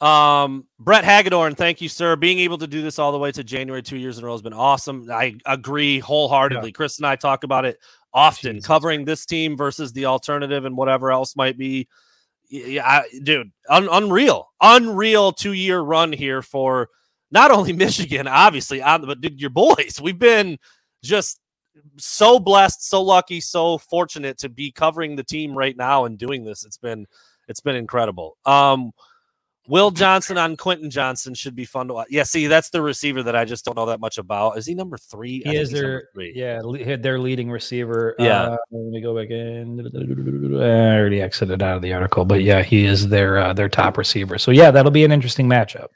Um, 0.00 0.66
Brett 0.78 1.04
Hagedorn, 1.04 1.54
thank 1.56 1.80
you, 1.82 1.88
sir. 1.88 2.16
Being 2.16 2.38
able 2.38 2.56
to 2.58 2.66
do 2.66 2.80
this 2.80 2.98
all 2.98 3.12
the 3.12 3.18
way 3.18 3.32
to 3.32 3.44
January 3.44 3.82
two 3.82 3.98
years 3.98 4.16
in 4.16 4.24
a 4.24 4.26
row 4.26 4.32
has 4.32 4.42
been 4.42 4.54
awesome. 4.54 5.10
I 5.10 5.36
agree 5.44 5.98
wholeheartedly. 5.98 6.68
Yeah. 6.68 6.72
Chris 6.72 6.98
and 6.98 7.06
I 7.06 7.16
talk 7.16 7.44
about 7.44 7.66
it 7.66 7.78
often, 8.14 8.56
Jesus. 8.56 8.66
covering 8.66 9.04
this 9.04 9.26
team 9.26 9.56
versus 9.56 9.92
the 9.92 10.06
alternative 10.06 10.64
and 10.64 10.76
whatever 10.76 11.10
else 11.10 11.36
might 11.36 11.58
be. 11.58 11.86
Yeah, 12.48 12.84
I, 12.84 13.02
dude, 13.22 13.52
un- 13.68 13.88
unreal, 13.92 14.48
unreal 14.60 15.32
two 15.32 15.52
year 15.52 15.80
run 15.80 16.12
here 16.12 16.42
for 16.42 16.88
not 17.30 17.50
only 17.50 17.72
Michigan, 17.74 18.26
obviously, 18.26 18.80
but 18.80 19.20
dude, 19.20 19.40
your 19.40 19.50
boys. 19.50 20.00
We've 20.02 20.18
been 20.18 20.58
just 21.02 21.40
so 21.96 22.38
blessed, 22.38 22.88
so 22.88 23.02
lucky, 23.02 23.40
so 23.40 23.78
fortunate 23.78 24.38
to 24.38 24.48
be 24.48 24.72
covering 24.72 25.16
the 25.16 25.24
team 25.24 25.56
right 25.56 25.76
now 25.76 26.04
and 26.04 26.18
doing 26.18 26.44
this. 26.44 26.64
It's 26.64 26.78
been 26.78 27.06
it's 27.48 27.60
been 27.60 27.76
incredible. 27.76 28.36
Um, 28.44 28.92
Will 29.68 29.92
Johnson 29.92 30.36
on 30.36 30.56
Quentin 30.56 30.90
Johnston 30.90 31.34
should 31.34 31.54
be 31.54 31.64
fun 31.64 31.86
to 31.88 31.94
watch. 31.94 32.08
Yeah, 32.10 32.24
see, 32.24 32.48
that's 32.48 32.70
the 32.70 32.82
receiver 32.82 33.22
that 33.22 33.36
I 33.36 33.44
just 33.44 33.64
don't 33.64 33.76
know 33.76 33.86
that 33.86 34.00
much 34.00 34.18
about. 34.18 34.58
Is 34.58 34.66
he 34.66 34.74
number 34.74 34.96
three? 34.96 35.42
He 35.44 35.56
is 35.56 35.70
their 35.70 36.08
yeah, 36.16 36.60
their 36.96 37.20
leading 37.20 37.50
receiver. 37.50 38.16
Yeah, 38.18 38.42
uh, 38.42 38.56
let 38.72 38.92
me 38.92 39.00
go 39.00 39.14
back 39.14 39.30
in. 39.30 40.58
I 40.60 40.98
already 40.98 41.20
exited 41.22 41.62
out 41.62 41.76
of 41.76 41.82
the 41.82 41.92
article, 41.92 42.24
but 42.24 42.42
yeah, 42.42 42.62
he 42.62 42.84
is 42.84 43.08
their 43.08 43.38
uh, 43.38 43.52
their 43.52 43.68
top 43.68 43.96
receiver. 43.96 44.38
So 44.38 44.50
yeah, 44.50 44.72
that'll 44.72 44.90
be 44.90 45.04
an 45.04 45.12
interesting 45.12 45.48
matchup. 45.48 45.88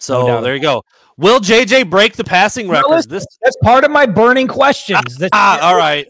So 0.00 0.26
no 0.26 0.40
there 0.40 0.54
you 0.54 0.62
go. 0.62 0.82
Will 1.16 1.40
JJ 1.40 1.90
break 1.90 2.14
the 2.14 2.24
passing 2.24 2.68
record? 2.68 2.90
No, 2.90 3.02
this 3.02 3.26
that's 3.42 3.56
part 3.62 3.84
of 3.84 3.90
my 3.90 4.06
burning 4.06 4.46
questions. 4.46 5.22
ah, 5.32 5.60
all 5.60 5.76
right. 5.76 6.06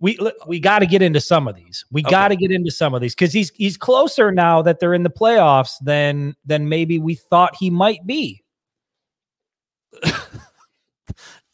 We 0.00 0.18
we 0.46 0.60
got 0.60 0.78
to 0.78 0.86
get 0.86 1.02
into 1.02 1.20
some 1.20 1.46
of 1.46 1.54
these. 1.54 1.84
We 1.92 2.00
okay. 2.02 2.10
got 2.10 2.28
to 2.28 2.36
get 2.36 2.50
into 2.50 2.70
some 2.70 2.94
of 2.94 3.02
these 3.02 3.14
because 3.14 3.34
he's 3.34 3.50
he's 3.50 3.76
closer 3.76 4.32
now 4.32 4.62
that 4.62 4.80
they're 4.80 4.94
in 4.94 5.02
the 5.02 5.10
playoffs 5.10 5.74
than 5.82 6.34
than 6.46 6.68
maybe 6.68 6.98
we 6.98 7.16
thought 7.16 7.54
he 7.54 7.68
might 7.68 8.06
be. 8.06 8.42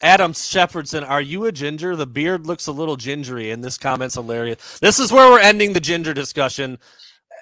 Adam 0.01 0.31
Shepardson, 0.31 1.07
are 1.09 1.21
you 1.21 1.45
a 1.45 1.51
ginger? 1.51 1.95
The 1.95 2.05
beard 2.05 2.45
looks 2.45 2.67
a 2.67 2.71
little 2.71 2.95
gingery, 2.95 3.51
and 3.51 3.63
this 3.63 3.77
comment's 3.77 4.15
hilarious. 4.15 4.79
This 4.79 4.99
is 4.99 5.11
where 5.11 5.29
we're 5.29 5.39
ending 5.39 5.73
the 5.73 5.79
ginger 5.79 6.13
discussion. 6.13 6.77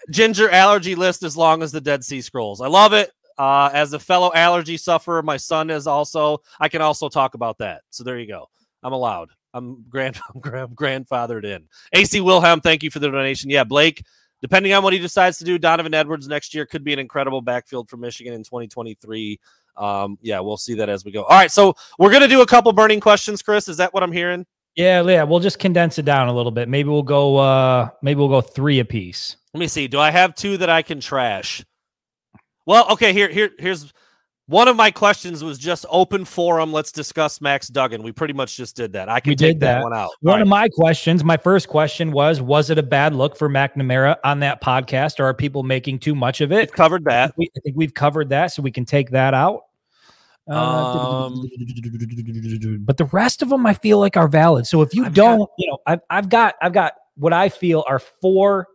Ginger 0.09 0.49
allergy 0.49 0.95
list 0.95 1.23
as 1.23 1.35
long 1.35 1.61
as 1.61 1.71
the 1.71 1.81
Dead 1.81 2.03
Sea 2.03 2.21
Scrolls. 2.21 2.61
I 2.61 2.67
love 2.67 2.93
it. 2.93 3.11
Uh, 3.37 3.69
as 3.73 3.93
a 3.93 3.99
fellow 3.99 4.31
allergy 4.33 4.77
sufferer, 4.77 5.21
my 5.21 5.37
son 5.37 5.69
is 5.69 5.87
also. 5.87 6.41
I 6.59 6.69
can 6.69 6.81
also 6.81 7.09
talk 7.09 7.33
about 7.33 7.57
that. 7.59 7.81
So 7.89 8.03
there 8.03 8.17
you 8.17 8.27
go. 8.27 8.49
I'm 8.83 8.93
allowed. 8.93 9.29
I'm 9.53 9.83
grand. 9.89 10.19
I'm 10.35 10.41
grandfathered 10.41 11.45
in. 11.45 11.67
AC 11.93 12.21
Wilhelm, 12.21 12.61
thank 12.61 12.83
you 12.83 12.91
for 12.91 12.99
the 12.99 13.09
donation. 13.09 13.49
Yeah, 13.49 13.63
Blake. 13.63 14.03
Depending 14.41 14.73
on 14.73 14.83
what 14.83 14.93
he 14.93 14.99
decides 14.99 15.37
to 15.39 15.43
do, 15.43 15.57
Donovan 15.57 15.93
Edwards 15.93 16.27
next 16.27 16.53
year 16.53 16.65
could 16.65 16.83
be 16.83 16.93
an 16.93 16.99
incredible 16.99 17.41
backfield 17.41 17.89
for 17.89 17.97
Michigan 17.97 18.33
in 18.33 18.43
2023. 18.43 19.39
Um, 19.77 20.17
yeah, 20.21 20.39
we'll 20.39 20.57
see 20.57 20.75
that 20.75 20.89
as 20.89 21.03
we 21.03 21.11
go. 21.11 21.23
All 21.23 21.37
right, 21.37 21.51
so 21.51 21.73
we're 21.97 22.11
gonna 22.11 22.27
do 22.27 22.41
a 22.41 22.45
couple 22.45 22.71
burning 22.71 22.99
questions, 22.99 23.41
Chris. 23.41 23.67
Is 23.67 23.77
that 23.77 23.93
what 23.93 24.03
I'm 24.03 24.11
hearing? 24.11 24.45
Yeah, 24.75 25.01
yeah. 25.03 25.23
We'll 25.23 25.39
just 25.39 25.57
condense 25.57 25.97
it 25.99 26.05
down 26.05 26.27
a 26.27 26.33
little 26.33 26.51
bit. 26.51 26.67
Maybe 26.69 26.89
we'll 26.89 27.01
go. 27.01 27.37
uh 27.37 27.89
Maybe 28.01 28.19
we'll 28.19 28.29
go 28.29 28.41
three 28.41 28.79
apiece. 28.79 29.37
Let 29.53 29.59
me 29.59 29.67
see. 29.67 29.87
Do 29.87 29.99
I 29.99 30.11
have 30.11 30.35
two 30.35 30.57
that 30.57 30.69
I 30.69 30.81
can 30.81 30.99
trash? 30.99 31.63
Well, 32.65 32.91
okay, 32.91 33.13
here, 33.13 33.29
here, 33.29 33.51
here's 33.59 33.93
one 34.47 34.67
of 34.67 34.75
my 34.75 34.91
questions 34.91 35.43
was 35.43 35.57
just 35.57 35.85
open 35.89 36.23
forum. 36.23 36.71
Let's 36.71 36.91
discuss 36.91 37.41
Max 37.41 37.67
Duggan. 37.67 38.03
We 38.03 38.11
pretty 38.11 38.33
much 38.33 38.55
just 38.55 38.75
did 38.75 38.93
that. 38.93 39.09
I 39.09 39.19
can 39.19 39.31
we 39.31 39.35
take 39.35 39.59
that. 39.59 39.77
that. 39.79 39.83
one 39.83 39.93
out. 39.93 40.11
One 40.21 40.41
of 40.41 40.47
my 40.47 40.69
questions, 40.69 41.23
my 41.23 41.37
first 41.37 41.67
question 41.67 42.11
was, 42.11 42.41
was 42.41 42.69
it 42.69 42.77
a 42.77 42.83
bad 42.83 43.15
look 43.15 43.37
for 43.37 43.49
McNamara 43.49 44.17
on 44.23 44.39
that 44.41 44.61
podcast, 44.61 45.19
or 45.19 45.25
are 45.25 45.33
people 45.33 45.63
making 45.63 45.99
too 45.99 46.13
much 46.13 46.41
of 46.41 46.51
it? 46.51 46.69
We've 46.69 46.71
covered 46.73 47.05
that. 47.05 47.33
We, 47.37 47.49
I 47.57 47.59
think 47.61 47.75
we've 47.75 47.93
covered 47.93 48.29
that, 48.29 48.47
so 48.51 48.61
we 48.61 48.71
can 48.71 48.85
take 48.85 49.09
that 49.11 49.33
out. 49.33 49.63
Uh, 50.47 51.25
um, 51.25 51.49
but 52.81 52.97
the 52.97 53.05
rest 53.05 53.41
of 53.41 53.49
them 53.49 53.65
I 53.65 53.73
feel 53.73 53.99
like 53.99 54.15
are 54.15 54.27
valid. 54.27 54.67
So 54.67 54.83
if 54.83 54.93
you 54.93 55.05
I've 55.05 55.13
don't, 55.15 55.39
got, 55.39 55.49
you 55.57 55.71
know, 55.71 55.77
I've 55.87 56.01
I've 56.11 56.29
got 56.29 56.53
I've 56.61 56.73
got 56.73 56.93
what 57.15 57.33
I 57.33 57.49
feel 57.49 57.83
are 57.87 57.97
four 57.97 58.67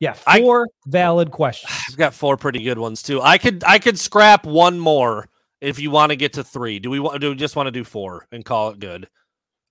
Yeah, 0.00 0.12
four 0.12 0.64
I, 0.64 0.90
valid 0.90 1.30
questions. 1.30 1.72
I've 1.88 1.96
got 1.96 2.14
four 2.14 2.36
pretty 2.36 2.62
good 2.62 2.78
ones 2.78 3.02
too. 3.02 3.20
I 3.20 3.38
could 3.38 3.64
I 3.66 3.78
could 3.78 3.98
scrap 3.98 4.46
one 4.46 4.78
more 4.78 5.28
if 5.60 5.78
you 5.80 5.90
want 5.90 6.10
to 6.10 6.16
get 6.16 6.34
to 6.34 6.44
three. 6.44 6.78
Do 6.78 6.90
we 6.90 7.00
want 7.00 7.20
do 7.20 7.30
we 7.30 7.34
just 7.34 7.56
want 7.56 7.66
to 7.66 7.72
do 7.72 7.84
four 7.84 8.26
and 8.30 8.44
call 8.44 8.70
it 8.70 8.78
good? 8.78 9.08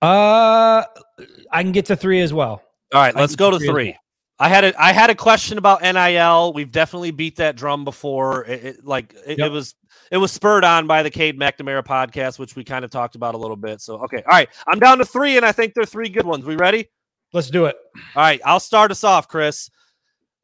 Uh 0.01 0.84
I 1.51 1.63
can 1.63 1.71
get 1.71 1.86
to 1.86 1.95
three 1.95 2.21
as 2.21 2.34
well. 2.34 2.61
All 2.93 3.01
right, 3.01 3.15
let's 3.15 3.36
go 3.36 3.51
to 3.51 3.59
three. 3.59 3.91
Well. 3.91 3.99
I 4.39 4.49
had 4.49 4.65
a 4.65 4.82
I 4.82 4.91
had 4.91 5.09
a 5.09 5.15
question 5.15 5.57
about 5.57 5.82
NIL. 5.82 6.53
We've 6.53 6.71
definitely 6.71 7.11
beat 7.11 7.38
that 7.38 7.55
drum 7.55 7.86
before. 7.86 8.45
It, 8.45 8.65
it 8.65 8.86
like 8.86 9.15
it, 9.25 9.39
yep. 9.39 9.47
it, 9.47 9.51
was 9.51 9.75
it 10.11 10.17
was 10.17 10.32
spurred 10.32 10.63
on 10.63 10.86
by 10.86 11.01
the 11.03 11.09
Cade 11.09 11.39
McNamara 11.39 11.84
podcast, 11.84 12.38
which 12.38 12.55
we 12.55 12.63
kind 12.63 12.86
of 12.86 12.91
talked 12.91 13.15
about 13.15 13.34
a 13.34 13.38
little 13.38 13.55
bit. 13.55 13.82
So 13.82 13.95
okay, 14.03 14.17
all 14.17 14.38
right, 14.38 14.49
I'm 14.67 14.80
down 14.80 14.99
to 14.99 15.05
three, 15.05 15.38
and 15.38 15.45
I 15.45 15.51
think 15.51 15.73
they're 15.73 15.86
three 15.86 16.09
good 16.09 16.25
ones. 16.25 16.45
We 16.45 16.55
ready? 16.55 16.89
Let's 17.34 17.49
do 17.49 17.65
it. 17.65 17.78
All 18.15 18.21
right, 18.21 18.39
I'll 18.45 18.59
start 18.59 18.91
us 18.91 19.03
off, 19.03 19.28
Chris. 19.28 19.71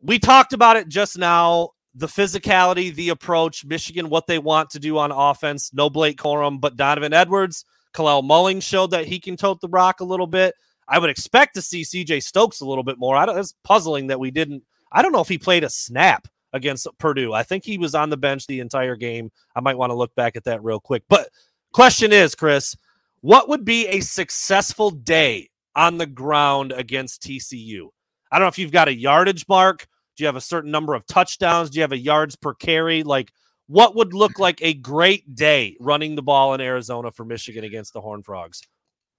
We 0.04 0.20
talked 0.20 0.54
about 0.54 0.76
it 0.78 0.89
just 0.89 1.18
now. 1.18 1.70
The 1.95 2.08
physicality, 2.08 2.93
the 2.93 3.10
approach, 3.10 3.64
Michigan, 3.64 4.10
what 4.10 4.28
they 4.28 4.39
want 4.39 4.72
to 4.72 4.80
do 4.80 4.97
on 4.97 5.12
offense. 5.12 5.72
No 5.74 5.89
Blake 5.89 6.18
Corum, 6.18 6.60
but 6.60 6.76
Donovan 6.76 7.14
Edwards. 7.14 7.66
Kalel 7.93 8.24
Mullings 8.24 8.64
showed 8.64 8.91
that 8.91 9.06
he 9.06 9.20
can 9.20 9.38
tote 9.38 9.62
the 9.62 9.70
rock 9.70 9.99
a 9.99 10.06
little 10.06 10.28
bit. 10.28 10.56
I 10.88 10.99
would 10.99 11.10
expect 11.10 11.56
to 11.56 11.62
see 11.62 11.84
CJ 11.84 12.24
Stokes 12.24 12.62
a 12.62 12.66
little 12.66 12.84
bit 12.84 12.97
more. 12.97 13.16
I 13.16 13.26
don't, 13.26 13.38
it's 13.38 13.54
puzzling 13.64 14.08
that 14.08 14.20
we 14.20 14.32
didn't. 14.32 14.64
I 14.91 15.01
don't 15.01 15.12
know 15.12 15.22
if 15.22 15.30
he 15.30 15.38
played 15.38 15.64
a 15.64 15.70
snap 15.70 16.28
against 16.51 16.88
Purdue. 16.97 17.32
I 17.32 17.43
think 17.43 17.64
he 17.64 17.78
was 17.78 17.95
on 17.95 18.10
the 18.10 18.18
bench 18.18 18.45
the 18.47 18.60
entire 18.60 18.95
game. 18.95 19.32
I 19.56 19.62
might 19.62 19.78
want 19.78 19.91
to 19.91 19.95
look 19.95 20.14
back 20.16 20.36
at 20.36 20.43
that 20.45 20.64
real 20.64 20.80
quick. 20.80 21.04
But 21.08 21.30
question 21.72 22.12
is, 22.12 22.36
Chris, 22.36 22.76
what 23.22 23.47
would 23.49 23.64
be 23.64 23.88
a 23.88 24.01
successful 24.01 24.91
day 24.91 25.49
on 25.76 25.97
the 25.97 26.06
ground 26.06 26.72
against 26.72 27.22
TCU? 27.24 27.88
I 28.32 28.38
don't 28.38 28.45
know 28.45 28.49
if 28.49 28.60
you've 28.60 28.72
got 28.72 28.88
a 28.88 28.95
yardage 28.95 29.47
mark. 29.47 29.88
Do 30.16 30.24
you 30.24 30.28
have 30.28 30.36
a 30.36 30.41
certain 30.41 30.72
number 30.72 30.93
of 30.93 31.05
touchdowns? 31.05 31.70
Do 31.70 31.78
you 31.78 31.82
have 31.82 31.91
a 31.91 31.97
yards 31.97 32.36
per 32.36 32.53
carry? 32.53 33.03
Like, 33.03 33.32
what 33.68 33.95
would 33.95 34.14
look 34.14 34.39
like 34.39 34.61
a 34.61 34.74
great 34.74 35.36
day 35.36 35.76
running 35.80 36.16
the 36.16 36.22
ball 36.22 36.53
in 36.53 36.61
Arizona 36.61 37.11
for 37.11 37.26
Michigan 37.26 37.64
against 37.64 37.93
the 37.93 38.01
Horned 38.01 38.26
Frogs? 38.26 38.61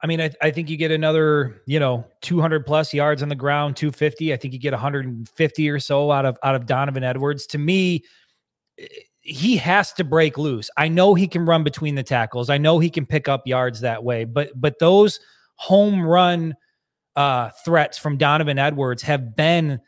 I 0.03 0.07
mean, 0.07 0.20
I, 0.20 0.30
I, 0.42 0.51
think 0.51 0.68
you 0.68 0.76
get 0.76 0.90
another, 0.90 1.62
you 1.66 1.80
know, 1.80 2.05
200 2.20 2.66
plus 2.66 2.92
yards 2.92 3.22
on 3.22 3.30
the 3.30 3.34
ground, 3.34 3.76
250. 3.76 4.34
I 4.34 4.36
think 4.36 4.53
you 4.53 4.61
get 4.61 4.72
150 4.72 5.70
or 5.70 5.80
so 5.80 6.11
out 6.11 6.26
of 6.26 6.36
out 6.42 6.55
of 6.55 6.66
Donovan 6.66 7.03
Edwards. 7.03 7.47
To 7.47 7.59
me, 7.59 8.05
eh, 8.78 8.86
he 9.20 9.57
has 9.57 9.95
to 9.95 10.05
break 10.05 10.36
loose. 10.36 10.68
I 10.76 10.88
know 10.88 11.14
he 11.14 11.26
can 11.26 11.47
run 11.47 11.64
between 11.64 11.95
the 11.95 12.03
tackles. 12.03 12.51
I 12.51 12.59
know 12.59 12.78
he 12.78 12.90
can 12.90 13.07
pick 13.07 13.28
up 13.28 13.47
yards 13.47 13.80
that 13.80 14.05
way. 14.05 14.24
But 14.24 14.51
but 14.55 14.78
those 14.78 15.20
home 15.55 16.03
run 16.03 16.55
uh, 17.16 17.51
threats 17.64 17.97
from 17.97 18.18
Donovan 18.18 18.59
Edwards 18.59 19.03
have 19.03 19.34
been 19.34 19.80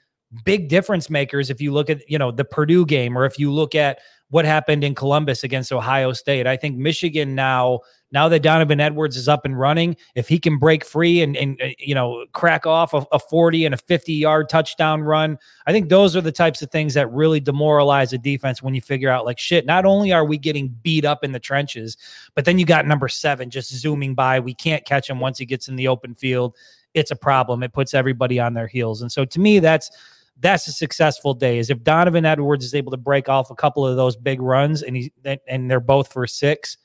big 0.44 0.68
difference 0.68 1.08
makers. 1.08 1.50
If 1.50 1.60
you 1.60 1.72
look 1.72 1.90
at 1.90 2.08
you 2.08 2.18
know 2.18 2.30
the 2.30 2.44
Purdue 2.44 2.86
game, 2.86 3.16
or 3.16 3.24
if 3.24 3.38
you 3.38 3.52
look 3.52 3.74
at 3.74 3.98
what 4.30 4.44
happened 4.44 4.82
in 4.82 4.94
Columbus 4.94 5.44
against 5.44 5.72
Ohio 5.72 6.12
State. 6.12 6.46
I 6.46 6.56
think 6.56 6.76
Michigan 6.76 7.36
now, 7.36 7.80
now 8.10 8.28
that 8.28 8.42
Donovan 8.42 8.80
Edwards 8.80 9.16
is 9.16 9.28
up 9.28 9.44
and 9.44 9.58
running, 9.58 9.96
if 10.16 10.26
he 10.26 10.40
can 10.40 10.58
break 10.58 10.84
free 10.84 11.22
and, 11.22 11.36
and 11.36 11.60
uh, 11.62 11.68
you 11.78 11.94
know, 11.94 12.26
crack 12.32 12.66
off 12.66 12.92
a, 12.92 13.06
a 13.12 13.20
40 13.20 13.66
and 13.66 13.74
a 13.74 13.78
50 13.78 14.12
yard 14.14 14.48
touchdown 14.48 15.02
run, 15.02 15.38
I 15.66 15.72
think 15.72 15.88
those 15.88 16.16
are 16.16 16.20
the 16.20 16.32
types 16.32 16.60
of 16.60 16.70
things 16.72 16.94
that 16.94 17.10
really 17.12 17.38
demoralize 17.38 18.12
a 18.12 18.18
defense 18.18 18.62
when 18.62 18.74
you 18.74 18.80
figure 18.80 19.10
out, 19.10 19.24
like, 19.24 19.38
shit, 19.38 19.64
not 19.64 19.84
only 19.84 20.12
are 20.12 20.24
we 20.24 20.38
getting 20.38 20.68
beat 20.82 21.04
up 21.04 21.22
in 21.22 21.30
the 21.30 21.40
trenches, 21.40 21.96
but 22.34 22.44
then 22.44 22.58
you 22.58 22.66
got 22.66 22.86
number 22.86 23.08
seven 23.08 23.48
just 23.48 23.72
zooming 23.72 24.14
by. 24.14 24.40
We 24.40 24.54
can't 24.54 24.84
catch 24.84 25.08
him 25.08 25.20
once 25.20 25.38
he 25.38 25.46
gets 25.46 25.68
in 25.68 25.76
the 25.76 25.86
open 25.86 26.16
field. 26.16 26.56
It's 26.94 27.12
a 27.12 27.16
problem. 27.16 27.62
It 27.62 27.72
puts 27.72 27.94
everybody 27.94 28.40
on 28.40 28.54
their 28.54 28.66
heels. 28.66 29.02
And 29.02 29.12
so 29.12 29.24
to 29.24 29.38
me, 29.38 29.60
that's, 29.60 29.90
that's 30.38 30.68
a 30.68 30.72
successful 30.72 31.34
day. 31.34 31.58
Is 31.58 31.70
if 31.70 31.82
Donovan 31.82 32.24
Edwards 32.24 32.64
is 32.64 32.74
able 32.74 32.90
to 32.90 32.96
break 32.96 33.28
off 33.28 33.50
a 33.50 33.54
couple 33.54 33.86
of 33.86 33.96
those 33.96 34.16
big 34.16 34.40
runs 34.40 34.82
and 34.82 34.96
he 34.96 35.12
and 35.48 35.70
they're 35.70 35.80
both 35.80 36.12
for 36.12 36.26
six, 36.26 36.76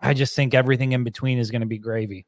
I 0.00 0.14
just 0.14 0.34
think 0.34 0.54
everything 0.54 0.92
in 0.92 1.04
between 1.04 1.38
is 1.38 1.50
going 1.50 1.60
to 1.60 1.66
be 1.66 1.78
gravy. 1.78 2.26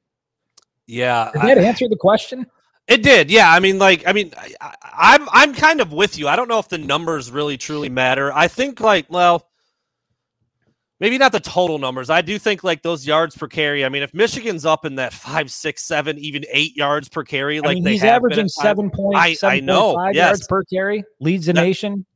Yeah, 0.86 1.30
did 1.32 1.42
that 1.42 1.58
I, 1.58 1.62
answer 1.62 1.88
the 1.88 1.96
question? 1.96 2.46
It 2.88 3.02
did. 3.02 3.30
Yeah, 3.30 3.52
I 3.52 3.60
mean, 3.60 3.78
like, 3.78 4.06
I 4.06 4.12
mean, 4.12 4.32
I, 4.60 4.74
I'm 4.82 5.28
I'm 5.30 5.54
kind 5.54 5.80
of 5.80 5.92
with 5.92 6.18
you. 6.18 6.26
I 6.26 6.34
don't 6.34 6.48
know 6.48 6.58
if 6.58 6.68
the 6.68 6.78
numbers 6.78 7.30
really 7.30 7.56
truly 7.56 7.88
matter. 7.88 8.32
I 8.32 8.48
think, 8.48 8.80
like, 8.80 9.06
well, 9.08 9.46
maybe 11.00 11.18
not 11.18 11.32
the 11.32 11.40
total 11.40 11.78
numbers. 11.78 12.10
I 12.10 12.22
do 12.22 12.38
think 12.38 12.62
like 12.62 12.82
those 12.82 13.06
yards 13.06 13.36
per 13.36 13.48
carry. 13.48 13.84
I 13.84 13.88
mean, 13.88 14.02
if 14.02 14.14
Michigan's 14.14 14.64
up 14.64 14.84
in 14.84 14.96
that 14.96 15.12
five, 15.12 15.50
six, 15.50 15.82
seven, 15.82 16.18
even 16.18 16.44
eight 16.50 16.76
yards 16.76 17.08
per 17.08 17.24
carry, 17.24 17.60
like 17.60 17.70
I 17.70 17.74
mean, 17.74 17.86
he's 17.86 18.04
averaging 18.04 18.48
seven 18.48 18.90
point, 18.90 19.16
I, 19.16 19.36
I 19.42 19.60
know, 19.60 19.96
yes. 20.08 20.14
yards 20.14 20.46
per 20.46 20.62
carry, 20.64 21.02
leads 21.18 21.46
the 21.46 21.54
that, 21.54 21.62
nation. 21.62 22.06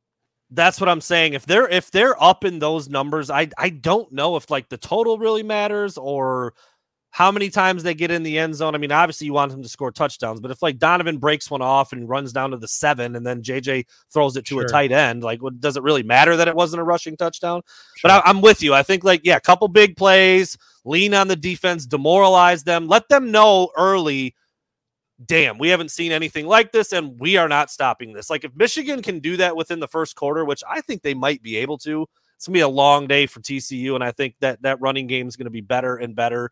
That's 0.51 0.78
what 0.78 0.89
I'm 0.89 1.01
saying. 1.01 1.32
If 1.32 1.47
they're 1.47 1.68
if 1.68 1.91
they're 1.91 2.22
up 2.22 2.45
in 2.45 2.61
those 2.61 2.89
numbers, 2.89 3.30
I 3.30 3.49
I 3.59 3.70
don't 3.70 4.12
know 4.12 4.37
if 4.37 4.51
like 4.51 4.68
the 4.68 4.76
total 4.76 5.18
really 5.18 5.43
matters 5.43 5.99
or 5.99 6.55
how 7.15 7.31
many 7.31 7.49
times 7.49 7.85
they 7.85 7.95
get 7.95 8.11
in 8.11 8.25
the 8.25 8.41
end 8.41 8.57
zone. 8.57 8.75
I 8.75 8.79
mean, 8.79 8.91
obviously 8.91 9.27
you 9.27 9.33
want 9.33 9.53
them 9.53 9.62
to 9.62 9.69
score 9.69 9.93
touchdowns, 9.93 10.41
but 10.41 10.51
if 10.51 10.62
like 10.62 10.79
Donovan 10.79 11.19
breaks 11.19 11.49
one 11.49 11.62
off 11.62 11.93
and 11.93 12.09
runs 12.09 12.33
down 12.33 12.51
to 12.51 12.57
the 12.57 12.67
seven, 12.67 13.15
and 13.15 13.25
then 13.25 13.41
JJ 13.41 13.87
throws 14.12 14.37
it 14.37 14.45
to 14.47 14.57
sure. 14.57 14.65
a 14.65 14.69
tight 14.69 14.91
end, 14.91 15.23
like, 15.23 15.41
what, 15.41 15.61
does 15.61 15.77
it 15.77 15.85
really 15.85 16.03
matter 16.03 16.37
that 16.37 16.49
it 16.49 16.57
wasn't 16.57 16.81
a 16.81 16.85
rushing 16.85 17.17
touchdown? 17.17 17.62
Sure. 17.95 18.09
But 18.09 18.11
I, 18.11 18.29
I'm 18.29 18.41
with 18.41 18.65
you. 18.65 18.75
I 18.75 18.83
think 18.83 19.05
like 19.05 19.21
yeah, 19.23 19.37
a 19.37 19.41
couple 19.41 19.69
big 19.69 19.97
plays, 19.97 20.59
lean 20.85 21.15
on 21.15 21.29
the 21.29 21.37
defense, 21.37 21.87
demoralize 21.87 22.65
them, 22.65 22.89
let 22.89 23.09
them 23.09 23.31
know 23.31 23.71
early. 23.77 24.35
Damn, 25.25 25.57
we 25.57 25.69
haven't 25.69 25.93
seen 25.93 26.11
anything 26.11 26.49
like 26.49 26.73
this, 26.73 26.93
and 26.93 27.21
we 27.21 27.37
are 27.37 27.49
not 27.49 27.71
stopping 27.71 28.12
this. 28.12 28.29
Like, 28.29 28.43
if 28.43 28.57
Michigan 28.57 29.03
can 29.03 29.21
do 29.21 29.37
that 29.37 29.55
within 29.55 29.79
the 29.79 29.87
first 29.87 30.17
quarter, 30.17 30.45
which 30.45 30.65
I 30.69 30.81
think 30.81 31.03
they 31.03 31.15
might 31.15 31.45
be 31.45 31.59
able 31.59 31.79
to, 31.79 32.09
it's 32.35 32.49
gonna 32.49 32.55
be 32.55 32.61
a 32.61 32.69
long 32.69 33.07
day 33.07 33.27
for 33.27 33.39
TCU, 33.39 33.95
and 33.95 34.03
I 34.03 34.11
think 34.11 34.35
that 34.41 34.62
that 34.62 34.81
running 34.81 35.07
game 35.07 35.29
is 35.29 35.37
gonna 35.37 35.51
be 35.51 35.61
better 35.61 35.95
and 35.95 36.17
better 36.17 36.51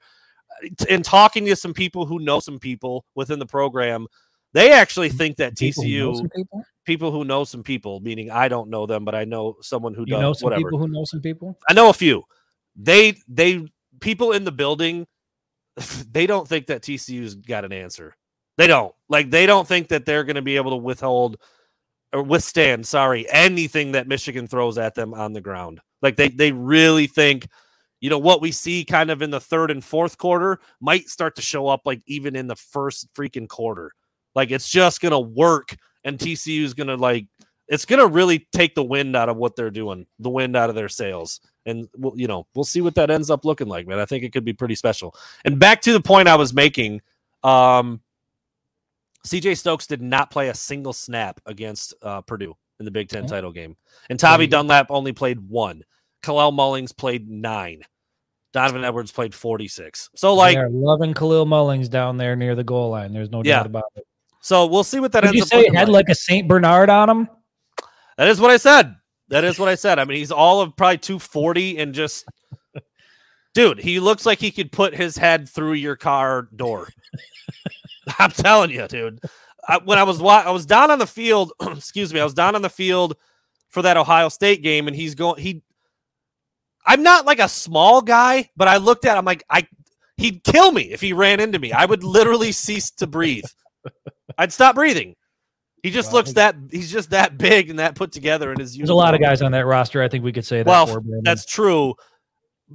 in 0.89 1.03
talking 1.03 1.45
to 1.47 1.57
some 1.57 1.75
people 1.75 2.07
who 2.07 2.19
know 2.19 2.41
some 2.41 2.59
people 2.59 3.05
within 3.15 3.39
the 3.39 3.47
program, 3.47 4.07
they 4.53 4.73
actually 4.73 5.09
mm-hmm. 5.09 5.19
think 5.19 5.37
that 5.37 5.57
people 5.57 5.85
TCU 5.85 6.31
people? 6.35 6.65
people? 6.85 7.11
who 7.11 7.25
know 7.25 7.45
some 7.45 7.63
people, 7.63 8.01
meaning 8.01 8.31
I 8.31 8.49
don't 8.49 8.71
know 8.71 8.87
them, 8.87 9.05
but 9.05 9.15
I 9.15 9.25
know 9.25 9.57
someone 9.61 9.95
who 9.95 10.03
you 10.03 10.15
does. 10.15 10.21
Know 10.21 10.33
some 10.33 10.45
whatever. 10.47 10.63
people 10.63 10.79
who 10.79 10.89
know 10.89 11.05
some 11.05 11.21
people. 11.21 11.59
I 11.69 11.73
know 11.73 11.89
a 11.89 11.95
few. 11.95 12.23
They 12.77 13.17
they 13.29 13.67
people 14.01 14.33
in 14.33 14.45
the 14.45 14.53
building, 14.53 15.07
they 16.11 16.27
don't 16.27 16.47
think 16.47 16.67
that 16.67 16.83
TCU's 16.83 17.35
got 17.35 17.65
an 17.65 17.73
answer. 17.73 18.15
They 18.59 18.67
don't 18.67 18.95
like. 19.09 19.31
They 19.31 19.47
don't 19.47 19.67
think 19.67 19.89
that 19.89 20.05
they're 20.05 20.25
going 20.25 20.37
to 20.37 20.43
be 20.43 20.57
able 20.57 20.73
to 20.73 20.77
withhold 20.77 21.39
or 22.13 22.23
withstand. 22.23 22.87
Sorry, 22.87 23.27
anything 23.31 23.93
that 23.93 24.07
Michigan 24.07 24.47
throws 24.47 24.77
at 24.77 24.95
them 24.95 25.15
on 25.15 25.33
the 25.33 25.41
ground. 25.41 25.81
Like 26.03 26.17
they 26.17 26.29
they 26.29 26.53
really 26.53 27.07
think 27.07 27.49
you 28.03 28.11
know 28.11 28.19
what 28.19 28.43
we 28.43 28.51
see 28.51 28.85
kind 28.85 29.11
of 29.11 29.23
in 29.23 29.31
the 29.31 29.41
third 29.41 29.71
and 29.71 29.83
fourth 29.83 30.19
quarter 30.19 30.59
might 30.81 31.09
start 31.09 31.37
to 31.37 31.43
show 31.43 31.69
up 31.69 31.83
like 31.87 32.03
even 32.07 32.35
in 32.35 32.49
the 32.49 32.57
first 32.57 33.15
freaking 33.15 33.49
quarter. 33.49 33.93
Like 34.35 34.51
it's 34.51 34.69
just 34.69 35.01
gonna 35.01 35.21
work 35.21 35.77
and 36.05 36.19
tcu 36.19 36.65
is 36.65 36.75
gonna 36.75 36.97
like 36.97 37.27
it's 37.69 37.85
gonna 37.85 38.07
really 38.07 38.49
take 38.53 38.75
the 38.75 38.83
wind 38.83 39.15
out 39.15 39.29
of 39.29 39.37
what 39.37 39.55
they're 39.55 39.71
doing 39.71 40.05
the 40.19 40.31
wind 40.31 40.57
out 40.57 40.69
of 40.69 40.75
their 40.75 40.89
sails. 40.89 41.41
And 41.65 41.89
we'll, 41.97 42.19
you 42.19 42.27
know 42.27 42.49
we'll 42.57 42.65
see 42.65 42.81
what 42.81 42.97
that 42.97 43.09
ends 43.09 43.31
up 43.31 43.45
looking 43.45 43.69
like 43.69 43.87
man. 43.87 44.01
I 44.01 44.05
think 44.05 44.25
it 44.25 44.33
could 44.33 44.45
be 44.45 44.53
pretty 44.53 44.75
special. 44.75 45.15
And 45.45 45.61
back 45.61 45.81
to 45.83 45.93
the 45.93 46.03
point 46.03 46.27
i 46.27 46.35
was 46.35 46.53
making 46.53 47.03
um 47.45 48.01
cj 49.25 49.57
stokes 49.57 49.87
did 49.87 50.03
not 50.03 50.33
play 50.33 50.49
a 50.49 50.55
single 50.55 50.93
snap 50.93 51.41
against 51.47 51.95
uh, 52.03 52.21
purdue 52.23 52.57
in 52.81 52.85
the 52.85 52.91
big 52.91 53.09
ten 53.09 53.29
title 53.29 53.53
game. 53.53 53.77
And 54.11 54.19
tommy 54.19 54.49
dunlap 54.49 54.89
only 54.91 55.13
played 55.13 55.39
one. 55.39 55.85
Kalel 56.23 56.53
Mullings 56.53 56.97
played 56.97 57.29
nine. 57.29 57.83
Donovan 58.53 58.85
Edwards 58.85 59.13
played 59.13 59.35
46. 59.35 60.11
So 60.15 60.35
like 60.35 60.59
loving 60.71 61.15
Kalel 61.15 61.47
Mullings 61.47 61.89
down 61.89 62.17
there 62.19 62.37
near 62.37 62.55
the 62.55 62.65
goal 62.65 62.91
line. 62.91 63.13
There's 63.13 63.31
no 63.31 63.43
yeah. 63.45 63.59
doubt 63.59 63.67
about 63.67 63.85
it. 63.97 64.07
So 64.41 64.67
we'll 64.67 64.85
see 64.85 65.01
what 65.01 65.13
that 65.13 65.23
Did 65.23 65.29
ends 65.29 65.39
you 65.39 65.47
say 65.47 65.61
it 65.61 65.75
had 65.75 65.89
like. 65.89 66.07
like 66.07 66.09
a 66.11 66.15
Saint 66.15 66.49
Bernard 66.49 66.91
on 66.91 67.09
him. 67.09 67.29
That 68.19 68.29
is 68.29 68.41
what 68.41 68.51
I 68.51 68.57
said. 68.57 68.97
That 69.29 69.45
is 69.45 69.59
what 69.59 69.69
I 69.69 69.77
said. 69.77 69.99
I 69.99 70.05
mean, 70.05 70.19
he's 70.19 70.33
all 70.33 70.61
of 70.61 70.77
probably 70.77 70.99
240 70.99 71.79
and 71.79 71.95
just 71.95 72.27
dude, 73.55 73.79
he 73.79 74.01
looks 74.01 74.27
like 74.27 74.39
he 74.39 74.51
could 74.51 74.71
put 74.71 74.95
his 74.95 75.17
head 75.17 75.49
through 75.49 75.75
your 75.75 75.97
car 75.97 76.49
door. 76.55 76.89
I'm 78.19 78.31
telling 78.31 78.71
you, 78.71 78.87
dude. 78.89 79.21
I, 79.67 79.79
when 79.79 79.99
I 79.99 80.03
was 80.03 80.21
I 80.21 80.51
was 80.51 80.67
down 80.67 80.91
on 80.91 80.99
the 80.99 81.07
field, 81.07 81.53
excuse 81.63 82.13
me, 82.13 82.21
I 82.21 82.25
was 82.25 82.35
down 82.35 82.55
on 82.55 82.63
the 82.63 82.69
field 82.69 83.17
for 83.69 83.83
that 83.83 83.97
Ohio 83.97 84.29
State 84.29 84.63
game, 84.63 84.89
and 84.89 84.97
he's 84.97 85.15
going. 85.15 85.41
He 85.41 85.63
I'm 86.85 87.03
not 87.03 87.26
like 87.26 87.39
a 87.39 87.49
small 87.49 88.03
guy, 88.03 88.51
but 88.57 88.68
I 88.68 88.78
looked 88.78 89.05
at 89.05 89.16
him 89.16 89.24
like 89.24 89.45
I 89.49 89.66
he'd 90.16 90.43
kill 90.45 90.72
me 90.72 90.83
if 90.93 91.01
he 91.01 91.12
ran 91.12 91.41
into 91.41 91.59
me. 91.59 91.72
I 91.72 91.85
would 91.85 92.05
literally 92.05 92.53
cease 92.53 92.91
to 92.93 93.07
breathe. 93.07 93.45
I'd 94.39 94.53
stop 94.53 94.74
breathing. 94.74 95.16
He 95.83 95.91
just 95.91 96.12
well, 96.12 96.18
looks 96.18 96.35
that 96.35 96.55
he's 96.70 96.93
just 96.93 97.11
that 97.11 97.37
big 97.37 97.68
and 97.68 97.78
that 97.80 97.97
put 97.97 98.12
together 98.12 98.53
in 98.53 98.61
his. 98.61 98.76
There's 98.76 98.89
a 98.89 98.95
lot 98.95 99.14
of 99.14 99.20
guys 99.20 99.43
on 99.43 99.53
that 99.53 99.66
roster. 99.66 100.03
I 100.03 100.09
think 100.09 100.22
we 100.22 100.33
could 100.33 100.47
say 100.47 100.59
that. 100.59 100.66
Well, 100.66 100.87
for, 100.87 101.03
that's 101.22 101.45
true. 101.45 101.95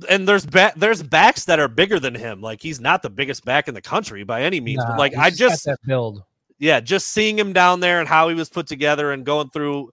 And 0.09 0.27
there's 0.27 0.45
ba- 0.45 0.73
there's 0.75 1.01
backs 1.01 1.45
that 1.45 1.59
are 1.59 1.69
bigger 1.69 1.99
than 1.99 2.13
him. 2.13 2.41
Like 2.41 2.61
he's 2.61 2.81
not 2.81 3.01
the 3.01 3.09
biggest 3.09 3.45
back 3.45 3.69
in 3.69 3.73
the 3.73 3.81
country 3.81 4.23
by 4.23 4.43
any 4.43 4.59
means. 4.59 4.79
Nah, 4.79 4.89
but 4.89 4.99
like 4.99 5.15
I 5.15 5.29
just 5.29 5.65
that 5.65 5.77
build. 5.85 6.21
yeah, 6.59 6.81
just 6.81 7.07
seeing 7.07 7.39
him 7.39 7.53
down 7.53 7.79
there 7.79 7.99
and 8.01 8.09
how 8.09 8.27
he 8.27 8.35
was 8.35 8.49
put 8.49 8.67
together 8.67 9.11
and 9.13 9.25
going 9.25 9.49
through 9.51 9.91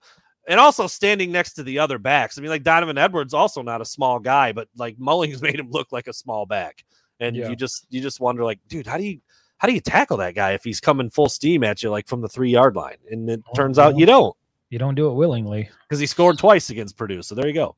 and 0.48 0.60
also 0.60 0.86
standing 0.86 1.32
next 1.32 1.54
to 1.54 1.62
the 1.62 1.78
other 1.78 1.98
backs. 1.98 2.38
I 2.38 2.40
mean, 2.40 2.50
like 2.50 2.62
Donovan 2.62 2.98
Edwards, 2.98 3.34
also 3.34 3.62
not 3.62 3.80
a 3.80 3.84
small 3.84 4.18
guy, 4.18 4.52
but 4.52 4.68
like 4.76 4.96
Mullings 4.98 5.42
made 5.42 5.58
him 5.58 5.70
look 5.70 5.92
like 5.92 6.06
a 6.06 6.12
small 6.12 6.46
back. 6.46 6.84
And 7.20 7.36
yeah. 7.36 7.48
you 7.48 7.56
just 7.56 7.86
you 7.90 8.00
just 8.00 8.20
wonder, 8.20 8.44
like, 8.44 8.58
dude, 8.68 8.86
how 8.86 8.98
do 8.98 9.04
you 9.04 9.20
how 9.58 9.68
do 9.68 9.74
you 9.74 9.80
tackle 9.80 10.16
that 10.18 10.34
guy 10.34 10.52
if 10.52 10.64
he's 10.64 10.80
coming 10.80 11.10
full 11.10 11.28
steam 11.28 11.64
at 11.64 11.82
you 11.82 11.90
like 11.90 12.08
from 12.08 12.20
the 12.20 12.28
three 12.28 12.50
yard 12.50 12.76
line? 12.76 12.96
And 13.10 13.28
it 13.30 13.42
oh, 13.48 13.52
turns 13.54 13.78
out 13.78 13.96
you 13.96 14.06
don't. 14.06 14.36
You 14.70 14.78
don't 14.78 14.96
do 14.96 15.08
it 15.08 15.14
willingly 15.14 15.68
because 15.88 16.00
he 16.00 16.06
scored 16.06 16.38
twice 16.38 16.70
against 16.70 16.96
Purdue. 16.96 17.22
So 17.22 17.34
there 17.34 17.46
you 17.46 17.54
go. 17.54 17.76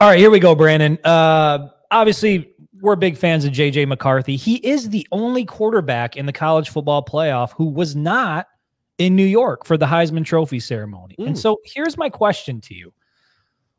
All 0.00 0.08
right, 0.08 0.18
here 0.18 0.30
we 0.30 0.40
go, 0.40 0.54
Brandon. 0.54 0.98
Uh, 1.04 1.68
obviously, 1.90 2.54
we're 2.80 2.96
big 2.96 3.16
fans 3.16 3.44
of 3.44 3.52
JJ 3.52 3.86
McCarthy. 3.86 4.36
He 4.36 4.56
is 4.56 4.88
the 4.88 5.06
only 5.12 5.44
quarterback 5.44 6.16
in 6.16 6.26
the 6.26 6.32
college 6.32 6.70
football 6.70 7.04
playoff 7.04 7.52
who 7.52 7.66
was 7.66 7.94
not 7.94 8.48
in 8.98 9.16
New 9.16 9.24
York 9.24 9.64
for 9.64 9.76
the 9.76 9.86
Heisman 9.86 10.24
Trophy 10.24 10.60
ceremony. 10.60 11.16
Mm. 11.18 11.28
And 11.28 11.38
so 11.38 11.60
here's 11.64 11.96
my 11.96 12.08
question 12.08 12.60
to 12.62 12.74
you 12.74 12.92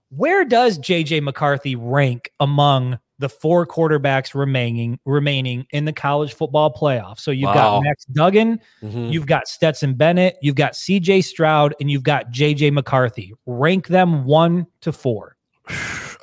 Where 0.09 0.45
does 0.45 0.79
JJ 0.79 1.23
McCarthy 1.23 1.75
rank 1.75 2.31
among 2.39 2.99
the 3.19 3.29
four 3.29 3.65
quarterbacks 3.65 4.35
remaining 4.35 4.99
remaining 5.05 5.65
in 5.71 5.85
the 5.85 5.93
college 5.93 6.33
football 6.33 6.71
playoff. 6.73 7.19
So 7.19 7.31
you've 7.31 7.47
wow. 7.47 7.53
got 7.53 7.83
Max 7.83 8.05
Duggan, 8.05 8.59
mm-hmm. 8.81 9.05
you've 9.05 9.25
got 9.25 9.47
Stetson 9.47 9.95
Bennett, 9.95 10.37
you've 10.41 10.55
got 10.55 10.73
CJ 10.73 11.23
Stroud, 11.23 11.73
and 11.79 11.89
you've 11.89 12.03
got 12.03 12.31
JJ 12.31 12.73
McCarthy. 12.73 13.33
Rank 13.45 13.87
them 13.87 14.25
one 14.25 14.67
to 14.81 14.91
four. 14.91 15.35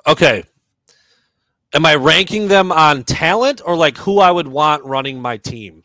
Okay. 0.07 0.45
Am 1.72 1.86
I 1.86 1.95
ranking 1.95 2.49
them 2.49 2.70
on 2.70 3.05
talent 3.05 3.62
or 3.64 3.74
like 3.74 3.97
who 3.97 4.18
I 4.18 4.30
would 4.30 4.47
want 4.47 4.84
running 4.84 5.18
my 5.18 5.38
team? 5.38 5.82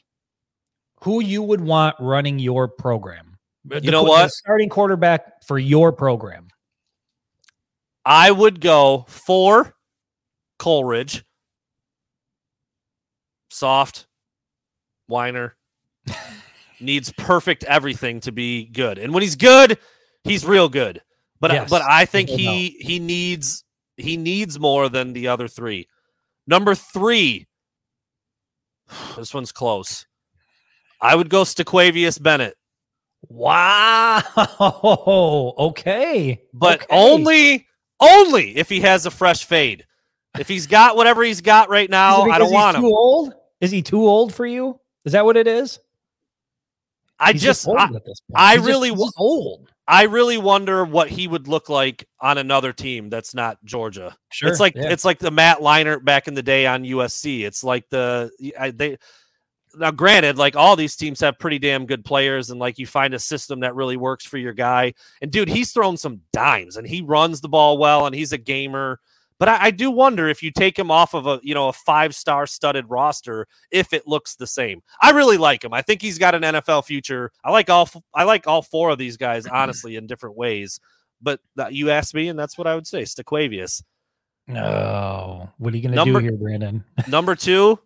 Who 1.04 1.22
you 1.22 1.41
would 1.43 1.62
want 1.62 1.95
running 2.00 2.39
your 2.39 2.68
program? 2.68 3.38
You 3.70 3.80
the, 3.80 3.91
know 3.91 4.04
what? 4.04 4.32
Starting 4.32 4.70
quarterback 4.70 5.43
for 5.45 5.58
your 5.58 5.91
program. 5.91 6.47
I 8.06 8.32
would 8.32 8.62
go 8.62 9.06
for 9.08 9.76
Coleridge, 10.58 11.24
soft, 13.50 14.08
whiner, 15.08 15.56
needs 16.80 17.12
perfect 17.14 17.64
everything 17.66 18.20
to 18.22 18.32
be 18.32 18.66
good. 18.66 18.97
And 18.97 19.14
when 19.14 19.24
he's 19.24 19.36
good, 19.36 19.78
he's 20.24 20.45
real 20.45 20.70
good. 20.70 21.02
But 21.39 21.52
yes, 21.52 21.70
but 21.70 21.82
I 21.82 22.06
think 22.06 22.30
he 22.30 22.78
he 22.82 23.00
needs 23.00 23.64
he 23.95 24.18
needs 24.18 24.60
more 24.60 24.89
than 24.89 25.14
the 25.14 25.28
other 25.28 25.47
three. 25.47 25.88
Number 26.47 26.76
three, 26.76 27.47
this 29.18 29.34
one's 29.34 29.52
close. 29.52 30.06
I 31.02 31.16
would 31.16 31.30
go 31.30 31.43
Staquavius 31.43 32.22
Bennett. 32.22 32.56
Wow. 33.28 34.22
Okay. 35.60 36.41
But 36.54 36.84
okay. 36.84 36.88
only 36.89 37.68
only 38.00 38.58
if 38.58 38.70
he 38.70 38.82
has 38.82 39.06
a 39.06 39.12
fresh 39.12 39.45
fade. 39.45 39.86
If 40.38 40.47
he's 40.47 40.68
got 40.68 40.95
whatever 40.95 41.24
he's 41.24 41.41
got 41.41 41.70
right 41.70 41.89
now, 41.89 42.24
I 42.24 42.38
don't 42.38 42.54
want 42.54 42.78
him. 42.78 42.84
Too 42.84 42.88
old? 42.88 43.34
Is 43.60 43.72
he 43.72 43.82
too 43.82 44.08
old 44.08 44.34
for 44.34 44.45
you? 44.45 44.80
Is 45.06 45.14
that 45.14 45.26
what 45.26 45.38
it 45.38 45.47
is? 45.47 45.80
I 47.20 47.34
he's 47.34 47.41
just, 47.41 47.68
I, 47.68 47.89
I 48.34 48.56
really 48.56 48.91
just, 48.91 49.14
old. 49.18 49.70
I 49.86 50.04
really 50.04 50.38
wonder 50.38 50.86
what 50.86 51.10
he 51.10 51.28
would 51.28 51.47
look 51.47 51.68
like 51.68 52.08
on 52.22 52.38
another 52.38 52.72
team 52.72 53.10
that's 53.10 53.34
not 53.34 53.58
Georgia. 53.66 54.16
Sure, 54.32 54.50
it's 54.50 54.60
like 54.60 54.76
yeah. 54.76 54.89
it's 54.89 55.04
like 55.04 55.20
the 55.20 55.32
Matt 55.32 55.60
Leinart 55.60 56.06
back 56.06 56.28
in 56.28 56.36
the 56.36 56.43
day 56.43 56.66
on 56.66 56.84
USC. 56.84 57.41
It's 57.41 57.64
like 57.64 57.89
the 57.89 58.32
I, 58.58 58.72
they 58.72 58.97
now 59.78 59.91
granted 59.91 60.38
like 60.38 60.55
all 60.55 60.76
these 60.76 60.95
teams 60.95 61.20
have 61.20 61.38
pretty 61.38 61.59
damn 61.59 61.86
good 61.86 62.03
players 62.03 62.49
and 62.49 62.59
like 62.59 62.80
you 62.80 62.88
find 62.88 63.13
a 63.13 63.20
system 63.20 63.59
that 63.59 63.76
really 63.76 63.97
works 63.97 64.26
for 64.26 64.38
your 64.38 64.53
guy 64.53 64.93
and 65.22 65.32
dude 65.32 65.47
he's 65.47 65.72
thrown 65.72 65.95
some 65.95 66.22
dimes 66.34 66.76
and 66.78 66.88
he 66.88 67.01
runs 67.01 67.41
the 67.41 67.49
ball 67.49 67.78
well 67.78 68.05
and 68.05 68.15
he's 68.15 68.34
a 68.34 68.38
gamer 68.38 68.99
but 69.39 69.47
I, 69.47 69.65
I, 69.67 69.72
do 69.72 69.89
wonder 69.89 70.28
if 70.28 70.43
you 70.43 70.51
take 70.51 70.78
him 70.78 70.91
off 70.91 71.13
of 71.13 71.26
a 71.26 71.39
you 71.41 71.53
know 71.53 71.70
a 71.70 71.74
five 71.74 72.13
star 72.13 72.45
studded 72.45 72.86
roster, 72.89 73.47
if 73.72 73.93
it 73.93 74.05
looks 74.05 74.36
the 74.36 74.45
same. 74.45 74.84
I 75.01 75.11
really 75.11 75.38
like 75.38 75.63
him. 75.63 75.74
I 75.74 75.82
think 75.82 76.01
he's 76.01 76.17
got 76.17 76.36
an 76.36 76.43
NFL 76.43 76.86
future. 76.86 77.32
I 77.43 77.51
like 77.51 77.70
all 77.70 77.89
I 78.13 78.26
like 78.26 78.47
all 78.47 78.61
four 78.61 78.89
of 78.89 78.97
these 78.97 79.15
guys 79.17 79.47
honestly 79.51 79.95
in 79.95 80.07
different 80.07 80.36
ways. 80.36 80.80
But 81.22 81.39
uh, 81.57 81.67
you 81.72 81.89
asked 81.89 82.13
me, 82.13 82.28
and 82.28 82.38
that's 82.38 82.57
what 82.57 82.67
I 82.67 82.76
would 82.76 82.88
say. 82.88 83.03
Staquavius. 83.03 83.82
No, 84.47 85.49
what 85.57 85.74
are 85.74 85.78
you 85.78 85.88
going 85.88 85.95
to 85.95 86.11
do 86.11 86.17
here, 86.17 86.32
Brandon? 86.32 86.84
number 87.07 87.36
two. 87.36 87.80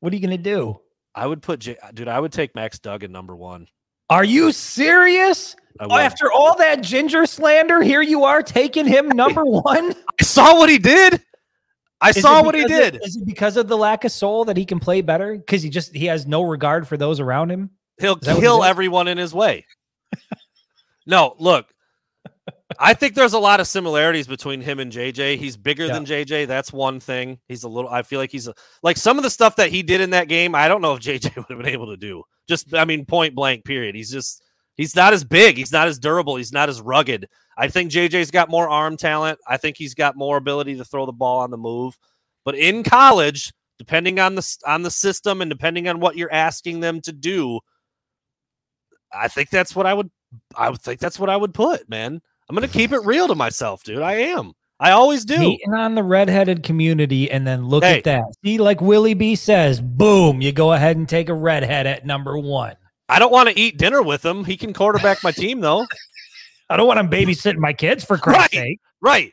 What 0.00 0.12
are 0.12 0.16
you 0.16 0.22
going 0.22 0.36
to 0.36 0.42
do? 0.42 0.80
I 1.14 1.26
would 1.26 1.42
put, 1.42 1.60
J- 1.60 1.78
uh, 1.82 1.90
dude. 1.92 2.08
I 2.08 2.20
would 2.20 2.32
take 2.32 2.54
Max 2.54 2.78
Duggan 2.78 3.10
number 3.10 3.34
one. 3.34 3.68
Are 4.10 4.24
you 4.24 4.52
serious? 4.52 5.56
Oh, 5.80 5.96
after 5.96 6.30
all 6.30 6.56
that 6.58 6.82
ginger 6.82 7.26
slander, 7.26 7.82
here 7.82 8.02
you 8.02 8.24
are 8.24 8.42
taking 8.42 8.86
him 8.86 9.08
number 9.14 9.44
one. 9.44 9.94
I 10.20 10.24
saw 10.24 10.56
what 10.58 10.68
he 10.68 10.78
did. 10.78 11.22
I 12.00 12.10
is 12.10 12.20
saw 12.20 12.42
what 12.42 12.54
he 12.54 12.64
did. 12.64 12.96
Of, 12.96 13.02
is 13.02 13.16
it 13.16 13.26
because 13.26 13.56
of 13.56 13.68
the 13.68 13.76
lack 13.76 14.04
of 14.04 14.12
soul 14.12 14.44
that 14.44 14.56
he 14.56 14.64
can 14.64 14.78
play 14.78 15.00
better? 15.00 15.36
Because 15.36 15.62
he 15.62 15.70
just 15.70 15.94
he 15.94 16.06
has 16.06 16.26
no 16.26 16.42
regard 16.42 16.86
for 16.86 16.96
those 16.96 17.20
around 17.20 17.50
him. 17.50 17.70
He'll 17.98 18.16
kill 18.16 18.62
everyone 18.62 19.08
in 19.08 19.16
his 19.16 19.32
way. 19.32 19.64
no, 21.06 21.34
look. 21.38 21.66
I 22.78 22.94
think 22.94 23.14
there's 23.14 23.32
a 23.32 23.38
lot 23.38 23.60
of 23.60 23.66
similarities 23.66 24.26
between 24.26 24.60
him 24.60 24.78
and 24.80 24.92
JJ. 24.92 25.38
He's 25.38 25.56
bigger 25.56 25.86
yeah. 25.86 25.92
than 25.94 26.04
JJ. 26.04 26.46
That's 26.46 26.72
one 26.72 27.00
thing. 27.00 27.38
He's 27.48 27.64
a 27.64 27.68
little. 27.68 27.90
I 27.90 28.02
feel 28.02 28.20
like 28.20 28.32
he's 28.32 28.48
a, 28.48 28.54
like 28.82 28.96
some 28.96 29.16
of 29.16 29.22
the 29.22 29.30
stuff 29.30 29.56
that 29.56 29.70
he 29.70 29.82
did 29.82 30.00
in 30.00 30.10
that 30.10 30.28
game. 30.28 30.54
I 30.54 30.68
don't 30.68 30.82
know 30.82 30.94
if 30.94 31.00
JJ 31.00 31.36
would 31.36 31.46
have 31.48 31.58
been 31.58 31.66
able 31.66 31.86
to 31.86 31.96
do. 31.96 32.22
Just, 32.48 32.74
I 32.74 32.84
mean, 32.84 33.04
point 33.04 33.34
blank. 33.34 33.64
Period. 33.64 33.94
He's 33.94 34.10
just 34.10 34.42
He's 34.76 34.94
not 34.94 35.14
as 35.14 35.24
big. 35.24 35.56
He's 35.56 35.72
not 35.72 35.88
as 35.88 35.98
durable. 35.98 36.36
He's 36.36 36.52
not 36.52 36.68
as 36.68 36.80
rugged. 36.80 37.28
I 37.56 37.68
think 37.68 37.90
JJ's 37.90 38.30
got 38.30 38.50
more 38.50 38.68
arm 38.68 38.96
talent. 38.96 39.38
I 39.48 39.56
think 39.56 39.76
he's 39.78 39.94
got 39.94 40.16
more 40.16 40.36
ability 40.36 40.76
to 40.76 40.84
throw 40.84 41.06
the 41.06 41.12
ball 41.12 41.40
on 41.40 41.50
the 41.50 41.56
move. 41.56 41.98
But 42.44 42.56
in 42.56 42.82
college, 42.82 43.52
depending 43.78 44.20
on 44.20 44.34
the 44.34 44.56
on 44.66 44.82
the 44.82 44.90
system 44.90 45.40
and 45.40 45.50
depending 45.50 45.88
on 45.88 45.98
what 46.00 46.16
you're 46.16 46.32
asking 46.32 46.80
them 46.80 47.00
to 47.02 47.12
do, 47.12 47.60
I 49.12 49.28
think 49.28 49.48
that's 49.48 49.74
what 49.74 49.86
I 49.86 49.94
would 49.94 50.10
I 50.54 50.68
would 50.68 50.82
think 50.82 51.00
that's 51.00 51.18
what 51.18 51.30
I 51.30 51.36
would 51.36 51.54
put, 51.54 51.88
man. 51.88 52.20
I'm 52.48 52.54
gonna 52.54 52.68
keep 52.68 52.92
it 52.92 53.04
real 53.04 53.28
to 53.28 53.34
myself, 53.34 53.82
dude. 53.82 54.02
I 54.02 54.14
am. 54.14 54.52
I 54.78 54.90
always 54.90 55.24
do. 55.24 55.36
Hating 55.36 55.74
on 55.74 55.94
the 55.94 56.02
redheaded 56.02 56.62
community, 56.62 57.30
and 57.30 57.46
then 57.46 57.66
look 57.66 57.82
hey. 57.82 57.98
at 57.98 58.04
that. 58.04 58.24
See, 58.44 58.58
like 58.58 58.80
Willie 58.80 59.14
B 59.14 59.34
says, 59.34 59.80
boom, 59.80 60.40
you 60.40 60.52
go 60.52 60.72
ahead 60.72 60.96
and 60.96 61.08
take 61.08 61.28
a 61.28 61.34
redhead 61.34 61.86
at 61.86 62.04
number 62.04 62.38
one. 62.38 62.76
I 63.08 63.18
don't 63.18 63.32
want 63.32 63.48
to 63.48 63.58
eat 63.58 63.78
dinner 63.78 64.02
with 64.02 64.24
him. 64.24 64.44
He 64.44 64.56
can 64.56 64.72
quarterback 64.72 65.22
my 65.22 65.30
team, 65.30 65.60
though. 65.60 65.86
I 66.70 66.76
don't 66.76 66.86
want 66.86 67.00
him 67.00 67.08
babysitting 67.08 67.58
my 67.58 67.72
kids 67.72 68.04
for 68.04 68.18
Christ's 68.18 68.40
right, 68.40 68.50
sake. 68.50 68.80
Right. 69.00 69.32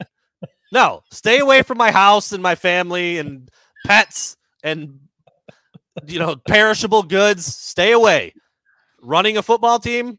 No, 0.72 1.04
stay 1.12 1.40
away 1.40 1.62
from 1.62 1.78
my 1.78 1.92
house 1.92 2.32
and 2.32 2.42
my 2.42 2.56
family 2.56 3.20
and 3.20 3.50
pets 3.86 4.38
and 4.64 5.00
you 6.08 6.18
know 6.20 6.36
perishable 6.36 7.04
goods. 7.04 7.46
Stay 7.46 7.92
away. 7.92 8.34
Running 9.02 9.38
a 9.38 9.44
football 9.44 9.80
team, 9.80 10.18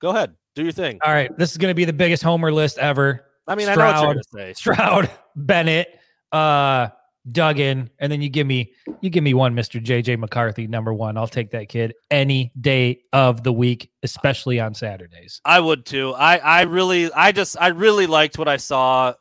go 0.00 0.10
ahead, 0.10 0.34
do 0.56 0.64
your 0.64 0.72
thing. 0.72 0.98
All 1.04 1.12
right, 1.12 1.36
this 1.38 1.52
is 1.52 1.58
going 1.58 1.70
to 1.70 1.74
be 1.74 1.84
the 1.84 1.92
biggest 1.92 2.22
homer 2.22 2.50
list 2.50 2.78
ever. 2.78 3.26
I 3.46 3.54
mean, 3.54 3.68
Stroud, 3.68 3.78
I 3.78 3.84
know 3.84 3.92
what 3.92 4.02
you're 4.02 4.14
going 4.14 4.24
to 4.24 4.30
say. 4.32 4.52
Stroud, 4.54 5.10
Bennett, 5.36 6.00
uh, 6.32 6.88
Duggan, 7.30 7.90
and 7.98 8.10
then 8.10 8.22
you 8.22 8.28
give 8.28 8.46
me 8.46 8.72
you 9.00 9.10
give 9.10 9.22
me 9.22 9.34
one, 9.34 9.54
Mr. 9.54 9.82
JJ 9.84 10.18
McCarthy, 10.18 10.66
number 10.66 10.94
one. 10.94 11.16
I'll 11.16 11.28
take 11.28 11.50
that 11.50 11.68
kid 11.68 11.94
any 12.10 12.52
day 12.60 13.02
of 13.12 13.42
the 13.44 13.52
week, 13.52 13.90
especially 14.02 14.58
on 14.58 14.74
Saturdays. 14.74 15.40
I 15.44 15.60
would 15.60 15.84
too. 15.84 16.14
I 16.14 16.38
I 16.38 16.62
really 16.62 17.12
I 17.12 17.32
just 17.32 17.56
I 17.60 17.68
really 17.68 18.06
liked 18.06 18.38
what 18.38 18.48
I 18.48 18.56
saw 18.56 19.14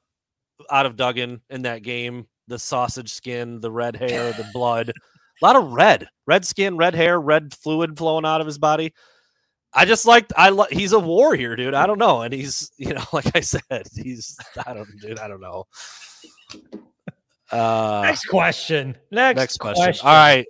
out 0.72 0.86
of 0.86 0.96
Duggan 0.96 1.42
in 1.50 1.64
that 1.64 1.84
game. 1.84 2.28
The 2.48 2.60
sausage 2.60 3.12
skin, 3.12 3.60
the 3.60 3.72
red 3.72 3.96
hair, 3.96 4.32
the 4.34 4.48
blood. 4.54 4.90
A 4.90 4.94
lot 5.46 5.56
of 5.56 5.74
red, 5.74 6.08
red 6.28 6.46
skin, 6.46 6.78
red 6.78 6.96
hair, 6.96 7.20
red 7.20 7.54
fluid 7.54 7.98
flowing 7.98 8.26
out 8.26 8.40
of 8.40 8.48
his 8.48 8.60
body. 8.60 8.94
I 9.76 9.84
just 9.86 10.06
liked 10.06 10.32
I 10.38 10.50
lo- 10.50 10.68
he's 10.72 10.94
a 10.94 11.00
warrior, 11.00 11.56
dude. 11.56 11.74
I 11.74 11.86
don't 11.86 12.00
know, 12.00 12.22
and 12.22 12.34
he's 12.34 12.72
you 12.78 12.94
know 12.94 13.04
like 13.14 13.36
I 13.36 13.42
said, 13.42 13.88
he's 13.94 14.38
I 14.66 14.74
don't 14.74 14.90
dude, 15.02 15.20
I 15.20 15.28
don't 15.28 15.42
know. 15.42 15.66
Uh, 17.52 18.02
next 18.04 18.26
question. 18.26 18.98
Next, 19.12 19.38
next 19.38 19.58
question. 19.58 19.84
question. 19.84 20.08
All 20.08 20.14
right. 20.14 20.46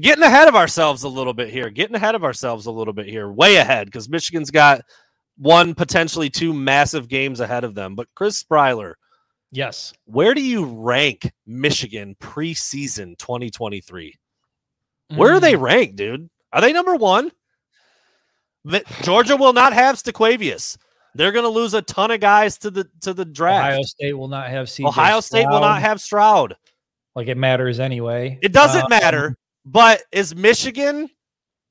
Getting 0.00 0.22
ahead 0.22 0.46
of 0.46 0.54
ourselves 0.54 1.02
a 1.02 1.08
little 1.08 1.32
bit 1.32 1.50
here. 1.50 1.70
Getting 1.70 1.96
ahead 1.96 2.14
of 2.14 2.22
ourselves 2.22 2.66
a 2.66 2.70
little 2.70 2.92
bit 2.92 3.06
here. 3.06 3.30
Way 3.30 3.56
ahead 3.56 3.86
because 3.86 4.08
Michigan's 4.08 4.50
got 4.50 4.82
one, 5.36 5.74
potentially 5.74 6.30
two 6.30 6.52
massive 6.52 7.08
games 7.08 7.40
ahead 7.40 7.64
of 7.64 7.74
them. 7.74 7.94
But 7.94 8.08
Chris 8.14 8.42
Spryler. 8.42 8.94
Yes. 9.52 9.92
Where 10.04 10.34
do 10.34 10.42
you 10.42 10.64
rank 10.64 11.32
Michigan 11.44 12.14
preseason 12.20 13.18
2023? 13.18 14.14
Mm. 15.10 15.16
Where 15.16 15.32
are 15.32 15.40
they 15.40 15.56
ranked, 15.56 15.96
dude? 15.96 16.30
Are 16.52 16.60
they 16.60 16.72
number 16.72 16.94
one? 16.94 17.32
Georgia 19.02 19.36
will 19.36 19.52
not 19.52 19.72
have 19.72 19.96
Staquavius. 19.96 20.76
They're 21.14 21.32
going 21.32 21.44
to 21.44 21.50
lose 21.50 21.74
a 21.74 21.82
ton 21.82 22.10
of 22.10 22.20
guys 22.20 22.58
to 22.58 22.70
the 22.70 22.88
to 23.00 23.12
the 23.12 23.24
draft. 23.24 23.66
Ohio 23.66 23.82
State 23.82 24.12
will 24.12 24.28
not 24.28 24.48
have 24.48 24.66
CJ 24.66 24.86
Ohio 24.86 25.20
State 25.20 25.46
will 25.48 25.60
not 25.60 25.80
have 25.80 26.00
Stroud. 26.00 26.56
Like 27.16 27.28
it 27.28 27.36
matters 27.36 27.80
anyway. 27.80 28.38
It 28.42 28.52
doesn't 28.52 28.84
um, 28.84 28.90
matter. 28.90 29.36
But 29.64 30.02
is 30.12 30.34
Michigan 30.34 31.08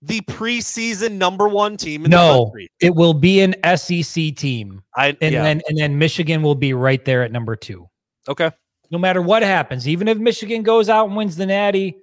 the 0.02 0.22
preseason 0.22 1.14
number 1.14 1.48
one 1.48 1.78
team 1.78 2.06
in 2.06 2.12
no, 2.12 2.34
the 2.34 2.44
country? 2.46 2.70
It 2.82 2.96
will 2.96 3.14
be 3.14 3.42
an 3.42 3.56
SEC 3.78 4.36
team. 4.36 4.82
I 4.96 5.18
and 5.22 5.34
yeah. 5.34 5.44
then 5.44 5.62
and 5.68 5.78
then 5.78 5.98
Michigan 5.98 6.42
will 6.42 6.56
be 6.56 6.74
right 6.74 7.04
there 7.06 7.24
at 7.24 7.32
number 7.32 7.56
two. 7.56 7.88
Okay. 8.28 8.52
No 8.92 8.98
matter 8.98 9.22
what 9.22 9.44
happens, 9.44 9.88
even 9.88 10.08
if 10.08 10.18
Michigan 10.18 10.64
goes 10.64 10.90
out 10.90 11.08
and 11.08 11.16
wins 11.16 11.36
the 11.36 11.46
Natty, 11.46 11.96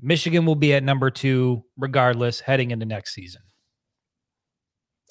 Michigan 0.00 0.44
will 0.44 0.56
be 0.56 0.74
at 0.74 0.82
number 0.82 1.10
two 1.10 1.64
regardless 1.78 2.40
heading 2.40 2.72
into 2.72 2.84
next 2.84 3.14
season. 3.14 3.42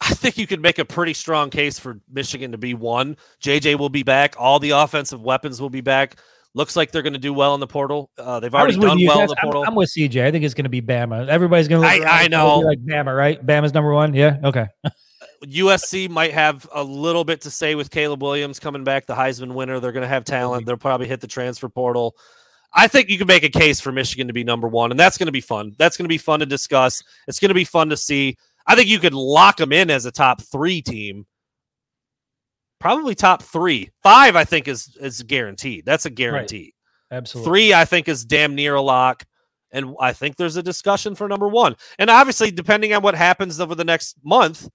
I 0.01 0.13
think 0.13 0.37
you 0.37 0.47
could 0.47 0.61
make 0.61 0.79
a 0.79 0.85
pretty 0.85 1.13
strong 1.13 1.49
case 1.49 1.79
for 1.79 1.99
Michigan 2.11 2.51
to 2.51 2.57
be 2.57 2.73
one. 2.73 3.17
JJ 3.41 3.77
will 3.77 3.89
be 3.89 4.03
back. 4.03 4.35
All 4.37 4.59
the 4.59 4.71
offensive 4.71 5.21
weapons 5.21 5.61
will 5.61 5.69
be 5.69 5.81
back. 5.81 6.17
Looks 6.55 6.75
like 6.75 6.91
they're 6.91 7.01
going 7.01 7.13
to 7.13 7.19
do 7.19 7.33
well 7.33 7.55
in 7.55 7.59
the 7.59 7.67
portal. 7.67 8.11
Uh, 8.17 8.39
they've 8.39 8.53
already 8.53 8.77
done 8.77 8.99
well 9.05 9.21
in 9.21 9.27
the 9.27 9.37
portal. 9.41 9.63
I'm, 9.63 9.69
I'm, 9.69 9.75
with 9.75 9.89
CJ. 9.89 10.23
I 10.23 10.31
think 10.31 10.45
it's 10.45 10.53
going 10.53 10.65
to 10.65 10.69
be 10.69 10.81
Bama. 10.81 11.27
Everybody's 11.27 11.67
going 11.67 11.81
to. 11.81 11.87
I, 11.87 12.23
I 12.23 12.27
know. 12.27 12.59
Like 12.59 12.79
Bama, 12.85 13.15
right? 13.15 13.43
Bama's 13.43 13.73
number 13.73 13.93
one. 13.93 14.13
Yeah. 14.13 14.39
Okay. 14.43 14.67
USC 15.45 16.09
might 16.09 16.33
have 16.33 16.67
a 16.73 16.83
little 16.83 17.23
bit 17.23 17.41
to 17.41 17.49
say 17.49 17.75
with 17.75 17.89
Caleb 17.89 18.21
Williams 18.21 18.59
coming 18.59 18.83
back, 18.83 19.07
the 19.07 19.15
Heisman 19.15 19.53
winner. 19.53 19.79
They're 19.79 19.91
going 19.91 20.03
to 20.03 20.07
have 20.07 20.25
talent. 20.25 20.65
They'll 20.65 20.77
probably 20.77 21.07
hit 21.07 21.21
the 21.21 21.27
transfer 21.27 21.69
portal. 21.69 22.15
I 22.73 22.87
think 22.87 23.09
you 23.09 23.17
can 23.17 23.27
make 23.27 23.43
a 23.43 23.49
case 23.49 23.79
for 23.79 23.91
Michigan 23.91 24.27
to 24.27 24.33
be 24.33 24.43
number 24.43 24.67
one, 24.67 24.91
and 24.91 24.99
that's 24.99 25.17
going 25.17 25.27
to 25.27 25.33
be 25.33 25.41
fun. 25.41 25.75
That's 25.77 25.95
going 25.95 26.05
to 26.05 26.09
be 26.09 26.17
fun 26.17 26.39
to 26.39 26.45
discuss. 26.45 27.03
It's 27.27 27.39
going 27.39 27.49
to 27.49 27.55
be 27.55 27.65
fun 27.65 27.89
to 27.89 27.97
see. 27.97 28.37
I 28.65 28.75
think 28.75 28.87
you 28.87 28.99
could 28.99 29.13
lock 29.13 29.57
them 29.57 29.71
in 29.73 29.89
as 29.89 30.05
a 30.05 30.11
top 30.11 30.41
three 30.41 30.81
team. 30.81 31.25
Probably 32.79 33.15
top 33.15 33.43
three. 33.43 33.91
Five, 34.01 34.35
I 34.35 34.43
think, 34.43 34.67
is 34.67 34.97
is 34.99 35.21
guaranteed. 35.23 35.85
That's 35.85 36.05
a 36.05 36.09
guarantee. 36.09 36.73
Right. 37.11 37.17
Absolutely. 37.17 37.49
Three, 37.49 37.73
I 37.73 37.85
think, 37.85 38.07
is 38.07 38.25
damn 38.25 38.55
near 38.55 38.75
a 38.75 38.81
lock. 38.81 39.23
And 39.71 39.95
I 39.99 40.13
think 40.13 40.35
there's 40.35 40.55
a 40.55 40.63
discussion 40.63 41.15
for 41.15 41.27
number 41.27 41.47
one. 41.47 41.75
And 41.97 42.09
obviously, 42.09 42.51
depending 42.51 42.93
on 42.93 43.01
what 43.01 43.15
happens 43.15 43.59
over 43.59 43.75
the 43.75 43.83
next 43.83 44.17
month, 44.23 44.69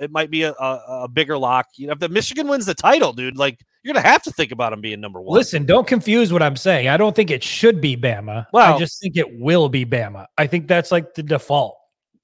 it 0.00 0.10
might 0.10 0.30
be 0.30 0.42
a, 0.44 0.52
a, 0.52 1.02
a, 1.02 1.08
bigger 1.08 1.36
lock. 1.36 1.66
You 1.76 1.88
know, 1.88 1.92
if 1.92 1.98
the 1.98 2.08
Michigan 2.08 2.48
wins 2.48 2.66
the 2.66 2.74
title, 2.74 3.12
dude, 3.12 3.36
like 3.36 3.60
you're 3.82 3.92
gonna 3.92 4.06
have 4.06 4.22
to 4.22 4.30
think 4.30 4.52
about 4.52 4.70
them 4.70 4.80
being 4.80 5.00
number 5.00 5.20
one. 5.20 5.36
Listen, 5.36 5.66
don't 5.66 5.86
confuse 5.86 6.32
what 6.32 6.42
I'm 6.42 6.56
saying. 6.56 6.88
I 6.88 6.96
don't 6.96 7.14
think 7.14 7.30
it 7.30 7.42
should 7.42 7.80
be 7.80 7.96
Bama. 7.96 8.46
Well, 8.52 8.74
I 8.74 8.78
just 8.78 9.00
think 9.00 9.16
it 9.16 9.38
will 9.38 9.68
be 9.68 9.84
Bama. 9.84 10.26
I 10.36 10.46
think 10.46 10.68
that's 10.68 10.92
like 10.92 11.14
the 11.14 11.22
default. 11.22 11.76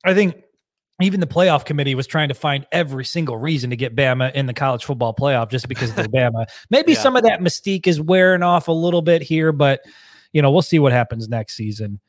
I 0.04 0.14
think 0.14 0.43
even 1.00 1.20
the 1.20 1.26
playoff 1.26 1.64
committee 1.64 1.94
was 1.94 2.06
trying 2.06 2.28
to 2.28 2.34
find 2.34 2.66
every 2.70 3.04
single 3.04 3.36
reason 3.36 3.70
to 3.70 3.76
get 3.76 3.96
Bama 3.96 4.32
in 4.34 4.46
the 4.46 4.54
college 4.54 4.84
football 4.84 5.14
playoff 5.14 5.50
just 5.50 5.68
because 5.68 5.90
of 5.90 5.96
Bama. 6.12 6.46
Maybe 6.70 6.92
yeah. 6.92 7.00
some 7.00 7.16
of 7.16 7.24
that 7.24 7.40
mystique 7.40 7.86
is 7.86 8.00
wearing 8.00 8.42
off 8.42 8.68
a 8.68 8.72
little 8.72 9.02
bit 9.02 9.22
here, 9.22 9.50
but 9.50 9.80
you 10.32 10.42
know, 10.42 10.50
we'll 10.50 10.62
see 10.62 10.78
what 10.78 10.92
happens 10.92 11.28
next 11.28 11.54
season. 11.54 12.00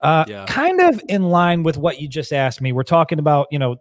Uh, 0.00 0.24
yeah. 0.28 0.44
Kind 0.46 0.80
of 0.80 1.00
in 1.08 1.30
line 1.30 1.62
with 1.62 1.78
what 1.78 2.00
you 2.00 2.08
just 2.08 2.32
asked 2.32 2.60
me. 2.60 2.72
We're 2.72 2.82
talking 2.82 3.18
about, 3.18 3.46
you 3.50 3.58
know, 3.58 3.76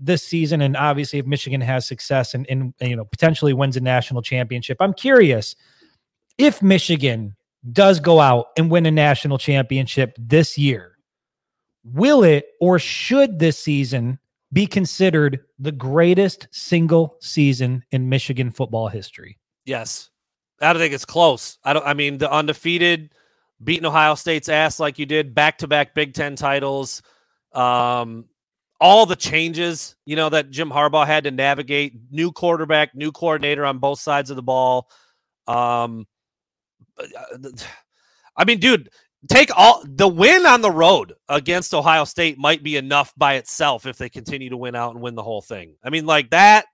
this 0.00 0.22
season, 0.22 0.62
and 0.62 0.76
obviously, 0.76 1.18
if 1.18 1.26
Michigan 1.26 1.60
has 1.60 1.86
success 1.86 2.34
and, 2.34 2.46
and 2.48 2.72
you 2.80 2.96
know 2.96 3.04
potentially 3.04 3.52
wins 3.52 3.76
a 3.76 3.80
national 3.80 4.22
championship, 4.22 4.78
I'm 4.80 4.94
curious 4.94 5.54
if 6.38 6.62
Michigan 6.62 7.36
does 7.72 8.00
go 8.00 8.18
out 8.18 8.46
and 8.56 8.70
win 8.70 8.86
a 8.86 8.90
national 8.90 9.36
championship 9.36 10.16
this 10.18 10.56
year, 10.56 10.89
will 11.84 12.22
it 12.22 12.46
or 12.60 12.78
should 12.78 13.38
this 13.38 13.58
season 13.58 14.18
be 14.52 14.66
considered 14.66 15.40
the 15.58 15.72
greatest 15.72 16.48
single 16.50 17.16
season 17.20 17.84
in 17.90 18.08
Michigan 18.08 18.50
football 18.50 18.88
history? 18.88 19.38
Yes. 19.64 20.10
I 20.60 20.72
don't 20.72 20.80
think 20.80 20.92
it's 20.92 21.04
close. 21.04 21.58
I 21.64 21.72
don't 21.72 21.86
I 21.86 21.94
mean 21.94 22.18
the 22.18 22.30
undefeated 22.30 23.14
beating 23.62 23.86
Ohio 23.86 24.14
State's 24.14 24.48
ass 24.48 24.80
like 24.80 24.98
you 24.98 25.06
did, 25.06 25.34
back 25.34 25.58
to 25.58 25.68
back 25.68 25.94
Big 25.94 26.14
Ten 26.14 26.36
titles. 26.36 27.02
Um, 27.52 28.26
all 28.80 29.04
the 29.04 29.16
changes, 29.16 29.94
you 30.06 30.16
know, 30.16 30.30
that 30.30 30.50
Jim 30.50 30.70
Harbaugh 30.70 31.06
had 31.06 31.24
to 31.24 31.30
navigate, 31.30 31.94
new 32.10 32.32
quarterback, 32.32 32.94
new 32.94 33.12
coordinator 33.12 33.66
on 33.66 33.78
both 33.78 34.00
sides 34.00 34.30
of 34.30 34.36
the 34.36 34.42
ball. 34.42 34.88
Um, 35.46 36.06
uh, 36.98 37.50
I 38.36 38.44
mean, 38.44 38.58
dude, 38.58 38.88
take 39.28 39.50
all 39.56 39.82
the 39.86 40.08
win 40.08 40.46
on 40.46 40.60
the 40.60 40.70
road 40.70 41.14
against 41.28 41.74
Ohio 41.74 42.04
State 42.04 42.38
might 42.38 42.62
be 42.62 42.76
enough 42.76 43.12
by 43.16 43.34
itself 43.34 43.86
if 43.86 43.98
they 43.98 44.08
continue 44.08 44.50
to 44.50 44.56
win 44.56 44.74
out 44.74 44.92
and 44.92 45.02
win 45.02 45.14
the 45.14 45.22
whole 45.22 45.42
thing. 45.42 45.74
I 45.84 45.90
mean, 45.90 46.06
like 46.06 46.30
that, 46.30 46.66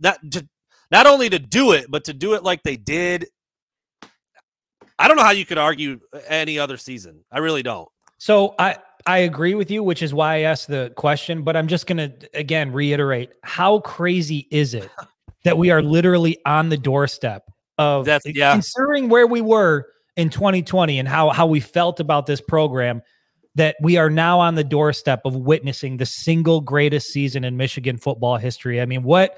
that 0.00 0.18
to, 0.32 0.46
not 0.90 1.06
only 1.06 1.28
to 1.30 1.38
do 1.38 1.72
it, 1.72 1.86
but 1.88 2.04
to 2.04 2.12
do 2.12 2.34
it 2.34 2.42
like 2.42 2.62
they 2.62 2.76
did. 2.76 3.26
I 4.98 5.08
don't 5.08 5.16
know 5.16 5.24
how 5.24 5.32
you 5.32 5.46
could 5.46 5.58
argue 5.58 6.00
any 6.28 6.58
other 6.58 6.76
season. 6.76 7.24
I 7.32 7.38
really 7.38 7.62
don't. 7.62 7.88
So 8.18 8.54
I 8.58 8.76
I 9.04 9.18
agree 9.18 9.54
with 9.54 9.70
you, 9.70 9.82
which 9.82 10.02
is 10.02 10.14
why 10.14 10.36
I 10.36 10.38
asked 10.40 10.68
the 10.68 10.92
question. 10.96 11.42
But 11.42 11.56
I'm 11.56 11.66
just 11.66 11.86
going 11.86 11.96
to 11.96 12.28
again 12.34 12.72
reiterate: 12.72 13.32
How 13.42 13.80
crazy 13.80 14.46
is 14.50 14.74
it 14.74 14.88
that 15.44 15.58
we 15.58 15.70
are 15.70 15.82
literally 15.82 16.38
on 16.46 16.68
the 16.68 16.76
doorstep 16.76 17.50
of 17.78 18.04
That's, 18.04 18.26
yeah. 18.26 18.52
considering 18.52 19.08
where 19.08 19.26
we 19.26 19.40
were 19.40 19.88
in 20.16 20.30
2020 20.30 20.98
and 20.98 21.08
how 21.08 21.30
how 21.30 21.46
we 21.46 21.60
felt 21.60 22.00
about 22.00 22.26
this 22.26 22.40
program? 22.40 23.02
That 23.54 23.76
we 23.82 23.98
are 23.98 24.08
now 24.08 24.40
on 24.40 24.54
the 24.54 24.64
doorstep 24.64 25.22
of 25.26 25.36
witnessing 25.36 25.98
the 25.98 26.06
single 26.06 26.62
greatest 26.62 27.12
season 27.12 27.44
in 27.44 27.56
Michigan 27.56 27.98
football 27.98 28.38
history. 28.38 28.80
I 28.80 28.86
mean, 28.86 29.02
what 29.02 29.36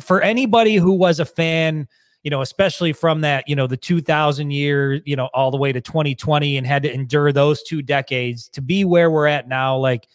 for 0.00 0.20
anybody 0.20 0.76
who 0.76 0.92
was 0.92 1.20
a 1.20 1.24
fan 1.24 1.88
you 2.26 2.30
know, 2.30 2.40
especially 2.40 2.92
from 2.92 3.20
that, 3.20 3.44
you 3.46 3.54
know, 3.54 3.68
the 3.68 3.76
2000 3.76 4.50
year, 4.50 4.94
you 5.04 5.14
know, 5.14 5.26
all 5.32 5.52
the 5.52 5.56
way 5.56 5.70
to 5.70 5.80
2020 5.80 6.56
and 6.56 6.66
had 6.66 6.82
to 6.82 6.92
endure 6.92 7.30
those 7.30 7.62
two 7.62 7.82
decades 7.82 8.48
to 8.48 8.60
be 8.60 8.84
where 8.84 9.12
we're 9.12 9.28
at 9.28 9.46
now. 9.46 9.76
Like, 9.76 10.08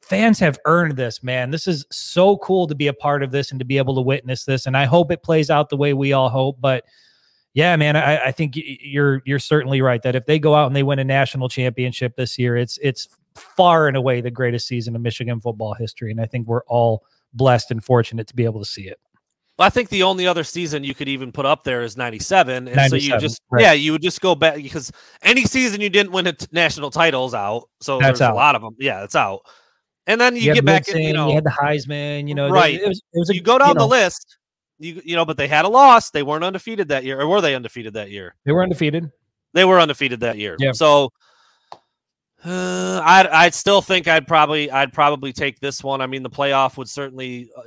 fans 0.00 0.38
have 0.38 0.58
earned 0.64 0.96
this, 0.96 1.22
man. 1.22 1.50
This 1.50 1.66
is 1.66 1.84
so 1.92 2.38
cool 2.38 2.66
to 2.66 2.74
be 2.74 2.86
a 2.86 2.94
part 2.94 3.22
of 3.22 3.30
this 3.30 3.50
and 3.50 3.60
to 3.60 3.66
be 3.66 3.76
able 3.76 3.94
to 3.96 4.00
witness 4.00 4.44
this. 4.44 4.64
And 4.64 4.74
I 4.74 4.86
hope 4.86 5.12
it 5.12 5.22
plays 5.22 5.50
out 5.50 5.68
the 5.68 5.76
way 5.76 5.92
we 5.92 6.14
all 6.14 6.30
hope. 6.30 6.56
But 6.62 6.84
yeah, 7.54 7.74
man, 7.76 7.96
I, 7.96 8.26
I 8.26 8.32
think 8.32 8.54
you're 8.54 9.22
you're 9.24 9.38
certainly 9.38 9.82
right 9.82 10.02
that 10.02 10.14
if 10.14 10.26
they 10.26 10.38
go 10.38 10.54
out 10.54 10.66
and 10.66 10.76
they 10.76 10.82
win 10.82 10.98
a 10.98 11.04
national 11.04 11.48
championship 11.48 12.16
this 12.16 12.38
year, 12.38 12.56
it's 12.56 12.78
it's 12.82 13.08
far 13.34 13.88
and 13.88 13.96
away 13.96 14.20
the 14.20 14.30
greatest 14.30 14.66
season 14.66 14.94
of 14.94 15.02
Michigan 15.02 15.40
football 15.40 15.74
history. 15.74 16.10
And 16.10 16.20
I 16.20 16.26
think 16.26 16.46
we're 16.46 16.64
all 16.64 17.04
blessed 17.32 17.70
and 17.70 17.82
fortunate 17.82 18.26
to 18.28 18.36
be 18.36 18.44
able 18.44 18.60
to 18.60 18.68
see 18.68 18.88
it. 18.88 18.98
I 19.58 19.68
think 19.68 19.90
the 19.90 20.04
only 20.04 20.26
other 20.26 20.42
season 20.42 20.84
you 20.84 20.94
could 20.94 21.08
even 21.08 21.32
put 21.32 21.44
up 21.44 21.64
there 21.64 21.82
is 21.82 21.96
97. 21.96 22.68
And 22.68 22.76
97, 22.76 22.88
so 22.88 22.96
you 22.96 23.20
just, 23.20 23.42
right. 23.50 23.62
yeah, 23.62 23.72
you 23.72 23.92
would 23.92 24.00
just 24.00 24.20
go 24.22 24.34
back 24.34 24.56
because 24.56 24.90
any 25.22 25.44
season 25.44 25.82
you 25.82 25.90
didn't 25.90 26.12
win 26.12 26.26
a 26.26 26.32
t- 26.32 26.46
national 26.50 26.90
titles 26.90 27.34
out. 27.34 27.68
So 27.80 27.98
That's 27.98 28.20
there's 28.20 28.28
out. 28.28 28.32
a 28.32 28.36
lot 28.36 28.54
of 28.56 28.62
them. 28.62 28.74
Yeah, 28.78 29.04
it's 29.04 29.14
out. 29.14 29.40
And 30.06 30.18
then 30.18 30.34
you, 30.34 30.42
you 30.42 30.54
get 30.54 30.64
back 30.64 30.88
in, 30.88 31.02
you 31.02 31.12
know, 31.12 31.28
you 31.28 31.34
had 31.34 31.44
the 31.44 31.50
Heisman, 31.50 32.26
you 32.26 32.34
know, 32.34 32.48
right. 32.48 32.80
It 32.80 32.88
was, 32.88 33.02
it 33.12 33.18
was 33.18 33.30
a, 33.30 33.34
you 33.34 33.42
go 33.42 33.58
down 33.58 33.68
you 33.68 33.74
know, 33.74 33.80
the 33.80 33.86
list, 33.86 34.38
you, 34.80 35.02
you 35.04 35.14
know, 35.14 35.24
but 35.24 35.36
they 35.36 35.46
had 35.46 35.64
a 35.64 35.68
loss. 35.68 36.10
They 36.10 36.22
weren't 36.22 36.42
undefeated 36.42 36.88
that 36.88 37.04
year. 37.04 37.20
Or 37.20 37.28
were 37.28 37.40
they 37.40 37.54
undefeated 37.54 37.94
that 37.94 38.10
year? 38.10 38.34
They 38.44 38.52
were 38.52 38.62
undefeated. 38.62 39.10
They 39.52 39.64
were 39.64 39.78
undefeated 39.78 40.20
that 40.20 40.38
year. 40.38 40.56
Yeah. 40.58 40.72
So, 40.72 41.10
uh, 42.44 43.02
I'd, 43.04 43.26
I'd 43.26 43.54
still 43.54 43.82
think 43.82 44.08
I'd 44.08 44.26
probably 44.26 44.70
I'd 44.70 44.92
probably 44.92 45.32
take 45.32 45.60
this 45.60 45.84
one. 45.84 46.00
I 46.00 46.06
mean, 46.06 46.22
the 46.22 46.30
playoff 46.30 46.78
would 46.78 46.88
certainly 46.88 47.50
uh, 47.56 47.62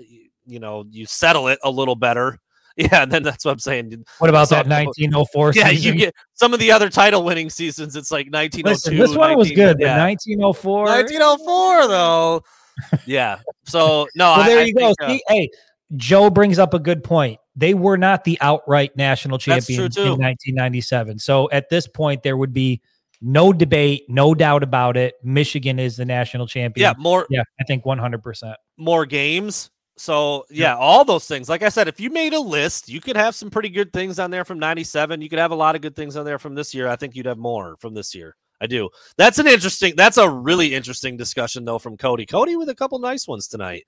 you 0.45 0.59
know 0.59 0.85
you 0.89 1.05
settle 1.05 1.47
it 1.47 1.59
a 1.63 1.69
little 1.69 1.95
better. 1.95 2.39
Yeah, 2.75 3.03
and 3.03 3.11
then 3.11 3.21
that's 3.21 3.45
what 3.45 3.51
I'm 3.51 3.59
saying. 3.59 4.03
What 4.17 4.31
about 4.31 4.49
that 4.49 4.67
1904? 4.67 5.53
Yeah, 5.53 5.69
season? 5.69 5.93
you 5.93 5.99
get 5.99 6.15
some 6.33 6.55
of 6.55 6.59
the 6.59 6.71
other 6.71 6.89
title 6.89 7.23
winning 7.23 7.51
seasons. 7.51 7.95
It's 7.95 8.09
like 8.09 8.33
1902. 8.33 8.67
Listen, 8.67 8.97
this 8.97 9.15
one 9.15 9.37
19, 9.37 9.37
was 9.37 9.49
good, 9.51 9.77
yeah. 9.79 10.03
1904. 10.03 10.85
1904 10.85 11.87
though. 11.87 12.43
yeah. 13.05 13.37
So 13.65 14.07
no. 14.15 14.33
well, 14.37 14.45
there 14.47 14.57
I, 14.57 14.63
you 14.63 14.73
I 14.75 14.79
go. 14.79 14.87
Think, 14.87 15.01
uh, 15.01 15.07
See, 15.09 15.23
hey, 15.27 15.49
Joe 15.95 16.29
brings 16.29 16.59
up 16.59 16.73
a 16.73 16.79
good 16.79 17.03
point. 17.03 17.39
They 17.55 17.73
were 17.73 17.97
not 17.97 18.23
the 18.23 18.37
outright 18.41 18.95
national 18.97 19.37
champions 19.37 19.97
in 19.97 20.03
1997. 20.03 21.19
So 21.19 21.49
at 21.51 21.69
this 21.69 21.87
point, 21.87 22.23
there 22.23 22.37
would 22.37 22.53
be 22.53 22.81
no 23.21 23.53
debate, 23.53 24.03
no 24.09 24.33
doubt 24.33 24.63
about 24.63 24.97
it. 24.97 25.15
Michigan 25.23 25.79
is 25.79 25.95
the 25.95 26.05
national 26.05 26.47
champion. 26.47 26.83
Yeah, 26.83 26.93
more. 26.97 27.27
Yeah, 27.29 27.43
I 27.59 27.63
think 27.63 27.85
100. 27.85 28.23
percent 28.23 28.57
More 28.77 29.05
games 29.05 29.69
so 29.95 30.45
yeah, 30.49 30.75
all 30.75 31.05
those 31.05 31.27
things. 31.27 31.49
Like 31.49 31.61
I 31.61 31.69
said, 31.69 31.87
if 31.87 31.99
you 31.99 32.09
made 32.09 32.33
a 32.33 32.39
list, 32.39 32.89
you 32.89 32.99
could 32.99 33.15
have 33.15 33.35
some 33.35 33.49
pretty 33.49 33.69
good 33.69 33.93
things 33.93 34.19
on 34.19 34.31
there 34.31 34.45
from 34.45 34.59
'97. 34.59 35.21
You 35.21 35.29
could 35.29 35.39
have 35.39 35.51
a 35.51 35.55
lot 35.55 35.75
of 35.75 35.81
good 35.81 35.95
things 35.95 36.15
on 36.15 36.25
there 36.25 36.39
from 36.39 36.55
this 36.55 36.73
year. 36.73 36.87
I 36.87 36.95
think 36.95 37.15
you'd 37.15 37.27
have 37.27 37.37
more 37.37 37.77
from 37.79 37.93
this 37.93 38.15
year. 38.15 38.35
I 38.59 38.67
do. 38.67 38.89
That's 39.17 39.39
an 39.39 39.47
interesting. 39.47 39.93
That's 39.95 40.17
a 40.17 40.29
really 40.29 40.73
interesting 40.73 41.15
discussion 41.15 41.63
though 41.65 41.79
from 41.79 41.97
Cody. 41.97 42.25
Cody 42.25 42.55
with 42.55 42.69
a 42.69 42.75
couple 42.75 42.97
nice 42.99 43.27
ones 43.27 43.47
tonight. 43.47 43.83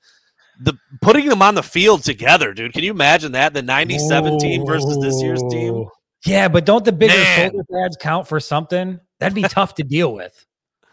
The 0.62 0.74
putting 1.02 1.28
them 1.28 1.42
on 1.42 1.56
the 1.56 1.64
field 1.64 2.04
together, 2.04 2.54
dude. 2.54 2.74
Can 2.74 2.84
you 2.84 2.92
imagine 2.92 3.34
that? 3.34 3.54
The 3.54 3.62
'97 3.62 4.40
team 4.40 4.66
versus 4.66 4.98
this 5.02 5.22
year's 5.22 5.44
team. 5.50 5.86
Yeah, 6.26 6.48
but 6.48 6.66
don't 6.66 6.84
the 6.84 6.92
bigger 6.92 7.14
Man. 7.14 7.52
shoulder 7.52 7.66
pads 7.72 7.98
count 7.98 8.28
for 8.28 8.40
something? 8.40 9.00
That'd 9.20 9.36
be 9.36 9.44
tough 9.44 9.76
to 9.76 9.84
deal 9.84 10.14
with. 10.14 10.46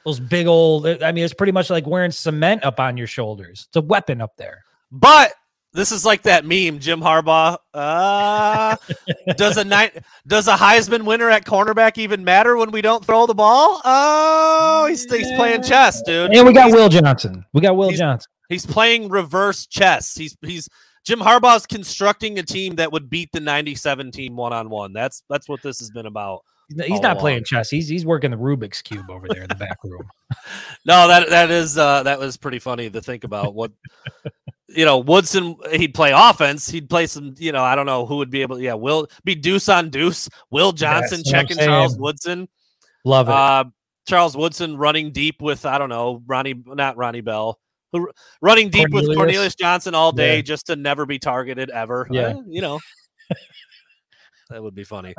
Those 0.05 0.21
big 0.21 0.47
old. 0.47 0.87
I 0.87 1.13
mean, 1.13 1.25
it's 1.25 1.35
pretty 1.35 1.53
much 1.53 1.71
like 1.71 1.87
wearing 1.87 2.11
cement 2.11 2.65
up 2.65 2.81
on 2.81 2.97
your 2.97 3.07
shoulders. 3.07 3.67
It's 3.69 3.77
a 3.77 3.81
weapon 3.81 4.21
up 4.21 4.37
there. 4.37 4.65
But 4.91 5.33
this 5.75 5.91
is 5.91 6.05
like 6.05 6.23
that 6.23 6.45
meme, 6.45 6.81
Jim 6.81 7.01
Harbaugh. 7.01 7.57
Uh, 7.73 8.77
does 9.37 9.57
a 9.57 9.65
night 9.65 10.05
does 10.27 10.49
a 10.49 10.55
Heisman 10.55 11.05
winner 11.05 11.31
at 11.31 11.47
cornerback 11.47 11.97
even 11.97 12.25
matter 12.25 12.57
when 12.57 12.71
we 12.73 12.83
don't 12.83 13.05
throw 13.05 13.27
the 13.27 13.35
ball? 13.35 13.81
Oh, 13.85 14.87
he's, 14.89 15.11
he's 15.11 15.33
playing 15.33 15.63
chess, 15.63 16.03
dude. 16.03 16.31
And 16.33 16.47
we 16.47 16.53
got 16.53 16.73
Will 16.73 16.91
Johnson. 16.91 17.45
We 17.55 17.63
got 17.63 17.77
Will 17.77 17.89
he's, 17.89 17.99
Johnson. 17.99 18.31
He's 18.53 18.67
playing 18.67 19.09
reverse 19.09 19.67
chess. 19.67 20.15
He's 20.15 20.37
he's 20.43 20.69
Jim 21.05 21.19
Harbaugh's 21.19 21.67
constructing 21.67 22.39
a 22.39 22.43
team 22.43 22.77
that 22.77 22.93
would 22.93 23.11
beat 23.11 23.31
the 23.33 23.41
97 23.41 24.13
team 24.13 24.37
one 24.37 24.53
on 24.53 24.71
one. 24.71 24.93
That's 24.93 25.23
that's 25.29 25.49
what 25.49 25.63
this 25.63 25.81
has 25.81 25.91
been 25.91 26.07
about. 26.07 26.43
He's 26.87 27.01
not 27.01 27.19
playing 27.19 27.45
chess. 27.45 27.71
He's 27.71 27.89
he's 27.89 28.07
working 28.07 28.31
the 28.31 28.37
Rubik's 28.37 28.81
cube 28.83 29.11
over 29.11 29.27
there 29.29 29.43
in 29.43 29.49
the 29.49 29.55
back 29.55 29.79
room. 29.85 30.09
no, 30.87 31.09
that 31.09 31.29
that 31.29 31.51
is 31.51 31.77
uh, 31.77 32.03
that 32.05 32.19
was 32.19 32.37
pretty 32.37 32.59
funny 32.59 32.89
to 32.91 33.01
think 33.01 33.25
about. 33.25 33.55
What 33.55 33.73
you 34.69 34.85
know, 34.85 34.99
Woodson 34.99 35.57
he'd 35.73 35.95
play 35.95 36.13
offense. 36.15 36.69
He'd 36.69 36.89
play 36.89 37.07
some. 37.07 37.35
You 37.39 37.53
know, 37.53 37.63
I 37.63 37.75
don't 37.75 37.87
know 37.87 38.07
who 38.07 38.17
would 38.17 38.31
be 38.31 38.43
able. 38.43 38.57
to, 38.57 38.63
Yeah, 38.63 38.75
will 38.75 39.09
be 39.25 39.35
deuce 39.35 39.69
on 39.69 39.91
deuce. 39.91 40.29
Will 40.51 40.73
Johnson 40.73 41.23
checking 41.25 41.59
Charles 41.59 41.99
Woodson. 41.99 42.49
Love 43.05 43.29
it. 43.29 43.33
Uh, 43.33 43.65
Charles 44.07 44.37
Woodson 44.37 44.77
running 44.77 45.13
deep 45.13 45.41
with 45.41 45.67
I 45.67 45.79
don't 45.79 45.89
know 45.89 46.23
Ronnie, 46.27 46.63
not 46.67 46.97
Ronnie 46.97 47.21
Bell, 47.21 47.59
running 48.41 48.71
deep 48.71 48.91
Cornelius. 48.91 49.09
with 49.09 49.17
Cornelius 49.17 49.55
Johnson 49.55 49.95
all 49.95 50.13
day 50.13 50.37
yeah. 50.37 50.43
just 50.43 50.67
to 50.67 50.77
never 50.77 51.07
be 51.07 51.19
targeted 51.19 51.71
ever. 51.71 52.07
Yeah, 52.11 52.31
eh, 52.31 52.37
you 52.49 52.61
know, 52.61 52.81
that 54.51 54.63
would 54.63 54.75
be 54.75 54.85
funny. 54.85 55.15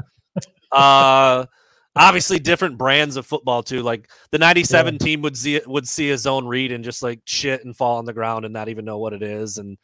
Uh, 0.72 1.46
obviously 1.96 2.40
different 2.40 2.78
brands 2.78 3.16
of 3.16 3.26
football 3.26 3.64
too. 3.64 3.82
Like 3.82 4.10
the 4.32 4.40
'97 4.40 4.94
yeah. 4.94 4.98
team 4.98 5.22
would 5.22 5.38
see 5.38 5.62
would 5.66 5.88
see 5.88 6.12
a 6.12 6.18
zone 6.18 6.48
read 6.48 6.72
and 6.72 6.84
just 6.84 7.04
like 7.04 7.22
shit 7.26 7.64
and 7.66 7.76
fall 7.76 7.98
on 7.98 8.06
the 8.06 8.14
ground 8.14 8.46
and 8.46 8.54
not 8.54 8.70
even 8.70 8.86
know 8.86 8.98
what 8.98 9.14
it 9.14 9.24
is 9.24 9.58
and 9.58 9.78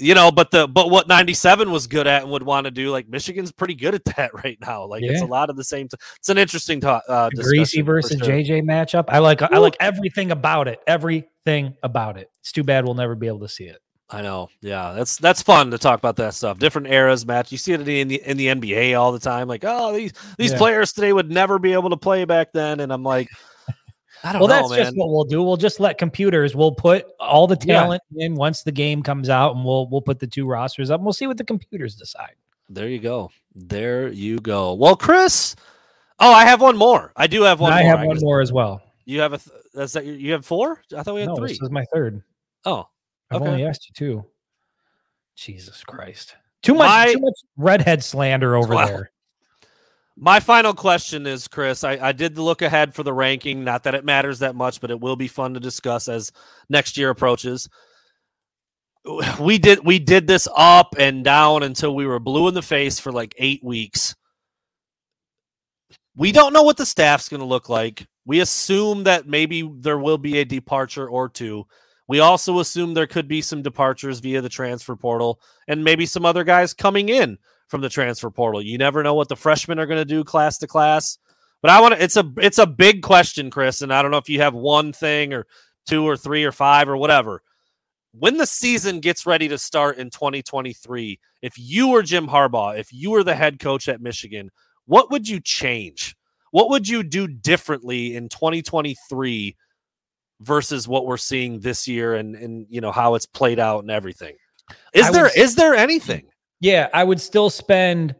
you 0.00 0.14
know 0.14 0.30
but 0.30 0.50
the 0.50 0.66
but 0.66 0.90
what 0.90 1.06
97 1.06 1.70
was 1.70 1.86
good 1.86 2.06
at 2.06 2.22
and 2.22 2.30
would 2.30 2.42
want 2.42 2.64
to 2.64 2.70
do 2.70 2.90
like 2.90 3.08
michigan's 3.08 3.52
pretty 3.52 3.74
good 3.74 3.94
at 3.94 4.04
that 4.06 4.32
right 4.44 4.58
now 4.60 4.84
like 4.84 5.02
yeah. 5.02 5.12
it's 5.12 5.22
a 5.22 5.26
lot 5.26 5.50
of 5.50 5.56
the 5.56 5.64
same 5.64 5.88
t- 5.88 5.96
it's 6.16 6.28
an 6.28 6.38
interesting 6.38 6.80
talk 6.80 7.02
uh 7.08 7.28
Griese 7.36 7.84
versus 7.84 8.18
sure. 8.18 8.28
jj 8.28 8.62
matchup 8.62 9.04
i 9.08 9.18
like 9.18 9.42
Ooh. 9.42 9.48
i 9.52 9.58
like 9.58 9.76
everything 9.80 10.30
about 10.30 10.68
it 10.68 10.80
everything 10.86 11.76
about 11.82 12.18
it 12.18 12.30
it's 12.40 12.52
too 12.52 12.64
bad 12.64 12.84
we'll 12.84 12.94
never 12.94 13.14
be 13.14 13.26
able 13.26 13.40
to 13.40 13.48
see 13.48 13.64
it 13.64 13.80
I 14.12 14.22
know. 14.22 14.48
Yeah, 14.60 14.92
that's 14.92 15.18
that's 15.18 15.40
fun 15.40 15.70
to 15.70 15.78
talk 15.78 15.96
about 15.96 16.16
that 16.16 16.34
stuff. 16.34 16.58
Different 16.58 16.88
eras 16.88 17.24
match. 17.24 17.52
You 17.52 17.58
see 17.58 17.74
it 17.74 17.86
in 17.86 18.08
the 18.08 18.20
in 18.28 18.36
the 18.36 18.46
NBA 18.48 18.98
all 18.98 19.12
the 19.12 19.20
time. 19.20 19.46
Like, 19.46 19.62
oh, 19.64 19.92
these 19.92 20.12
these 20.36 20.50
yeah. 20.50 20.58
players 20.58 20.92
today 20.92 21.12
would 21.12 21.30
never 21.30 21.60
be 21.60 21.74
able 21.74 21.90
to 21.90 21.96
play 21.96 22.24
back 22.24 22.52
then. 22.52 22.80
And 22.80 22.92
I'm 22.92 23.04
like, 23.04 23.28
well, 24.24 24.40
know, 24.40 24.46
that's 24.46 24.70
man. 24.70 24.78
just 24.78 24.96
what 24.96 25.08
we'll 25.10 25.24
do. 25.24 25.42
We'll 25.42 25.56
just 25.56 25.80
let 25.80 25.98
computers. 25.98 26.54
We'll 26.54 26.74
put 26.74 27.06
all 27.18 27.46
the 27.46 27.56
talent 27.56 28.02
yeah. 28.10 28.26
in 28.26 28.34
once 28.34 28.62
the 28.62 28.72
game 28.72 29.02
comes 29.02 29.28
out, 29.28 29.56
and 29.56 29.64
we'll 29.64 29.88
we'll 29.88 30.02
put 30.02 30.18
the 30.18 30.26
two 30.26 30.46
rosters 30.46 30.90
up. 30.90 31.00
and 31.00 31.04
We'll 31.06 31.12
see 31.12 31.26
what 31.26 31.38
the 31.38 31.44
computers 31.44 31.94
decide. 31.96 32.34
There 32.68 32.88
you 32.88 32.98
go. 32.98 33.30
There 33.54 34.08
you 34.08 34.38
go. 34.38 34.74
Well, 34.74 34.96
Chris. 34.96 35.56
Oh, 36.18 36.32
I 36.32 36.44
have 36.44 36.60
one 36.60 36.76
more. 36.76 37.12
I 37.16 37.26
do 37.26 37.42
have 37.42 37.60
one. 37.60 37.72
I 37.72 37.82
more. 37.82 37.96
have 37.96 38.06
one 38.06 38.18
more 38.20 38.40
as 38.40 38.52
well. 38.52 38.82
You 39.06 39.20
have 39.20 39.32
a. 39.32 39.38
Th- 39.38 39.56
that's 39.72 39.92
that. 39.94 40.04
You 40.04 40.32
have 40.32 40.44
four. 40.44 40.82
I 40.96 41.02
thought 41.02 41.14
we 41.14 41.20
had 41.20 41.30
no, 41.30 41.36
three. 41.36 41.48
This 41.48 41.62
is 41.62 41.70
my 41.70 41.84
third. 41.92 42.22
Oh, 42.64 42.86
I've 43.30 43.40
okay. 43.40 43.50
only 43.50 43.64
asked 43.64 43.88
you 43.88 43.94
two. 43.94 44.26
Jesus 45.36 45.82
Christ. 45.84 46.36
Too 46.62 46.74
much, 46.74 46.86
my, 46.86 47.12
too 47.14 47.20
much 47.20 47.38
redhead 47.56 48.04
slander 48.04 48.54
over 48.54 48.74
well, 48.74 48.86
there. 48.86 49.10
My 50.22 50.38
final 50.38 50.74
question 50.74 51.26
is, 51.26 51.48
Chris. 51.48 51.82
I, 51.82 51.92
I 51.92 52.12
did 52.12 52.36
look 52.36 52.60
ahead 52.60 52.94
for 52.94 53.02
the 53.02 53.12
ranking. 53.12 53.64
Not 53.64 53.84
that 53.84 53.94
it 53.94 54.04
matters 54.04 54.40
that 54.40 54.54
much, 54.54 54.82
but 54.82 54.90
it 54.90 55.00
will 55.00 55.16
be 55.16 55.28
fun 55.28 55.54
to 55.54 55.60
discuss 55.60 56.08
as 56.08 56.30
next 56.68 56.98
year 56.98 57.08
approaches. 57.08 57.70
We 59.40 59.56
did 59.56 59.82
we 59.82 59.98
did 59.98 60.26
this 60.26 60.46
up 60.54 60.94
and 60.98 61.24
down 61.24 61.62
until 61.62 61.94
we 61.94 62.04
were 62.04 62.18
blue 62.18 62.48
in 62.48 62.54
the 62.54 62.60
face 62.60 63.00
for 63.00 63.10
like 63.10 63.34
eight 63.38 63.64
weeks. 63.64 64.14
We 66.14 66.32
don't 66.32 66.52
know 66.52 66.64
what 66.64 66.76
the 66.76 66.84
staff's 66.84 67.30
going 67.30 67.40
to 67.40 67.46
look 67.46 67.70
like. 67.70 68.06
We 68.26 68.40
assume 68.40 69.04
that 69.04 69.26
maybe 69.26 69.66
there 69.78 69.98
will 69.98 70.18
be 70.18 70.36
a 70.36 70.44
departure 70.44 71.08
or 71.08 71.30
two. 71.30 71.64
We 72.08 72.20
also 72.20 72.58
assume 72.58 72.92
there 72.92 73.06
could 73.06 73.26
be 73.26 73.40
some 73.40 73.62
departures 73.62 74.20
via 74.20 74.42
the 74.42 74.50
transfer 74.50 74.96
portal 74.96 75.40
and 75.66 75.82
maybe 75.82 76.04
some 76.04 76.26
other 76.26 76.44
guys 76.44 76.74
coming 76.74 77.08
in 77.08 77.38
from 77.70 77.80
the 77.80 77.88
transfer 77.88 78.30
portal. 78.30 78.60
You 78.60 78.76
never 78.76 79.02
know 79.02 79.14
what 79.14 79.28
the 79.28 79.36
freshmen 79.36 79.78
are 79.78 79.86
going 79.86 80.00
to 80.00 80.04
do 80.04 80.24
class 80.24 80.58
to 80.58 80.66
class. 80.66 81.18
But 81.62 81.70
I 81.70 81.80
want 81.80 81.94
to 81.94 82.02
it's 82.02 82.16
a 82.16 82.30
it's 82.38 82.58
a 82.58 82.66
big 82.66 83.02
question, 83.02 83.50
Chris, 83.50 83.82
and 83.82 83.92
I 83.92 84.02
don't 84.02 84.10
know 84.10 84.16
if 84.16 84.28
you 84.28 84.40
have 84.40 84.54
one 84.54 84.92
thing 84.92 85.32
or 85.32 85.46
two 85.86 86.06
or 86.06 86.16
three 86.16 86.44
or 86.44 86.52
five 86.52 86.88
or 86.88 86.96
whatever. 86.96 87.42
When 88.12 88.38
the 88.38 88.46
season 88.46 89.00
gets 89.00 89.24
ready 89.24 89.46
to 89.48 89.58
start 89.58 89.98
in 89.98 90.10
2023, 90.10 91.20
if 91.42 91.54
you 91.56 91.88
were 91.88 92.02
Jim 92.02 92.26
Harbaugh, 92.26 92.78
if 92.78 92.92
you 92.92 93.10
were 93.10 93.22
the 93.22 93.36
head 93.36 93.60
coach 93.60 93.88
at 93.88 94.00
Michigan, 94.00 94.50
what 94.86 95.10
would 95.10 95.28
you 95.28 95.38
change? 95.38 96.16
What 96.50 96.70
would 96.70 96.88
you 96.88 97.04
do 97.04 97.28
differently 97.28 98.16
in 98.16 98.28
2023 98.28 99.56
versus 100.40 100.88
what 100.88 101.06
we're 101.06 101.16
seeing 101.16 101.60
this 101.60 101.86
year 101.86 102.14
and 102.14 102.34
and 102.34 102.66
you 102.68 102.80
know 102.80 102.92
how 102.92 103.14
it's 103.14 103.26
played 103.26 103.58
out 103.58 103.82
and 103.82 103.90
everything. 103.90 104.34
Is 104.94 105.06
I 105.06 105.12
there 105.12 105.22
would, 105.24 105.36
is 105.36 105.54
there 105.54 105.74
anything? 105.74 106.29
Yeah, 106.60 106.88
I 106.92 107.04
would 107.04 107.20
still 107.20 107.50
spend 107.50 108.14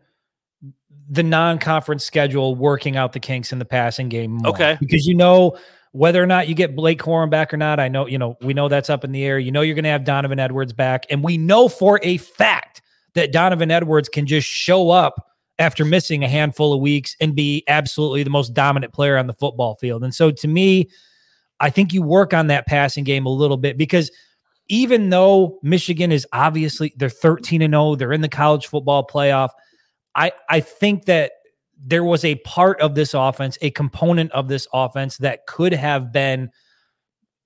the 1.08 1.22
non-conference 1.22 2.04
schedule 2.04 2.54
working 2.54 2.96
out 2.96 3.12
the 3.12 3.20
kinks 3.20 3.52
in 3.52 3.58
the 3.58 3.64
passing 3.64 4.08
game 4.08 4.32
more. 4.32 4.52
Okay. 4.52 4.76
Because 4.80 5.06
you 5.06 5.14
know 5.14 5.56
whether 5.92 6.22
or 6.22 6.26
not 6.26 6.48
you 6.48 6.54
get 6.54 6.76
Blake 6.76 7.00
Corum 7.00 7.30
back 7.30 7.52
or 7.52 7.56
not, 7.56 7.80
I 7.80 7.88
know, 7.88 8.06
you 8.06 8.16
know, 8.16 8.36
we 8.40 8.54
know 8.54 8.68
that's 8.68 8.88
up 8.88 9.04
in 9.04 9.10
the 9.10 9.24
air. 9.24 9.38
You 9.38 9.50
know 9.50 9.60
you're 9.60 9.74
going 9.74 9.84
to 9.84 9.90
have 9.90 10.04
Donovan 10.04 10.38
Edwards 10.38 10.72
back 10.72 11.04
and 11.10 11.22
we 11.22 11.36
know 11.36 11.68
for 11.68 11.98
a 12.02 12.16
fact 12.16 12.80
that 13.14 13.32
Donovan 13.32 13.72
Edwards 13.72 14.08
can 14.08 14.24
just 14.24 14.46
show 14.46 14.90
up 14.90 15.26
after 15.58 15.84
missing 15.84 16.22
a 16.22 16.28
handful 16.28 16.72
of 16.72 16.80
weeks 16.80 17.16
and 17.20 17.34
be 17.34 17.64
absolutely 17.66 18.22
the 18.22 18.30
most 18.30 18.54
dominant 18.54 18.92
player 18.92 19.18
on 19.18 19.26
the 19.26 19.34
football 19.34 19.74
field. 19.74 20.04
And 20.04 20.14
so 20.14 20.30
to 20.30 20.48
me, 20.48 20.88
I 21.58 21.68
think 21.70 21.92
you 21.92 22.02
work 22.02 22.32
on 22.32 22.46
that 22.46 22.66
passing 22.66 23.04
game 23.04 23.26
a 23.26 23.30
little 23.30 23.58
bit 23.58 23.76
because 23.76 24.10
even 24.70 25.10
though 25.10 25.58
Michigan 25.62 26.12
is 26.12 26.26
obviously 26.32 26.94
they're 26.96 27.10
13 27.10 27.60
and 27.60 27.74
0, 27.74 27.96
they're 27.96 28.12
in 28.12 28.20
the 28.20 28.28
college 28.28 28.68
football 28.68 29.06
playoff. 29.06 29.50
I 30.14 30.32
I 30.48 30.60
think 30.60 31.04
that 31.06 31.32
there 31.76 32.04
was 32.04 32.24
a 32.24 32.36
part 32.36 32.80
of 32.80 32.94
this 32.94 33.12
offense, 33.12 33.58
a 33.60 33.70
component 33.70 34.30
of 34.32 34.48
this 34.48 34.68
offense 34.72 35.18
that 35.18 35.46
could 35.46 35.72
have 35.72 36.12
been 36.12 36.50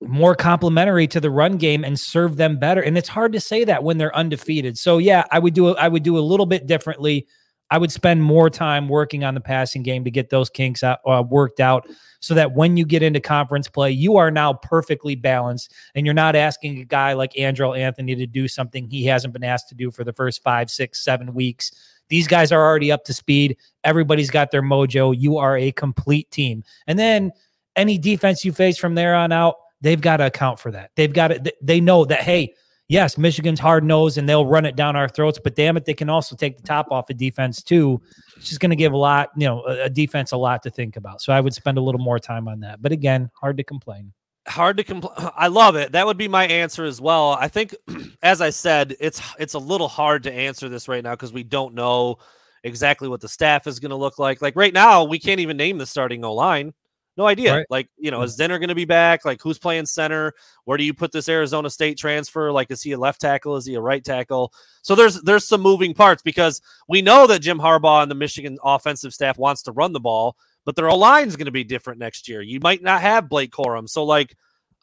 more 0.01 0.35
complementary 0.35 1.07
to 1.07 1.19
the 1.19 1.31
run 1.31 1.57
game 1.57 1.83
and 1.83 1.99
serve 1.99 2.35
them 2.35 2.59
better. 2.59 2.81
And 2.81 2.97
it's 2.97 3.09
hard 3.09 3.33
to 3.33 3.39
say 3.39 3.63
that 3.63 3.83
when 3.83 3.97
they're 3.97 4.15
undefeated. 4.15 4.77
So 4.77 4.99
yeah, 4.99 5.23
I 5.31 5.39
would 5.39 5.55
do 5.55 5.75
I 5.75 5.87
would 5.87 6.03
do 6.03 6.17
a 6.17 6.19
little 6.19 6.45
bit 6.45 6.67
differently. 6.67 7.27
I 7.71 7.77
would 7.77 7.91
spend 7.91 8.21
more 8.21 8.49
time 8.49 8.87
working 8.87 9.23
on 9.23 9.33
the 9.33 9.41
passing 9.41 9.81
game 9.81 10.03
to 10.03 10.11
get 10.11 10.29
those 10.29 10.49
kinks 10.49 10.83
out, 10.83 10.99
uh, 11.05 11.23
worked 11.27 11.59
out 11.59 11.87
so 12.19 12.33
that 12.33 12.53
when 12.53 12.77
you 12.77 12.85
get 12.85 13.03
into 13.03 13.19
conference 13.19 13.67
play, 13.67 13.91
you 13.91 14.17
are 14.17 14.31
now 14.31 14.53
perfectly 14.53 15.15
balanced 15.15 15.73
and 15.95 16.05
you're 16.05 16.13
not 16.13 16.35
asking 16.35 16.79
a 16.79 16.85
guy 16.85 17.13
like 17.13 17.33
Andrel 17.33 17.77
Anthony 17.77 18.15
to 18.15 18.27
do 18.27 18.47
something 18.47 18.89
he 18.89 19.05
hasn't 19.05 19.33
been 19.33 19.43
asked 19.43 19.69
to 19.69 19.75
do 19.75 19.91
for 19.91 20.03
the 20.03 20.13
first 20.13 20.43
five, 20.43 20.69
six, 20.69 21.03
seven 21.03 21.33
weeks. 21.33 21.71
These 22.07 22.27
guys 22.27 22.51
are 22.51 22.63
already 22.63 22.91
up 22.91 23.03
to 23.05 23.13
speed. 23.13 23.57
Everybody's 23.83 24.29
got 24.29 24.51
their 24.51 24.61
mojo. 24.61 25.15
You 25.17 25.37
are 25.37 25.57
a 25.57 25.71
complete 25.71 26.29
team. 26.29 26.63
And 26.85 26.99
then 26.99 27.31
any 27.75 27.97
defense 27.97 28.45
you 28.45 28.51
face 28.51 28.77
from 28.77 28.95
there 28.95 29.15
on 29.15 29.31
out, 29.31 29.55
they've 29.81 30.01
got 30.01 30.17
to 30.17 30.27
account 30.27 30.59
for 30.59 30.71
that. 30.71 30.91
They've 30.95 31.11
got 31.11 31.29
to, 31.29 31.53
they 31.61 31.81
know 31.81 32.05
that, 32.05 32.21
hey, 32.21 32.53
yes, 32.87 33.17
Michigan's 33.17 33.59
hard 33.59 33.83
nosed 33.83 34.17
and 34.17 34.27
they'll 34.27 34.45
run 34.45 34.65
it 34.65 34.75
down 34.75 34.95
our 34.95 35.07
throats, 35.07 35.39
but 35.43 35.55
damn 35.55 35.77
it, 35.77 35.85
they 35.85 35.93
can 35.93 36.09
also 36.09 36.35
take 36.35 36.57
the 36.57 36.63
top 36.63 36.91
off 36.91 37.09
of 37.09 37.17
defense 37.17 37.63
too. 37.63 38.01
It's 38.37 38.49
just 38.49 38.59
going 38.59 38.69
to 38.71 38.75
give 38.75 38.93
a 38.93 38.97
lot, 38.97 39.29
you 39.35 39.47
know, 39.47 39.63
a, 39.65 39.85
a, 39.85 39.89
defense 39.89 40.31
a 40.31 40.37
lot 40.37 40.63
to 40.63 40.69
think 40.69 40.97
about. 40.97 41.21
So 41.21 41.33
I 41.33 41.41
would 41.41 41.53
spend 41.53 41.77
a 41.77 41.81
little 41.81 42.01
more 42.01 42.19
time 42.19 42.47
on 42.47 42.59
that. 42.61 42.81
But 42.81 42.91
again, 42.91 43.29
hard 43.33 43.57
to 43.57 43.63
complain. 43.63 44.13
Hard 44.47 44.77
to 44.77 44.83
complain. 44.83 45.13
I 45.35 45.47
love 45.47 45.75
it. 45.75 45.93
That 45.93 46.05
would 46.05 46.17
be 46.17 46.27
my 46.27 46.45
answer 46.45 46.85
as 46.85 47.01
well. 47.01 47.31
I 47.39 47.47
think, 47.47 47.75
as 48.21 48.41
I 48.41 48.51
said, 48.51 48.95
it's 48.99 49.21
it's 49.39 49.55
a 49.55 49.59
little 49.59 49.87
hard 49.87 50.23
to 50.23 50.33
answer 50.33 50.69
this 50.69 50.87
right 50.87 51.03
now 51.03 51.11
because 51.11 51.33
we 51.33 51.43
don't 51.43 51.73
know 51.73 52.17
exactly 52.63 53.07
what 53.07 53.21
the 53.21 53.29
staff 53.29 53.67
is 53.67 53.79
going 53.79 53.91
to 53.91 53.95
look 53.95 54.19
like. 54.19 54.41
Like 54.41 54.55
right 54.55 54.73
now, 54.73 55.03
we 55.03 55.19
can't 55.19 55.39
even 55.39 55.57
name 55.57 55.77
the 55.77 55.85
starting 55.85 56.23
O 56.23 56.33
line. 56.33 56.73
No 57.17 57.25
idea. 57.25 57.55
Right. 57.55 57.65
Like, 57.69 57.89
you 57.97 58.11
know, 58.11 58.21
is 58.23 58.37
Zinter 58.37 58.59
going 58.59 58.69
to 58.69 58.75
be 58.75 58.85
back? 58.85 59.23
Like, 59.23 59.41
who's 59.41 59.57
playing 59.57 59.85
center? 59.85 60.33
Where 60.65 60.77
do 60.77 60.83
you 60.83 60.93
put 60.93 61.11
this 61.11 61.29
Arizona 61.29 61.69
State 61.69 61.97
transfer? 61.97 62.51
Like, 62.51 62.71
is 62.71 62.81
he 62.81 62.91
a 62.91 62.97
left 62.97 63.21
tackle? 63.21 63.55
Is 63.55 63.65
he 63.65 63.75
a 63.75 63.81
right 63.81 64.03
tackle? 64.03 64.51
So 64.81 64.95
there's 64.95 65.21
there's 65.21 65.47
some 65.47 65.61
moving 65.61 65.93
parts 65.93 66.21
because 66.21 66.61
we 66.89 67.01
know 67.01 67.25
that 67.27 67.39
Jim 67.39 67.59
Harbaugh 67.59 68.01
and 68.01 68.11
the 68.11 68.15
Michigan 68.15 68.57
offensive 68.63 69.13
staff 69.13 69.37
wants 69.37 69.63
to 69.63 69.71
run 69.71 69.93
the 69.93 69.99
ball, 69.99 70.35
but 70.65 70.75
their 70.75 70.91
line 70.91 71.27
is 71.27 71.37
going 71.37 71.45
to 71.45 71.51
be 71.51 71.63
different 71.63 71.99
next 71.99 72.27
year. 72.27 72.41
You 72.41 72.59
might 72.59 72.83
not 72.83 73.01
have 73.01 73.29
Blake 73.29 73.51
Corum. 73.51 73.87
So, 73.87 74.03
like, 74.03 74.35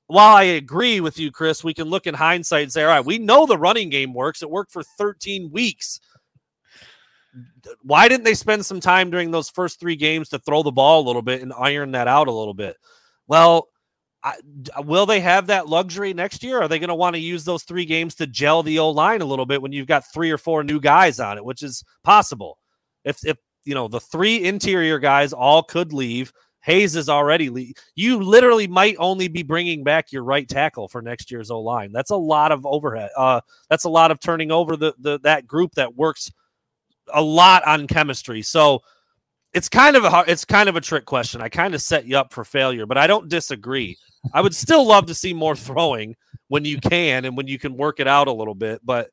while 0.07 0.35
I 0.35 0.43
agree 0.45 1.01
with 1.01 1.19
you, 1.19 1.31
Chris, 1.31 1.63
we 1.63 1.75
can 1.75 1.89
look 1.89 2.07
in 2.07 2.15
hindsight 2.15 2.65
and 2.65 2.73
say, 2.73 2.83
all 2.83 2.89
right, 2.89 3.05
we 3.05 3.19
know 3.19 3.47
the 3.47 3.59
running 3.59 3.91
game 3.91 4.15
works. 4.15 4.43
It 4.43 4.51
worked 4.51 4.73
for 4.73 4.83
13 4.83 5.51
weeks 5.51 6.01
why 7.83 8.09
didn't 8.09 8.25
they 8.25 8.35
spend 8.35 8.65
some 8.67 8.81
time 8.81 9.11
during 9.11 9.31
those 9.31 9.51
first 9.51 9.81
three 9.81 9.97
games 9.97 10.29
to 10.31 10.39
throw 10.39 10.63
the 10.63 10.73
ball 10.73 11.01
a 11.01 11.07
little 11.07 11.23
bit 11.23 11.43
and 11.43 11.53
iron 11.59 11.93
that 11.93 12.09
out 12.09 12.29
a 12.29 12.33
little 12.33 12.55
bit? 12.55 12.77
Well, 13.27 13.69
I, 14.25 14.35
will 14.79 15.07
they 15.07 15.21
have 15.21 15.49
that 15.49 15.69
luxury 15.69 16.15
next 16.15 16.43
year? 16.43 16.61
Are 16.61 16.69
they 16.69 16.79
going 16.79 16.89
to 16.89 16.95
want 16.95 17.17
to 17.17 17.21
use 17.21 17.45
those 17.45 17.65
three 17.65 17.85
games 17.85 18.15
to 18.17 18.27
gel 18.27 18.63
the 18.63 18.79
O 18.79 18.91
line 18.91 19.21
a 19.21 19.27
little 19.27 19.47
bit 19.47 19.61
when 19.61 19.73
you've 19.73 19.89
got 19.89 20.05
three 20.13 20.31
or 20.31 20.39
four 20.39 20.63
new 20.63 20.81
guys 20.81 21.19
on 21.19 21.39
it, 21.39 21.45
which 21.45 21.63
is 21.63 21.83
possible? 22.05 22.59
If 23.05 23.25
if 23.27 23.37
you 23.65 23.75
know 23.75 23.89
the 23.89 24.01
three 24.01 24.45
interior 24.45 25.01
guys 25.01 25.33
all 25.33 25.65
could 25.65 25.93
leave, 25.93 26.33
Hayes 26.61 26.95
is 26.95 27.09
already 27.09 27.51
leave. 27.51 27.75
You 27.97 28.23
literally 28.23 28.69
might 28.69 28.95
only 28.99 29.27
be 29.27 29.43
bringing 29.43 29.83
back 29.83 30.13
your 30.13 30.23
right 30.23 30.49
tackle 30.49 30.87
for 30.87 31.03
next 31.03 31.31
year's 31.33 31.51
O 31.51 31.61
line. 31.61 31.91
That's 31.91 32.11
a 32.11 32.17
lot 32.17 32.53
of 32.53 32.65
overhead. 32.65 33.11
Uh, 33.17 33.41
that's 33.69 33.85
a 33.85 33.91
lot 33.91 34.13
of 34.13 34.21
turning 34.21 34.53
over 34.53 34.77
the 34.77 34.95
the 34.99 35.19
that 35.21 35.49
group 35.49 35.73
that 35.73 35.97
works 35.97 36.31
a 37.13 37.23
lot 37.23 37.67
on 37.67 37.87
chemistry. 37.87 38.43
So 38.43 38.83
it's 39.53 39.69
kind 39.69 39.97
of 39.97 40.05
a 40.05 40.25
it's 40.27 40.45
kind 40.45 40.69
of 40.69 40.77
a 40.77 40.81
trick 40.81 41.05
question. 41.05 41.41
I 41.41 41.49
kind 41.49 41.75
of 41.75 41.83
set 41.83 42.07
you 42.07 42.17
up 42.17 42.33
for 42.33 42.45
failure, 42.45 42.87
but 42.87 42.99
I 42.99 43.07
don't 43.07 43.29
disagree. 43.29 43.97
I 44.33 44.41
would 44.41 44.55
still 44.55 44.87
love 44.87 45.07
to 45.07 45.15
see 45.15 45.35
more 45.35 45.57
throwing 45.57 46.17
when 46.49 46.65
you 46.65 46.79
can 46.79 47.25
and 47.25 47.37
when 47.37 47.49
you 47.49 47.59
can 47.59 47.77
work 47.77 48.01
it 48.01 48.07
out 48.07 48.29
a 48.29 48.33
little 48.33 48.55
bit, 48.55 48.81
but 48.85 49.11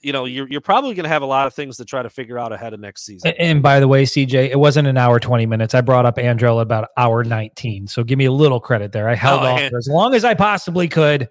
you 0.00 0.12
know, 0.12 0.26
you're 0.26 0.48
you're 0.48 0.60
probably 0.60 0.94
going 0.94 1.04
to 1.04 1.08
have 1.08 1.22
a 1.22 1.26
lot 1.26 1.46
of 1.46 1.54
things 1.54 1.76
to 1.78 1.84
try 1.84 2.02
to 2.02 2.10
figure 2.10 2.38
out 2.38 2.52
ahead 2.52 2.72
of 2.72 2.80
next 2.80 3.04
season. 3.04 3.32
And 3.38 3.62
by 3.62 3.80
the 3.80 3.88
way, 3.88 4.04
CJ, 4.04 4.50
it 4.50 4.58
wasn't 4.58 4.86
an 4.86 4.96
hour 4.96 5.18
20 5.18 5.46
minutes. 5.46 5.74
I 5.74 5.80
brought 5.80 6.06
up 6.06 6.16
Andrel 6.16 6.60
about 6.60 6.88
hour 6.96 7.24
19. 7.24 7.88
So 7.88 8.04
give 8.04 8.18
me 8.18 8.26
a 8.26 8.32
little 8.32 8.60
credit 8.60 8.92
there. 8.92 9.08
I 9.08 9.14
held 9.14 9.42
oh, 9.42 9.46
off 9.46 9.60
as 9.60 9.88
long 9.88 10.14
as 10.14 10.24
I 10.24 10.34
possibly 10.34 10.88
could, 10.88 11.28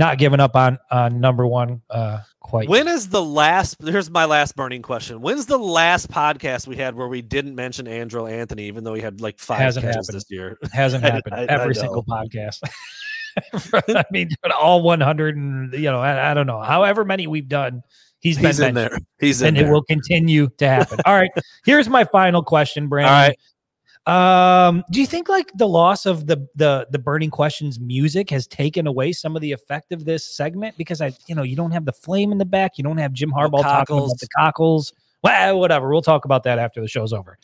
not 0.00 0.18
giving 0.18 0.40
up 0.40 0.56
on 0.56 0.78
on 0.90 1.20
number 1.20 1.46
1 1.46 1.82
uh 1.90 2.18
quite. 2.40 2.68
When 2.68 2.88
is 2.88 3.08
the 3.08 3.22
last? 3.22 3.76
Here's 3.80 4.10
my 4.10 4.24
last 4.24 4.56
burning 4.56 4.82
question. 4.82 5.20
When's 5.20 5.46
the 5.46 5.58
last 5.58 6.10
podcast 6.10 6.66
we 6.66 6.76
had 6.76 6.96
where 6.96 7.06
we 7.06 7.22
didn't 7.22 7.54
mention 7.54 7.86
Andrel 7.86 8.30
Anthony, 8.30 8.64
even 8.64 8.82
though 8.82 8.94
he 8.94 9.02
had 9.02 9.20
like 9.20 9.38
five 9.38 9.58
Hasn't 9.58 9.84
catches 9.84 10.08
happened. 10.08 10.16
this 10.16 10.24
year? 10.28 10.58
Hasn't 10.72 11.04
happened. 11.04 11.34
I, 11.34 11.42
I, 11.42 11.44
Every 11.44 11.76
I 11.76 11.80
single 11.80 12.04
podcast. 12.04 12.58
I 13.94 14.04
mean, 14.10 14.30
all 14.58 14.82
100 14.82 15.36
and 15.36 15.72
you 15.72 15.82
know, 15.82 16.00
I, 16.00 16.32
I, 16.32 16.34
don't 16.34 16.48
know, 16.48 16.60
however 16.60 17.04
many 17.04 17.28
we've 17.28 17.48
done. 17.48 17.82
He's, 18.18 18.36
he's 18.36 18.58
been 18.58 18.68
in 18.68 18.74
there. 18.74 18.98
He's 19.18 19.40
in 19.40 19.48
and 19.48 19.56
there. 19.56 19.68
it 19.68 19.72
will 19.72 19.82
continue 19.84 20.48
to 20.58 20.68
happen. 20.68 20.98
All 21.06 21.14
right. 21.14 21.30
Here's 21.64 21.88
my 21.88 22.04
final 22.04 22.42
question, 22.42 22.88
Brandon. 22.88 23.14
All 23.14 23.28
right. 23.28 23.38
Um, 24.06 24.82
do 24.90 25.00
you 25.00 25.06
think 25.06 25.28
like 25.28 25.52
the 25.54 25.68
loss 25.68 26.06
of 26.06 26.26
the 26.26 26.48
the 26.54 26.86
the 26.90 26.98
burning 26.98 27.30
questions 27.30 27.78
music 27.78 28.30
has 28.30 28.46
taken 28.46 28.86
away 28.86 29.12
some 29.12 29.36
of 29.36 29.42
the 29.42 29.52
effect 29.52 29.92
of 29.92 30.04
this 30.04 30.24
segment? 30.24 30.76
Because 30.78 31.00
I, 31.00 31.12
you 31.26 31.34
know, 31.34 31.42
you 31.42 31.54
don't 31.54 31.70
have 31.72 31.84
the 31.84 31.92
flame 31.92 32.32
in 32.32 32.38
the 32.38 32.46
back, 32.46 32.78
you 32.78 32.84
don't 32.84 32.96
have 32.96 33.12
Jim 33.12 33.30
Harbaugh 33.30 33.62
talking 33.62 33.98
about 33.98 34.18
the 34.18 34.28
cockles. 34.36 34.92
Well, 35.22 35.60
whatever. 35.60 35.90
We'll 35.90 36.00
talk 36.00 36.24
about 36.24 36.44
that 36.44 36.58
after 36.58 36.80
the 36.80 36.88
show's 36.88 37.12
over. 37.12 37.38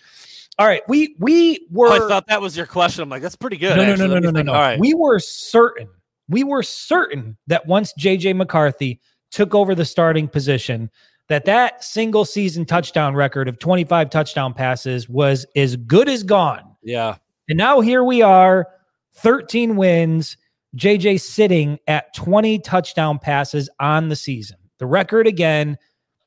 All 0.59 0.67
right, 0.67 0.83
we 0.89 1.15
we 1.19 1.67
were. 1.71 1.89
Oh, 1.89 2.07
I 2.07 2.09
thought 2.09 2.27
that 2.29 2.41
was 2.41 2.57
your 2.57 2.65
question. 2.67 3.03
I'm 3.03 3.11
like, 3.11 3.21
that's 3.21 3.37
pretty 3.37 3.59
good. 3.59 3.77
No, 3.77 3.95
no, 3.95 3.95
no, 3.95 4.07
no, 4.07 4.19
no, 4.19 4.31
no, 4.31 4.43
no. 4.43 4.53
All 4.53 4.61
right, 4.61 4.81
we 4.81 4.95
were 4.95 5.19
certain. 5.19 5.89
We 6.29 6.43
were 6.43 6.63
certain 6.63 7.37
that 7.47 7.67
once 7.67 7.93
JJ 8.01 8.35
McCarthy 8.35 9.01
took 9.31 9.55
over 9.55 9.75
the 9.75 9.85
starting 9.85 10.27
position, 10.27 10.91
that 11.29 11.45
that 11.47 11.83
single 11.83 12.25
season 12.25 12.65
touchdown 12.65 13.15
record 13.15 13.49
of 13.49 13.59
25 13.59 14.11
touchdown 14.11 14.55
passes 14.55 15.09
was 15.09 15.47
as 15.57 15.77
good 15.77 16.09
as 16.09 16.23
gone. 16.23 16.77
Yeah. 16.83 17.17
And 17.49 17.59
now 17.59 17.81
here 17.81 18.05
we 18.05 18.23
are, 18.23 18.69
13 19.15 19.77
wins, 19.77 20.37
JJ 20.77 21.21
sitting 21.21 21.79
at 21.87 22.15
20 22.15 22.59
touchdown 22.61 23.19
passes 23.19 23.69
on 23.81 24.09
the 24.09 24.17
season. 24.17 24.59
The 24.79 24.87
record 24.87 25.27
again 25.27 25.79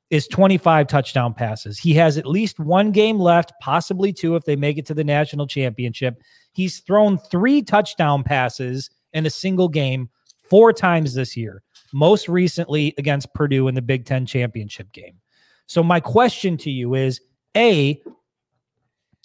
is 0.10 0.28
25 0.28 0.88
touchdown 0.88 1.34
passes. 1.34 1.78
He 1.78 1.94
has 1.94 2.18
at 2.18 2.26
least 2.26 2.60
one 2.60 2.92
game 2.92 3.20
left, 3.20 3.54
possibly 3.62 4.12
two 4.12 4.36
if 4.36 4.44
they 4.44 4.56
make 4.56 4.78
it 4.78 4.86
to 4.88 4.94
the 4.94 5.04
national 5.04 5.46
championship. 5.46 6.22
He's 6.54 6.80
thrown 6.80 7.18
three 7.18 7.62
touchdown 7.62 8.24
passes 8.24 8.90
in 9.14 9.26
a 9.26 9.30
single 9.30 9.70
game 9.70 10.10
four 10.50 10.74
times 10.74 11.14
this 11.14 11.38
year 11.38 11.62
most 11.94 12.28
recently 12.28 12.94
against 12.98 13.34
Purdue 13.34 13.68
in 13.68 13.76
the 13.76 13.82
Big 13.82 14.06
Ten 14.06 14.26
championship 14.26 14.92
game. 14.92 15.20
So, 15.66 15.84
my 15.84 16.00
question 16.00 16.58
to 16.58 16.72
you 16.72 16.96
is 16.96 17.22
A, 17.56 18.02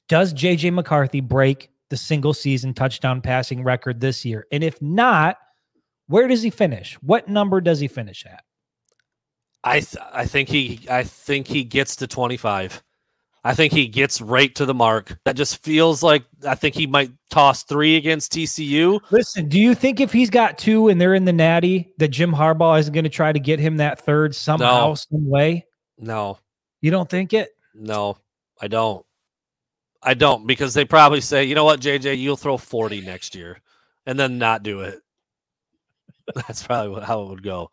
does 0.08 0.34
JJ 0.34 0.74
McCarthy 0.74 1.20
break 1.20 1.70
the 1.90 1.96
single 1.96 2.34
season 2.34 2.74
touchdown 2.74 3.20
passing 3.20 3.62
record 3.62 4.00
this 4.00 4.24
year? 4.24 4.46
And 4.52 4.62
if 4.62 4.80
not, 4.82 5.36
where 6.06 6.28
does 6.28 6.42
he 6.42 6.50
finish? 6.50 6.94
What 7.02 7.28
number 7.28 7.60
does 7.60 7.80
he 7.80 7.88
finish 7.88 8.26
at? 8.26 8.44
I 9.64 9.80
th- 9.80 10.04
I 10.12 10.26
think 10.26 10.48
he 10.48 10.80
I 10.90 11.04
think 11.04 11.46
he 11.46 11.64
gets 11.64 11.96
to 11.96 12.06
25. 12.06 12.82
I 13.46 13.54
think 13.54 13.74
he 13.74 13.86
gets 13.86 14.22
right 14.22 14.54
to 14.54 14.64
the 14.64 14.72
mark. 14.72 15.18
That 15.24 15.36
just 15.36 15.62
feels 15.62 16.02
like 16.02 16.24
I 16.46 16.54
think 16.54 16.74
he 16.74 16.86
might 16.86 17.10
toss 17.30 17.62
three 17.62 17.96
against 17.96 18.32
TCU. 18.32 19.00
Listen, 19.10 19.48
do 19.48 19.60
you 19.60 19.74
think 19.74 20.00
if 20.00 20.12
he's 20.12 20.30
got 20.30 20.56
two 20.56 20.88
and 20.88 20.98
they're 20.98 21.14
in 21.14 21.26
the 21.26 21.32
natty, 21.32 21.92
that 21.98 22.08
Jim 22.08 22.32
Harbaugh 22.32 22.80
isn't 22.80 22.94
going 22.94 23.04
to 23.04 23.10
try 23.10 23.32
to 23.32 23.38
get 23.38 23.60
him 23.60 23.76
that 23.76 24.00
third 24.00 24.34
somehow, 24.34 24.88
no. 24.88 24.94
some 24.94 25.28
way? 25.28 25.66
No. 25.98 26.38
You 26.80 26.90
don't 26.90 27.08
think 27.08 27.34
it? 27.34 27.50
No, 27.74 28.16
I 28.60 28.68
don't. 28.68 29.04
I 30.02 30.14
don't 30.14 30.46
because 30.46 30.74
they 30.74 30.84
probably 30.84 31.20
say, 31.20 31.44
you 31.44 31.54
know 31.54 31.64
what, 31.64 31.80
JJ, 31.80 32.18
you'll 32.18 32.36
throw 32.36 32.56
40 32.56 33.00
next 33.02 33.34
year 33.34 33.60
and 34.06 34.18
then 34.18 34.38
not 34.38 34.62
do 34.62 34.80
it. 34.80 35.00
That's 36.34 36.62
probably 36.66 37.02
how 37.02 37.22
it 37.22 37.28
would 37.28 37.42
go. 37.42 37.70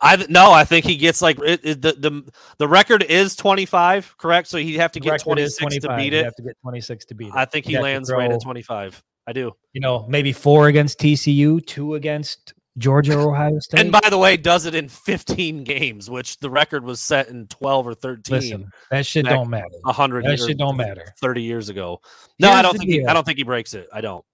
I 0.00 0.24
no, 0.28 0.50
I 0.50 0.64
think 0.64 0.84
he 0.84 0.96
gets 0.96 1.22
like 1.22 1.38
it, 1.40 1.60
it, 1.62 1.82
the 1.82 1.92
the 1.92 2.32
the 2.58 2.68
record 2.68 3.02
is 3.04 3.36
twenty 3.36 3.66
five, 3.66 4.14
correct? 4.18 4.48
So 4.48 4.58
he'd 4.58 4.76
have 4.78 4.92
to 4.92 5.00
get 5.00 5.20
twenty 5.20 5.48
six 5.48 5.78
to 5.78 5.96
beat 5.96 6.12
it. 6.12 6.24
Have 6.24 6.34
to 6.36 6.42
get 6.42 6.56
twenty 6.62 6.80
six 6.80 7.04
to 7.06 7.14
beat 7.14 7.28
it. 7.28 7.34
I 7.34 7.44
think 7.44 7.66
he 7.66 7.78
lands 7.78 8.10
right 8.10 8.30
at 8.30 8.42
twenty 8.42 8.62
five. 8.62 9.02
I 9.26 9.32
do. 9.32 9.52
You 9.72 9.80
know, 9.80 10.04
maybe 10.08 10.32
four 10.32 10.66
against 10.66 10.98
TCU, 10.98 11.64
two 11.64 11.94
against 11.94 12.54
Georgia 12.78 13.18
or 13.18 13.34
Ohio 13.34 13.58
State. 13.58 13.80
And 13.80 13.92
by 13.92 14.08
the 14.08 14.18
way, 14.18 14.36
does 14.36 14.66
it 14.66 14.74
in 14.74 14.88
15 14.88 15.64
games, 15.64 16.08
which 16.08 16.38
the 16.38 16.50
record 16.50 16.84
was 16.84 17.00
set 17.00 17.28
in 17.28 17.46
12 17.48 17.86
or 17.86 17.94
13. 17.94 18.34
Listen, 18.34 18.70
that 18.90 19.06
shit 19.06 19.26
don't 19.26 19.50
matter. 19.50 19.68
100 19.82 20.24
that 20.24 20.38
shit 20.38 20.58
don't 20.58 20.76
matter. 20.76 21.12
30 21.20 21.42
years 21.42 21.68
ago. 21.68 22.00
No, 22.38 22.48
Here's 22.48 22.58
I 22.58 22.62
don't 22.62 22.78
think 22.78 22.90
he, 22.90 23.06
I 23.06 23.12
don't 23.12 23.24
think 23.24 23.38
he 23.38 23.44
breaks 23.44 23.74
it. 23.74 23.88
I 23.92 24.00
don't. 24.00 24.24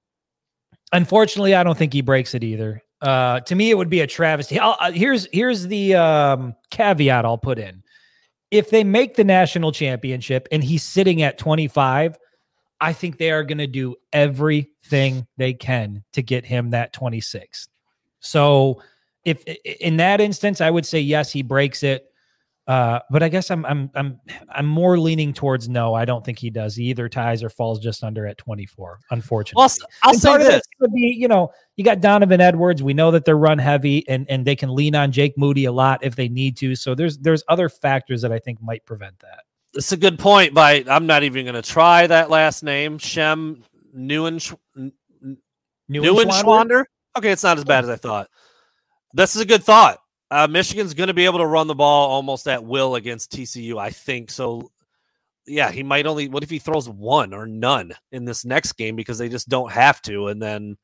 Unfortunately, 0.92 1.54
I 1.54 1.64
don't 1.64 1.76
think 1.76 1.92
he 1.92 2.00
breaks 2.00 2.34
it 2.34 2.44
either. 2.44 2.82
Uh, 3.00 3.40
to 3.40 3.54
me, 3.54 3.70
it 3.70 3.74
would 3.76 3.90
be 3.90 4.00
a 4.00 4.06
travesty. 4.06 4.58
Uh, 4.58 4.90
here's 4.92 5.28
here's 5.32 5.66
the 5.68 5.94
um, 5.94 6.54
caveat 6.70 7.24
I'll 7.24 7.38
put 7.38 7.58
in: 7.58 7.82
if 8.50 8.70
they 8.70 8.82
make 8.84 9.16
the 9.16 9.24
national 9.24 9.72
championship 9.72 10.48
and 10.50 10.64
he's 10.64 10.82
sitting 10.82 11.22
at 11.22 11.38
25, 11.38 12.18
I 12.80 12.92
think 12.92 13.18
they 13.18 13.30
are 13.30 13.44
going 13.44 13.58
to 13.58 13.66
do 13.66 13.96
everything 14.12 15.26
they 15.36 15.52
can 15.52 16.04
to 16.12 16.22
get 16.22 16.44
him 16.44 16.70
that 16.70 16.92
26. 16.92 17.68
So, 18.20 18.82
if 19.24 19.44
in 19.44 19.96
that 19.98 20.20
instance, 20.20 20.60
I 20.60 20.70
would 20.70 20.86
say 20.86 21.00
yes, 21.00 21.30
he 21.30 21.42
breaks 21.42 21.82
it. 21.82 22.10
Uh, 22.68 23.00
but 23.08 23.22
I 23.22 23.30
guess 23.30 23.50
I'm 23.50 23.64
I'm 23.64 23.90
I'm 23.94 24.20
I'm 24.50 24.66
more 24.66 24.98
leaning 24.98 25.32
towards 25.32 25.70
no. 25.70 25.94
I 25.94 26.04
don't 26.04 26.22
think 26.22 26.38
he 26.38 26.50
does. 26.50 26.76
He 26.76 26.84
either 26.84 27.08
ties 27.08 27.42
or 27.42 27.48
falls 27.48 27.80
just 27.80 28.04
under 28.04 28.26
at 28.26 28.36
24. 28.36 29.00
Unfortunately, 29.10 29.58
well, 29.58 29.70
I'll 30.02 30.10
and 30.10 30.20
say 30.20 30.36
this: 30.36 30.62
could 30.78 30.92
be 30.92 31.16
you 31.18 31.28
know 31.28 31.50
you 31.76 31.84
got 31.84 32.02
Donovan 32.02 32.42
Edwards. 32.42 32.82
We 32.82 32.92
know 32.92 33.10
that 33.10 33.24
they're 33.24 33.38
run 33.38 33.58
heavy 33.58 34.06
and 34.06 34.28
and 34.28 34.44
they 34.44 34.54
can 34.54 34.74
lean 34.74 34.94
on 34.94 35.12
Jake 35.12 35.38
Moody 35.38 35.64
a 35.64 35.72
lot 35.72 36.04
if 36.04 36.14
they 36.14 36.28
need 36.28 36.58
to. 36.58 36.76
So 36.76 36.94
there's 36.94 37.16
there's 37.16 37.42
other 37.48 37.70
factors 37.70 38.20
that 38.20 38.32
I 38.32 38.38
think 38.38 38.60
might 38.60 38.84
prevent 38.84 39.18
that. 39.20 39.44
It's 39.72 39.92
a 39.92 39.96
good 39.96 40.18
point. 40.18 40.52
By 40.52 40.84
I'm 40.88 41.06
not 41.06 41.22
even 41.22 41.46
going 41.46 41.54
to 41.54 41.62
try 41.62 42.06
that 42.06 42.28
last 42.28 42.62
name, 42.62 42.98
Shem 42.98 43.64
Newen 43.96 44.54
Neuenschwander. 45.90 46.84
Okay, 47.16 47.30
it's 47.30 47.44
not 47.44 47.56
as 47.56 47.64
bad 47.64 47.84
as 47.84 47.90
I 47.90 47.96
thought. 47.96 48.28
This 49.14 49.34
is 49.34 49.40
a 49.40 49.46
good 49.46 49.64
thought. 49.64 50.00
Uh, 50.30 50.46
Michigan's 50.46 50.94
going 50.94 51.08
to 51.08 51.14
be 51.14 51.24
able 51.24 51.38
to 51.38 51.46
run 51.46 51.66
the 51.66 51.74
ball 51.74 52.10
almost 52.10 52.46
at 52.48 52.62
will 52.62 52.96
against 52.96 53.32
TCU, 53.32 53.78
I 53.78 53.90
think. 53.90 54.30
So, 54.30 54.70
yeah, 55.46 55.70
he 55.70 55.82
might 55.82 56.06
only. 56.06 56.28
What 56.28 56.42
if 56.42 56.50
he 56.50 56.58
throws 56.58 56.88
one 56.88 57.32
or 57.32 57.46
none 57.46 57.92
in 58.12 58.24
this 58.24 58.44
next 58.44 58.72
game 58.72 58.94
because 58.94 59.16
they 59.16 59.28
just 59.28 59.48
don't 59.48 59.72
have 59.72 60.02
to? 60.02 60.28
And 60.28 60.40
then 60.40 60.76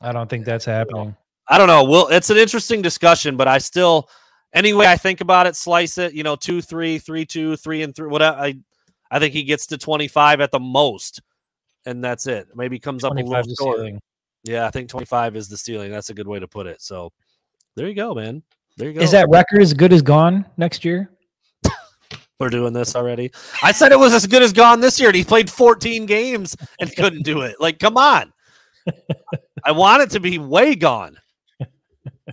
I 0.00 0.12
don't 0.12 0.30
think 0.30 0.44
that's 0.44 0.64
happening. 0.64 1.16
I 1.48 1.58
don't 1.58 1.66
know. 1.66 1.84
Well, 1.84 2.08
it's 2.08 2.30
an 2.30 2.36
interesting 2.36 2.82
discussion, 2.82 3.36
but 3.36 3.48
I 3.48 3.58
still, 3.58 4.08
anyway, 4.52 4.86
I 4.86 4.96
think 4.96 5.20
about 5.20 5.46
it, 5.46 5.56
slice 5.56 5.98
it. 5.98 6.14
You 6.14 6.22
know, 6.22 6.36
two, 6.36 6.62
three, 6.62 6.98
three, 6.98 7.26
two, 7.26 7.56
three, 7.56 7.82
and 7.82 7.94
three. 7.94 8.08
Whatever. 8.08 8.38
I, 8.38 8.54
I 9.10 9.18
think 9.18 9.34
he 9.34 9.42
gets 9.42 9.66
to 9.66 9.78
twenty 9.78 10.08
five 10.08 10.40
at 10.40 10.52
the 10.52 10.60
most, 10.60 11.20
and 11.84 12.02
that's 12.02 12.26
it. 12.26 12.48
Maybe 12.54 12.78
comes 12.78 13.02
up 13.04 13.12
a 13.12 13.16
little 13.16 13.54
short. 13.56 13.94
Yeah, 14.44 14.66
I 14.66 14.70
think 14.70 14.88
twenty 14.88 15.06
five 15.06 15.34
is 15.36 15.48
the 15.48 15.56
ceiling. 15.58 15.90
That's 15.90 16.10
a 16.10 16.14
good 16.14 16.28
way 16.28 16.38
to 16.38 16.48
put 16.48 16.66
it. 16.66 16.80
So, 16.80 17.12
there 17.74 17.88
you 17.88 17.94
go, 17.94 18.14
man. 18.14 18.42
There 18.76 18.88
you 18.88 18.94
go. 18.94 19.00
Is 19.00 19.10
that 19.10 19.28
record 19.28 19.62
as 19.62 19.74
good 19.74 19.92
as 19.92 20.02
gone 20.02 20.46
next 20.56 20.84
year? 20.84 21.10
We're 22.40 22.48
doing 22.48 22.72
this 22.72 22.96
already. 22.96 23.30
I 23.62 23.72
said 23.72 23.92
it 23.92 23.98
was 23.98 24.14
as 24.14 24.26
good 24.26 24.42
as 24.42 24.52
gone 24.52 24.80
this 24.80 24.98
year, 24.98 25.10
and 25.10 25.16
he 25.16 25.24
played 25.24 25.50
14 25.50 26.06
games 26.06 26.56
and 26.80 26.94
couldn't 26.96 27.22
do 27.22 27.42
it. 27.42 27.56
Like, 27.60 27.78
come 27.78 27.96
on. 27.96 28.32
I 29.64 29.72
want 29.72 30.02
it 30.02 30.10
to 30.10 30.20
be 30.20 30.38
way 30.38 30.74
gone. 30.74 31.16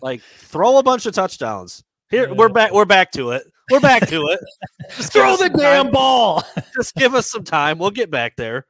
Like, 0.01 0.21
throw 0.21 0.77
a 0.77 0.83
bunch 0.83 1.05
of 1.05 1.13
touchdowns. 1.13 1.83
Here, 2.09 2.33
we're 2.33 2.49
back. 2.49 2.71
We're 2.71 2.85
back 2.85 3.11
to 3.11 3.31
it. 3.31 3.43
We're 3.69 3.79
back 3.79 4.07
to 4.07 4.27
it. 4.27 4.39
Just 4.97 5.13
throw 5.13 5.35
the 5.35 5.49
damn 5.49 5.85
time. 5.85 5.93
ball. 5.93 6.43
Just 6.75 6.95
give 6.95 7.13
us 7.13 7.29
some 7.29 7.43
time. 7.43 7.77
We'll 7.77 7.91
get 7.91 8.09
back 8.09 8.35
there. 8.35 8.65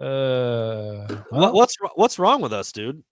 Uh, 0.00 1.06
well, 1.30 1.52
what's 1.52 1.74
what's 1.94 2.18
wrong 2.18 2.40
with 2.40 2.52
us, 2.52 2.70
dude? 2.72 3.02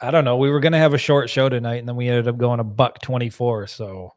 I 0.00 0.10
don't 0.10 0.24
know. 0.24 0.36
We 0.36 0.50
were 0.50 0.60
gonna 0.60 0.78
have 0.78 0.94
a 0.94 0.98
short 0.98 1.30
show 1.30 1.48
tonight, 1.48 1.76
and 1.76 1.88
then 1.88 1.96
we 1.96 2.08
ended 2.08 2.28
up 2.28 2.38
going 2.38 2.60
a 2.60 2.64
buck 2.64 3.00
twenty 3.00 3.30
four. 3.30 3.66
So 3.66 4.12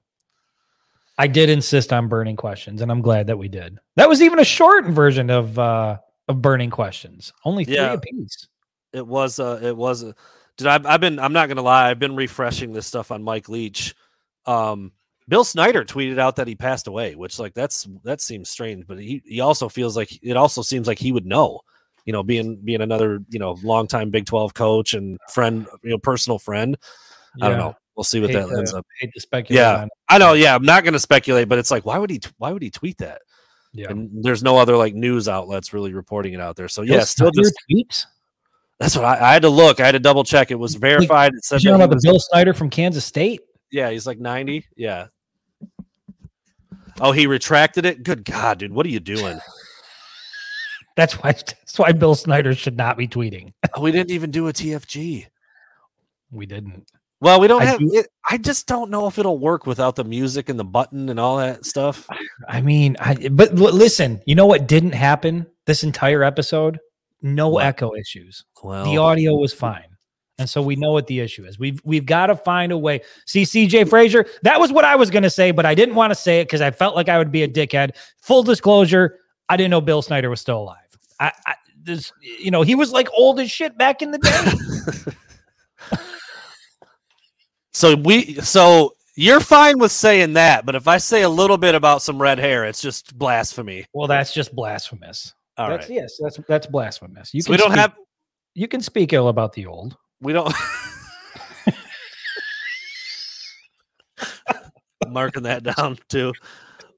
I 1.18 1.28
did 1.28 1.50
insist 1.50 1.94
on 1.94 2.08
burning 2.08 2.36
questions, 2.36 2.82
and 2.82 2.92
I'm 2.92 3.02
glad 3.02 3.28
that 3.28 3.38
we 3.38 3.48
did. 3.48 3.78
That 3.96 4.10
was 4.10 4.22
even 4.22 4.40
a 4.40 4.44
shortened 4.44 4.94
version 4.94 5.30
of 5.30 5.58
uh 5.58 5.98
of 6.28 6.42
burning 6.42 6.70
questions, 6.70 7.34
only 7.46 7.66
three 7.66 7.76
yeah, 7.76 7.94
apiece. 7.94 8.48
It 8.94 9.06
was. 9.06 9.40
Uh, 9.40 9.60
it 9.62 9.76
was. 9.76 10.04
Uh, 10.04 10.14
did 10.58 10.68
I? 10.68 10.80
I've 10.86 11.02
been. 11.02 11.20
I'm 11.20 11.34
not 11.34 11.48
gonna 11.48 11.62
lie. 11.62 11.90
I've 11.90 12.00
been 12.00 12.16
refreshing 12.16 12.74
this 12.74 12.88
stuff 12.88 13.12
on 13.12 13.24
Mike 13.24 13.50
Leach. 13.50 13.96
Um, 14.46 14.92
Bill 15.28 15.44
Snyder 15.44 15.86
tweeted 15.86 16.18
out 16.20 16.38
that 16.38 16.48
he 16.48 16.56
passed 16.56 16.88
away, 16.88 17.16
which 17.16 17.40
like 17.40 17.54
that's 17.54 17.88
that 18.04 18.22
seems 18.22 18.50
strange, 18.50 18.88
but 18.88 19.00
he 19.00 19.22
he 19.26 19.40
also 19.42 19.70
feels 19.70 19.96
like 19.96 20.18
it 20.24 20.38
also 20.38 20.62
seems 20.62 20.88
like 20.88 21.00
he 21.00 21.12
would 21.12 21.26
know 21.26 21.62
you 22.10 22.14
know, 22.14 22.24
being 22.24 22.56
being 22.56 22.82
another, 22.82 23.20
you 23.30 23.38
know, 23.38 23.56
longtime 23.62 24.10
Big 24.10 24.26
12 24.26 24.56
coach 24.56 24.96
and 24.96 25.20
friend, 25.32 25.68
you 25.84 25.92
know, 25.92 26.00
personal 26.00 26.40
friend. 26.40 26.76
Yeah. 27.38 27.46
I 27.46 27.50
don't 27.50 27.60
know. 27.60 27.76
We'll 27.96 28.04
see 28.04 28.20
what 28.20 28.32
hate 28.32 28.38
that 28.38 28.48
to, 28.48 28.58
ends 28.58 28.74
up. 28.74 28.84
Hate 29.00 29.12
to 29.14 29.22
speculate. 29.22 29.60
Yeah, 29.60 29.86
I 30.10 30.18
know. 30.18 30.34
Yeah, 30.34 30.56
I'm 30.56 30.64
not 30.64 30.84
going 30.84 30.94
to 30.94 31.00
speculate, 31.00 31.48
but 31.48 31.60
it's 31.60 31.70
like, 31.70 31.86
why 31.86 32.00
would 32.00 32.10
he? 32.10 32.20
Why 32.40 32.52
would 32.52 32.64
he 32.64 32.72
tweet 32.72 32.98
that? 32.98 33.22
Yeah. 33.74 33.92
And 33.92 34.10
there's 34.24 34.42
no 34.42 34.58
other 34.58 34.76
like 34.76 34.96
news 34.96 35.30
outlets 35.30 35.72
really 35.72 35.94
reporting 35.94 36.34
it 36.34 36.42
out 36.42 36.56
there. 36.56 36.68
So 36.68 36.82
yeah, 36.82 37.04
still 37.04 37.30
just 37.30 37.54
tweets. 37.70 38.06
That's 38.80 38.96
what 38.96 39.06
I, 39.06 39.30
I, 39.30 39.34
had 39.34 39.44
to 39.44 39.50
look. 39.50 39.80
I 39.80 39.86
had 39.86 39.92
to 39.92 40.00
double 40.00 40.24
check. 40.24 40.50
It 40.50 40.56
was 40.56 40.74
verified. 40.74 41.36
It 41.36 41.46
said 41.46 41.62
you 41.62 41.70
know 41.70 41.76
about 41.76 41.92
the 41.92 42.02
Bill 42.02 42.20
Snyder 42.20 42.56
from 42.56 42.72
Kansas 42.72 43.06
State. 43.06 43.42
Yeah, 43.72 43.92
he's 43.92 44.08
like 44.08 44.18
90. 44.18 44.66
Yeah. 44.76 45.10
Oh, 47.00 47.12
he 47.12 47.28
retracted 47.28 47.86
it. 47.86 48.02
Good 48.02 48.26
God, 48.26 48.58
dude, 48.58 48.74
what 48.74 48.84
are 48.88 48.90
you 48.90 49.00
doing? 49.00 49.40
That's 51.00 51.14
why 51.14 51.32
that's 51.32 51.80
why 51.80 51.94
Bill 51.94 52.14
Snyder 52.14 52.54
should 52.54 52.76
not 52.76 52.98
be 52.98 53.08
tweeting. 53.08 53.54
Oh, 53.74 53.80
we 53.80 53.94
didn't 53.94 54.12
even 54.12 54.32
do 54.32 54.50
a 54.50 54.54
TFG. 54.54 55.28
We 56.30 56.46
didn't. 56.46 56.92
Well, 57.22 57.40
we 57.40 57.48
don't 57.48 57.62
I 57.62 57.66
have 57.66 57.80
do, 57.80 57.90
it, 57.94 58.08
I 58.30 58.38
just 58.38 58.68
don't 58.68 58.92
know 58.92 59.08
if 59.08 59.18
it'll 59.18 59.38
work 59.38 59.66
without 59.66 59.96
the 59.96 60.04
music 60.04 60.50
and 60.50 60.60
the 60.60 60.66
button 60.66 61.08
and 61.08 61.18
all 61.18 61.38
that 61.38 61.64
stuff. 61.64 62.06
I 62.50 62.60
mean, 62.60 62.98
I 63.00 63.30
but 63.30 63.54
listen, 63.54 64.22
you 64.26 64.36
know 64.36 64.46
what 64.46 64.68
didn't 64.68 64.92
happen 64.92 65.48
this 65.66 65.86
entire 65.86 66.22
episode? 66.22 66.80
No 67.22 67.48
what? 67.48 67.66
echo 67.66 67.96
issues. 67.96 68.44
Well, 68.62 68.84
the 68.84 68.98
audio 68.98 69.36
was 69.36 69.54
fine. 69.54 69.86
And 70.38 70.50
so 70.50 70.62
we 70.62 70.76
know 70.76 70.92
what 70.92 71.08
the 71.08 71.22
issue 71.22 71.46
is. 71.46 71.58
We've 71.58 71.80
we've 71.86 72.06
got 72.06 72.28
to 72.28 72.36
find 72.36 72.74
a 72.74 72.78
way. 72.78 73.04
See, 73.26 73.44
CJ 73.44 73.90
Frazier, 73.90 74.26
that 74.44 74.60
was 74.60 74.74
what 74.74 74.84
I 74.84 74.98
was 74.98 75.10
gonna 75.10 75.30
say, 75.30 75.52
but 75.52 75.66
I 75.66 75.76
didn't 75.76 75.96
want 75.96 76.12
to 76.12 76.16
say 76.16 76.42
it 76.42 76.46
because 76.46 76.60
I 76.60 76.72
felt 76.72 76.94
like 76.94 77.08
I 77.08 77.18
would 77.18 77.32
be 77.32 77.44
a 77.44 77.48
dickhead. 77.48 77.96
Full 78.20 78.44
disclosure, 78.44 79.20
I 79.48 79.58
didn't 79.58 79.72
know 79.72 79.82
Bill 79.82 80.02
Snyder 80.02 80.30
was 80.30 80.40
still 80.40 80.60
alive. 80.60 80.79
I, 81.20 81.32
I 81.46 81.56
this, 81.82 82.12
you 82.22 82.52
know, 82.52 82.62
he 82.62 82.76
was 82.76 82.92
like 82.92 83.08
old 83.14 83.40
as 83.40 83.50
shit 83.50 83.78
back 83.78 84.02
in 84.02 84.12
the 84.12 84.18
day. 84.20 85.98
so 87.74 87.96
we, 87.96 88.36
so 88.36 88.94
you're 89.16 89.40
fine 89.40 89.80
with 89.80 89.92
saying 89.92 90.34
that, 90.34 90.66
but 90.66 90.76
if 90.76 90.88
I 90.88 90.98
say 90.98 91.24
a 91.24 91.30
little 91.30 91.58
bit 91.58 91.76
about 91.76 92.02
some 92.02 92.22
red 92.22 92.40
hair, 92.40 92.66
it's 92.66 92.82
just 92.82 93.18
blasphemy. 93.18 93.86
Well, 93.94 94.08
that's 94.08 94.34
just 94.34 94.56
blasphemous. 94.56 95.34
All 95.58 95.70
that's, 95.70 95.90
right. 95.90 95.96
Yes, 95.96 96.18
that's 96.22 96.40
that's 96.48 96.68
blasphemous. 96.68 97.34
You 97.34 97.42
so 97.42 97.52
we 97.52 97.58
don't 97.58 97.72
speak, 97.72 97.80
have. 97.80 97.96
You 98.56 98.68
can 98.70 98.82
speak 98.82 99.12
ill 99.12 99.28
about 99.28 99.54
the 99.54 99.66
old. 99.66 99.98
We 100.22 100.32
don't. 100.32 100.54
marking 105.10 105.44
that 105.44 105.64
down 105.64 105.98
too. 106.08 106.34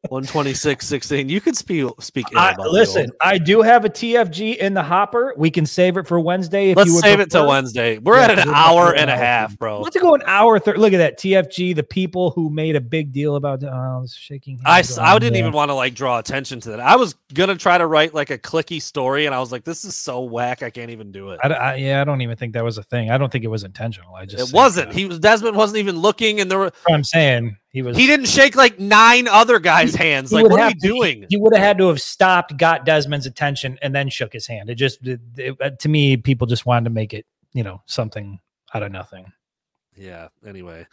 126 0.10 0.88
16 0.88 1.30
you 1.30 1.40
can 1.40 1.54
speak 1.54 1.88
speak 2.00 2.26
I, 2.36 2.56
listen 2.58 3.12
i 3.22 3.38
do 3.38 3.62
have 3.62 3.86
a 3.86 3.90
tfg 3.90 4.58
in 4.58 4.74
the 4.74 4.82
hopper. 4.82 5.36
We 5.38 5.52
can 5.52 5.68
save 5.68 5.96
it 5.96 6.08
for 6.08 6.20
wednesday 6.20 6.74
let's 6.74 6.92
save 6.92 7.18
prefer. 7.18 7.22
it 7.22 7.30
till 7.30 7.48
wednesday. 7.48 8.00
We're 8.00 8.18
yeah, 8.18 8.32
at 8.32 8.40
an 8.40 8.50
hour 8.50 8.96
and 8.96 9.12
a 9.12 9.16
half 9.16 9.60
bro. 9.60 9.82
Let's 9.82 9.96
go 9.98 10.16
an 10.16 10.24
hour 10.26 10.58
thir- 10.58 10.78
look 10.78 10.94
at 10.94 10.98
that 10.98 11.20
tfg 11.20 11.76
the 11.76 11.84
people 11.84 12.32
who 12.32 12.50
made 12.50 12.76
a 12.76 12.82
big 12.82 13.12
deal 13.12 13.36
about 13.36 13.64
uh, 13.64 14.02
shaking 14.08 14.60
i 14.66 14.84
i 15.00 15.20
didn't 15.20 15.38
even 15.38 15.52
want 15.52 15.70
to 15.70 15.76
like 15.76 15.94
draw 15.94 16.18
attention 16.18 16.60
to 16.62 16.72
that. 16.72 16.80
I 16.80 16.96
was 16.96 17.14
gonna 17.36 17.56
try 17.56 17.78
to 17.78 17.86
write 17.86 18.16
like 18.16 18.32
a 18.32 18.40
clicky 18.40 18.82
story 18.82 19.28
and 19.28 19.36
i 19.36 19.40
was 19.40 19.52
like 19.52 19.64
this 19.64 19.86
is 19.86 19.96
so 19.96 20.22
whack 20.22 20.64
i 20.64 20.72
can't 20.72 20.90
even 20.90 21.12
do 21.12 21.30
it. 21.30 21.40
I, 21.44 21.50
I, 21.50 21.76
yeah 21.76 22.02
i 22.02 22.04
don't 22.04 22.22
even 22.22 22.38
think 22.38 22.54
that 22.54 22.64
was 22.64 22.80
a 22.80 22.84
thing. 22.84 23.12
I 23.12 23.20
don't 23.20 23.32
think 23.32 23.44
it 23.44 23.50
was 23.50 23.64
intentional. 23.64 24.16
I 24.16 24.26
just 24.26 24.50
it 24.50 24.56
wasn't. 24.56 24.90
that. 24.90 24.96
he 24.98 25.06
was 25.06 25.20
desmond 25.20 25.56
wasn't 25.56 25.78
even 25.78 26.00
looking 26.00 26.40
and 26.40 26.50
there 26.50 26.58
were 26.58 26.72
i'm 26.90 27.04
saying 27.04 27.56
he 27.72 27.82
was. 27.82 27.96
He 27.96 28.06
didn't 28.06 28.28
shake 28.28 28.56
like 28.56 28.80
nine 28.80 29.28
other 29.28 29.58
guys' 29.60 29.96
hands. 29.96 30.34
Like, 30.34 30.50
what 30.50 30.60
are 30.60 30.70
you 30.70 30.76
doing? 30.76 31.26
He 31.30 31.38
would 31.38 31.54
have 31.56 31.64
had 31.64 31.78
to 31.78 31.88
have 31.88 32.02
stopped, 32.02 32.58
got 32.58 32.86
Desmond's 32.86 33.26
attention, 33.26 33.80
and 33.82 33.96
then 33.96 34.10
shook 34.10 34.34
his 34.34 34.46
hand. 34.46 34.70
It 34.70 34.76
just, 34.76 35.06
it, 35.08 35.22
it, 35.38 35.80
to 35.80 35.90
me, 35.90 36.18
people 36.18 36.48
just 36.48 36.66
wanted 36.66 36.86
to 36.86 36.90
make 36.90 37.14
it, 37.14 37.26
you 37.54 37.64
know, 37.64 37.82
something 37.86 38.40
out 38.74 38.84
of 38.84 38.92
nothing. 38.92 39.32
Yeah. 39.96 40.28
Anyway. 40.46 40.86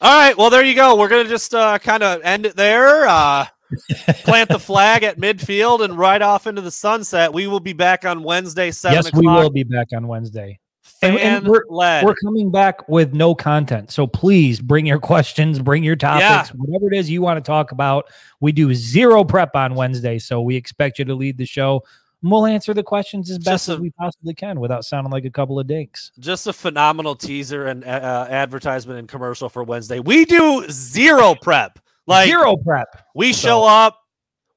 All 0.00 0.18
right. 0.18 0.36
Well, 0.36 0.50
there 0.50 0.64
you 0.64 0.74
go. 0.74 0.96
We're 0.96 1.08
gonna 1.08 1.28
just 1.28 1.54
uh, 1.54 1.78
kind 1.78 2.02
of 2.02 2.22
end 2.22 2.46
it 2.46 2.56
there. 2.56 3.06
Uh, 3.08 3.46
plant 4.24 4.50
the 4.50 4.58
flag 4.58 5.02
at 5.02 5.18
midfield 5.18 5.84
and 5.84 5.98
ride 5.98 6.22
off 6.22 6.46
into 6.46 6.60
the 6.60 6.70
sunset. 6.70 7.32
We 7.32 7.48
will 7.48 7.60
be 7.60 7.72
back 7.72 8.04
on 8.04 8.22
Wednesday. 8.22 8.70
Seven. 8.70 8.96
Yes, 8.96 9.08
o'clock. 9.08 9.22
we 9.22 9.28
will 9.28 9.50
be 9.50 9.64
back 9.64 9.88
on 9.94 10.06
Wednesday 10.06 10.60
and, 11.02 11.18
and 11.18 11.46
we're, 11.46 11.62
we're, 11.68 12.14
coming 12.14 12.50
back 12.50 12.88
with 12.88 13.14
no 13.14 13.34
content. 13.34 13.90
So 13.90 14.06
please 14.06 14.60
bring 14.60 14.86
your 14.86 14.98
questions, 14.98 15.58
bring 15.58 15.82
your 15.82 15.96
topics, 15.96 16.50
yeah. 16.50 16.56
whatever 16.56 16.92
it 16.92 16.96
is 16.96 17.10
you 17.10 17.22
want 17.22 17.42
to 17.42 17.46
talk 17.46 17.72
about. 17.72 18.10
We 18.40 18.52
do 18.52 18.74
zero 18.74 19.24
prep 19.24 19.56
on 19.56 19.74
Wednesday. 19.74 20.18
So 20.18 20.40
we 20.42 20.56
expect 20.56 20.98
you 20.98 21.04
to 21.06 21.14
lead 21.14 21.38
the 21.38 21.46
show. 21.46 21.82
And 22.22 22.30
we'll 22.30 22.46
answer 22.46 22.74
the 22.74 22.82
questions 22.82 23.30
as 23.30 23.38
best 23.38 23.68
a, 23.68 23.72
as 23.72 23.80
we 23.80 23.90
possibly 23.90 24.34
can 24.34 24.60
without 24.60 24.84
sounding 24.84 25.10
like 25.10 25.24
a 25.24 25.30
couple 25.30 25.58
of 25.58 25.66
dinks. 25.66 26.12
Just 26.18 26.46
a 26.46 26.52
phenomenal 26.52 27.14
teaser 27.14 27.66
and 27.66 27.82
uh, 27.84 27.88
uh 27.88 28.26
advertisement 28.30 28.98
and 28.98 29.08
commercial 29.08 29.48
for 29.48 29.64
Wednesday. 29.64 30.00
We 30.00 30.26
do 30.26 30.66
zero 30.70 31.34
prep. 31.34 31.78
Like 32.06 32.28
zero 32.28 32.56
prep. 32.56 32.88
We 33.14 33.32
so, 33.32 33.48
show 33.48 33.64
up. 33.64 33.96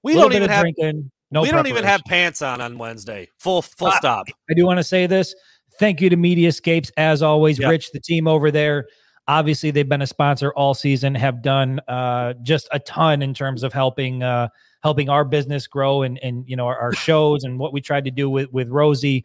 We 0.02 0.16
don't 0.16 0.34
even 0.34 0.50
have 0.50 0.62
drinking, 0.62 1.10
no 1.32 1.42
we 1.42 1.50
don't 1.50 1.68
even 1.68 1.84
have 1.84 2.02
pants 2.06 2.42
on 2.42 2.62
on 2.62 2.78
Wednesday. 2.78 3.30
Full 3.40 3.62
full 3.62 3.88
uh, 3.88 3.98
stop. 3.98 4.28
I 4.50 4.54
do 4.54 4.66
want 4.66 4.78
to 4.78 4.84
say 4.84 5.08
this 5.08 5.34
Thank 5.80 6.02
you 6.02 6.10
to 6.10 6.18
Mediascapes 6.18 6.91
as 6.98 7.22
always. 7.22 7.60
Yep. 7.60 7.70
Rich, 7.70 7.91
the 7.91 8.00
team 8.00 8.28
over 8.28 8.52
there. 8.52 8.88
Obviously, 9.28 9.72
they've 9.72 9.88
been 9.88 10.02
a 10.02 10.08
sponsor 10.08 10.52
all 10.54 10.74
season. 10.74 11.16
Have 11.16 11.41
done 11.41 11.80
uh, 11.88 12.34
just 12.44 12.68
a 12.72 12.80
ton 12.80 13.22
in 13.22 13.34
terms 13.34 13.64
of 13.64 13.72
helping 13.72 14.22
uh, 14.22 14.50
helping 14.84 15.10
our 15.10 15.24
business 15.24 15.66
grow 15.66 16.02
and 16.04 16.20
and 16.22 16.48
you 16.48 16.56
know 16.56 16.68
our, 16.68 16.78
our 16.78 16.94
shows 16.94 17.44
and 17.44 17.58
what 17.58 17.74
we 17.74 17.82
tried 17.82 18.06
to 18.06 18.12
do 18.12 18.30
with 18.30 18.52
with 18.52 18.70
Rosie, 18.70 19.24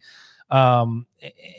um, 0.51 1.05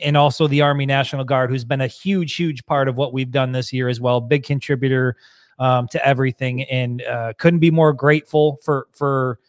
and 0.03 0.17
also 0.17 0.47
the 0.47 0.61
Army 0.61 0.87
National 0.87 1.23
Guard, 1.23 1.51
who's 1.51 1.65
been 1.65 1.81
a 1.81 1.87
huge 1.87 2.35
huge 2.35 2.65
part 2.65 2.87
of 2.87 2.95
what 2.95 3.13
we've 3.13 3.31
done 3.31 3.51
this 3.51 3.71
year 3.71 3.87
as 3.87 4.01
well. 4.01 4.19
Big 4.19 4.43
contributor 4.43 5.15
um, 5.59 5.87
to 5.89 6.03
everything, 6.05 6.63
and 6.63 7.03
uh, 7.03 7.33
couldn't 7.37 7.59
be 7.59 7.71
more 7.71 7.93
grateful 7.93 8.57
for 8.63 8.87
for 8.91 9.39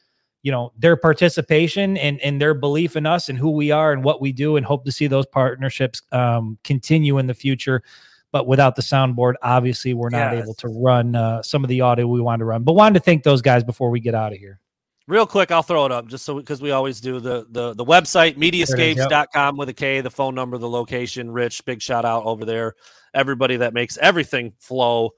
you 0.42 0.50
know 0.50 0.72
their 0.76 0.96
participation 0.96 1.96
and 1.96 2.20
and 2.20 2.40
their 2.40 2.54
belief 2.54 2.96
in 2.96 3.06
us 3.06 3.28
and 3.28 3.38
who 3.38 3.50
we 3.50 3.70
are 3.70 3.92
and 3.92 4.04
what 4.04 4.20
we 4.20 4.32
do 4.32 4.56
and 4.56 4.66
hope 4.66 4.84
to 4.84 4.92
see 4.92 5.06
those 5.06 5.26
partnerships 5.26 6.02
um, 6.12 6.58
continue 6.64 7.18
in 7.18 7.26
the 7.26 7.34
future. 7.34 7.82
But 8.32 8.46
without 8.46 8.76
the 8.76 8.82
soundboard 8.82 9.34
obviously 9.42 9.94
we're 9.94 10.10
not 10.10 10.32
yes. 10.32 10.42
able 10.44 10.54
to 10.54 10.68
run 10.68 11.14
uh, 11.14 11.42
some 11.42 11.64
of 11.64 11.68
the 11.68 11.80
audio 11.80 12.06
we 12.06 12.20
wanted 12.20 12.40
to 12.40 12.44
run. 12.46 12.64
But 12.64 12.74
wanted 12.74 12.94
to 12.94 13.04
thank 13.04 13.22
those 13.22 13.42
guys 13.42 13.62
before 13.62 13.90
we 13.90 14.00
get 14.00 14.14
out 14.14 14.32
of 14.32 14.38
here. 14.38 14.58
Real 15.08 15.26
quick 15.26 15.50
i'll 15.50 15.62
throw 15.62 15.84
it 15.84 15.92
up 15.92 16.06
just 16.06 16.24
so 16.24 16.36
because 16.36 16.62
we 16.62 16.70
always 16.70 17.00
do 17.00 17.20
the 17.20 17.46
the 17.50 17.74
the 17.74 17.84
website 17.84 18.36
mediascapes.com 18.36 19.56
with 19.56 19.68
a 19.68 19.74
k 19.74 20.00
the 20.00 20.10
phone 20.10 20.34
number 20.34 20.58
the 20.58 20.68
location 20.68 21.30
rich 21.30 21.64
big 21.64 21.80
shout 21.80 22.04
out 22.04 22.24
over 22.24 22.44
there. 22.44 22.74
Everybody 23.14 23.58
that 23.58 23.74
makes 23.74 23.96
everything 23.98 24.54
flow 24.58 25.10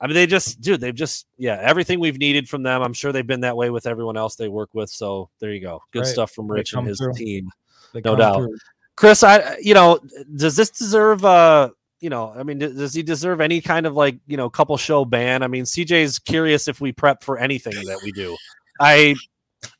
I 0.00 0.06
mean, 0.06 0.14
they 0.14 0.26
just, 0.26 0.60
dude, 0.60 0.80
they've 0.80 0.94
just, 0.94 1.26
yeah, 1.38 1.58
everything 1.60 1.98
we've 1.98 2.18
needed 2.18 2.48
from 2.48 2.62
them. 2.62 2.82
I'm 2.82 2.92
sure 2.92 3.10
they've 3.10 3.26
been 3.26 3.40
that 3.40 3.56
way 3.56 3.70
with 3.70 3.86
everyone 3.86 4.16
else 4.16 4.36
they 4.36 4.48
work 4.48 4.70
with. 4.72 4.90
So 4.90 5.28
there 5.40 5.52
you 5.52 5.60
go. 5.60 5.82
Good 5.92 6.00
right. 6.00 6.08
stuff 6.08 6.30
from 6.30 6.50
Rich 6.50 6.72
and 6.74 6.86
his 6.86 6.98
through. 6.98 7.14
team. 7.14 7.50
They 7.92 8.00
no 8.04 8.14
doubt. 8.14 8.36
Through. 8.36 8.56
Chris, 8.96 9.22
I, 9.24 9.56
you 9.60 9.74
know, 9.74 9.98
does 10.36 10.56
this 10.56 10.70
deserve, 10.70 11.24
uh, 11.24 11.70
you 12.00 12.10
know, 12.10 12.32
I 12.36 12.44
mean, 12.44 12.58
does 12.58 12.94
he 12.94 13.02
deserve 13.02 13.40
any 13.40 13.60
kind 13.60 13.86
of 13.86 13.94
like, 13.94 14.18
you 14.26 14.36
know, 14.36 14.48
couple 14.48 14.76
show 14.76 15.04
ban? 15.04 15.42
I 15.42 15.48
mean, 15.48 15.64
CJ's 15.64 16.20
curious 16.20 16.68
if 16.68 16.80
we 16.80 16.92
prep 16.92 17.24
for 17.24 17.38
anything 17.38 17.74
that 17.86 18.00
we 18.04 18.12
do. 18.12 18.36
I, 18.80 19.16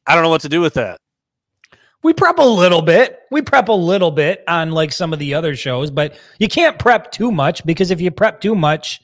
I 0.06 0.14
don't 0.14 0.24
know 0.24 0.30
what 0.30 0.40
to 0.42 0.48
do 0.48 0.60
with 0.60 0.74
that. 0.74 0.98
We 2.02 2.12
prep 2.12 2.38
a 2.38 2.42
little 2.42 2.82
bit. 2.82 3.20
We 3.30 3.42
prep 3.42 3.68
a 3.68 3.72
little 3.72 4.10
bit 4.10 4.42
on 4.48 4.72
like 4.72 4.92
some 4.92 5.12
of 5.12 5.18
the 5.18 5.34
other 5.34 5.54
shows, 5.54 5.90
but 5.90 6.18
you 6.38 6.48
can't 6.48 6.78
prep 6.78 7.10
too 7.12 7.30
much 7.30 7.64
because 7.66 7.90
if 7.90 8.00
you 8.00 8.10
prep 8.10 8.40
too 8.40 8.54
much, 8.54 9.00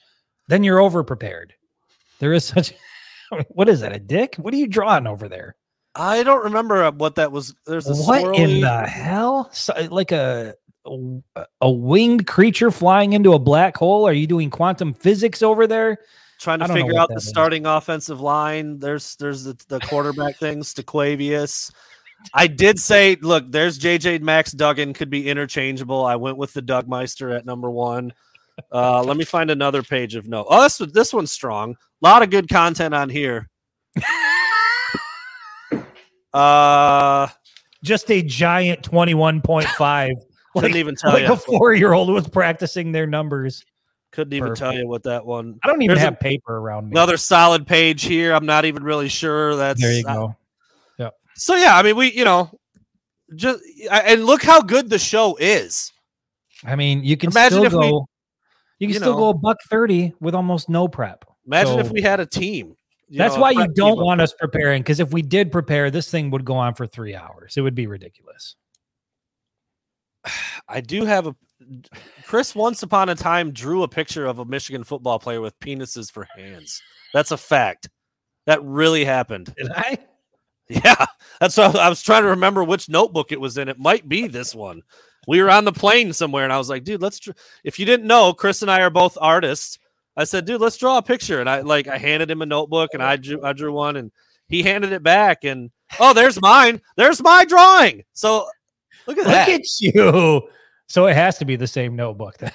then 0.48 0.64
you're 0.64 0.80
over 0.80 1.04
prepared. 1.04 1.54
There 2.18 2.32
is 2.32 2.44
such. 2.44 2.72
what 3.48 3.68
is 3.68 3.80
that? 3.80 3.94
A 3.94 3.98
dick? 3.98 4.36
What 4.36 4.54
are 4.54 4.58
you 4.58 4.66
drawing 4.66 5.06
over 5.06 5.28
there? 5.28 5.56
I 5.94 6.22
don't 6.22 6.44
remember 6.44 6.84
uh, 6.84 6.90
what 6.92 7.14
that 7.16 7.30
was. 7.30 7.54
There's 7.66 7.88
a 7.88 7.94
what 7.94 8.24
swirly... 8.24 8.38
in 8.38 8.60
the 8.60 8.86
hell? 8.86 9.48
So, 9.52 9.72
uh, 9.74 9.88
like 9.90 10.12
a, 10.12 10.54
a 11.60 11.70
winged 11.70 12.26
creature 12.26 12.70
flying 12.70 13.12
into 13.12 13.32
a 13.32 13.38
black 13.38 13.76
hole? 13.76 14.06
Are 14.06 14.12
you 14.12 14.26
doing 14.26 14.50
quantum 14.50 14.92
physics 14.92 15.42
over 15.42 15.66
there? 15.66 15.98
Trying 16.40 16.58
to 16.58 16.68
figure 16.68 16.98
out 16.98 17.08
the 17.08 17.16
is. 17.16 17.28
starting 17.28 17.64
offensive 17.64 18.20
line. 18.20 18.78
There's 18.78 19.16
there's 19.16 19.44
the, 19.44 19.56
the 19.68 19.80
quarterback 19.80 20.36
things. 20.36 20.74
Staquavius. 20.74 21.70
I 22.32 22.46
did 22.46 22.80
say, 22.80 23.16
look, 23.20 23.50
there's 23.50 23.78
JJ 23.78 24.22
Max 24.22 24.52
Duggan 24.52 24.94
could 24.94 25.10
be 25.10 25.28
interchangeable. 25.28 26.04
I 26.04 26.16
went 26.16 26.38
with 26.38 26.52
the 26.54 26.62
Dougmeister 26.62 27.36
at 27.36 27.44
number 27.44 27.70
one. 27.70 28.12
Uh, 28.72 29.02
let 29.02 29.16
me 29.16 29.24
find 29.24 29.50
another 29.50 29.82
page 29.82 30.14
of 30.14 30.28
note. 30.28 30.46
Oh, 30.48 30.62
this 30.62 30.78
this 30.92 31.12
one's 31.12 31.32
strong. 31.32 31.72
A 31.72 31.76
lot 32.06 32.22
of 32.22 32.30
good 32.30 32.48
content 32.48 32.94
on 32.94 33.08
here. 33.08 33.48
uh, 36.32 37.28
just 37.82 38.10
a 38.10 38.22
giant 38.22 38.82
twenty-one 38.82 39.40
point 39.40 39.68
five. 39.70 40.14
Couldn't 40.54 40.70
like, 40.70 40.78
even 40.78 40.94
tell 40.94 41.12
like 41.12 41.26
you. 41.26 41.32
a 41.32 41.36
four-year-old 41.36 42.10
was 42.10 42.28
practicing 42.28 42.92
their 42.92 43.08
numbers. 43.08 43.64
Couldn't 44.12 44.34
even 44.34 44.50
Perfect. 44.50 44.60
tell 44.60 44.72
you 44.72 44.86
what 44.86 45.02
that 45.02 45.26
one. 45.26 45.58
I 45.64 45.66
don't 45.66 45.82
even 45.82 45.96
There's 45.96 46.04
have 46.04 46.14
a, 46.14 46.16
paper 46.16 46.56
around 46.56 46.84
me. 46.84 46.92
Another 46.92 47.16
solid 47.16 47.66
page 47.66 48.04
here. 48.04 48.32
I'm 48.32 48.46
not 48.46 48.64
even 48.64 48.84
really 48.84 49.08
sure. 49.08 49.56
That's 49.56 49.80
there. 49.80 49.92
You 49.92 50.04
go. 50.04 50.36
yeah. 50.96 51.10
So 51.34 51.56
yeah, 51.56 51.76
I 51.76 51.82
mean, 51.82 51.96
we 51.96 52.12
you 52.12 52.24
know, 52.24 52.56
just 53.34 53.60
and 53.90 54.24
look 54.24 54.44
how 54.44 54.60
good 54.62 54.88
the 54.88 55.00
show 55.00 55.36
is. 55.40 55.92
I 56.62 56.76
mean, 56.76 57.02
you 57.02 57.16
can 57.16 57.30
Imagine 57.30 57.68
still 57.68 57.80
go. 57.80 58.08
You 58.78 58.88
can 58.88 58.94
you 58.94 59.00
still 59.00 59.12
know, 59.12 59.18
go 59.18 59.28
a 59.30 59.34
buck 59.34 59.58
thirty 59.68 60.14
with 60.20 60.34
almost 60.34 60.68
no 60.68 60.88
prep. 60.88 61.24
Imagine 61.46 61.74
so, 61.74 61.78
if 61.80 61.90
we 61.90 62.02
had 62.02 62.20
a 62.20 62.26
team. 62.26 62.76
That's 63.10 63.34
know, 63.34 63.42
why 63.42 63.50
you 63.50 63.68
don't 63.74 64.02
want 64.02 64.20
us 64.20 64.32
preparing 64.32 64.82
because 64.82 65.00
if 65.00 65.12
we 65.12 65.22
did 65.22 65.52
prepare, 65.52 65.90
this 65.90 66.10
thing 66.10 66.30
would 66.30 66.44
go 66.44 66.54
on 66.56 66.74
for 66.74 66.86
three 66.86 67.14
hours. 67.14 67.54
It 67.56 67.60
would 67.60 67.74
be 67.74 67.86
ridiculous. 67.86 68.56
I 70.68 70.80
do 70.80 71.04
have 71.04 71.26
a 71.26 71.36
Chris 72.24 72.54
once 72.54 72.82
upon 72.82 73.08
a 73.08 73.14
time 73.14 73.52
drew 73.52 73.82
a 73.82 73.88
picture 73.88 74.26
of 74.26 74.38
a 74.38 74.44
Michigan 74.44 74.84
football 74.84 75.18
player 75.18 75.40
with 75.40 75.58
penises 75.60 76.10
for 76.10 76.26
hands. 76.36 76.82
That's 77.12 77.30
a 77.30 77.36
fact. 77.36 77.88
That 78.46 78.62
really 78.62 79.04
happened. 79.04 79.54
Did 79.56 79.70
I? 79.70 79.98
Yeah, 80.66 81.04
that's 81.40 81.58
what 81.58 81.76
I 81.76 81.90
was 81.90 82.02
trying 82.02 82.22
to 82.22 82.30
remember 82.30 82.64
which 82.64 82.88
notebook 82.88 83.32
it 83.32 83.40
was 83.40 83.58
in. 83.58 83.68
It 83.68 83.78
might 83.78 84.08
be 84.08 84.28
this 84.28 84.54
one. 84.54 84.80
We 85.26 85.42
were 85.42 85.50
on 85.50 85.64
the 85.64 85.72
plane 85.72 86.12
somewhere, 86.12 86.44
and 86.44 86.52
I 86.52 86.58
was 86.58 86.68
like, 86.68 86.84
"Dude, 86.84 87.02
let's." 87.02 87.18
Tr-. 87.18 87.32
If 87.62 87.78
you 87.78 87.86
didn't 87.86 88.06
know, 88.06 88.32
Chris 88.32 88.62
and 88.62 88.70
I 88.70 88.80
are 88.82 88.90
both 88.90 89.18
artists. 89.20 89.78
I 90.16 90.24
said, 90.24 90.44
"Dude, 90.44 90.60
let's 90.60 90.76
draw 90.76 90.98
a 90.98 91.02
picture." 91.02 91.40
And 91.40 91.48
I 91.48 91.60
like 91.60 91.88
I 91.88 91.98
handed 91.98 92.30
him 92.30 92.42
a 92.42 92.46
notebook, 92.46 92.90
and 92.92 93.02
I 93.02 93.16
drew 93.16 93.42
I 93.42 93.52
drew 93.52 93.72
one, 93.72 93.96
and 93.96 94.10
he 94.48 94.62
handed 94.62 94.92
it 94.92 95.02
back, 95.02 95.44
and 95.44 95.70
oh, 95.98 96.12
there's 96.12 96.40
mine. 96.40 96.80
There's 96.96 97.22
my 97.22 97.44
drawing. 97.44 98.04
So 98.12 98.46
look 99.06 99.18
at 99.18 99.24
look 99.24 99.26
that. 99.26 99.48
Look 99.48 99.60
at 99.60 99.80
you. 99.80 100.48
So 100.86 101.06
it 101.06 101.14
has 101.14 101.38
to 101.38 101.44
be 101.44 101.56
the 101.56 101.66
same 101.66 101.96
notebook 101.96 102.36
then. 102.38 102.52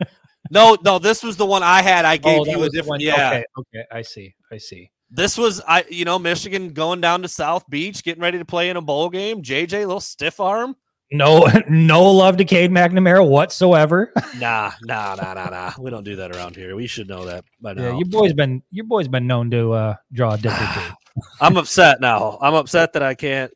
no, 0.50 0.76
no, 0.84 0.98
this 0.98 1.22
was 1.22 1.36
the 1.36 1.46
one 1.46 1.62
I 1.62 1.82
had. 1.82 2.04
I 2.04 2.16
gave 2.16 2.40
oh, 2.40 2.46
you 2.46 2.62
a 2.62 2.70
different. 2.70 3.02
Yeah. 3.02 3.28
Okay, 3.28 3.44
okay, 3.58 3.84
I 3.90 4.02
see. 4.02 4.34
I 4.52 4.58
see. 4.58 4.90
This 5.10 5.36
was 5.36 5.60
I, 5.66 5.84
you 5.90 6.04
know, 6.04 6.18
Michigan 6.18 6.70
going 6.70 7.00
down 7.00 7.22
to 7.22 7.28
South 7.28 7.68
Beach, 7.68 8.02
getting 8.02 8.22
ready 8.22 8.38
to 8.38 8.44
play 8.44 8.70
in 8.70 8.76
a 8.76 8.80
bowl 8.80 9.10
game. 9.10 9.42
JJ, 9.42 9.86
little 9.86 10.00
stiff 10.00 10.40
arm. 10.40 10.76
No, 11.14 11.48
no 11.68 12.02
love 12.10 12.36
to 12.38 12.44
Cade 12.44 12.70
McNamara 12.70 13.26
whatsoever. 13.26 14.12
nah, 14.38 14.72
nah, 14.82 15.14
nah, 15.14 15.34
nah, 15.34 15.48
nah. 15.48 15.72
We 15.78 15.90
don't 15.90 16.04
do 16.04 16.16
that 16.16 16.34
around 16.34 16.56
here. 16.56 16.74
We 16.74 16.86
should 16.86 17.08
know 17.08 17.24
that 17.26 17.44
by 17.60 17.74
now. 17.74 17.82
Yeah, 17.82 17.98
your 17.98 18.08
boy's 18.08 18.32
been 18.32 18.62
your 18.70 18.84
boy's 18.84 19.08
been 19.08 19.26
known 19.26 19.50
to 19.52 19.72
uh, 19.72 19.94
draw 20.12 20.34
a 20.34 20.38
different. 20.38 20.94
I'm 21.40 21.56
upset 21.56 22.00
now. 22.00 22.38
I'm 22.42 22.54
upset 22.54 22.94
that 22.94 23.02
I 23.02 23.14
can't 23.14 23.52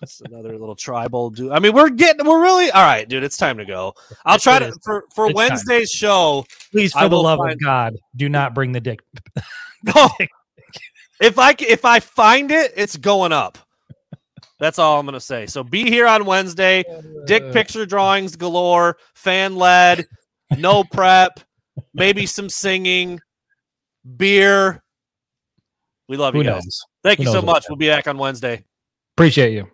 that's 0.00 0.20
another 0.20 0.56
little 0.56 0.76
tribal 0.76 1.30
dude. 1.30 1.50
I 1.50 1.58
mean, 1.58 1.72
we're 1.72 1.90
getting, 1.90 2.24
we're 2.24 2.40
really 2.40 2.70
all 2.70 2.84
right, 2.84 3.08
dude. 3.08 3.24
It's 3.24 3.36
time 3.36 3.58
to 3.58 3.64
go. 3.64 3.94
I'll 4.24 4.38
try 4.38 4.60
to 4.60 4.72
for 4.84 5.04
for 5.14 5.26
it's 5.26 5.34
Wednesday's 5.34 5.90
time. 5.90 5.98
show. 5.98 6.46
Please, 6.70 6.92
for 6.92 7.00
I 7.00 7.08
the 7.08 7.16
love 7.16 7.38
find, 7.38 7.52
of 7.54 7.60
God, 7.60 7.96
do 8.14 8.28
not 8.28 8.54
bring 8.54 8.72
the 8.72 8.80
dick. 8.80 9.00
no, 9.82 10.08
if 11.20 11.38
I 11.38 11.56
if 11.58 11.84
I 11.84 11.98
find 11.98 12.52
it, 12.52 12.72
it's 12.76 12.96
going 12.96 13.32
up. 13.32 13.58
That's 14.58 14.78
all 14.78 14.98
I'm 14.98 15.06
gonna 15.06 15.20
say. 15.20 15.46
So 15.46 15.62
be 15.62 15.84
here 15.88 16.06
on 16.06 16.24
Wednesday. 16.24 16.84
Dick 17.26 17.42
uh, 17.42 17.52
picture 17.52 17.86
drawings 17.86 18.36
galore, 18.36 18.96
fan 19.14 19.56
led, 19.56 20.06
no 20.56 20.84
prep, 20.92 21.40
maybe 21.94 22.26
some 22.26 22.48
singing, 22.48 23.20
beer. 24.16 24.82
We 26.08 26.16
love 26.16 26.34
Who 26.34 26.40
you 26.40 26.44
guys. 26.44 26.64
Knows? 26.64 26.80
Thank 27.04 27.18
Who 27.18 27.24
you 27.24 27.32
so 27.32 27.42
much. 27.42 27.66
We'll 27.68 27.76
be 27.76 27.88
back 27.88 28.08
on 28.08 28.18
Wednesday. 28.18 28.64
Appreciate 29.16 29.52
you. 29.52 29.68